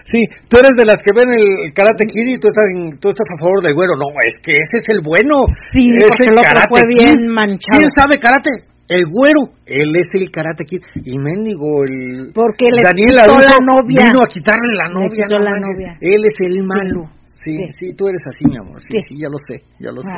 Sí, 0.09 0.21
tú 0.49 0.57
eres 0.57 0.73
de 0.73 0.85
las 0.89 1.05
que 1.05 1.13
ven 1.13 1.29
el 1.37 1.69
Karate 1.77 2.09
Kid 2.09 2.33
y 2.33 2.41
tú 2.41 2.49
estás, 2.49 2.65
en- 2.73 2.97
tú 2.97 3.13
estás 3.13 3.29
a 3.29 3.37
favor 3.45 3.61
del 3.61 3.77
güero. 3.77 3.93
No, 4.01 4.09
es 4.25 4.41
que 4.41 4.57
ese 4.57 4.81
es 4.81 4.89
el 4.89 5.05
bueno. 5.05 5.45
Sí, 5.69 5.85
Ese 6.01 6.09
porque 6.09 6.33
el 6.33 6.39
otro 6.41 6.49
Karate 6.49 6.69
fue 6.73 6.81
Kid. 6.89 6.97
bien 6.97 7.29
manchado. 7.29 7.77
¿Quién 7.77 7.91
sabe 7.93 8.17
karate? 8.17 8.72
El 8.89 9.01
güero. 9.11 9.55
Él 9.67 9.91
es 9.97 10.09
el 10.15 10.31
Karate 10.31 10.65
Kid. 10.65 10.81
Y 11.05 11.19
mendigo, 11.19 11.85
el... 11.89 12.33
Porque 12.35 12.67
le 12.71 12.83
Daniel 12.83 13.15
quitó 13.21 13.39
la 13.39 13.57
novia. 13.65 14.05
Vino 14.07 14.23
a 14.23 14.27
quitarle 14.27 14.75
la 14.77 14.89
novia. 14.89 15.25
quitó 15.25 15.39
no 15.39 15.45
la 15.45 15.51
manches. 15.51 15.77
novia. 15.77 15.91
Él 16.01 16.21
es 16.25 16.35
el 16.41 16.63
malo. 16.65 17.11
Sí, 17.27 17.57
Sí. 17.59 17.67
sí, 17.79 17.95
tú 17.97 18.07
eres 18.07 18.21
así, 18.27 18.45
mi 18.47 18.57
amor. 18.57 18.81
Sí, 18.89 18.99
Sí. 19.01 19.01
sí, 19.09 19.15
ya 19.19 19.29
lo 19.29 19.39
sé, 19.43 19.65
ya 19.81 19.91
lo 19.91 20.03
sé. 20.03 20.09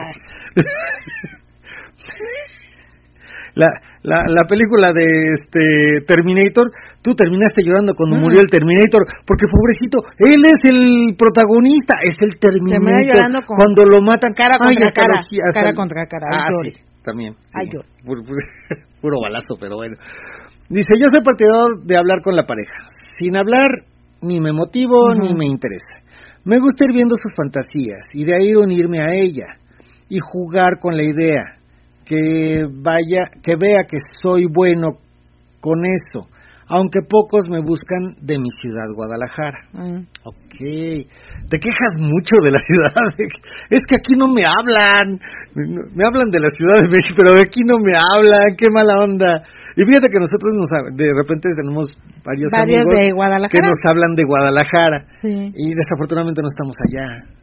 La, 3.55 3.70
la, 4.03 4.24
la 4.27 4.43
película 4.51 4.91
de 4.93 5.31
este 5.31 6.03
Terminator, 6.09 6.73
tú 7.01 7.15
terminaste 7.15 7.62
llorando 7.62 7.95
cuando 7.95 8.16
Mm. 8.16 8.23
murió 8.27 8.41
el 8.43 8.51
Terminator, 8.51 9.07
porque 9.24 9.47
pobrecito, 9.47 10.03
él 10.19 10.43
es 10.43 10.59
el 10.66 11.15
protagonista, 11.16 11.95
es 12.03 12.19
el 12.20 12.35
Terminator. 12.41 13.07
llorando 13.07 13.39
con- 13.47 13.57
cuando 13.57 13.85
lo 13.86 14.03
matan, 14.03 14.35
cara 14.35 14.57
contra 14.59 14.91
cara, 14.91 15.23
cara 15.55 15.69
el- 15.70 15.74
contra 15.77 16.03
cara, 16.07 16.27
Ah, 16.35 16.51
sí, 16.66 16.70
también. 17.05 17.35
sí. 17.35 17.39
Ay, 17.55 17.66
llore. 17.72 17.89
Puro, 18.05 18.22
puro- 18.22 18.39
puro 19.01 19.16
balazo, 19.20 19.55
pero 19.60 19.76
bueno. 19.76 19.97
Dice, 20.68 20.89
yo 21.01 21.09
soy 21.10 21.20
partidario 21.20 21.85
de 21.85 21.97
hablar 21.98 22.20
con 22.22 22.35
la 22.35 22.44
pareja. 22.44 22.86
Sin 23.18 23.36
hablar, 23.36 23.68
ni 24.22 24.40
me 24.40 24.52
motivo, 24.52 25.14
ni 25.14 25.35
me 25.35 25.47
interesa. 25.47 26.02
Me 26.44 26.59
gusta 26.59 26.85
ir 26.85 26.93
viendo 26.94 27.14
sus 27.16 27.32
fantasías 27.36 28.01
y 28.12 28.24
de 28.24 28.32
ahí 28.36 28.55
unirme 28.55 29.01
a 29.02 29.12
ella 29.14 29.56
y 30.09 30.18
jugar 30.20 30.78
con 30.81 30.97
la 30.97 31.05
idea 31.05 31.43
que 32.05 32.64
vaya, 32.70 33.31
que 33.43 33.56
vea 33.56 33.85
que 33.89 33.98
soy 34.22 34.47
bueno 34.52 34.98
con 35.60 35.78
eso, 35.86 36.28
aunque 36.69 37.01
pocos 37.09 37.45
me 37.51 37.61
buscan 37.61 38.16
de 38.20 38.39
mi 38.39 38.49
ciudad 38.61 38.89
Guadalajara. 38.97 39.59
Mm. 39.73 40.07
Ok, 40.24 40.57
te 41.51 41.59
quejas 41.59 41.93
mucho 41.99 42.41
de 42.43 42.51
la 42.51 42.59
ciudad. 42.69 42.93
Es 43.70 43.81
que 43.89 43.97
aquí 43.97 44.15
no 44.16 44.27
me 44.32 44.43
hablan. 44.47 45.19
Me 45.55 46.03
hablan 46.07 46.31
de 46.31 46.41
la 46.41 46.49
Ciudad 46.51 46.81
de 46.82 46.89
México, 46.89 47.15
pero 47.16 47.35
de 47.36 47.43
aquí 47.43 47.61
no 47.66 47.78
me 47.78 47.93
hablan. 47.93 48.57
Qué 48.57 48.70
mala 48.70 48.97
onda. 49.03 49.43
Y 49.77 49.85
fíjate 49.85 50.09
que 50.09 50.20
nosotros 50.20 50.55
nos, 50.55 50.69
de 50.97 51.11
repente 51.12 51.51
tenemos 51.57 51.91
varios, 52.24 52.49
Varios 52.51 52.86
amigos 52.86 52.86
de 52.86 53.49
que 53.51 53.59
nos 53.61 53.78
hablan 53.85 54.15
de 54.15 54.24
Guadalajara 54.24 55.05
Sí. 55.20 55.51
y 55.53 55.66
desafortunadamente 55.74 56.41
no 56.41 56.49
estamos 56.49 56.77
allá. 56.78 57.35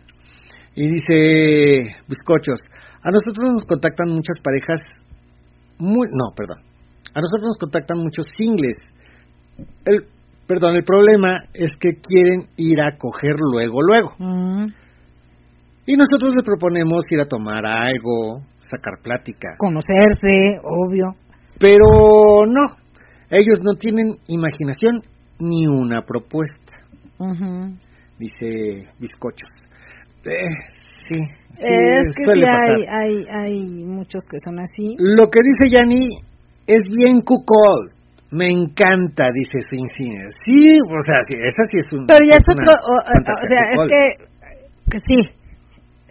Y 0.73 0.87
dice 0.87 1.95
Bizcochos, 2.07 2.63
a 3.03 3.11
nosotros 3.11 3.51
nos 3.53 3.65
contactan 3.67 4.09
muchas 4.09 4.37
parejas, 4.41 4.79
muy, 5.77 6.07
no, 6.15 6.31
perdón, 6.35 6.63
a 7.13 7.19
nosotros 7.19 7.47
nos 7.51 7.57
contactan 7.57 7.99
muchos 7.99 8.25
singles. 8.37 8.77
El, 9.85 10.05
perdón, 10.47 10.75
el 10.75 10.83
problema 10.83 11.37
es 11.53 11.71
que 11.79 11.99
quieren 12.01 12.47
ir 12.57 12.81
a 12.81 12.97
coger 12.97 13.35
luego, 13.51 13.79
luego. 13.81 14.15
Mm. 14.17 14.65
Y 15.85 15.95
nosotros 15.95 16.35
les 16.35 16.45
proponemos 16.45 17.01
ir 17.09 17.19
a 17.19 17.25
tomar 17.25 17.65
algo, 17.65 18.41
sacar 18.59 19.01
plática. 19.01 19.49
Conocerse, 19.57 20.59
obvio. 20.63 21.15
Pero 21.59 22.45
no, 22.47 22.61
ellos 23.29 23.59
no 23.63 23.77
tienen 23.77 24.13
imaginación 24.27 25.01
ni 25.39 25.67
una 25.67 26.03
propuesta, 26.03 26.73
dice 28.17 28.89
Bizcochos. 28.99 29.49
Eh, 30.25 30.31
sí, 31.07 31.15
sí, 31.15 31.63
es 31.63 32.05
que 32.15 32.33
sí 32.33 32.41
hay, 32.43 32.85
hay, 32.87 33.25
hay 33.29 33.85
muchos 33.85 34.23
que 34.29 34.37
son 34.43 34.59
así. 34.59 34.95
Lo 34.99 35.29
que 35.29 35.39
dice 35.43 35.75
Yanni 35.75 36.07
es 36.67 36.81
bien 36.95 37.21
cuckold. 37.21 38.00
Me 38.31 38.47
encanta, 38.47 39.27
dice 39.33 39.59
Swing 39.69 39.87
Singer. 39.87 40.31
Sí, 40.31 40.77
o 40.87 41.01
sea, 41.01 41.21
sí, 41.27 41.33
esa 41.37 41.63
sí 41.69 41.77
es 41.79 41.91
un. 41.91 42.07
Pero 42.07 42.25
ya 42.27 42.35
es 42.37 42.43
otro, 42.47 42.71
o, 42.71 42.91
o- 42.93 43.01
o 43.01 43.05
fantasía 43.05 43.57
sea, 43.57 43.67
es 43.75 43.91
que, 43.91 44.89
que 44.89 44.97
sí, 44.99 45.35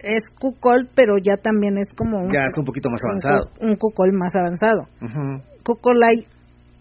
es 0.03 0.21
cuckold, 0.39 0.89
pero 0.95 1.15
ya 1.17 1.35
también 1.37 1.77
es 1.77 1.87
como 1.97 2.19
un, 2.19 2.31
Ya 2.31 2.45
es 2.45 2.53
un 2.57 2.63
poquito 2.65 2.89
más 2.91 3.01
avanzado. 3.03 3.49
un 3.61 3.75
cuckold 3.75 4.13
más 4.13 4.33
avanzado. 4.35 4.87
Cuckold 5.63 6.01
hay 6.03 6.27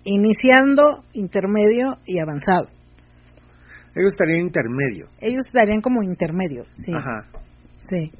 iniciando, 0.04 1.04
intermedio 1.14 1.96
y 2.06 2.20
avanzado. 2.20 2.68
Ellos 3.94 4.12
estarían 4.12 4.42
intermedio. 4.46 5.06
Ellos 5.20 5.42
estarían 5.46 5.80
como 5.80 6.02
intermedio, 6.02 6.64
sí, 6.74 6.92
Ajá. 6.94 7.26
sí. 7.78 8.10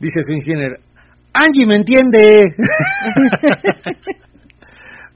Dice 0.00 0.22
Swing 0.22 0.40
Singer. 0.40 0.80
Angie 1.32 1.66
me 1.66 1.76
entiende. 1.76 2.48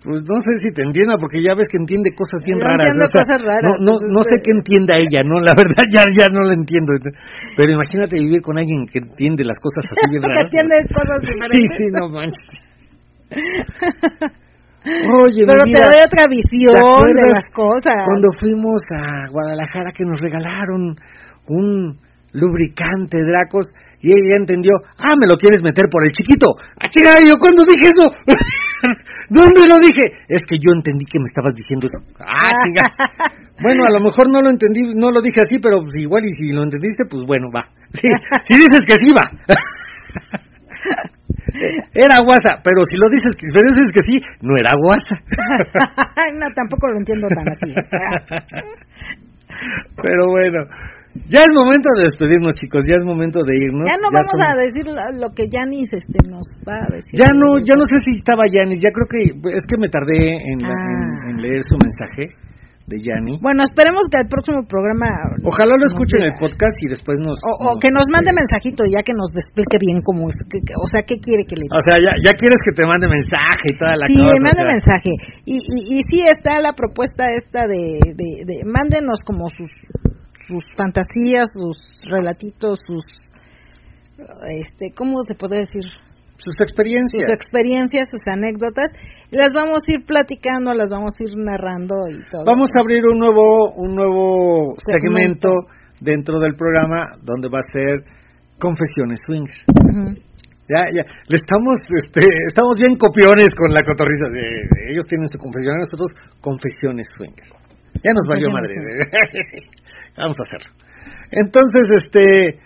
Pues 0.05 0.21
no 0.21 0.37
sé 0.45 0.53
si 0.61 0.69
te 0.77 0.83
entienda, 0.85 1.17
porque 1.17 1.41
ya 1.41 1.57
ves 1.57 1.65
que 1.65 1.81
entiende 1.81 2.13
cosas 2.13 2.45
bien 2.45 2.61
raras. 2.61 2.93
entiendo 2.93 3.05
o 3.05 3.09
sea, 3.09 3.25
cosas 3.25 3.41
raras, 3.41 3.73
No, 3.81 3.89
no, 3.89 3.93
pues, 3.97 4.13
no 4.13 4.21
sé 4.21 4.37
este- 4.37 4.43
qué 4.45 4.51
entienda 4.53 4.93
ella, 5.01 5.25
¿no? 5.25 5.41
La 5.41 5.57
verdad 5.57 5.81
ya, 5.89 6.05
ya 6.13 6.29
no 6.29 6.45
la 6.45 6.53
entiendo. 6.53 6.93
Pero 7.57 7.73
imagínate 7.73 8.21
vivir 8.21 8.43
con 8.45 8.59
alguien 8.61 8.85
que 8.85 9.01
entiende 9.01 9.49
las 9.49 9.57
cosas 9.57 9.81
así 9.89 10.05
bien 10.13 10.21
que 10.29 10.29
raras. 10.29 10.45
entiende 10.45 10.77
cosas 10.93 11.19
Sí, 11.25 11.33
diferentes. 11.33 11.73
sí, 11.81 11.87
no 11.89 12.05
manches. 12.13 12.49
Oye, 15.25 15.41
Pero 15.49 15.65
te 15.65 15.81
doy 15.81 16.01
otra 16.05 16.25
¿te 16.29 16.37
visión 16.37 16.77
de 17.09 17.25
las 17.33 17.49
cosas. 17.57 17.97
Cuando 18.05 18.29
fuimos 18.37 18.85
a 18.93 19.25
Guadalajara 19.33 19.89
que 19.97 20.05
nos 20.05 20.21
regalaron 20.21 20.93
un 21.49 21.97
lubricante 22.37 23.25
Dracos 23.25 23.73
y 24.05 24.13
ella 24.13 24.37
entendió, 24.37 24.77
ah, 25.01 25.17
me 25.17 25.25
lo 25.25 25.41
quieres 25.41 25.65
meter 25.65 25.89
por 25.89 26.05
el 26.05 26.13
chiquito. 26.13 26.53
Ah, 26.77 26.93
chica, 26.93 27.25
yo 27.25 27.41
cuando 27.41 27.65
dije 27.65 27.89
eso, 27.89 28.05
¿dónde 29.33 29.65
lo 29.65 29.81
dije? 29.81 30.05
Es 30.29 30.45
que 30.45 30.61
yo 30.61 30.77
entendí 30.77 31.09
que 31.09 31.17
me 31.17 31.25
estabas 31.25 31.57
diciendo 31.57 31.89
eso. 31.89 32.05
Ah, 32.21 32.53
chica. 32.61 32.85
Bueno, 33.63 33.85
a 33.87 33.93
lo 33.95 34.01
mejor 34.03 34.27
no 34.35 34.43
lo 34.43 34.51
entendí, 34.51 34.83
no 34.99 35.13
lo 35.13 35.23
dije 35.23 35.39
así, 35.41 35.61
pero 35.63 35.77
pues 35.79 35.95
igual 36.03 36.27
y 36.27 36.31
si 36.35 36.51
lo 36.51 36.65
entendiste, 36.65 37.05
pues 37.09 37.23
bueno, 37.25 37.47
va. 37.55 37.63
Sí, 37.95 38.09
si 38.43 38.55
dices 38.59 38.81
que 38.85 38.97
sí, 38.97 39.07
va. 39.15 39.23
Era 41.95 42.19
guasa, 42.27 42.59
pero 42.65 42.85
si 42.85 42.97
lo 42.97 43.07
dices 43.09 43.31
que, 43.39 43.47
que 43.47 44.03
sí, 44.05 44.19
no 44.43 44.57
era 44.59 44.73
guasa. 44.77 45.15
no, 46.35 46.47
tampoco 46.53 46.89
lo 46.89 46.99
entiendo 46.99 47.29
tan 47.29 47.47
así. 47.49 47.71
Pero 50.03 50.27
bueno, 50.27 50.67
ya 51.31 51.41
es 51.47 51.51
momento 51.55 51.89
de 51.97 52.11
despedirnos, 52.11 52.55
chicos. 52.59 52.83
Ya 52.89 52.97
es 52.99 53.05
momento 53.05 53.39
de 53.47 53.55
irnos. 53.57 53.87
ya 53.87 53.97
no 53.99 54.09
vamos 54.11 54.35
son- 54.35 54.47
a 54.47 54.53
decir 54.59 54.85
lo, 54.87 55.01
lo 55.23 55.29
que 55.35 55.45
Janis 55.51 55.89
este, 55.95 56.19
nos 56.29 56.47
va 56.67 56.75
a 56.87 56.91
decir. 56.91 57.15
Ya 57.15 57.31
no, 57.35 57.59
ya 57.63 57.75
no 57.79 57.85
sé 57.87 57.97
si 58.05 58.19
estaba 58.19 58.43
Yanis. 58.51 58.83
Ya 58.83 58.91
creo 58.91 59.07
que 59.07 59.21
es 59.55 59.63
que 59.69 59.77
me 59.79 59.89
tardé 59.89 60.19
en, 60.19 60.59
Ah. 60.67 60.75
en- 60.75 61.19
en 61.31 61.35
leer 61.43 61.63
su 61.67 61.77
mensaje 61.79 62.35
de 62.85 63.01
Yani. 63.01 63.41
Bueno, 63.41 63.65
esperemos 63.65 64.05
que 64.13 64.21
el 64.21 64.29
próximo 64.29 64.61
programa... 64.69 65.09
Ojalá 65.41 65.73
lo 65.73 65.81
nos 65.81 65.89
escuchen 65.89 66.21
en 66.21 66.29
diga. 66.29 66.37
el 66.37 66.41
podcast 66.45 66.77
y 66.85 66.87
después 66.93 67.17
nos. 67.25 67.41
O, 67.41 67.73
o 67.73 67.81
que 67.81 67.89
nos 67.89 68.05
mande 68.13 68.29
mensajito 68.29 68.85
ya 68.85 69.01
que 69.01 69.17
nos 69.17 69.33
explique 69.33 69.81
bien 69.81 70.05
cómo 70.05 70.29
es, 70.29 70.37
que- 70.53 70.61
que- 70.61 70.77
o 70.77 70.85
sea, 70.93 71.01
qué 71.01 71.17
quiere 71.17 71.49
que 71.49 71.57
le 71.57 71.65
O 71.73 71.81
sea, 71.81 71.97
ya, 71.97 72.13
ya 72.21 72.37
quieres 72.37 72.61
que 72.61 72.77
te 72.77 72.85
mande 72.85 73.09
mensaje 73.09 73.73
y 73.73 73.77
toda 73.81 73.97
la 73.97 74.05
Sí, 74.05 74.13
cosa. 74.21 74.37
mande 74.37 74.61
o 74.61 74.69
sea. 74.69 74.75
mensaje. 74.77 75.13
Y, 75.49 75.57
y, 75.65 75.79
y 75.97 75.99
sí 76.13 76.19
está 76.29 76.61
la 76.61 76.77
propuesta 76.77 77.25
esta 77.41 77.65
de, 77.65 78.05
de, 78.21 78.29
de 78.45 78.57
mándenos 78.69 79.17
como 79.25 79.49
sus, 79.49 79.73
sus 80.47 80.65
fantasías, 80.77 81.49
sus 81.55 81.77
relatitos, 82.11 82.79
sus, 82.87 83.05
este, 84.49 84.93
¿cómo 84.95 85.23
se 85.23 85.35
puede 85.35 85.59
decir? 85.59 85.85
Sus 86.37 86.55
experiencias. 86.61 87.25
Sus 87.25 87.33
experiencias, 87.33 88.09
sus 88.11 88.27
anécdotas. 88.27 88.91
Las 89.31 89.53
vamos 89.55 89.83
a 89.89 89.93
ir 89.93 90.05
platicando, 90.05 90.75
las 90.75 90.91
vamos 90.91 91.13
a 91.19 91.23
ir 91.23 91.37
narrando 91.37 91.95
y 92.11 92.23
todo. 92.31 92.45
Vamos 92.45 92.69
a 92.77 92.81
abrir 92.81 93.03
un 93.07 93.19
nuevo, 93.19 93.73
un 93.77 93.95
nuevo 93.95 94.75
segmento. 94.85 95.49
Segmento. 95.49 96.01
dentro 96.01 96.41
del 96.41 96.55
programa 96.57 97.05
donde 97.23 97.49
va 97.49 97.61
a 97.61 97.73
ser 97.73 98.05
Confesiones 98.59 99.21
Swinger. 99.27 99.57
Ujú. 99.69 100.35
Ya, 100.65 100.89
ya, 100.97 101.05
le 101.05 101.37
estamos, 101.37 101.77
este, 101.93 102.25
estamos 102.49 102.75
bien 102.81 102.97
copiones 102.97 103.53
con 103.53 103.69
la 103.69 103.83
cotorriza. 103.85 104.33
De, 104.33 104.45
ellos 104.93 105.05
tienen 105.05 105.29
su 105.29 105.37
confesión, 105.37 105.77
nosotros 105.77 106.09
confesiones 106.41 107.07
swinger. 107.17 107.53
Ya 108.01 108.11
nos 108.17 108.25
valió 108.27 108.51
madre. 108.51 108.73
Vamos 110.17 110.37
a 110.39 110.45
hacerlo. 110.47 110.71
Entonces, 111.31 111.85
este, 112.03 112.61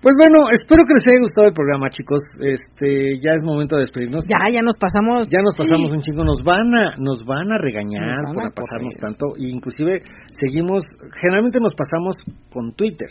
pues 0.00 0.14
bueno, 0.16 0.46
espero 0.54 0.86
que 0.86 0.94
les 0.94 1.06
haya 1.08 1.20
gustado 1.20 1.48
el 1.48 1.54
programa, 1.54 1.90
chicos. 1.90 2.20
Este, 2.40 3.18
ya 3.18 3.34
es 3.34 3.42
momento 3.42 3.76
de 3.76 3.82
despedirnos. 3.82 4.24
Ya, 4.30 4.46
ya 4.46 4.62
nos 4.62 4.74
pasamos. 4.78 5.28
Ya 5.28 5.42
nos 5.42 5.54
pasamos 5.54 5.92
un 5.92 6.02
chingo, 6.02 6.22
nos 6.22 6.38
van 6.44 6.70
a, 6.74 6.94
nos 6.98 7.18
van 7.26 7.50
a 7.50 7.58
regañar 7.58 8.22
van 8.22 8.34
por 8.34 8.46
a 8.46 8.54
pasarnos 8.54 8.94
correr. 8.94 9.18
tanto, 9.18 9.34
e 9.34 9.50
inclusive 9.50 10.02
seguimos, 10.38 10.82
generalmente 11.18 11.58
nos 11.60 11.74
pasamos 11.74 12.14
con 12.50 12.72
Twitter, 12.74 13.10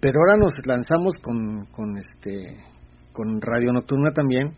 pero 0.00 0.20
ahora 0.20 0.36
nos 0.36 0.52
lanzamos 0.66 1.14
con, 1.22 1.66
con 1.72 1.96
este 1.96 2.56
con 3.12 3.40
Radio 3.40 3.72
Nocturna 3.72 4.12
también 4.12 4.52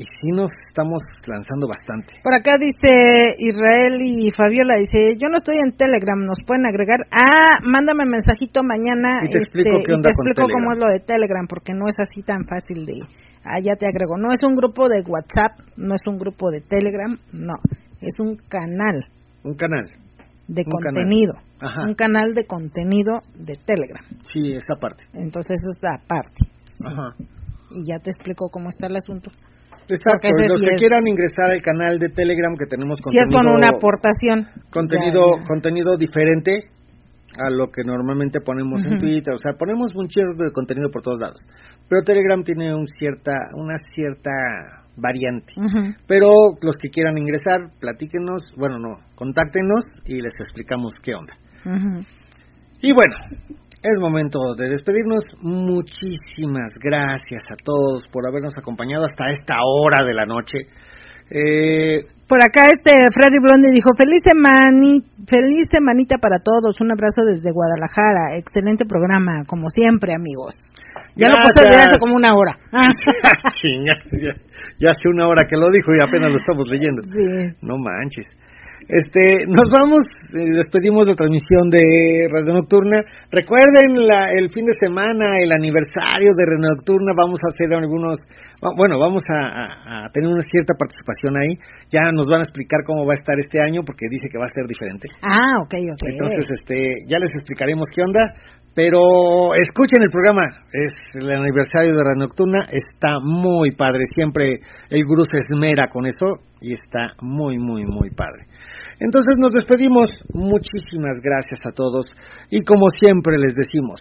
y 0.00 0.04
sí 0.16 0.32
nos 0.32 0.50
estamos 0.68 1.02
lanzando 1.28 1.68
bastante. 1.68 2.14
Por 2.24 2.32
acá 2.32 2.56
dice 2.56 3.36
Israel 3.36 4.00
y 4.00 4.30
Fabiola, 4.32 4.80
dice, 4.80 5.20
yo 5.20 5.28
no 5.28 5.36
estoy 5.36 5.56
en 5.60 5.76
Telegram, 5.76 6.16
¿nos 6.24 6.40
pueden 6.46 6.64
agregar? 6.64 7.04
Ah, 7.12 7.60
mándame 7.68 8.08
mensajito 8.08 8.62
mañana 8.64 9.20
Y 9.24 9.28
te 9.28 9.38
explico 9.38 9.76
qué 9.84 9.92
y 9.92 9.94
onda 10.00 10.08
te 10.08 10.14
con 10.16 10.24
explico 10.28 10.48
cómo 10.48 10.72
es 10.72 10.78
lo 10.80 10.88
de 10.88 11.00
Telegram, 11.04 11.44
porque 11.46 11.74
no 11.74 11.84
es 11.86 11.96
así 12.00 12.22
tan 12.22 12.46
fácil 12.48 12.86
de 12.86 12.96
ah, 13.44 13.60
ya 13.62 13.76
te 13.76 13.86
agrego. 13.86 14.16
No 14.16 14.32
es 14.32 14.40
un 14.42 14.56
grupo 14.56 14.88
de 14.88 15.02
WhatsApp, 15.04 15.60
no 15.76 15.94
es 15.94 16.02
un 16.08 16.16
grupo 16.16 16.50
de 16.50 16.60
Telegram, 16.62 17.12
no, 17.32 17.54
es 18.00 18.16
un 18.18 18.36
canal 18.48 19.04
Un 19.44 19.54
canal. 19.54 19.84
de 20.48 20.62
Un 20.64 20.72
canal. 20.80 20.94
contenido, 21.04 21.34
Ajá. 21.60 21.84
un 21.86 21.94
canal 21.94 22.32
de 22.32 22.46
contenido 22.46 23.20
de 23.36 23.54
Telegram. 23.60 24.04
Sí, 24.22 24.52
esa 24.56 24.76
parte. 24.80 25.04
Entonces 25.12 25.60
eso 25.60 25.72
es 25.76 25.84
aparte. 25.84 26.40
Ajá. 26.88 27.14
Y 27.72 27.86
ya 27.86 27.98
te 28.00 28.10
explico 28.10 28.48
cómo 28.50 28.68
está 28.70 28.86
el 28.88 28.96
asunto. 28.96 29.30
Exacto, 29.94 30.28
ese 30.28 30.42
los 30.48 30.58
sí 30.58 30.64
que 30.66 30.74
es- 30.74 30.80
quieran 30.80 31.02
ingresar 31.06 31.50
al 31.50 31.60
canal 31.62 31.98
de 31.98 32.08
Telegram 32.10 32.54
que 32.56 32.66
tenemos 32.66 32.98
es 32.98 33.04
contenido 33.04 33.32
con 33.32 33.46
una 33.56 33.68
aportación. 33.74 34.46
contenido 34.70 35.36
ya, 35.36 35.40
ya. 35.42 35.46
contenido 35.46 35.96
diferente 35.96 36.52
a 37.38 37.48
lo 37.50 37.70
que 37.70 37.82
normalmente 37.84 38.40
ponemos 38.40 38.84
en. 38.84 38.98
Twitter, 38.98 39.32
o 39.34 39.38
sea, 39.38 39.54
ponemos 39.54 39.94
un 39.94 40.08
chorro 40.08 40.34
de 40.36 40.50
contenido 40.52 40.90
por 40.90 41.02
todos 41.02 41.18
lados. 41.20 41.40
Pero 41.88 42.02
Telegram 42.02 42.42
tiene 42.42 42.74
un 42.74 42.86
cierta 42.86 43.32
una 43.54 43.76
cierta 43.94 44.30
variante. 44.96 45.54
Pero 46.06 46.28
los 46.62 46.76
que 46.76 46.90
quieran 46.90 47.16
ingresar, 47.16 47.70
platíquenos, 47.80 48.52
bueno, 48.56 48.78
no, 48.78 48.98
contáctenos 49.14 49.84
y 50.06 50.20
les 50.20 50.34
explicamos 50.40 50.94
qué 51.02 51.12
onda. 51.14 51.34
Y 52.82 52.92
bueno, 52.92 53.14
es 53.82 54.00
momento 54.00 54.38
de 54.56 54.68
despedirnos. 54.68 55.22
Muchísimas 55.40 56.70
gracias 56.80 57.44
a 57.50 57.56
todos 57.56 58.04
por 58.12 58.28
habernos 58.28 58.56
acompañado 58.58 59.04
hasta 59.04 59.32
esta 59.32 59.54
hora 59.64 60.04
de 60.04 60.14
la 60.14 60.24
noche. 60.24 60.68
Eh, 61.30 62.02
Por 62.26 62.42
acá 62.42 62.66
este 62.66 62.90
Freddy 63.14 63.38
Blondie 63.38 63.70
dijo, 63.72 63.90
feliz, 63.96 64.20
semani, 64.24 64.98
feliz 65.26 65.70
semanita 65.70 66.18
para 66.18 66.42
todos, 66.42 66.80
un 66.80 66.90
abrazo 66.90 67.22
desde 67.22 67.54
Guadalajara, 67.54 68.36
excelente 68.36 68.84
programa, 68.84 69.46
como 69.46 69.68
siempre 69.70 70.12
amigos. 70.12 70.58
Ya 71.14 71.26
lo 71.30 71.38
puse 71.38 71.70
desde 71.70 71.82
hace 71.82 71.98
como 71.98 72.16
una 72.16 72.34
hora. 72.34 72.58
ya, 72.72 73.94
ya 74.78 74.90
hace 74.90 75.06
una 75.08 75.28
hora 75.28 75.46
que 75.48 75.56
lo 75.56 75.70
dijo 75.70 75.94
y 75.94 76.00
apenas 76.00 76.30
lo 76.30 76.36
estamos 76.36 76.68
leyendo. 76.68 77.02
Sí. 77.14 77.56
No 77.62 77.78
manches. 77.78 78.26
Este, 78.90 79.46
nos 79.46 79.70
vamos, 79.70 80.02
eh, 80.34 80.50
despedimos 80.58 81.06
la 81.06 81.14
transmisión 81.14 81.70
de 81.70 82.26
Radio 82.26 82.54
Nocturna. 82.58 82.98
Recuerden 83.30 83.94
la, 84.02 84.34
el 84.34 84.50
fin 84.50 84.66
de 84.66 84.74
semana, 84.82 85.38
el 85.38 85.52
aniversario 85.54 86.34
de 86.34 86.42
Radio 86.42 86.74
Nocturna, 86.74 87.14
vamos 87.14 87.38
a 87.38 87.54
hacer 87.54 87.70
algunos, 87.70 88.18
bueno, 88.74 88.98
vamos 88.98 89.22
a, 89.30 89.38
a- 89.46 90.06
a 90.06 90.10
tener 90.10 90.26
una 90.26 90.42
cierta 90.42 90.74
participación 90.74 91.38
ahí. 91.38 91.54
Ya 91.86 92.10
nos 92.10 92.26
van 92.26 92.42
a 92.42 92.46
explicar 92.50 92.82
cómo 92.84 93.06
va 93.06 93.14
a 93.14 93.20
estar 93.22 93.38
este 93.38 93.62
año 93.62 93.86
porque 93.86 94.10
dice 94.10 94.26
que 94.26 94.38
va 94.42 94.50
a 94.50 94.54
ser 94.58 94.66
diferente. 94.66 95.06
Ah, 95.22 95.62
ok, 95.62 95.74
ok. 95.94 96.02
Entonces, 96.10 96.44
este, 96.58 96.74
ya 97.06 97.18
les 97.22 97.30
explicaremos 97.30 97.86
qué 97.94 98.02
onda. 98.02 98.26
Pero 98.72 99.50
escuchen 99.54 100.00
el 100.00 100.10
programa, 100.10 100.42
es 100.72 100.94
el 101.18 101.28
aniversario 101.28 101.90
de 101.90 102.04
Radio 102.06 102.22
Nocturna, 102.22 102.58
está 102.70 103.18
muy 103.20 103.72
padre, 103.74 104.04
siempre 104.14 104.60
el 104.90 105.00
gurú 105.08 105.24
se 105.26 105.40
esmera 105.42 105.88
con 105.90 106.06
eso 106.06 106.38
y 106.60 106.74
está 106.74 107.14
muy, 107.20 107.58
muy, 107.58 107.82
muy 107.84 108.10
padre. 108.10 108.46
Entonces 109.00 109.36
nos 109.38 109.52
despedimos, 109.52 110.08
muchísimas 110.34 111.16
gracias 111.24 111.58
a 111.64 111.72
todos 111.72 112.06
y 112.50 112.60
como 112.60 112.86
siempre 112.92 113.38
les 113.38 113.54
decimos, 113.54 114.00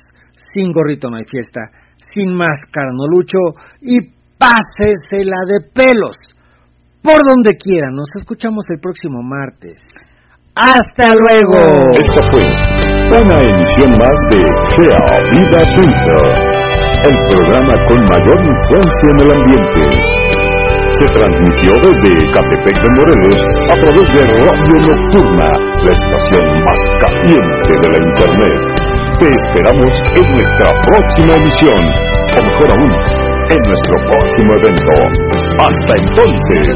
sin 0.53 0.71
gorrito 0.71 1.09
no 1.09 1.17
hay 1.17 1.23
fiesta, 1.23 1.71
sin 2.13 2.35
máscara 2.35 2.91
no 2.91 3.07
lucho 3.07 3.39
y 3.81 3.95
pásesela 4.37 5.39
de 5.47 5.71
pelos, 5.73 6.17
por 7.01 7.19
donde 7.23 7.55
quiera, 7.55 7.87
nos 7.91 8.09
escuchamos 8.19 8.65
el 8.69 8.79
próximo 8.79 9.23
martes. 9.23 9.77
¡Hasta 10.55 11.15
luego! 11.15 11.55
Esta 11.95 12.21
fue 12.31 12.43
una 12.43 13.39
emisión 13.39 13.89
más 13.95 14.17
de 14.31 14.43
Gea 14.75 14.99
Vida 15.31 15.63
Twitter, 15.75 16.21
el 17.07 17.15
programa 17.29 17.73
con 17.87 17.99
mayor 18.03 18.39
influencia 18.43 19.07
en 19.07 19.19
el 19.23 19.31
ambiente. 19.31 20.28
Se 20.99 21.05
transmitió 21.05 21.71
desde 21.79 22.11
Catepec 22.33 22.75
de 22.75 22.89
Morelos 22.99 23.39
a 23.71 23.75
través 23.79 24.03
de 24.11 24.19
Radio 24.43 24.75
Nocturna, 24.83 25.47
la 25.85 25.91
estación 25.95 26.43
más 26.65 26.79
caliente 26.99 27.71
de 27.79 27.87
la 27.87 27.99
Internet. 28.03 28.59
Te 29.17 29.27
esperamos 29.31 29.93
en 30.17 30.27
nuestra 30.33 30.67
próxima 30.83 31.39
emisión, 31.39 31.79
o 32.35 32.39
mejor 32.43 32.67
aún, 32.75 32.91
en 33.47 33.61
nuestro 33.63 33.95
próximo 34.11 34.51
evento. 34.59 34.91
Hasta 35.63 35.93
entonces. 36.03 36.67